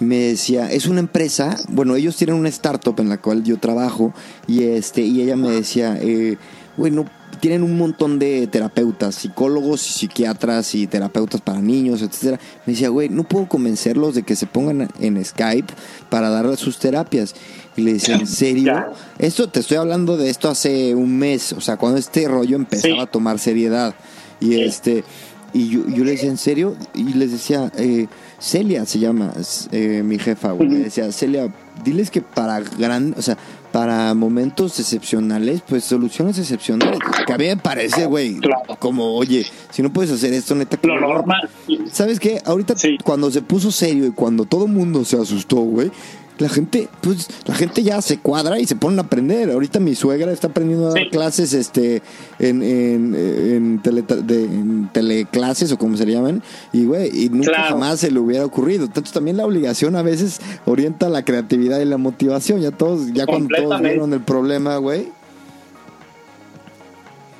me 0.00 0.16
decía, 0.16 0.70
es 0.70 0.86
una 0.86 1.00
empresa, 1.00 1.56
bueno, 1.68 1.96
ellos 1.96 2.16
tienen 2.16 2.36
una 2.36 2.48
startup 2.48 2.98
en 3.00 3.08
la 3.08 3.18
cual 3.18 3.42
yo 3.44 3.58
trabajo 3.58 4.14
y 4.46 4.64
este 4.64 5.02
y 5.02 5.22
ella 5.22 5.36
me 5.36 5.50
decía, 5.50 5.98
eh, 6.00 6.36
bueno, 6.76 7.06
tienen 7.40 7.62
un 7.62 7.76
montón 7.76 8.18
de 8.18 8.46
terapeutas, 8.46 9.14
psicólogos 9.14 9.86
y 9.88 9.92
psiquiatras 9.92 10.74
y 10.74 10.86
terapeutas 10.86 11.40
para 11.40 11.60
niños, 11.60 12.02
etcétera. 12.02 12.40
Me 12.66 12.72
decía, 12.72 12.88
güey, 12.88 13.08
no 13.08 13.24
puedo 13.24 13.48
convencerlos 13.48 14.14
de 14.14 14.22
que 14.22 14.36
se 14.36 14.46
pongan 14.46 14.88
en 15.00 15.24
Skype 15.24 15.72
para 16.10 16.30
darle 16.30 16.56
sus 16.56 16.78
terapias. 16.78 17.34
Y 17.76 17.82
le 17.82 17.94
decía, 17.94 18.16
¿en 18.16 18.26
serio? 18.26 18.74
Esto 19.18 19.48
te 19.48 19.60
estoy 19.60 19.76
hablando 19.76 20.16
de 20.16 20.30
esto 20.30 20.48
hace 20.48 20.94
un 20.94 21.16
mes, 21.16 21.52
o 21.52 21.60
sea, 21.60 21.76
cuando 21.76 21.98
este 21.98 22.26
rollo 22.26 22.56
empezaba 22.56 23.04
a 23.04 23.06
tomar 23.06 23.38
seriedad. 23.38 23.94
Y 24.40 24.60
este 24.60 25.04
y 25.52 25.70
yo, 25.70 25.88
yo, 25.88 26.04
le 26.04 26.12
decía, 26.12 26.28
¿en 26.28 26.36
serio? 26.36 26.76
Y 26.94 27.14
les 27.14 27.32
decía, 27.32 27.72
eh, 27.76 28.06
Celia 28.38 28.86
se 28.86 28.98
llama 28.98 29.32
eh, 29.72 30.02
mi 30.04 30.18
jefa, 30.18 30.52
güey. 30.52 30.68
Decía, 30.68 31.10
Celia, 31.10 31.52
diles 31.84 32.10
que 32.10 32.22
para 32.22 32.60
gran, 32.60 33.14
o 33.16 33.22
sea, 33.22 33.36
para 33.72 34.14
momentos 34.14 34.78
excepcionales, 34.78 35.62
pues 35.68 35.84
soluciones 35.84 36.38
excepcionales. 36.38 36.98
Que 37.26 37.32
a 37.32 37.38
mí 37.38 37.46
me 37.46 37.56
parece, 37.56 38.06
güey, 38.06 38.38
como, 38.78 39.16
oye, 39.16 39.44
si 39.70 39.82
no 39.82 39.92
puedes 39.92 40.10
hacer 40.12 40.32
esto, 40.32 40.54
neta. 40.54 40.78
Lo 40.82 41.00
normal. 41.00 41.48
¿Sabes 41.90 42.20
qué? 42.20 42.40
Ahorita, 42.44 42.74
cuando 43.04 43.30
se 43.30 43.42
puso 43.42 43.70
serio 43.70 44.06
y 44.06 44.10
cuando 44.12 44.44
todo 44.44 44.66
el 44.66 44.72
mundo 44.72 45.04
se 45.04 45.16
asustó, 45.16 45.56
güey, 45.56 45.90
la 46.38 46.48
gente, 46.48 46.88
pues, 47.00 47.28
la 47.46 47.54
gente 47.54 47.82
ya 47.82 48.00
se 48.00 48.18
cuadra 48.18 48.58
y 48.58 48.66
se 48.66 48.76
ponen 48.76 48.98
a 48.98 49.02
aprender. 49.02 49.50
Ahorita 49.50 49.80
mi 49.80 49.94
suegra 49.94 50.32
está 50.32 50.48
aprendiendo 50.48 50.88
a 50.88 50.94
dar 50.94 51.08
clases, 51.10 51.52
este, 51.52 52.02
en, 52.38 52.62
en, 52.62 53.14
en, 53.14 53.82
tele, 53.82 54.02
de, 54.02 54.48
teleclases 54.92 55.72
o 55.72 55.78
como 55.78 55.96
se 55.96 56.06
le 56.06 56.12
llaman, 56.12 56.42
y 56.72 56.84
güey, 56.84 57.24
y 57.24 57.28
nunca 57.28 57.64
jamás 57.64 58.00
se 58.00 58.10
le 58.10 58.18
hubiera 58.20 58.44
ocurrido. 58.44 58.84
Entonces 58.84 59.12
también 59.12 59.36
la 59.36 59.46
obligación 59.46 59.96
a 59.96 60.02
veces 60.02 60.40
orienta 60.64 61.08
la 61.08 61.24
creatividad 61.24 61.80
y 61.80 61.84
la 61.84 61.98
motivación. 61.98 62.60
Ya 62.60 62.70
todos, 62.70 63.12
ya 63.12 63.26
cuando 63.26 63.54
todos 63.54 63.80
vieron 63.80 64.12
el 64.12 64.20
problema, 64.20 64.76
güey. 64.76 65.08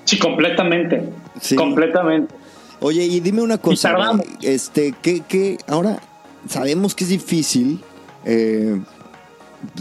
Sí, 0.04 0.18
completamente. 0.18 1.08
Sí. 1.40 1.54
Completamente. 1.54 2.34
Oye, 2.80 3.04
y 3.04 3.20
dime 3.20 3.42
una 3.42 3.58
cosa, 3.58 3.94
este, 4.40 4.94
que, 5.02 5.20
que 5.20 5.58
ahora 5.66 6.00
sabemos 6.48 6.94
que 6.94 7.04
es 7.04 7.10
difícil 7.10 7.80
eh, 8.28 8.78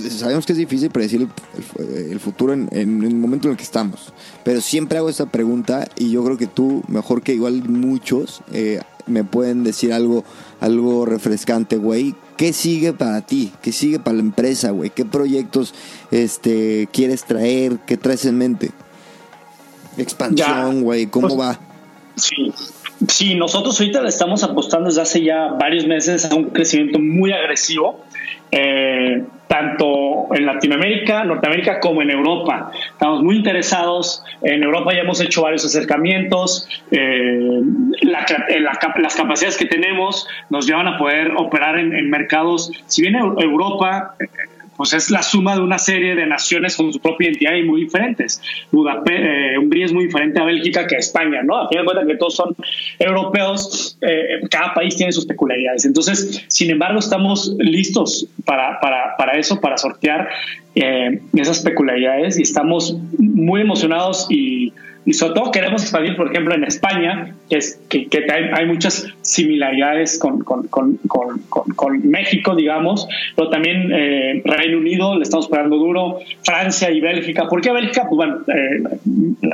sabemos 0.10 0.45
que 0.45 0.54
es 0.54 0.58
difícil 0.58 0.89
predecir 0.89 1.28
el, 1.78 2.20
futuro 2.20 2.54
en, 2.54 2.70
el 2.72 3.16
momento 3.16 3.48
en 3.48 3.52
el 3.52 3.58
que 3.58 3.64
estamos, 3.64 4.14
pero 4.45 4.62
siempre 4.62 4.98
hago 4.98 5.10
esta 5.10 5.26
pregunta 5.26 5.88
y 5.98 6.12
yo 6.12 6.24
creo 6.24 6.38
que 6.38 6.48
tú, 6.48 6.82
mejor 6.88 7.22
que 7.22 7.34
igual 7.34 7.68
muchos, 7.68 8.41
eh, 8.54 8.80
me 9.06 9.26
pueden 9.26 9.66
decir 9.66 9.91
algo, 9.91 10.24
algo 10.62 11.06
refrescante, 11.06 11.78
güey. 11.78 12.16
¿Qué 12.38 12.54
sigue 12.54 12.93
para 12.93 13.22
ti? 13.22 13.52
¿Qué 13.62 13.72
sigue 13.72 14.00
para 14.00 14.18
la 14.18 14.22
empresa, 14.22 14.72
güey? 14.72 14.91
¿Qué 14.91 15.06
proyectos 15.06 15.74
este, 16.12 16.88
quieres 16.91 17.26
traer? 17.26 17.80
¿Qué 17.86 17.98
traes 17.98 18.26
en 18.26 18.38
mente? 18.38 18.72
Expansión, 19.98 20.84
güey, 20.84 21.08
¿cómo 21.08 21.30
pues, 21.30 21.39
va? 21.39 21.60
Sí, 22.16 22.54
Sí, 23.08 23.36
nosotros 23.36 23.80
ahorita 23.80 24.02
le 24.02 24.10
estamos 24.10 24.43
apostando 24.43 24.88
desde 24.88 25.02
hace 25.02 25.24
ya 25.24 25.50
varios 25.50 25.86
meses 25.86 26.26
a 26.26 26.36
un 26.36 26.45
crecimiento 26.45 26.98
muy 26.98 27.32
agresivo, 27.32 28.04
eh, 28.52 29.24
tanto 29.48 30.34
en 30.34 30.45
Latinoamérica, 30.48 31.24
Norteamérica 31.24 31.80
como 31.80 32.02
en 32.02 32.10
Europa. 32.10 32.72
Estamos 32.91 33.22
muy 33.22 33.36
interesados. 33.36 34.24
En 34.41 34.64
Europa 34.64 34.93
ya 34.93 35.02
hemos 35.02 35.22
hecho 35.22 35.43
varios 35.43 35.64
acercamientos. 35.64 36.68
Eh, 36.89 37.62
las 38.02 39.16
capacidades 39.16 39.58
que 39.58 39.66
tenemos 39.66 40.28
nos 40.50 40.66
llevan 40.66 40.88
a 40.88 40.98
poder 40.98 41.34
operar 41.38 41.78
en, 41.78 41.95
en 41.95 42.10
mercados, 42.10 42.72
si 42.88 43.04
bien 43.04 43.16
Europa 43.16 44.16
pues 44.78 44.93
es 44.93 45.09
la 45.09 45.23
suma 45.23 45.55
de 45.55 45.61
una 45.61 45.80
serie 45.80 46.15
de 46.15 46.25
naciones 46.25 46.78
con 46.78 46.93
su 46.93 46.99
propia 46.99 47.30
identidad 47.30 47.55
y 47.55 47.63
muy 47.63 47.82
diferentes. 47.82 48.41
Budapest, 48.71 49.19
eh, 49.19 49.57
Hungría 49.57 49.86
es 49.86 49.93
muy 49.93 50.05
diferente 50.05 50.39
a 50.39 50.45
Bélgica 50.45 50.86
que 50.86 50.95
a 50.95 50.99
España, 50.99 51.41
¿no? 51.43 51.57
A 51.57 51.67
fin 51.67 51.80
de 51.80 51.86
cuentas 51.86 52.05
que 52.05 52.15
todos 52.15 52.36
son 52.36 52.55
europeos, 52.99 53.97
eh, 54.01 54.41
cada 54.49 54.74
país 54.74 54.95
tiene 54.95 55.12
sus 55.12 55.25
peculiaridades. 55.25 55.86
Entonces, 55.86 56.45
sin 56.47 56.70
embargo, 56.70 56.99
estamos 56.99 57.55
listos 57.58 58.28
para, 58.45 58.79
para, 58.79 59.17
para 59.17 59.37
eso, 59.39 59.59
para 59.59 59.78
sortear 59.78 60.29
eh, 60.75 61.20
esas 61.33 61.62
peculiaridades 61.62 62.37
y 62.37 62.43
estamos 62.43 62.95
muy 63.17 63.62
emocionados 63.62 64.28
y 64.29 64.74
y 65.08 65.13
sobre 65.13 65.36
todo 65.36 65.51
queremos 65.51 65.84
expandir, 65.84 66.17
por 66.17 66.29
ejemplo, 66.29 66.54
en 66.54 66.66
España, 66.66 67.34
que, 67.50 67.59
es, 67.59 67.79
que, 67.88 68.09
hay, 68.29 68.66
muchas 68.66 69.08
similaridades 69.21 70.20
con, 70.20 70.43
con, 70.43 70.67
con, 70.67 70.97
con, 71.47 72.09
México, 72.09 72.54
digamos, 72.55 73.08
pero 73.34 73.50
también 73.50 73.89
eh, 73.93 74.42
Reino 74.43 74.79
Unido, 74.79 75.16
le 75.16 75.24
estamos 75.24 75.47
pegando 75.47 75.78
duro, 75.78 76.20
Francia 76.43 76.92
y 76.92 77.00
Bélgica. 77.00 77.47
¿Por 77.47 77.62
qué 77.62 77.71
Bélgica? 77.71 78.05
Pues 78.09 78.17
bueno, 78.17 78.39
eh, 78.50 78.84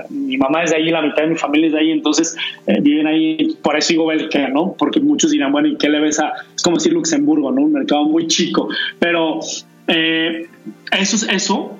mi 0.10 0.38
mamá 0.38 0.64
es 0.64 0.72
de 0.72 0.78
ahí, 0.78 0.90
la 0.90 1.04
mitad 1.04 1.22
de 1.22 1.28
mi 1.28 1.36
familia 1.36 1.68
es 1.68 1.74
de 1.74 1.80
ahí, 1.82 1.92
entonces 1.92 2.36
eh, 2.66 2.80
viven 2.82 3.06
ahí, 3.06 3.56
por 3.62 3.78
eso 3.78 3.90
digo 3.90 4.08
Bélgica, 4.08 4.48
¿no? 4.48 4.74
Porque 4.76 5.02
muchos 5.02 5.30
dirán, 5.30 5.52
bueno, 5.52 5.68
¿y 5.68 5.78
qué 5.78 5.88
le 5.88 6.00
ves 6.00 6.20
a...? 6.20 6.34
Es 6.56 6.64
como 6.64 6.78
decir 6.78 6.94
Luxemburgo, 6.94 7.52
¿no? 7.52 7.62
Un 7.62 7.74
mercado 7.74 8.06
muy 8.06 8.26
chico, 8.26 8.70
pero 8.98 9.40
eso 9.88 11.16
es 11.16 11.30
eso 11.30 11.78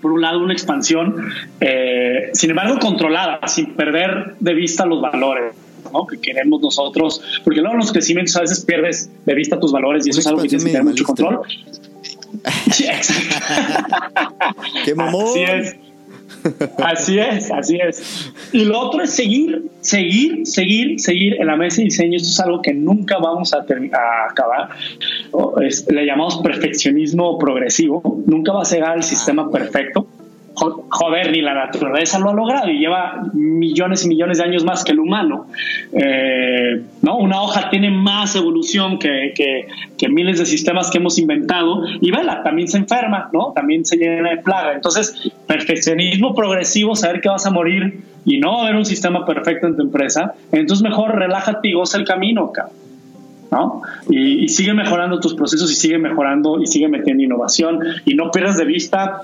por 0.00 0.12
un 0.12 0.20
lado, 0.20 0.40
una 0.40 0.52
expansión, 0.52 1.30
eh, 1.60 2.30
sin 2.32 2.50
embargo, 2.50 2.78
controlada, 2.78 3.46
sin 3.46 3.74
perder 3.74 4.34
de 4.38 4.54
vista 4.54 4.86
los 4.86 5.00
valores. 5.00 5.54
que 6.08 6.18
queremos 6.18 6.60
nosotros, 6.60 7.20
porque 7.42 7.60
luego 7.60 7.76
los 7.76 7.90
crecimientos 7.90 8.36
a 8.36 8.42
veces 8.42 8.64
pierdes 8.64 9.10
de 9.24 9.34
vista 9.34 9.58
tus 9.58 9.72
valores 9.72 10.06
y 10.06 10.10
eso 10.10 10.20
es 10.20 10.26
algo 10.26 10.42
que 10.42 10.48
tienes 10.48 10.64
que 10.64 10.70
tener 10.70 10.84
mucho 10.84 11.04
control. 11.04 11.40
Sí, 12.70 12.86
¡Qué 14.84 14.94
mamón! 14.94 15.26
Así 15.26 15.42
es. 15.42 15.76
Así 16.82 17.18
es, 17.18 17.50
así 17.50 17.78
es. 17.78 18.32
Y 18.52 18.64
lo 18.64 18.78
otro 18.78 19.02
es 19.02 19.10
seguir, 19.10 19.70
seguir, 19.80 20.46
seguir, 20.46 21.00
seguir 21.00 21.40
en 21.40 21.46
la 21.46 21.56
mesa 21.56 21.78
de 21.78 21.84
diseño. 21.84 22.16
Esto 22.16 22.28
es 22.28 22.40
algo 22.40 22.62
que 22.62 22.74
nunca 22.74 23.18
vamos 23.18 23.52
a, 23.54 23.58
a 23.58 24.30
acabar. 24.30 24.70
le 25.88 26.06
llamamos 26.06 26.38
perfeccionismo 26.38 27.38
progresivo. 27.38 28.22
Nunca 28.26 28.52
va 28.52 28.62
a 28.62 28.64
llegar 28.64 28.92
al 28.92 29.02
sistema 29.02 29.50
perfecto 29.50 30.06
joder, 30.88 31.32
ni 31.32 31.40
la 31.40 31.54
naturaleza 31.54 32.18
lo 32.18 32.30
ha 32.30 32.34
logrado 32.34 32.70
y 32.70 32.78
lleva 32.78 33.22
millones 33.32 34.04
y 34.04 34.08
millones 34.08 34.38
de 34.38 34.44
años 34.44 34.64
más 34.64 34.84
que 34.84 34.92
el 34.92 35.00
humano. 35.00 35.46
Eh, 35.92 36.82
¿no? 37.02 37.16
Una 37.18 37.42
hoja 37.42 37.70
tiene 37.70 37.90
más 37.90 38.36
evolución 38.36 38.98
que, 38.98 39.34
miles 40.10 40.38
de 40.38 40.46
sistemas 40.46 40.90
que 40.90 40.98
hemos 40.98 41.18
inventado 41.18 41.82
y 42.00 42.10
vela, 42.10 42.42
también 42.42 42.68
se 42.68 42.78
enferma, 42.78 43.30
¿no? 43.32 43.52
también 43.54 43.84
se 43.84 43.96
llena 43.96 44.30
de 44.30 44.36
plaga. 44.38 44.74
Entonces, 44.74 45.32
perfeccionismo 45.46 46.34
progresivo, 46.34 46.94
saber 46.94 47.20
que 47.20 47.28
vas 47.28 47.46
a 47.46 47.50
morir 47.50 48.02
y 48.24 48.38
no 48.38 48.52
va 48.52 48.58
a 48.58 48.62
haber 48.64 48.76
un 48.76 48.84
sistema 48.84 49.24
perfecto 49.24 49.66
en 49.66 49.76
tu 49.76 49.82
empresa, 49.82 50.34
entonces 50.52 50.82
mejor 50.82 51.16
relájate 51.16 51.68
y 51.68 51.72
goza 51.72 51.96
el 51.96 52.04
camino, 52.04 52.52
¿no? 53.50 53.82
Y, 54.08 54.44
y, 54.44 54.48
sigue 54.48 54.74
mejorando 54.74 55.18
tus 55.18 55.34
procesos 55.34 55.72
y 55.72 55.74
sigue 55.74 55.98
mejorando 55.98 56.60
y 56.60 56.66
sigue 56.66 56.88
metiendo 56.88 57.22
innovación 57.22 57.80
y 58.04 58.14
no 58.14 58.30
pierdas 58.30 58.58
de 58.58 58.64
vista 58.64 59.22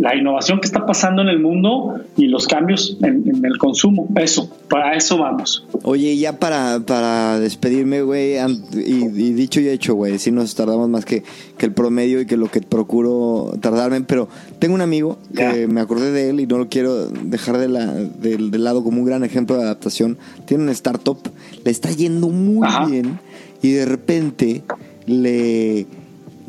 la 0.00 0.16
innovación 0.16 0.60
que 0.60 0.66
está 0.66 0.86
pasando 0.86 1.20
en 1.20 1.28
el 1.28 1.40
mundo 1.40 2.00
y 2.16 2.26
los 2.28 2.46
cambios 2.46 2.96
en, 3.02 3.44
el 3.44 3.58
consumo. 3.58 4.08
Eso, 4.16 4.50
para 4.70 4.94
eso 4.94 5.18
vamos. 5.18 5.66
Oye, 5.82 6.16
ya 6.16 6.38
para, 6.38 6.80
para 6.80 7.38
despedirme, 7.38 8.00
güey, 8.00 8.36
y, 8.72 9.08
dicho 9.32 9.60
y 9.60 9.68
hecho, 9.68 9.94
güey, 9.94 10.18
si 10.18 10.32
nos 10.32 10.54
tardamos 10.54 10.88
más 10.88 11.04
que, 11.04 11.22
que, 11.58 11.66
el 11.66 11.72
promedio 11.72 12.22
y 12.22 12.26
que 12.26 12.38
lo 12.38 12.50
que 12.50 12.62
procuro 12.62 13.52
tardarme, 13.60 14.00
pero 14.00 14.26
tengo 14.58 14.74
un 14.74 14.80
amigo 14.80 15.18
que 15.36 15.66
me 15.66 15.82
acordé 15.82 16.12
de 16.12 16.30
él 16.30 16.40
y 16.40 16.46
no 16.46 16.56
lo 16.56 16.70
quiero 16.70 17.06
dejar 17.08 17.58
de, 17.58 17.68
la, 17.68 17.84
del 17.84 18.64
lado 18.64 18.82
como 18.82 19.00
un 19.00 19.04
gran 19.04 19.22
ejemplo 19.22 19.58
de 19.58 19.64
adaptación. 19.64 20.16
Tiene 20.46 20.62
una 20.62 20.72
startup, 20.72 21.18
le 21.62 21.70
está 21.70 21.90
yendo 21.90 22.30
muy 22.30 22.66
bien 22.88 23.20
y 23.60 23.72
de 23.72 23.84
repente 23.84 24.62
le 25.04 25.86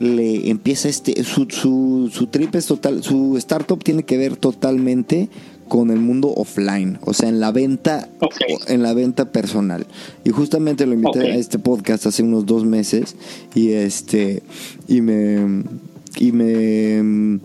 le 0.03 0.49
empieza 0.49 0.89
este, 0.89 1.23
su, 1.23 1.47
su, 1.49 2.09
su 2.11 2.27
trip 2.27 2.55
es 2.55 2.65
total, 2.65 3.03
su 3.03 3.37
startup 3.37 3.83
tiene 3.83 4.03
que 4.03 4.17
ver 4.17 4.35
totalmente 4.37 5.29
con 5.67 5.89
el 5.89 5.99
mundo 5.99 6.33
offline, 6.35 6.99
o 7.01 7.13
sea, 7.13 7.29
en 7.29 7.39
la 7.39 7.53
venta, 7.53 8.09
en 8.67 8.83
la 8.83 8.93
venta 8.93 9.31
personal. 9.31 9.87
Y 10.25 10.31
justamente 10.31 10.85
lo 10.85 10.93
invité 10.95 11.31
a 11.31 11.35
este 11.35 11.59
podcast 11.59 12.05
hace 12.07 12.23
unos 12.23 12.45
dos 12.45 12.65
meses 12.65 13.15
y 13.55 13.69
este 13.71 14.43
y 14.89 14.99
me 14.99 15.63
y 16.17 16.33
me 16.33 17.39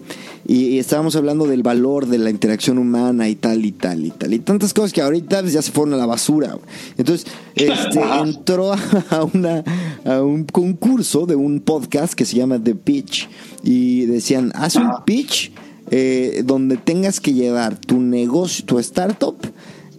y, 0.48 0.78
estábamos 0.78 1.16
hablando 1.16 1.46
del 1.46 1.62
valor 1.62 2.06
de 2.06 2.18
la 2.18 2.30
interacción 2.30 2.78
humana 2.78 3.28
y 3.28 3.34
tal 3.34 3.64
y 3.64 3.72
tal 3.72 4.04
y 4.06 4.10
tal. 4.10 4.32
Y 4.32 4.38
tantas 4.38 4.72
cosas 4.72 4.92
que 4.92 5.02
ahorita 5.02 5.42
ya 5.42 5.60
se 5.60 5.72
fueron 5.72 5.94
a 5.94 5.96
la 5.96 6.06
basura 6.06 6.56
entonces 6.96 7.26
este 7.54 8.00
entró 8.22 8.72
a 8.72 9.24
una 9.32 9.64
a 10.04 10.22
un 10.22 10.44
concurso 10.44 11.26
de 11.26 11.34
un 11.34 11.60
podcast 11.60 12.14
que 12.14 12.24
se 12.24 12.36
llama 12.36 12.62
The 12.62 12.74
Pitch. 12.74 13.28
Y 13.62 14.06
decían 14.06 14.52
haz 14.54 14.76
un 14.76 14.90
pitch 15.04 15.50
eh, 15.90 16.42
donde 16.44 16.76
tengas 16.76 17.20
que 17.20 17.32
llevar 17.32 17.78
tu 17.78 18.00
negocio 18.00 18.64
tu 18.64 18.78
startup 18.78 19.36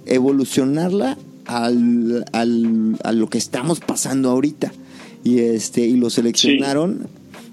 evolucionarla 0.05 1.17
al, 1.45 2.25
al, 2.31 2.97
a 3.03 3.11
lo 3.11 3.29
que 3.29 3.37
estamos 3.37 3.79
pasando 3.79 4.29
ahorita 4.29 4.71
y 5.23 5.39
este 5.39 5.81
y 5.81 5.97
lo 5.97 6.09
seleccionaron 6.09 7.07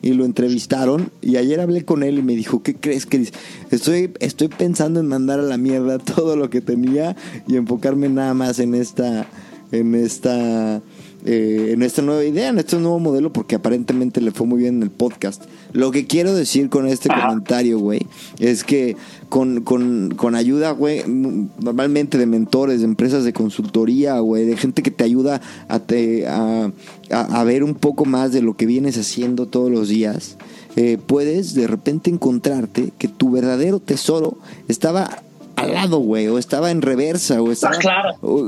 y 0.04 0.12
lo 0.12 0.26
entrevistaron 0.26 1.10
y 1.22 1.36
ayer 1.36 1.60
hablé 1.60 1.86
con 1.86 2.02
él 2.02 2.18
y 2.18 2.22
me 2.22 2.36
dijo, 2.36 2.62
¿qué 2.62 2.74
crees, 2.74 3.06
Chris? 3.06 3.32
Estoy, 3.70 4.12
estoy 4.20 4.48
pensando 4.48 5.00
en 5.00 5.06
mandar 5.06 5.40
a 5.40 5.44
la 5.44 5.56
mierda 5.56 5.98
todo 6.14 6.36
lo 6.36 6.50
que 6.50 6.60
tenía 6.60 7.16
y 7.48 7.56
enfocarme 7.56 8.10
nada 8.10 8.34
más 8.34 8.58
en 8.58 8.74
esta, 8.74 9.26
en 9.72 9.94
esta 9.94 10.82
eh, 11.24 11.70
en 11.72 11.82
esta 11.82 12.02
nueva 12.02 12.22
idea, 12.24 12.48
en 12.48 12.58
este 12.58 12.76
nuevo 12.76 12.98
modelo, 12.98 13.32
porque 13.32 13.54
aparentemente 13.54 14.20
le 14.20 14.30
fue 14.30 14.46
muy 14.46 14.58
bien 14.58 14.76
en 14.76 14.82
el 14.82 14.90
podcast. 14.90 15.42
Lo 15.72 15.90
que 15.90 16.06
quiero 16.06 16.34
decir 16.34 16.68
con 16.68 16.86
este 16.86 17.08
comentario, 17.08 17.78
güey, 17.78 18.06
es 18.38 18.62
que 18.62 18.96
con, 19.30 19.62
con, 19.62 20.14
con 20.16 20.34
ayuda, 20.34 20.72
güey, 20.72 21.02
normalmente 21.06 22.18
de 22.18 22.26
mentores, 22.26 22.80
de 22.80 22.84
empresas 22.84 23.24
de 23.24 23.32
consultoría, 23.32 24.18
güey, 24.18 24.44
de 24.44 24.56
gente 24.56 24.82
que 24.82 24.90
te 24.90 25.02
ayuda 25.04 25.40
a, 25.68 25.78
te, 25.78 26.26
a, 26.26 26.70
a, 27.10 27.44
ver 27.44 27.64
un 27.64 27.74
poco 27.74 28.04
más 28.04 28.32
de 28.32 28.42
lo 28.42 28.56
que 28.56 28.66
vienes 28.66 28.98
haciendo 28.98 29.46
todos 29.46 29.70
los 29.70 29.88
días, 29.88 30.36
eh, 30.76 30.98
puedes 31.04 31.54
de 31.54 31.66
repente 31.66 32.10
encontrarte 32.10 32.92
que 32.98 33.08
tu 33.08 33.30
verdadero 33.30 33.80
tesoro 33.80 34.36
estaba 34.68 35.22
al 35.56 35.72
lado, 35.72 35.98
güey, 35.98 36.26
o 36.28 36.38
estaba 36.38 36.70
en 36.70 36.82
reversa, 36.82 37.40
o 37.40 37.52
estaba 37.52 37.78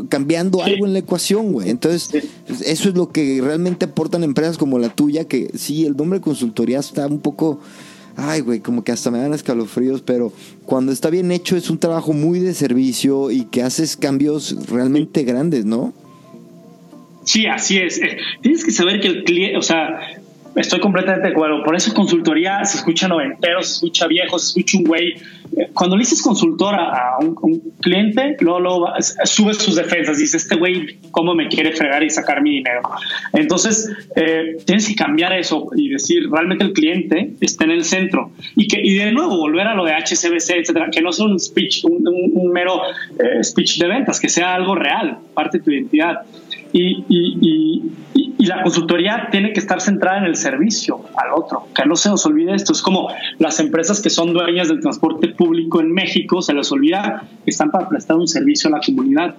cambiando 0.08 0.62
algo 0.62 0.86
en 0.86 0.92
la 0.92 1.00
ecuación, 1.00 1.52
güey. 1.52 1.70
Entonces, 1.70 2.24
eso 2.64 2.88
es 2.88 2.94
lo 2.94 3.10
que 3.10 3.40
realmente 3.42 3.84
aportan 3.84 4.24
empresas 4.24 4.58
como 4.58 4.78
la 4.78 4.88
tuya, 4.88 5.24
que 5.24 5.50
sí, 5.54 5.86
el 5.86 5.96
nombre 5.96 6.18
de 6.18 6.24
consultoría 6.24 6.78
está 6.78 7.06
un 7.06 7.20
poco, 7.20 7.60
ay, 8.16 8.40
güey, 8.40 8.60
como 8.60 8.82
que 8.84 8.92
hasta 8.92 9.10
me 9.10 9.18
dan 9.18 9.34
escalofríos, 9.34 10.02
pero 10.02 10.32
cuando 10.64 10.92
está 10.92 11.10
bien 11.10 11.30
hecho 11.30 11.56
es 11.56 11.70
un 11.70 11.78
trabajo 11.78 12.12
muy 12.12 12.40
de 12.40 12.54
servicio 12.54 13.30
y 13.30 13.44
que 13.44 13.62
haces 13.62 13.96
cambios 13.96 14.68
realmente 14.68 15.22
grandes, 15.22 15.64
¿no? 15.64 15.92
Sí, 17.24 17.46
así 17.46 17.78
es. 17.78 18.00
Eh, 18.00 18.18
tienes 18.40 18.64
que 18.64 18.70
saber 18.70 19.00
que 19.00 19.08
el 19.08 19.24
cliente, 19.24 19.56
o 19.58 19.62
sea, 19.62 19.98
Estoy 20.56 20.80
completamente 20.80 21.28
de 21.28 21.34
acuerdo. 21.34 21.62
Por 21.62 21.76
eso 21.76 21.92
consultoría 21.92 22.64
se 22.64 22.78
escucha 22.78 23.06
noventero, 23.06 23.62
se 23.62 23.74
escucha 23.74 24.06
viejo, 24.06 24.38
se 24.38 24.46
escucha 24.46 24.78
un 24.78 24.84
güey. 24.84 25.14
Cuando 25.74 25.96
le 25.96 26.00
dices 26.00 26.22
consultor 26.22 26.74
a 26.74 27.18
un, 27.20 27.60
cliente, 27.80 28.36
luego, 28.40 28.60
luego 28.60 28.88
sube 29.24 29.52
sus 29.52 29.76
defensas. 29.76 30.16
Dice, 30.16 30.38
este 30.38 30.56
güey, 30.56 30.98
¿cómo 31.10 31.34
me 31.34 31.48
quiere 31.48 31.72
fregar 31.72 32.02
y 32.02 32.08
sacar 32.08 32.42
mi 32.42 32.54
dinero? 32.54 32.80
Entonces, 33.34 33.90
eh, 34.16 34.56
tienes 34.64 34.88
que 34.88 34.94
cambiar 34.94 35.34
eso 35.34 35.68
y 35.76 35.90
decir, 35.90 36.30
realmente 36.30 36.64
el 36.64 36.72
cliente 36.72 37.34
está 37.42 37.64
en 37.64 37.72
el 37.72 37.84
centro. 37.84 38.30
Y, 38.54 38.66
que, 38.66 38.80
y 38.82 38.94
de 38.94 39.12
nuevo, 39.12 39.36
volver 39.36 39.66
a 39.66 39.74
lo 39.74 39.84
de 39.84 39.92
HCBC, 39.92 40.50
etcétera, 40.56 40.88
que 40.90 41.02
no 41.02 41.12
sea 41.12 41.26
un 41.26 41.38
speech, 41.38 41.84
un, 41.84 42.50
mero 42.50 42.80
eh, 43.18 43.44
speech 43.44 43.78
de 43.78 43.88
ventas, 43.88 44.18
que 44.18 44.30
sea 44.30 44.54
algo 44.54 44.74
real, 44.74 45.18
parte 45.34 45.58
de 45.58 45.64
tu 45.64 45.70
identidad. 45.70 46.22
Y, 46.72 47.04
y, 47.08 47.82
y 48.38 48.46
la 48.46 48.62
consultoría 48.62 49.28
tiene 49.30 49.52
que 49.52 49.60
estar 49.60 49.80
centrada 49.80 50.18
en 50.18 50.24
el 50.24 50.36
servicio 50.36 51.00
al 51.16 51.32
otro, 51.34 51.68
que 51.74 51.84
no 51.84 51.96
se 51.96 52.08
nos 52.08 52.24
olvide 52.26 52.54
esto. 52.54 52.72
Es 52.72 52.82
como 52.82 53.08
las 53.38 53.60
empresas 53.60 54.00
que 54.00 54.10
son 54.10 54.32
dueñas 54.32 54.68
del 54.68 54.80
transporte 54.80 55.28
público 55.28 55.80
en 55.80 55.92
México, 55.92 56.42
se 56.42 56.54
les 56.54 56.70
olvida 56.70 57.24
que 57.44 57.50
están 57.50 57.70
para 57.70 57.88
prestar 57.88 58.16
un 58.16 58.28
servicio 58.28 58.68
a 58.68 58.72
la 58.72 58.80
comunidad. 58.84 59.34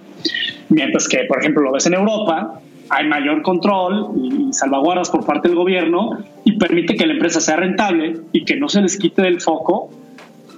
Mientras 0.68 1.08
que, 1.08 1.24
por 1.28 1.40
ejemplo, 1.40 1.62
lo 1.62 1.72
ves 1.72 1.86
en 1.86 1.94
Europa, 1.94 2.60
hay 2.90 3.06
mayor 3.06 3.42
control 3.42 4.12
y 4.16 4.52
salvaguardas 4.52 5.10
por 5.10 5.24
parte 5.24 5.48
del 5.48 5.56
gobierno 5.56 6.18
y 6.44 6.52
permite 6.58 6.94
que 6.94 7.06
la 7.06 7.12
empresa 7.12 7.40
sea 7.40 7.56
rentable 7.56 8.20
y 8.32 8.44
que 8.44 8.56
no 8.56 8.68
se 8.68 8.80
les 8.80 8.98
quite 8.98 9.22
del 9.22 9.40
foco 9.40 9.90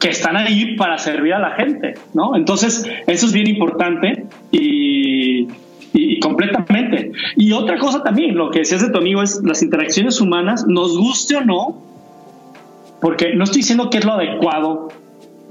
que 0.01 0.09
están 0.09 0.37
ahí 0.37 0.77
para 0.77 0.97
servir 0.97 1.35
a 1.35 1.39
la 1.39 1.51
gente, 1.51 1.95
¿no? 2.15 2.35
Entonces, 2.35 2.89
eso 3.07 3.27
es 3.27 3.33
bien 3.35 3.49
importante 3.49 4.25
y 4.51 5.47
y, 5.93 6.21
completamente. 6.21 7.13
Y 7.37 7.53
otra 7.53 7.79
cosa 7.79 8.03
también, 8.03 8.37
lo 8.37 8.51
que 8.51 8.61
decías 8.61 8.83
de 8.83 8.91
tu 8.91 8.99
amigo 8.99 9.23
es 9.23 9.43
las 9.45 9.63
interacciones 9.63 10.21
humanas, 10.21 10.67
nos 10.67 10.97
guste 10.97 11.37
o 11.37 11.41
no, 11.43 11.83
porque 13.01 13.35
no 13.35 13.45
estoy 13.45 13.59
diciendo 13.63 13.91
que 13.91 13.99
es 13.99 14.05
lo 14.05 14.13
adecuado, 14.13 14.89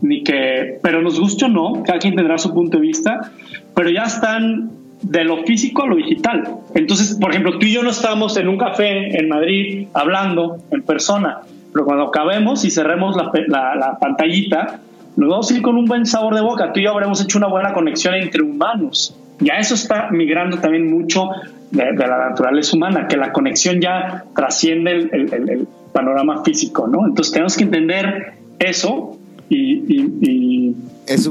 ni 0.02 0.24
que, 0.24 0.80
pero 0.82 1.02
nos 1.02 1.20
guste 1.20 1.46
o 1.46 1.50
no, 1.50 1.84
cada 1.84 2.00
quien 2.00 2.16
tendrá 2.16 2.38
su 2.38 2.54
punto 2.54 2.78
de 2.78 2.82
vista, 2.82 3.32
pero 3.76 3.90
ya 3.90 4.04
están 4.04 4.72
de 5.02 5.24
lo 5.24 5.44
físico 5.44 5.84
a 5.84 5.88
lo 5.88 5.96
digital. 5.96 6.44
Entonces, 6.76 7.18
por 7.20 7.32
ejemplo, 7.32 7.58
tú 7.58 7.66
y 7.66 7.74
yo 7.74 7.84
no 7.84 7.90
estamos 7.90 8.38
en 8.38 8.48
un 8.48 8.58
café 8.58 9.18
en 9.18 9.30
Madrid 9.30 9.88
hablando 9.94 10.58
en 10.72 10.84
persona, 10.84 11.40
pero 11.74 11.86
cuando 11.86 12.06
acabemos 12.06 12.66
y 12.66 12.72
cerremos 12.72 13.16
la, 13.16 13.32
la, 13.48 13.76
la 13.76 14.00
pantallita, 14.00 14.80
nos 15.16 15.30
vamos 15.30 15.52
a 15.52 15.56
ir 15.56 15.62
con 15.62 15.76
un 15.78 15.86
buen 15.86 16.06
sabor 16.06 16.36
de 16.36 16.42
boca. 16.42 16.72
Tú 16.72 16.80
y 16.80 16.84
yo 16.84 16.92
habremos 16.92 17.22
hecho 17.22 17.38
una 17.38 17.48
buena 17.48 17.74
conexión 17.74 18.16
entre 18.16 18.42
humanos. 18.42 19.16
Ya 19.40 19.56
eso 19.56 19.76
está 19.76 20.10
migrando 20.12 20.58
también 20.58 20.90
mucho 20.90 21.30
de, 21.72 21.94
la 21.94 22.30
naturaleza 22.30 22.76
humana, 22.76 23.08
que 23.08 23.18
la 23.18 23.32
conexión 23.32 23.80
ya 23.80 24.26
trasciende 24.36 25.10
el, 25.12 25.68
panorama 25.94 26.44
físico, 26.44 26.88
¿no? 26.88 27.08
Entonces 27.08 27.34
tenemos 27.34 27.58
que 27.58 27.64
entender 27.64 28.34
eso 28.60 29.18
y, 29.50 30.76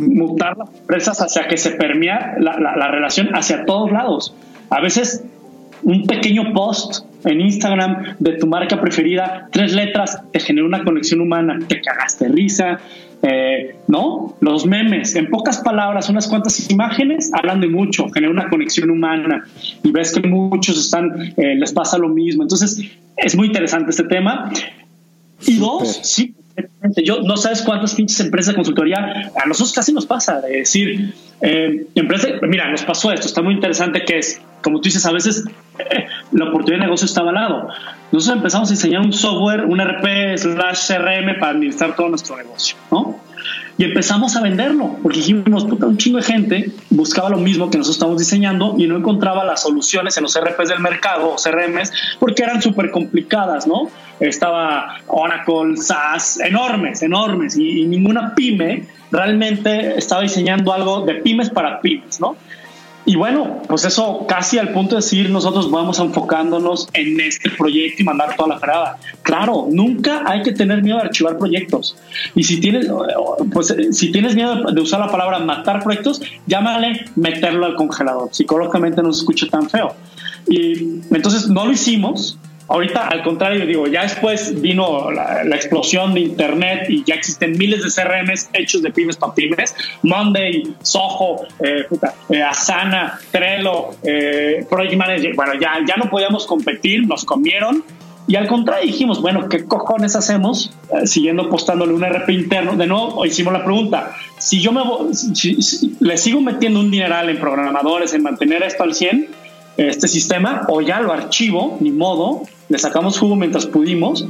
mutar 0.01 0.59
las 0.59 0.75
empresas 0.75 1.21
hacia 1.21 1.47
que 1.47 1.57
se 1.57 1.71
permea 1.71 2.35
la, 2.41 2.89
relación 2.91 3.37
hacia 3.37 3.65
todos 3.65 3.93
lados. 3.93 4.35
A 4.71 4.81
veces 4.81 5.25
un 5.85 6.07
pequeño 6.07 6.53
post 6.53 7.05
en 7.25 7.41
Instagram 7.41 8.17
de 8.19 8.33
tu 8.33 8.49
marca 8.49 8.81
preferida, 8.81 9.49
tres 9.53 9.73
letras, 9.73 10.21
te 10.33 10.41
genera 10.41 10.67
una 10.67 10.83
conexión 10.83 11.21
humana, 11.21 11.61
te 11.69 11.81
cagaste 11.81 12.27
risa, 12.29 12.81
eh, 13.23 13.77
¿no? 13.89 14.37
Los 14.41 14.67
memes, 14.67 15.17
en 15.17 15.29
pocas 15.29 15.59
palabras, 15.59 16.09
unas 16.09 16.29
cuantas 16.29 16.71
imágenes 16.71 17.31
hablan 17.33 17.61
de 17.61 17.69
mucho, 17.69 18.09
genera 18.11 18.33
una 18.33 18.49
conexión 18.49 18.91
humana 18.91 19.45
y 19.83 19.91
ves 19.91 20.13
que 20.13 20.27
muchos 20.27 20.79
están, 20.79 21.35
eh, 21.37 21.55
les 21.57 21.73
pasa 21.73 21.99
lo 21.99 22.09
mismo. 22.09 22.43
Entonces, 22.43 22.81
es 23.17 23.37
muy 23.37 23.49
interesante 23.49 23.91
este 23.91 24.05
tema. 24.05 24.53
Y 25.47 25.57
dos, 25.59 26.01
sí, 26.03 26.35
yo 26.97 27.23
no 27.23 27.37
sabes 27.37 27.63
cuántas 27.63 27.95
pinches 27.95 28.21
empresas 28.21 28.53
de 28.53 28.57
consultoría 28.57 29.33
a 29.35 29.47
nosotros 29.47 29.73
casi 29.73 29.93
nos 29.93 30.07
pasa 30.07 30.41
de 30.41 30.59
decir, 30.59 31.15
eh, 31.41 31.87
empresa, 31.95 32.29
mira, 32.43 32.71
nos 32.71 32.83
pasó 32.83 33.13
esto, 33.13 33.27
está 33.27 33.43
muy 33.43 33.55
interesante 33.55 34.05
que 34.05 34.19
es, 34.19 34.41
como 34.63 34.79
tú 34.79 34.85
dices, 34.85 35.05
a 35.07 35.13
veces 35.13 35.45
eh, 35.79 36.07
la 36.33 36.47
oportunidad 36.47 36.81
de 36.81 36.87
negocio 36.87 37.07
está 37.07 37.21
avalado. 37.21 37.69
Nosotros 38.13 38.37
empezamos 38.37 38.71
a 38.71 38.75
diseñar 38.75 39.01
un 39.03 39.13
software, 39.13 39.65
un 39.65 39.81
RP 39.81 40.37
slash 40.37 40.87
CRM 40.87 41.39
para 41.39 41.53
administrar 41.53 41.97
todo 41.97 42.09
nuestro 42.09 42.37
negocio, 42.37 42.77
¿no? 42.91 43.21
Y 43.77 43.85
empezamos 43.85 44.35
a 44.35 44.43
venderlo, 44.43 44.97
porque 45.03 45.19
dijimos, 45.19 45.65
puta, 45.65 45.87
un 45.87 45.97
chingo 45.97 46.19
de 46.19 46.25
gente 46.25 46.73
buscaba 46.91 47.31
lo 47.31 47.39
mismo 47.39 47.71
que 47.71 47.79
nosotros 47.79 47.97
estamos 47.97 48.19
diseñando 48.19 48.75
y 48.77 48.89
no 48.89 48.97
encontraba 48.97 49.45
las 49.45 49.63
soluciones 49.63 50.17
en 50.17 50.25
los 50.25 50.37
RPs 50.37 50.69
del 50.69 50.81
mercado 50.81 51.31
o 51.31 51.37
CRMs 51.37 51.93
porque 52.19 52.43
eran 52.43 52.61
súper 52.61 52.91
complicadas, 52.91 53.69
¿no? 53.69 53.89
Estaba 54.21 54.97
Oracle, 55.07 55.77
SaaS, 55.77 56.41
enormes, 56.41 57.03
enormes, 57.03 57.57
y, 57.57 57.87
ninguna 57.87 58.35
pyme 58.35 58.85
realmente 59.11 59.99
estaba 59.99 60.23
diseñando 60.23 60.73
algo 60.73 61.03
de 61.03 61.15
pymes 61.15 61.51
para 61.51 61.81
pymes, 61.81 62.21
¿no? 62.21 62.37
Y 63.09 63.17
bueno, 63.17 63.63
pues 63.67 63.87
eso 63.87 64.27
casi 64.29 64.59
al 64.59 64.69
punto 64.75 64.95
de 64.95 64.97
decir 64.97 65.31
nosotros 65.31 65.71
vamos 65.71 65.99
enfocándonos 65.99 66.89
en 66.93 67.19
este 67.21 67.49
proyecto 67.49 68.03
y 68.03 68.05
mandar 68.05 68.37
toda 68.37 68.51
la 68.51 68.59
fregada. 68.59 68.99
Claro, 69.23 69.67
nunca 69.71 70.25
hay 70.27 70.43
que 70.43 70.53
tener 70.53 70.83
miedo 70.83 70.99
de 70.99 71.05
archivar 71.05 71.39
proyectos. 71.39 71.97
Y 72.35 72.43
si 72.43 72.61
tienes, 72.61 72.87
pues 73.51 73.75
si 73.93 74.13
tienes 74.13 74.35
miedo 74.35 74.57
de 74.71 74.81
usar 74.83 75.01
la 75.01 75.11
palabra 75.11 75.39
matar 75.39 75.83
proyectos, 75.83 76.21
llámale 76.47 77.07
meterlo 77.17 77.65
al 77.65 77.77
congelador. 77.77 78.29
Psicológicamente 78.31 79.03
no 79.03 79.11
se 79.11 79.21
escucha 79.21 79.47
tan 79.47 79.71
feo. 79.71 79.95
Y 80.47 81.01
entonces 81.11 81.49
no 81.49 81.65
lo 81.65 81.73
hicimos, 81.73 82.39
Ahorita, 82.69 83.09
al 83.09 83.23
contrario, 83.23 83.65
digo, 83.65 83.87
ya 83.87 84.03
después 84.03 84.61
vino 84.61 85.11
la, 85.11 85.43
explosión 85.57 86.13
de 86.13 86.21
Internet 86.21 86.85
y 86.91 87.03
ya 87.03 87.15
existen 87.15 87.57
miles 87.57 87.83
de 87.83 87.91
CRMs 87.91 88.51
hechos 88.53 88.83
de 88.83 88.91
pymes 88.91 89.17
para 89.17 89.35
pymes. 89.35 89.75
Monday, 90.03 90.75
Soho, 90.83 91.47
eh, 91.61 91.87
eh, 92.29 92.43
Asana, 92.43 93.19
Trello, 93.31 93.91
eh, 94.03 94.67
Project 94.69 94.97
Manager. 94.97 95.35
Bueno, 95.35 95.55
ya, 95.55 95.79
ya 95.87 95.97
no 95.97 96.11
podíamos 96.11 96.47
competir, 96.47 97.07
nos 97.07 97.25
comieron. 97.25 97.83
Y 98.27 98.37
al 98.37 98.47
contrario, 98.47 98.87
dijimos, 98.87 99.23
bueno, 99.23 99.49
¿qué 99.49 99.65
cojones 99.65 100.15
hacemos? 100.15 100.71
siguiendo 101.05 101.45
apostándole 101.45 101.95
un 101.95 102.05
RP 102.05 102.31
interno. 102.31 102.77
De 102.77 102.87
nuevo, 102.87 103.25
hicimos 103.25 103.55
la 103.55 103.65
pregunta. 103.65 104.15
Si 104.37 104.61
yo 104.61 104.73
me 104.73 104.83
le 106.01 106.19
sigo 106.19 106.43
metiendo 106.43 106.81
un 106.81 106.91
dineral 106.91 107.31
en 107.31 107.39
programadores, 107.41 108.13
en 108.13 108.23
mantener 108.23 108.63
esto 108.63 108.83
al 108.83 108.93
100, 108.93 109.29
este 109.79 110.09
sistema, 110.09 110.67
o 110.69 110.83
ya 110.83 111.01
lo 111.01 111.13
archivo, 111.13 111.79
ni 111.81 111.93
modo, 111.93 112.43
le 112.69 112.79
sacamos 112.79 113.19
jugo 113.19 113.37
mientras 113.37 113.67
pudimos 113.67 114.27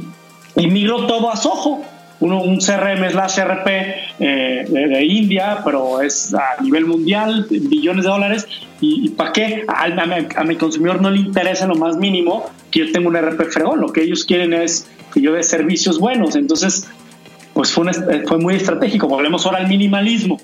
y 0.55 0.67
migró 0.67 1.07
todo 1.07 1.31
a 1.31 1.35
Soho. 1.35 1.81
Uno, 2.21 2.41
un 2.41 2.57
CRM 2.57 3.09
slash 3.11 3.39
RP 3.39 3.67
eh, 4.19 4.65
de, 4.67 5.05
India, 5.05 5.61
pero 5.63 6.01
es 6.01 6.33
a 6.33 6.61
nivel 6.61 6.85
mundial, 6.85 7.47
billones 7.49 8.03
de 8.03 8.09
dólares. 8.09 8.45
¿Y, 8.81 9.09
para 9.11 9.31
qué? 9.31 9.63
A, 9.69 10.43
mi 10.43 10.57
consumidor 10.57 11.01
no 11.01 11.09
le 11.11 11.19
interesa 11.19 11.65
lo 11.65 11.75
más 11.75 11.95
mínimo 11.95 12.49
que 12.71 12.79
yo 12.79 12.91
tenga 12.91 13.07
un 13.07 13.15
RP 13.15 13.49
fregón. 13.49 13.79
Lo 13.79 13.93
que 13.93 14.03
ellos 14.03 14.25
quieren 14.25 14.51
es 14.51 14.89
que 15.13 15.21
yo 15.21 15.31
dé 15.31 15.43
servicios 15.43 15.97
buenos. 15.97 16.35
Entonces, 16.35 16.89
pues 17.53 17.71
fue, 17.71 17.89
fue 18.27 18.37
muy 18.37 18.55
estratégico. 18.55 19.07
Volvemos 19.07 19.45
ahora 19.45 19.59
al 19.59 19.69
minimalismo. 19.69 20.41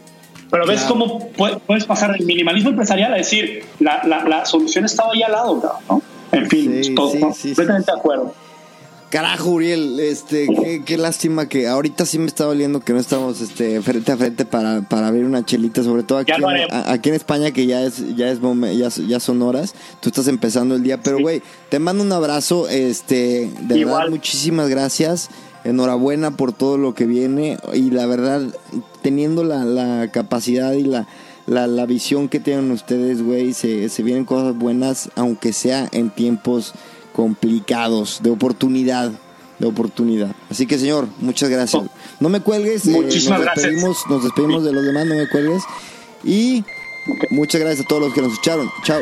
Pero 0.49 0.65
ves 0.65 0.83
cómo 0.83 1.27
puedes 1.67 1.83
pasar 1.83 2.13
del 2.13 2.25
minimalismo 2.25 2.69
empresarial 2.69 3.13
a 3.13 3.17
decir, 3.17 3.65
la, 3.81 4.01
la, 4.05 4.23
la 4.23 4.45
solución 4.45 4.85
estaba 4.85 5.11
ahí 5.11 5.23
al 5.23 5.33
lado, 5.33 5.81
¿no? 5.89 6.01
En 6.35 6.49
fin, 6.49 6.95
completamente 6.95 7.91
de 7.91 7.97
acuerdo. 7.97 8.33
Carajo, 9.09 9.51
Uriel, 9.51 9.99
este, 9.99 10.47
qué, 10.83 10.97
lástima 10.97 11.47
que 11.47 11.67
ahorita 11.67 12.05
sí 12.05 12.19
me 12.19 12.25
está 12.25 12.43
doliendo 12.43 12.81
que 12.81 12.91
no 12.91 12.99
estamos 12.99 13.39
este, 13.39 13.81
frente 13.81 14.11
a 14.11 14.17
frente 14.17 14.45
para, 14.45 14.81
para 14.81 15.07
abrir 15.07 15.23
una 15.23 15.45
chelita, 15.45 15.83
sobre 15.83 16.03
todo 16.03 16.17
aquí, 16.17 16.33
en, 16.33 16.43
aquí 16.71 17.09
en 17.09 17.15
España 17.15 17.51
que 17.51 17.65
ya 17.65 17.81
es, 17.83 18.15
ya 18.17 18.29
es 18.29 18.39
ya, 18.41 18.89
ya 18.89 19.19
son 19.21 19.41
horas, 19.41 19.73
tú 20.01 20.09
estás 20.09 20.27
empezando 20.27 20.75
el 20.75 20.83
día, 20.83 21.01
pero 21.01 21.19
güey, 21.19 21.41
te 21.69 21.79
mando 21.79 22.03
un 22.03 22.11
abrazo, 22.11 22.67
este, 22.67 23.49
de 23.61 23.85
verdad, 23.85 24.09
muchísimas 24.09 24.67
gracias, 24.67 25.29
enhorabuena 25.63 26.31
por 26.31 26.51
todo 26.51 26.77
lo 26.77 26.93
que 26.93 27.05
viene. 27.05 27.57
Y 27.73 27.91
la 27.91 28.05
verdad, 28.07 28.41
teniendo 29.01 29.43
la, 29.43 29.63
la 29.65 30.11
capacidad 30.11 30.73
y 30.73 30.83
la 30.83 31.07
la, 31.47 31.67
la 31.67 31.85
visión 31.85 32.29
que 32.29 32.39
tienen 32.39 32.71
ustedes, 32.71 33.21
güey, 33.21 33.53
se, 33.53 33.89
se 33.89 34.03
vienen 34.03 34.25
cosas 34.25 34.55
buenas, 34.55 35.09
aunque 35.15 35.53
sea 35.53 35.87
en 35.91 36.09
tiempos 36.09 36.73
complicados, 37.13 38.19
de 38.23 38.29
oportunidad, 38.29 39.11
de 39.59 39.67
oportunidad. 39.67 40.35
Así 40.49 40.65
que, 40.65 40.77
señor, 40.77 41.07
muchas 41.19 41.49
gracias. 41.49 41.83
Oh. 41.83 41.89
No 42.19 42.29
me 42.29 42.41
cuelgues. 42.41 42.85
Eh, 42.87 42.91
Muchísimas 42.91 43.39
nos 43.39 43.55
despedimos, 43.55 43.97
Nos 44.09 44.23
despedimos 44.23 44.63
de 44.63 44.73
los 44.73 44.85
demás, 44.85 45.05
no 45.05 45.15
me 45.15 45.29
cuelgues. 45.29 45.63
Y 46.23 46.63
muchas 47.29 47.61
gracias 47.61 47.85
a 47.85 47.87
todos 47.87 48.01
los 48.01 48.13
que 48.13 48.21
nos 48.21 48.33
escucharon. 48.33 48.69
Chao. 48.83 49.01